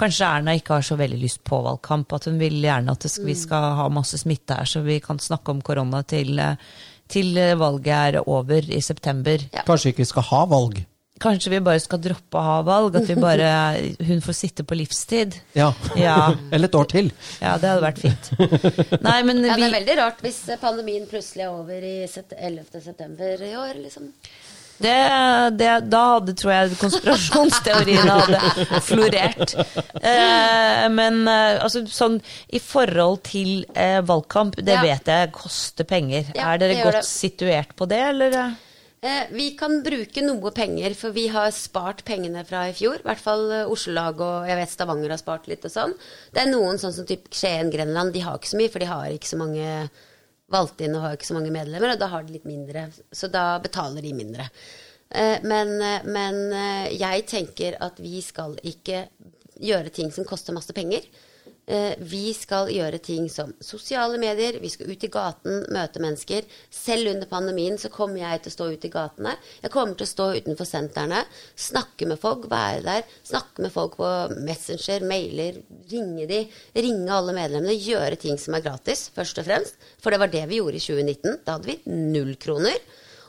kanskje 0.02 0.26
Erna 0.28 0.56
ikke 0.58 0.74
har 0.76 0.84
så 0.86 0.98
veldig 1.00 1.20
lyst 1.22 1.42
på 1.48 1.62
valgkamp. 1.64 2.12
At 2.18 2.26
hun 2.30 2.38
vil 2.42 2.58
gjerne 2.62 2.90
at 2.92 3.00
det, 3.06 3.10
sk- 3.14 3.22
Mm. 3.24 3.30
vi 3.32 3.34
skal 3.46 3.74
ha 3.80 3.88
masse 3.88 4.18
smitte 4.18 4.58
her, 4.58 4.64
så 4.68 4.82
vi 4.84 4.98
kan 5.00 5.18
snakke 5.22 5.48
om 5.54 5.62
korona 5.62 6.02
til, 6.04 6.38
eh, 6.38 6.56
til 7.08 7.36
eh, 7.38 7.54
valget 7.54 8.16
er 8.16 8.22
over 8.26 8.58
i 8.72 8.80
september. 8.80 9.38
Ja. 9.52 9.62
Kanskje 9.66 9.92
ikke 9.94 10.02
vi 10.04 10.10
skal 10.12 10.22
ha 10.32 10.44
valg. 10.46 10.86
Kanskje 11.22 11.50
vi 11.52 11.58
bare 11.62 11.78
skal 11.78 12.00
droppe 12.02 12.34
å 12.34 12.42
ha 12.42 12.62
valg? 12.66 12.96
At 12.98 13.06
vi 13.06 13.14
bare, 13.14 13.50
hun 14.08 14.20
får 14.24 14.34
sitte 14.34 14.64
på 14.66 14.74
livstid? 14.74 15.36
Ja. 15.54 15.68
Ja. 15.94 16.34
Eller 16.52 16.66
et 16.66 16.74
år 16.74 16.88
til. 16.90 17.12
Ja, 17.40 17.52
det 17.62 17.68
hadde 17.70 17.84
vært 17.84 18.00
fint. 18.02 18.32
Nei, 19.06 19.22
men 19.22 19.44
Ja, 19.44 19.54
det 19.54 19.68
er 19.68 19.76
veldig 19.76 19.96
rart 20.00 20.18
hvis 20.24 20.40
pandemien 20.60 21.06
plutselig 21.06 21.44
er 21.46 21.52
over 21.54 21.78
i 21.78 22.08
set- 22.10 22.34
11. 22.36 22.80
september 22.82 23.38
i 23.38 23.52
år, 23.54 23.78
liksom. 23.84 24.10
Det, 24.82 24.96
det, 25.60 25.70
da 25.92 26.00
hadde, 26.16 26.34
tror 26.38 26.52
jeg, 26.54 26.76
konspirasjonsteoriene 26.80 28.16
hadde 28.18 28.80
florert. 28.86 29.54
Eh, 30.02 30.88
men 30.92 31.22
eh, 31.30 31.60
altså, 31.62 31.84
sånn 31.88 32.18
i 32.54 32.60
forhold 32.62 33.22
til 33.30 33.62
eh, 33.74 34.00
valgkamp, 34.08 34.58
det 34.60 34.76
Ja. 34.78 34.82
vet 34.82 35.08
jeg 35.12 35.32
koster 35.36 35.86
penger. 35.88 36.32
Ja, 36.34 36.52
er 36.54 36.62
dere 36.62 36.82
godt 36.82 37.00
det. 37.02 37.08
situert 37.08 37.74
på 37.78 37.86
det, 37.90 38.00
eller? 38.12 38.36
Eh, 39.02 39.24
vi 39.34 39.48
kan 39.58 39.80
bruke 39.82 40.22
noe 40.22 40.52
penger, 40.54 40.94
for 40.94 41.10
vi 41.14 41.24
har 41.34 41.50
spart 41.54 42.04
pengene 42.06 42.44
fra 42.46 42.68
i 42.70 42.74
fjor. 42.78 43.00
I 43.00 43.06
hvert 43.08 43.22
fall 43.24 43.48
eh, 43.50 43.64
Oslo-lag 43.70 44.20
og 44.22 44.46
jeg 44.46 44.60
vet 44.60 44.70
Stavanger 44.70 45.10
har 45.10 45.18
spart 45.18 45.48
litt 45.50 45.64
og 45.66 45.74
sånn. 45.74 45.94
Det 46.30 46.44
er 46.44 46.52
noen 46.52 46.78
sånn 46.78 46.94
som 46.94 47.08
typ 47.08 47.26
Skien, 47.34 47.70
Grenland, 47.74 48.14
de 48.14 48.22
har 48.22 48.38
ikke 48.38 48.52
så 48.52 48.60
mye, 48.60 48.70
for 48.70 48.78
de 48.84 48.90
har 48.92 49.10
ikke 49.10 49.32
så 49.32 49.40
mange 49.40 49.66
valgt 50.52 50.82
inn 50.84 50.96
og 50.96 51.04
har 51.04 51.16
ikke 51.16 51.28
så 51.28 51.36
mange 51.36 51.52
medlemmer, 51.54 51.94
og 51.94 52.00
da 52.00 52.08
har 52.12 52.24
de 52.24 52.34
litt 52.36 52.48
mindre. 52.48 52.88
Så 53.12 53.30
da 53.32 53.58
betaler 53.62 54.04
de 54.04 54.14
mindre. 54.16 54.48
Eh, 55.08 55.38
men, 55.42 55.74
eh, 55.82 56.04
men 56.04 56.40
eh, 56.56 56.88
jeg 56.96 57.26
tenker 57.28 57.76
at 57.84 58.00
vi 58.00 58.20
skal 58.24 58.56
ikke 58.64 59.06
gjøre 59.62 59.92
ting 59.94 60.12
som 60.12 60.26
koster 60.28 60.56
masse 60.56 60.72
penger. 60.76 61.04
Eh, 61.72 61.94
Vi 61.98 62.32
skal 62.36 62.68
gjøre 62.68 62.98
ting 63.00 63.28
som 63.32 63.52
sosiale 63.64 64.18
medier, 64.20 64.58
vi 64.60 64.68
skal 64.68 64.90
ut 64.92 65.04
i 65.06 65.08
gaten, 65.12 65.62
møte 65.72 66.02
mennesker. 66.02 66.44
Selv 66.68 67.08
under 67.14 67.30
pandemien 67.30 67.78
så 67.80 67.88
kommer 67.92 68.20
jeg 68.20 68.42
til 68.42 68.52
å 68.52 68.56
stå 68.56 68.66
ute 68.74 68.88
i 68.90 68.92
gatene. 68.92 69.32
Jeg 69.62 69.72
kommer 69.72 69.96
til 69.96 70.04
å 70.04 70.10
stå 70.10 70.26
utenfor 70.36 70.68
sentrene, 70.68 71.22
snakke 71.56 72.08
med 72.10 72.20
folk, 72.20 72.44
være 72.52 72.82
der. 72.84 73.06
Snakke 73.24 73.64
med 73.64 73.72
folk 73.72 73.96
på 74.00 74.10
Messenger, 74.44 75.06
mailer, 75.08 75.62
ringe 75.92 76.26
de. 76.28 76.42
Ringe 76.76 77.16
alle 77.16 77.36
medlemmene, 77.36 77.78
gjøre 77.78 78.20
ting 78.20 78.36
som 78.40 78.58
er 78.58 78.66
gratis, 78.66 79.06
først 79.16 79.40
og 79.40 79.48
fremst. 79.48 79.88
For 80.02 80.12
det 80.12 80.20
var 80.20 80.32
det 80.34 80.44
vi 80.50 80.60
gjorde 80.60 80.76
i 80.76 80.84
2019. 80.84 81.40
Da 81.46 81.56
hadde 81.56 81.72
vi 81.72 81.80
null 82.12 82.36
kroner. 82.42 82.76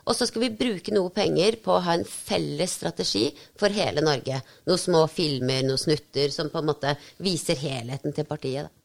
Og 0.03 0.15
så 0.17 0.25
skal 0.27 0.41
vi 0.43 0.49
bruke 0.59 0.91
noe 0.91 1.09
penger 1.15 1.55
på 1.63 1.77
å 1.77 1.81
ha 1.85 1.93
en 1.95 2.03
felles 2.03 2.73
strategi 2.79 3.29
for 3.59 3.71
hele 3.71 4.01
Norge. 4.03 4.41
Noen 4.67 4.81
små 4.81 5.05
filmer, 5.07 5.61
noen 5.63 5.79
snutter 5.79 6.31
som 6.33 6.49
på 6.51 6.59
en 6.59 6.67
måte 6.73 6.95
viser 7.23 7.55
helheten 7.61 8.11
til 8.15 8.25
partiet. 8.27 8.67
Da. 8.67 8.79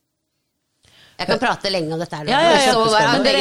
Jeg 1.19 1.27
kan 1.33 1.41
prate 1.43 1.71
lenge 1.75 1.91
om 1.97 1.99
dette. 1.99 2.14
her. 2.21 2.29
Ja, 2.31 2.39
ja, 2.45 2.51
ja. 2.69 2.75
Dere- 3.27 3.41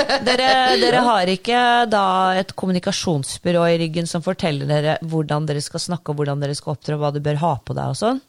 Dere, 0.28 0.50
dere 0.78 1.00
har 1.08 1.32
ikke 1.32 1.62
da 1.90 2.04
et 2.38 2.52
kommunikasjonsbyrå 2.54 3.64
i 3.72 3.80
ryggen 3.82 4.06
som 4.06 4.22
forteller 4.22 4.70
dere 4.70 4.94
hvordan 5.10 5.48
dere 5.50 5.62
skal 5.66 5.82
snakke, 5.82 6.12
og 6.14 6.20
hvordan 6.20 6.38
dere 6.44 6.54
skal 6.54 6.76
opptre, 6.76 6.94
og 6.94 7.02
hva 7.02 7.10
du 7.16 7.18
bør 7.26 7.40
ha 7.42 7.56
på 7.66 7.74
deg 7.74 7.90
og 7.90 7.98
sånn? 7.98 8.22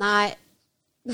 Nei, 0.00 0.30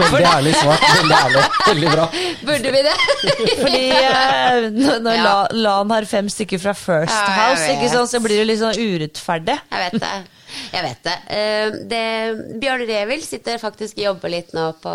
Veldig 0.00 0.24
ærlig 0.24 0.52
svart. 0.56 0.84
Veldig 0.96 1.16
ærlig. 1.18 1.42
Veldig 1.68 1.90
bra. 1.92 2.06
burde 2.48 2.70
vi 2.74 2.82
det? 2.86 2.94
Fordi 3.62 3.82
eh, 3.98 4.68
når, 4.72 5.00
når 5.04 5.18
Ja. 5.18 5.24
La- 5.26 5.48
LAN 5.66 5.92
har 5.94 6.06
fem 6.08 6.28
stykker 6.32 6.62
fra 6.62 6.72
First 6.78 7.12
Ja, 7.12 7.24
jeg 7.28 7.38
House, 7.40 7.66
ikke 7.74 7.84
vet. 7.88 7.94
sant, 7.96 8.12
så 8.14 8.20
blir 8.24 8.40
det 8.40 8.46
litt 8.48 8.62
sånn 8.62 8.78
urettferdig. 8.80 9.58
Jeg 9.70 9.84
vet 9.84 10.00
det. 10.06 10.14
Jeg 10.74 10.86
vet 10.88 11.08
det. 11.08 11.16
Eh, 11.36 11.78
det 11.92 12.04
Bjørn 12.62 12.86
Revil 12.88 13.24
sitter 13.26 13.60
faktisk 13.62 13.98
og 14.00 14.06
jobber 14.08 14.32
litt 14.32 14.54
nå 14.56 14.68
på 14.82 14.94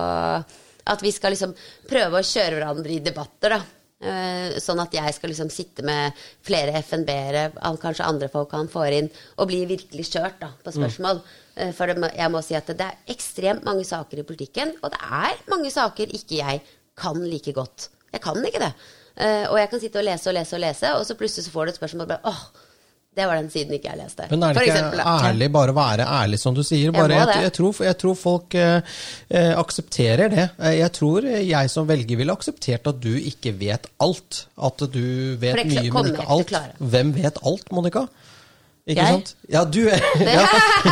at 0.90 1.04
vi 1.06 1.12
skal 1.14 1.36
liksom 1.36 1.52
prøve 1.90 2.22
å 2.24 2.26
kjøre 2.26 2.58
hverandre 2.58 2.96
i 2.96 3.04
debatter, 3.06 3.54
da. 3.60 3.62
Eh, 4.00 4.56
Sånn 4.64 4.80
at 4.82 4.94
jeg 4.96 5.14
skal 5.14 5.30
liksom 5.34 5.50
sitte 5.54 5.84
med 5.86 6.16
flere 6.48 6.74
FNB-ere, 6.82 7.50
kanskje 7.84 8.08
andre 8.08 8.30
folk 8.32 8.56
han 8.56 8.70
får 8.72 8.96
inn, 8.98 9.10
og 9.38 9.50
bli 9.52 9.60
virkelig 9.70 10.08
kjørt 10.10 10.40
da, 10.42 10.50
på 10.64 10.74
spørsmål. 10.74 11.20
Eh, 11.60 11.74
For 11.76 11.92
jeg 11.92 12.32
må 12.32 12.42
si 12.46 12.56
at 12.58 12.72
det 12.72 12.86
er 12.88 12.98
ekstremt 13.12 13.66
mange 13.68 13.84
saker 13.88 14.22
i 14.22 14.28
politikken, 14.28 14.74
og 14.82 14.94
det 14.96 15.02
er 15.04 15.44
mange 15.52 15.72
saker 15.74 16.16
ikke 16.16 16.40
jeg 16.40 16.62
kan 17.00 17.20
like 17.26 17.54
godt. 17.56 17.90
Jeg 18.14 18.22
kan 18.24 18.40
ikke 18.46 18.64
det. 18.64 18.74
Eh, 19.20 19.46
Og 19.52 19.60
jeg 19.60 19.70
kan 19.70 19.80
sitte 19.84 20.00
og 20.02 20.08
lese 20.08 20.32
og 20.32 20.36
lese 20.40 20.56
og 20.58 20.64
lese, 20.64 20.96
og 20.96 21.06
så 21.06 21.16
plutselig 21.20 21.46
så 21.50 21.54
får 21.54 21.66
du 21.66 21.74
et 21.76 21.80
spørsmål 21.82 22.08
bare 22.08 22.32
åh, 22.32 22.42
det 23.18 23.26
var 23.28 23.36
den 23.40 23.50
siden 23.52 23.74
ikke 23.76 23.90
jeg 23.90 23.98
leste. 24.00 24.28
Men 24.30 24.44
er 24.46 24.54
det 24.54 24.62
ikke 24.64 24.76
eksempel, 24.78 25.00
ærlig 25.02 25.48
bare 25.52 25.74
være 25.76 26.06
ærlig, 26.22 26.40
som 26.40 26.56
du 26.56 26.62
sier? 26.64 26.94
Bare, 26.96 27.10
jeg, 27.12 27.28
jeg, 27.34 27.44
jeg, 27.48 27.54
tror, 27.58 27.82
jeg 27.84 27.98
tror 28.00 28.16
folk 28.16 28.56
eh, 28.56 28.94
eh, 29.30 29.52
aksepterer 29.60 30.32
det. 30.32 30.46
Jeg 30.78 30.92
tror 30.96 31.28
jeg 31.28 31.74
som 31.74 31.90
velger 31.90 32.22
ville 32.22 32.36
akseptert 32.38 32.88
at 32.88 33.02
du 33.04 33.12
ikke 33.18 33.52
vet 33.60 33.90
alt. 34.00 34.46
At 34.56 34.86
du 34.94 35.36
vet 35.42 35.66
mye, 35.66 35.90
men 35.92 36.12
ikke 36.14 36.30
alt. 36.38 36.54
Hvem 36.80 37.12
vet 37.18 37.42
alt, 37.44 37.72
Monica? 37.76 38.06
Ikke 38.90 39.04
Jeg? 39.06 39.18
sant? 39.20 39.36
Ja, 39.54 39.62
du 39.70 39.84
er 39.86 40.02
ja. 40.26 40.46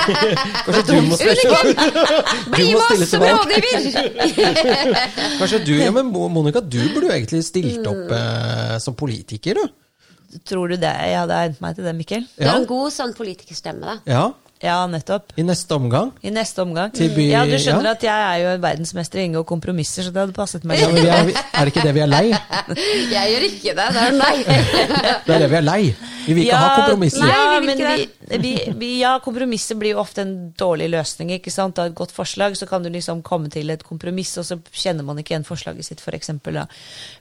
Kanskje 0.68 0.84
du 0.86 0.94
må 1.08 1.18
Bli 1.18 2.68
Du 2.68 2.76
må 2.76 2.82
stille 2.86 3.08
til 3.10 3.24
valg. 3.24 3.42
Kanskje 5.40 5.60
du, 5.66 5.74
ja, 5.80 5.90
men 5.96 6.12
Mo- 6.14 6.28
Monica, 6.30 6.62
du 6.62 6.78
burde 6.94 7.08
jo 7.10 7.14
egentlig 7.16 7.42
stilt 7.48 7.88
opp 7.90 8.14
eh, 8.14 8.76
som 8.84 8.94
politiker, 9.00 9.58
du. 9.58 10.38
Tror 10.46 10.70
du 10.70 10.76
det? 10.78 10.92
Jeg 11.08 11.18
hadde 11.24 11.38
egnet 11.48 11.62
meg 11.64 11.78
til 11.78 11.88
det, 11.88 11.96
Mikkel? 11.98 12.28
Du 12.38 12.46
har 12.46 12.60
en 12.62 12.68
god 12.70 12.94
sånn 12.94 13.14
politikerstemme, 13.18 13.82
da. 13.82 13.98
Ja, 14.12 14.26
Ja, 14.64 14.80
nettopp. 14.90 15.34
I 15.38 15.44
neste 15.46 15.76
omgang. 15.78 16.12
I 16.26 16.32
neste 16.34 16.64
omgang. 16.64 16.90
Til 16.98 17.12
by- 17.14 17.28
ja, 17.30 17.44
du 17.46 17.54
skjønner 17.62 17.92
ja. 17.92 17.94
at 17.94 18.04
jeg 18.08 18.28
er 18.30 18.40
jo 18.42 18.54
verdensmester 18.64 19.20
i 19.20 19.22
å 19.22 19.28
inngå 19.30 19.44
kompromisser, 19.46 20.08
så 20.08 20.14
det 20.14 20.24
hadde 20.24 20.34
passet 20.34 20.64
meg. 20.66 20.80
Ja, 20.82 20.88
men 20.90 21.04
vi 21.06 21.12
er, 21.14 21.30
er 21.54 21.68
det 21.70 21.74
ikke 21.76 21.84
det 21.86 21.94
vi 21.94 22.02
er 22.02 22.10
lei? 22.10 22.24
Jeg 23.14 23.34
gjør 23.34 23.46
ikke 23.48 23.76
det. 23.78 23.88
Det 23.98 24.06
er 24.08 24.16
nei. 24.18 24.36
Det 25.28 25.36
er 25.36 25.44
det 25.44 25.50
vi 25.52 25.58
er 25.60 25.66
lei. 25.66 25.82
Vi 26.28 26.34
vil 26.36 26.44
ikke 26.48 26.60
ha 26.60 26.72
kompromisser. 26.76 27.22
Nei, 27.24 27.30
Ja, 27.32 27.44
vi 27.48 27.60
vil 27.60 27.68
men 27.68 27.78
ikke 27.78 27.94
vi, 27.94 28.40
vi, 28.44 28.54
vi, 28.82 28.90
ja, 29.04 29.14
kompromisser 29.24 29.78
blir 29.80 29.94
jo 29.94 30.02
ofte 30.02 30.26
en 30.26 30.34
dårlig 30.60 30.90
løsning. 30.92 31.32
ikke 31.38 31.54
sant? 31.54 31.80
Av 31.80 31.92
et 31.92 31.96
godt 31.96 32.12
forslag 32.16 32.58
så 32.60 32.68
kan 32.68 32.84
du 32.84 32.90
liksom 32.92 33.22
komme 33.28 33.52
til 33.54 33.70
et 33.72 33.86
kompromiss, 33.86 34.34
og 34.42 34.48
så 34.50 34.58
kjenner 34.74 35.06
man 35.08 35.22
ikke 35.22 35.36
igjen 35.36 35.48
forslaget 35.48 35.88
sitt, 35.88 36.02
f.eks. 36.04 36.34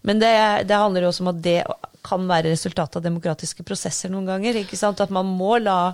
Men 0.02 0.22
det, 0.24 0.32
det 0.66 0.80
handler 0.80 1.06
jo 1.06 1.12
også 1.12 1.26
om 1.26 1.34
at 1.34 1.42
det 1.44 1.60
kan 2.06 2.26
være 2.30 2.54
resultatet 2.54 2.98
av 2.98 3.04
demokratiske 3.06 3.66
prosesser 3.66 4.10
noen 4.12 4.26
ganger. 4.32 4.58
ikke 4.62 4.78
sant? 4.78 5.04
At 5.04 5.12
man 5.14 5.28
må 5.36 5.58
la 5.62 5.92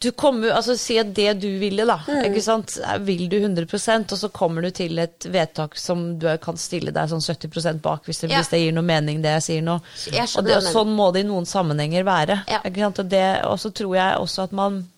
du 0.00 0.10
kommer, 0.16 0.50
altså 0.56 0.76
Si 0.80 0.96
at 0.98 1.10
det 1.14 1.34
du 1.42 1.46
ville, 1.60 1.84
da, 1.86 1.98
Mm. 2.08 2.22
ikke 2.30 2.42
sant? 2.42 2.78
vil 3.04 3.26
du 3.28 3.36
100% 3.40 4.12
og 4.12 4.18
så 4.18 4.30
kommer 4.32 4.62
du 4.62 4.70
til 4.70 4.98
et 4.98 5.26
vedtak 5.28 5.76
som 5.76 6.18
du 6.18 6.26
kan 6.40 6.56
stille 6.56 6.90
deg 6.92 7.08
sånn 7.10 7.20
70 7.20 7.80
bak, 7.82 8.04
hvis 8.06 8.20
det, 8.22 8.30
Ja. 8.30 8.38
hvis 8.40 8.48
det 8.50 8.60
gir 8.62 8.72
noe 8.72 8.82
mening, 8.82 9.20
det 9.22 9.34
jeg 9.40 9.42
sier 9.42 9.62
nå. 9.62 9.80
Jeg 10.10 10.28
Og, 10.38 10.44
det, 10.44 10.56
og 10.56 10.62
sånn 10.62 10.94
må 10.96 11.12
det 11.12 11.20
i 11.24 11.28
noen 11.28 11.44
sammenhenger 11.44 12.02
være. 12.04 12.44
Ja. 12.48 12.60
Ikke 12.64 12.80
sant? 12.80 12.98
Og, 12.98 13.08
det, 13.10 13.44
og 13.44 13.58
så 13.58 13.70
tror 13.72 13.94
jeg 13.94 14.16
også 14.18 14.42
at 14.44 14.52
man 14.52 14.88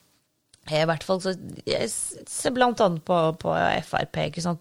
I 0.71 0.85
hvert 0.87 1.03
fall 1.03 1.19
så 1.19 1.37
Jeg 1.67 1.91
ser 1.91 2.51
blant 2.55 2.79
annet 2.81 3.03
på, 3.05 3.37
på 3.37 3.51
Frp, 3.83 4.17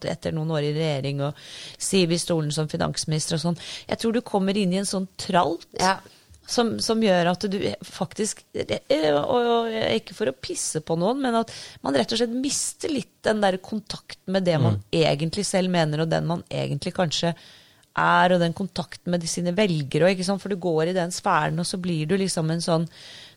etter 0.09 0.31
noen 0.33 0.49
år 0.49 0.63
i 0.63 0.73
regjering, 0.73 1.21
og 1.21 1.35
Siv 1.77 2.11
i 2.11 2.17
stolen 2.17 2.51
som 2.51 2.67
finansminister 2.67 3.35
og 3.35 3.41
sånn. 3.41 3.57
Jeg 3.87 3.99
tror 3.99 4.11
du 4.13 4.21
kommer 4.21 4.57
inn 4.57 4.73
i 4.73 4.77
en 4.77 4.85
sånn 4.89 5.07
tralt. 5.15 5.67
Ja. 5.79 5.99
Som, 6.51 6.73
som, 6.83 6.99
gjør 7.01 7.31
at 7.31 7.45
du 7.47 7.57
faktisk 7.87 8.43
Og 8.51 9.71
ikke 9.71 10.15
for 10.17 10.31
å 10.31 10.35
pisse 10.35 10.81
på 10.83 10.97
noen, 10.99 11.21
men 11.23 11.37
at 11.39 11.53
man 11.85 11.95
rett 11.95 12.11
og 12.11 12.19
slett 12.19 12.35
mister 12.35 12.91
litt 12.91 13.13
den 13.23 13.41
der 13.43 13.57
kontakten 13.63 14.35
med 14.35 14.45
det 14.47 14.59
man 14.59 14.79
Mm. 14.81 14.83
egentlig 14.91 15.45
selv 15.47 15.71
mener, 15.71 16.01
og 16.03 16.09
den 16.11 16.27
man 16.27 16.43
egentlig 16.49 16.93
kanskje 16.95 17.33
er, 17.97 18.33
og 18.33 18.39
den 18.39 18.53
kontakten 18.53 19.11
med 19.11 19.21
de 19.21 19.27
sine 19.27 19.51
velgere. 19.55 20.11
Og? 20.11 20.39
For 20.41 20.49
du 20.49 20.55
går 20.55 20.91
i 20.91 20.93
den 20.93 21.11
sfæren, 21.11 21.59
og 21.59 21.65
så 21.67 21.79
blir 21.81 22.07
du 22.07 22.17
liksom 22.17 22.51
en 22.51 22.61
sånn 22.63 22.87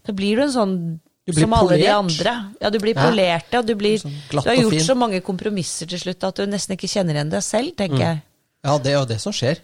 Da 0.04 0.12
blir 0.12 0.36
du 0.36 0.42
en 0.42 0.52
sånn 0.52 1.00
som 1.32 1.54
alle 1.56 1.78
de 1.80 1.88
andre. 1.88 2.32
Ja, 2.60 2.70
du 2.70 2.78
blir 2.78 2.94
Ja. 2.94 3.08
polert, 3.08 3.46
ja. 3.50 3.62
Du, 3.62 3.74
blir, 3.74 3.98
Sånn 3.98 4.12
du 4.30 4.40
har 4.40 4.56
gjort 4.56 4.84
så 4.84 4.94
mange 4.94 5.20
kompromisser 5.22 5.88
til 5.88 5.98
slutt 5.98 6.22
at 6.22 6.36
du 6.36 6.46
nesten 6.46 6.76
ikke 6.76 6.90
kjenner 6.90 7.14
igjen 7.14 7.30
deg 7.30 7.42
selv, 7.42 7.74
tenker 7.76 7.98
jeg. 7.98 8.22
Ja, 8.64 8.78
det 8.78 8.92
er 8.92 8.98
jo 8.98 9.04
det 9.06 9.20
som 9.20 9.32
skjer. 9.32 9.58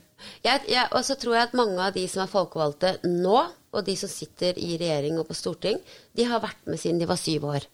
Og 0.95 1.03
så 1.07 1.16
tror 1.21 1.37
jeg 1.37 1.49
at 1.49 1.59
mange 1.59 1.81
av 1.83 1.97
de 1.97 2.07
som 2.11 2.25
er 2.25 2.31
folkevalgte 2.33 2.95
nå, 3.07 3.41
og 3.71 3.85
de 3.87 3.95
som 3.99 4.11
sitter 4.11 4.59
i 4.59 4.75
regjering 4.81 5.18
og 5.21 5.29
på 5.29 5.37
storting, 5.39 5.79
de 6.16 6.27
har 6.27 6.43
vært 6.43 6.64
med 6.66 6.81
siden 6.83 6.99
de 6.99 7.09
var 7.11 7.21
syv 7.21 7.47
år. 7.53 7.66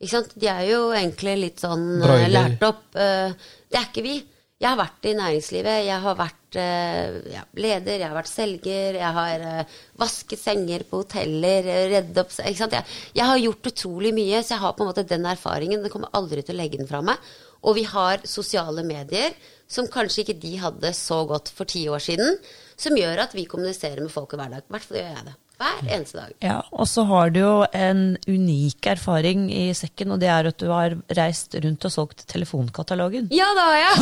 Ikke 0.00 0.14
sant? 0.14 0.34
De 0.40 0.48
er 0.48 0.62
jo 0.70 0.84
egentlig 0.96 1.34
litt 1.40 1.60
sånn 1.60 2.00
eh, 2.00 2.28
lært 2.32 2.62
opp. 2.64 2.86
eh, 2.96 3.34
det 3.68 3.80
er 3.80 3.88
ikke 3.90 4.04
vi. 4.06 4.14
Jeg 4.60 4.68
har 4.68 4.76
vært 4.76 5.06
i 5.08 5.12
næringslivet, 5.16 5.86
jeg 5.86 6.02
har 6.04 6.16
vært 6.18 6.56
eh, 6.60 7.14
ja, 7.32 7.46
leder, 7.56 7.94
jeg 7.94 8.04
har 8.04 8.16
vært 8.18 8.28
selger, 8.28 8.98
jeg 8.98 9.16
har 9.16 9.44
eh, 9.48 9.76
vasket 9.96 10.42
senger 10.42 10.84
på 10.90 11.00
hoteller, 11.00 11.64
eh, 11.64 11.86
reddet 11.94 12.20
opp? 12.20 12.34
Jeg, 12.44 12.82
jeg 13.16 13.28
har 13.30 13.40
gjort 13.40 13.70
utrolig 13.70 14.10
mye, 14.18 14.42
så 14.44 14.58
jeg 14.58 14.62
har 14.66 14.74
på 14.76 14.84
en 14.84 14.90
måte 14.90 15.06
den 15.08 15.24
erfaringen. 15.30 15.80
Den 15.80 15.94
kommer 15.94 16.12
aldri 16.12 16.44
til 16.44 16.58
å 16.58 16.60
legge 16.60 16.76
den 16.76 16.90
fra 16.90 17.00
meg. 17.00 17.32
Og 17.64 17.78
vi 17.80 17.86
har 17.88 18.20
sosiale 18.28 18.84
medier 18.84 19.32
som 19.64 19.88
kanskje 19.88 20.26
ikke 20.26 20.40
de 20.44 20.52
hadde 20.60 20.92
så 20.98 21.22
godt 21.30 21.48
for 21.56 21.64
ti 21.72 21.86
år 21.88 22.04
siden, 22.04 22.36
som 22.76 23.00
gjør 23.00 23.24
at 23.24 23.32
vi 23.38 23.48
kommuniserer 23.48 24.04
med 24.04 24.12
folk 24.12 24.36
i 24.36 24.42
hverdag. 24.42 24.68
I 24.68 24.76
hvert 24.76 24.90
fall 24.90 25.00
gjør 25.00 25.14
jeg 25.14 25.30
det. 25.30 25.38
Hver 25.60 25.80
eneste 25.92 26.16
dag. 26.16 26.30
Ja, 26.40 26.58
og 26.72 26.86
så 26.88 27.02
har 27.04 27.28
du 27.34 27.40
jo 27.42 27.54
en 27.76 28.16
unik 28.24 28.86
erfaring 28.94 29.42
i 29.52 29.66
sekken, 29.76 30.14
og 30.14 30.20
det 30.22 30.30
er 30.32 30.48
at 30.48 30.56
du 30.62 30.70
har 30.72 30.94
reist 31.18 31.52
rundt 31.60 31.84
og 31.84 31.92
solgt 31.92 32.24
telefonkatalogen. 32.32 33.28
Ja, 33.34 33.50
det 33.58 33.66
har 33.66 33.76
jeg. 33.76 33.92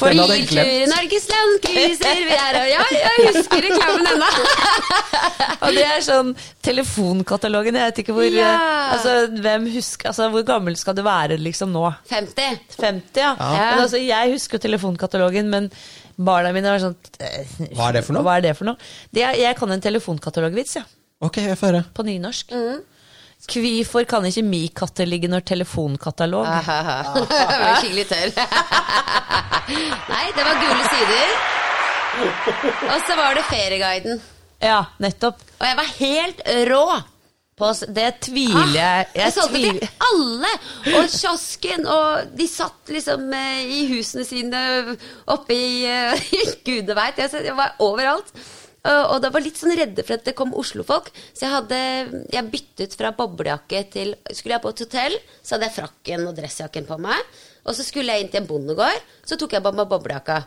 For 0.00 0.08
Den 0.12 0.22
hadde 0.22 0.38
jeg 0.38 0.48
glemt. 0.48 0.70
biltur 0.70 0.86
i 0.86 0.88
Norges 0.94 1.26
land, 1.34 1.52
cruiser 1.66 2.22
vi 2.30 2.38
er 2.38 2.58
og 2.62 2.70
Ja, 2.72 2.86
jeg 2.96 3.36
husker 3.36 3.66
reklamen 3.66 4.08
ennå. 4.14 4.30
Og 5.66 5.72
det 5.76 5.84
er 5.88 6.02
sånn 6.04 6.32
telefonkatalogen, 6.64 7.76
jeg 7.78 7.90
vet 7.92 8.00
ikke 8.04 8.16
hvor 8.16 8.26
Ja. 8.36 8.54
Altså, 8.96 9.14
hvem 9.42 9.68
husker 9.74 10.10
Altså, 10.12 10.28
hvor 10.32 10.44
gammel 10.46 10.76
skal 10.80 10.96
du 10.96 11.02
være 11.06 11.36
liksom 11.40 11.72
nå? 11.74 11.84
50. 12.10 12.58
50, 12.80 13.20
ja. 13.20 13.34
Ja. 13.36 13.70
Men 13.74 13.84
altså, 13.84 14.00
jeg 14.00 14.32
husker 14.32 14.58
jo 14.58 14.64
telefonkatalogen, 14.66 15.48
men 15.52 15.70
barna 16.16 16.52
mine 16.56 16.72
var 16.72 16.80
sånn 16.82 16.96
eh, 17.20 17.54
Hva 17.76 17.90
er 17.90 17.98
det 17.98 18.04
for 18.06 18.16
noe? 18.16 18.24
Hva 18.26 18.36
er 18.38 18.44
det 18.46 18.52
for 18.58 18.68
noe? 18.68 18.76
Det 19.12 19.24
er, 19.26 19.38
jeg 19.40 19.56
kan 19.58 19.72
en 19.74 19.82
telefonkatalogvits, 19.84 20.76
ja. 20.80 20.84
Ok, 21.24 21.40
jeg 21.44 21.56
får 21.60 21.72
høre. 21.72 21.82
På 21.96 22.04
nynorsk. 22.06 22.52
Mm. 22.52 22.84
Kvifor 23.46 24.06
kan 24.08 24.24
ikke 24.26 24.42
mi 24.44 24.62
katte 24.74 25.04
ligge 25.06 25.28
når 25.30 25.44
telefonkatalog? 25.46 26.46
Jeg 26.48 27.60
var 27.62 27.76
skikkelig 27.82 28.06
tørr. 28.10 28.32
Nei, 30.14 30.24
det 30.36 30.46
var 30.46 30.62
gule 30.62 30.88
sider. 30.92 31.36
Og 32.86 33.04
så 33.04 33.16
var 33.18 33.36
det 33.36 33.44
Ferieguiden. 33.50 34.22
Ja, 34.64 34.80
nettopp. 35.04 35.42
Og 35.60 35.66
jeg 35.68 35.76
var 35.78 35.92
helt 36.00 36.40
rå. 36.70 36.84
På, 37.56 37.70
det 37.88 38.10
tviler 38.26 38.74
jeg 38.74 39.06
Jeg 39.16 39.22
Jeg 39.22 39.32
solgte 39.32 39.60
til 39.64 39.78
alle! 40.10 40.50
Og 40.98 41.06
kiosken, 41.08 41.86
og 41.88 42.34
de 42.36 42.48
satt 42.50 42.92
liksom 42.92 43.30
eh, 43.32 43.62
i 43.78 43.78
husene 43.94 44.26
sine 44.28 44.60
oppe 45.32 45.56
i 45.56 45.70
uh, 45.88 46.28
Gudene 46.66 46.96
veit. 46.98 47.22
Jeg, 47.22 47.32
jeg 47.48 47.56
var 47.56 47.78
overalt. 47.80 48.28
Og, 48.86 49.00
og 49.14 49.22
da 49.24 49.30
var 49.32 49.42
litt 49.42 49.56
sånn 49.58 49.72
redde 49.78 50.04
for 50.04 50.18
at 50.18 50.28
det 50.28 50.36
kom 50.38 50.52
Oslo-folk. 50.54 51.08
Så 51.32 51.46
jeg 51.46 51.54
hadde 51.54 51.80
jeg 52.34 52.52
byttet 52.52 52.94
fra 53.00 53.14
boblejakke 53.16 53.82
til 53.94 54.12
Skulle 54.28 54.58
jeg 54.58 54.64
på 54.66 54.74
et 54.74 54.84
hotell, 54.84 55.18
så 55.40 55.56
hadde 55.56 55.70
jeg 55.70 55.78
frakken 55.80 56.28
og 56.28 56.36
dressjakken 56.36 56.86
på 56.88 57.00
meg. 57.08 57.34
Og 57.66 57.74
så 57.74 57.86
skulle 57.86 58.12
jeg 58.14 58.26
inn 58.26 58.34
til 58.34 58.44
en 58.44 58.50
bondegård, 58.52 59.08
så 59.26 59.40
tok 59.40 59.56
jeg 59.56 59.64
på 59.64 59.72
meg 59.74 59.88
boblejakka. 59.90 60.42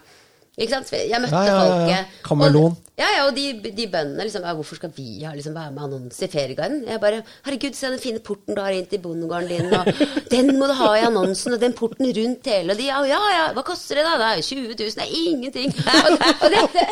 Ikke 0.59 0.71
sant? 0.75 0.93
Jeg 0.93 1.23
møtte 1.23 1.41
Ja, 1.41 1.43
ja, 1.47 1.57
ja, 1.57 1.57
ja. 1.57 1.73
folket. 1.73 2.21
Kameleon. 2.27 2.77
Ja, 2.99 3.07
ja, 3.15 3.21
og 3.29 3.35
de, 3.37 3.45
de 3.63 3.85
bøndene 3.87 4.25
liksom 4.27 4.43
ja, 4.43 4.51
Hvorfor 4.57 4.75
skal 4.79 4.91
vi 4.95 5.21
ha, 5.23 5.31
liksom, 5.35 5.53
være 5.55 5.71
med 5.71 5.83
annonse 5.87 6.25
i 6.25 6.31
Ferieguiden? 6.31 6.81
Jeg 6.89 6.99
bare 6.99 7.21
Herregud, 7.45 7.77
se 7.77 7.87
den 7.93 8.01
fine 8.03 8.19
porten 8.25 8.57
du 8.57 8.61
har 8.61 8.75
inn 8.75 8.87
til 8.91 8.99
bondegården 9.03 9.47
din, 9.47 9.71
og 9.71 9.85
den 10.33 10.51
må 10.59 10.67
du 10.67 10.75
ha 10.81 10.89
i 10.99 11.05
annonsen, 11.07 11.55
og 11.55 11.61
den 11.63 11.73
porten 11.77 12.09
rundt 12.17 12.49
hele, 12.51 12.73
og 12.75 12.81
de 12.81 12.89
ja, 12.89 12.99
ja, 13.07 13.19
ja, 13.37 13.45
hva 13.55 13.63
koster 13.67 14.01
det 14.01 14.05
da? 14.07 14.17
Det 14.19 14.29
er 14.29 14.43
20 14.43 14.67
000, 14.67 14.75
det 14.99 15.05
er 15.05 15.13
ingenting. 15.23 15.73
Og, 15.79 16.11
og 16.43 16.51
det, 16.51 16.61
det, 16.75 16.87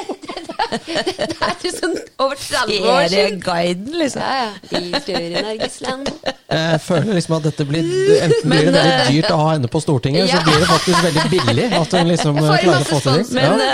det, 0.88 1.04
det, 1.08 1.28
det 1.32 1.36
er 1.48 1.66
jo 1.68 1.72
sånn 1.76 1.96
over 2.24 2.40
30 2.40 2.88
år 2.88 3.08
siden. 3.12 3.42
Ferieguiden, 3.44 3.98
liksom. 4.02 4.24
Ja, 4.24 4.38
ja. 4.40 4.50
Biltur 4.72 5.20
i 5.20 5.30
Norges 5.36 5.78
land. 5.84 6.10
Jeg 6.48 6.80
føler 6.88 7.18
liksom 7.20 7.36
at 7.38 7.46
dette 7.50 7.66
blir 7.68 7.88
Enten 8.24 8.50
blir 8.52 8.64
det 8.68 8.74
veldig 8.76 8.94
eh, 8.96 9.10
dyrt 9.12 9.32
å 9.36 9.38
ha 9.42 9.48
henne 9.54 9.70
på 9.72 9.82
Stortinget, 9.84 10.28
Ja. 10.30 10.38
så 10.40 10.46
blir 10.48 10.62
det 10.64 10.70
faktisk 10.72 11.04
veldig 11.04 11.26
billig 11.34 11.68
at 11.82 11.96
hun 11.98 12.12
liksom 12.14 12.40
en 12.40 12.48
klarer 12.48 12.80
å 12.80 12.88
få 12.88 13.00
til 13.04 13.20
det. 13.20 13.26
Men 13.36 13.60
Ja. 13.60 13.70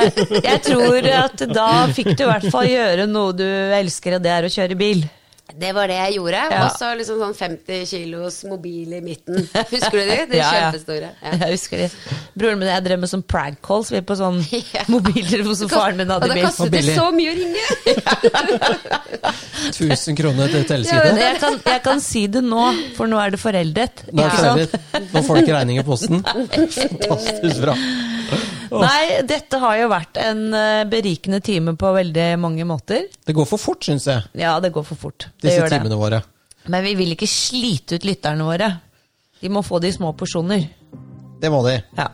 eh, 0.00 0.34
jeg 0.48 0.62
tror 0.70 1.10
at 1.20 1.44
da 1.52 1.68
fikk 1.96 2.14
du 2.16 2.24
i 2.24 2.30
hvert 2.30 2.48
fall 2.54 2.66
gjøre 2.70 3.06
noe 3.10 3.34
du 3.36 3.46
elsker, 3.80 4.16
og 4.18 4.24
det 4.24 4.32
er 4.38 4.48
å 4.48 4.54
kjøre 4.60 4.76
bil. 4.80 5.04
Det 5.54 5.74
var 5.76 5.86
det 5.92 5.98
jeg 5.98 6.14
gjorde. 6.16 6.38
Ja. 6.50 6.60
Og 6.64 6.70
så 6.80 6.86
liksom 6.96 7.18
sånn 7.20 7.34
50 7.36 7.82
kilos 7.86 8.38
mobil 8.48 8.94
i 8.96 9.00
midten. 9.04 9.42
Husker 9.68 9.92
du 9.92 10.00
de? 10.08 10.16
De 10.32 10.38
Ja, 10.40 10.46
kjempestore. 10.54 11.10
Ja. 11.20 11.32
Jeg 11.44 11.50
husker 11.52 11.82
det. 11.84 11.88
Broren 12.34 12.58
min 12.58 12.66
og 12.70 12.72
jeg 12.72 12.84
drev 12.86 13.02
med 13.02 13.10
sånn 13.12 13.22
prank 13.28 13.60
calls 13.62 13.92
vi 13.92 14.00
på 14.08 14.16
sånn 14.18 14.40
Ja. 14.74 14.86
mobiltelefon 14.90 15.58
som 15.60 15.68
faren 15.70 16.00
min 16.00 16.08
Og 16.10 16.24
hadde 16.24 16.40
kastet 16.40 16.40
bil. 16.40 16.48
kostet 16.48 16.72
det 16.72 16.80
billig. 16.80 16.96
så 16.96 17.06
mye 17.12 17.30
å 17.30 17.36
ringe! 17.42 17.64
1000 19.74 20.16
kroner 20.18 20.48
til 20.52 20.64
teleside. 20.68 21.12
jeg 21.20 21.38
kan, 21.44 21.60
jeg 21.68 21.82
kan 21.84 22.02
si 22.02 22.24
det 22.26 22.42
nå, 22.44 22.64
for 22.96 23.06
nå 23.12 23.20
er 23.20 23.36
det 23.36 23.40
foreldet. 23.44 24.04
Nå, 24.10 24.24
er 24.24 24.32
det 24.32 24.40
foreldet. 24.40 25.12
Nå 25.14 25.22
får 25.28 25.36
du 25.38 25.44
ikke 25.44 25.56
regning 25.60 25.80
i 25.80 25.86
posten. 25.86 26.24
Fantastisk 26.24 27.62
bra. 27.64 27.76
Nei, 28.72 29.22
dette 29.28 29.58
har 29.62 29.76
jo 29.80 29.88
vært 29.92 30.20
en 30.22 30.44
eh, 30.56 30.84
berikende 30.88 31.40
time 31.44 31.74
på 31.80 31.90
veldig 31.96 32.28
mange 32.40 32.64
måter. 32.68 33.08
Det 33.26 33.34
går 33.36 33.48
for 33.48 33.60
fort, 33.60 33.84
syns 33.84 34.06
jeg, 34.10 34.24
Ja, 34.40 34.56
det 34.62 34.72
går 34.74 34.86
for 34.86 35.00
fort. 35.00 35.28
Det 35.40 35.50
disse 35.50 35.68
timene 35.72 35.98
våre. 36.00 36.22
Men 36.72 36.84
vi 36.86 36.94
vil 36.96 37.12
ikke 37.12 37.28
slite 37.28 37.98
ut 37.98 38.06
lytterne 38.08 38.46
våre. 38.46 38.70
De 39.40 39.50
må 39.52 39.60
få 39.64 39.80
de 39.84 39.90
små 39.92 40.14
porsjoner. 40.16 40.64
Det 41.40 41.50
må 41.52 41.60
de. 41.66 41.76
Ja. 41.98 42.08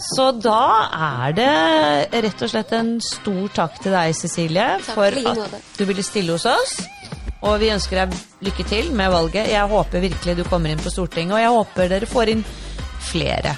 Så 0.00 0.30
da 0.40 0.60
er 0.96 1.34
det 1.36 2.22
rett 2.24 2.44
og 2.46 2.52
slett 2.52 2.70
en 2.72 2.94
stor 3.04 3.50
takk 3.52 3.80
til 3.82 3.92
deg, 3.92 4.14
Cecilie, 4.16 4.68
Takk 4.80 4.96
for 4.96 5.32
at 5.32 5.58
du 5.76 5.84
ville 5.88 6.04
stille 6.06 6.36
hos 6.36 6.46
oss. 6.48 6.78
Og 7.40 7.56
vi 7.60 7.72
ønsker 7.72 8.02
deg 8.02 8.16
lykke 8.44 8.66
til 8.68 8.90
med 8.96 9.12
valget. 9.12 9.50
Jeg 9.52 9.68
håper 9.72 10.04
virkelig 10.04 10.36
du 10.38 10.44
kommer 10.48 10.72
inn 10.72 10.80
på 10.80 10.92
Stortinget, 10.92 11.34
og 11.36 11.42
jeg 11.42 11.52
håper 11.56 11.92
dere 11.92 12.08
får 12.08 12.32
inn 12.34 12.44
flere. 13.10 13.56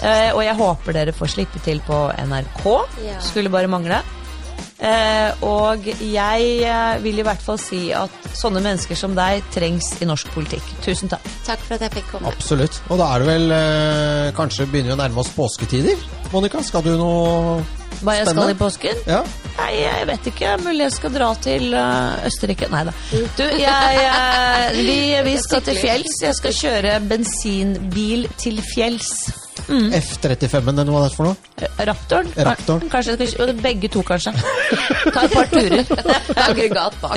Eh, 0.00 0.30
og 0.32 0.40
jeg 0.44 0.56
håper 0.56 0.96
dere 0.96 1.16
får 1.16 1.34
slippe 1.36 1.60
til 1.64 1.82
på 1.84 2.06
NRK. 2.16 2.64
Ja. 3.04 3.20
Skulle 3.24 3.52
bare 3.52 3.70
mangle. 3.70 4.00
Eh, 4.80 5.42
og 5.44 5.84
jeg 5.84 6.44
eh, 6.64 7.00
vil 7.04 7.20
i 7.20 7.24
hvert 7.24 7.42
fall 7.44 7.58
si 7.60 7.90
at 7.92 8.14
sånne 8.36 8.62
mennesker 8.64 8.96
som 8.96 9.12
deg 9.16 9.44
trengs 9.52 9.90
i 10.00 10.08
norsk 10.08 10.30
politikk. 10.32 10.64
Tusen 10.86 11.10
takk. 11.12 11.26
Takk 11.44 11.66
for 11.66 11.76
at 11.76 11.84
jeg 11.84 11.98
fikk 11.98 12.14
komme. 12.14 12.32
Absolutt. 12.32 12.80
Og 12.88 13.00
da 13.00 13.10
er 13.12 13.20
det 13.20 13.28
vel 13.28 13.52
eh, 13.56 14.30
Kanskje 14.38 14.68
begynner 14.70 14.94
vi 14.94 14.96
å 14.96 15.02
nærme 15.02 15.20
oss 15.20 15.34
påsketider? 15.36 16.00
Monica, 16.32 16.62
skal 16.64 16.84
du 16.86 16.94
noe 16.96 17.60
Hva 18.00 18.14
jeg 18.16 18.30
skal 18.30 18.54
i 18.54 18.56
påsken? 18.56 19.04
Ja? 19.10 19.20
Nei, 19.58 19.70
jeg 19.82 20.08
vet 20.08 20.32
ikke. 20.32 20.56
Mulig 20.64 20.86
jeg 20.86 20.96
skal 20.96 21.14
dra 21.18 21.28
til 21.44 21.76
eh, 21.76 22.24
Østerrike. 22.30 22.70
Nei 22.72 22.82
da. 22.88 22.96
Du, 23.36 23.44
jeg, 23.44 24.08
eh, 24.08 24.80
vi, 24.80 24.98
vi 25.28 25.36
skal 25.44 25.64
til 25.68 25.76
fjells. 25.82 26.22
Jeg 26.24 26.40
skal 26.40 26.56
kjøre 26.62 26.96
bensinbil 27.12 28.24
til 28.40 28.64
fjells. 28.72 29.12
F35-en, 29.68 30.78
eller 30.78 30.92
hva 30.94 31.02
det 31.04 31.10
er 31.10 31.14
for 31.16 31.28
noe? 31.28 31.36
Eh, 31.60 31.84
Raptoren? 31.88 32.28
Raptoren. 32.36 32.90
Kanskje 32.92 33.16
kanskje, 33.20 33.54
Begge 33.60 33.90
to, 33.92 34.02
kanskje. 34.06 34.32
Ta 35.14 35.24
et 35.26 35.34
par 35.34 35.48
turer. 35.50 35.84
Aggregat 36.46 36.98
bak. 37.02 37.16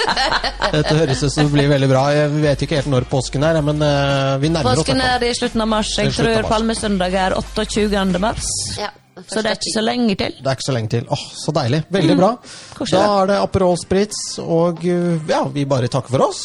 Dette 0.76 0.94
høres 0.98 1.22
ut 1.22 1.32
som 1.32 1.48
det 1.48 1.54
blir 1.54 1.70
veldig 1.70 1.90
bra. 1.90 2.04
Jeg 2.16 2.30
vet 2.44 2.64
ikke 2.66 2.80
helt 2.80 2.92
når 2.92 3.08
påsken 3.10 3.46
er, 3.48 3.60
men 3.64 3.82
eh, 3.84 4.36
vi 4.42 4.52
nærmer 4.54 4.72
oss. 4.74 4.84
Påsken 4.84 5.02
er 5.04 5.26
i 5.28 5.34
slutten 5.38 5.64
av 5.64 5.70
mars. 5.74 5.92
Jeg 6.00 6.14
tror 6.16 6.48
palmesøndag 6.50 7.18
er 7.26 7.36
28. 7.38 8.22
mars. 8.22 8.48
Ja, 8.78 8.92
Så 9.24 9.42
det 9.42 9.52
er 9.52 9.58
ikke 9.60 9.74
så 9.74 9.84
lenge 9.84 10.16
til. 10.20 10.38
Det 10.38 10.46
er 10.46 10.58
ikke 10.58 10.68
så 10.68 10.76
lenge 10.76 10.92
til. 10.96 11.10
Åh, 11.10 11.26
Så 11.42 11.54
deilig. 11.56 11.82
Veldig 11.98 12.16
bra. 12.18 12.32
Koselig. 12.78 12.98
Da 12.98 13.20
er 13.22 13.32
det 13.32 13.42
Aperol 13.42 13.78
Spritz, 13.80 14.22
og 14.44 14.84
uh, 14.86 15.30
ja, 15.30 15.44
vi 15.54 15.66
bare 15.68 15.90
takker 15.90 16.14
for 16.16 16.28
oss. 16.30 16.42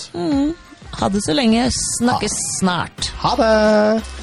Ha 1.00 1.10
det 1.10 1.24
så 1.26 1.34
lenge. 1.38 1.70
Snakkes 1.74 2.36
snart. 2.60 3.14
Ha 3.24 3.34
det! 3.40 4.23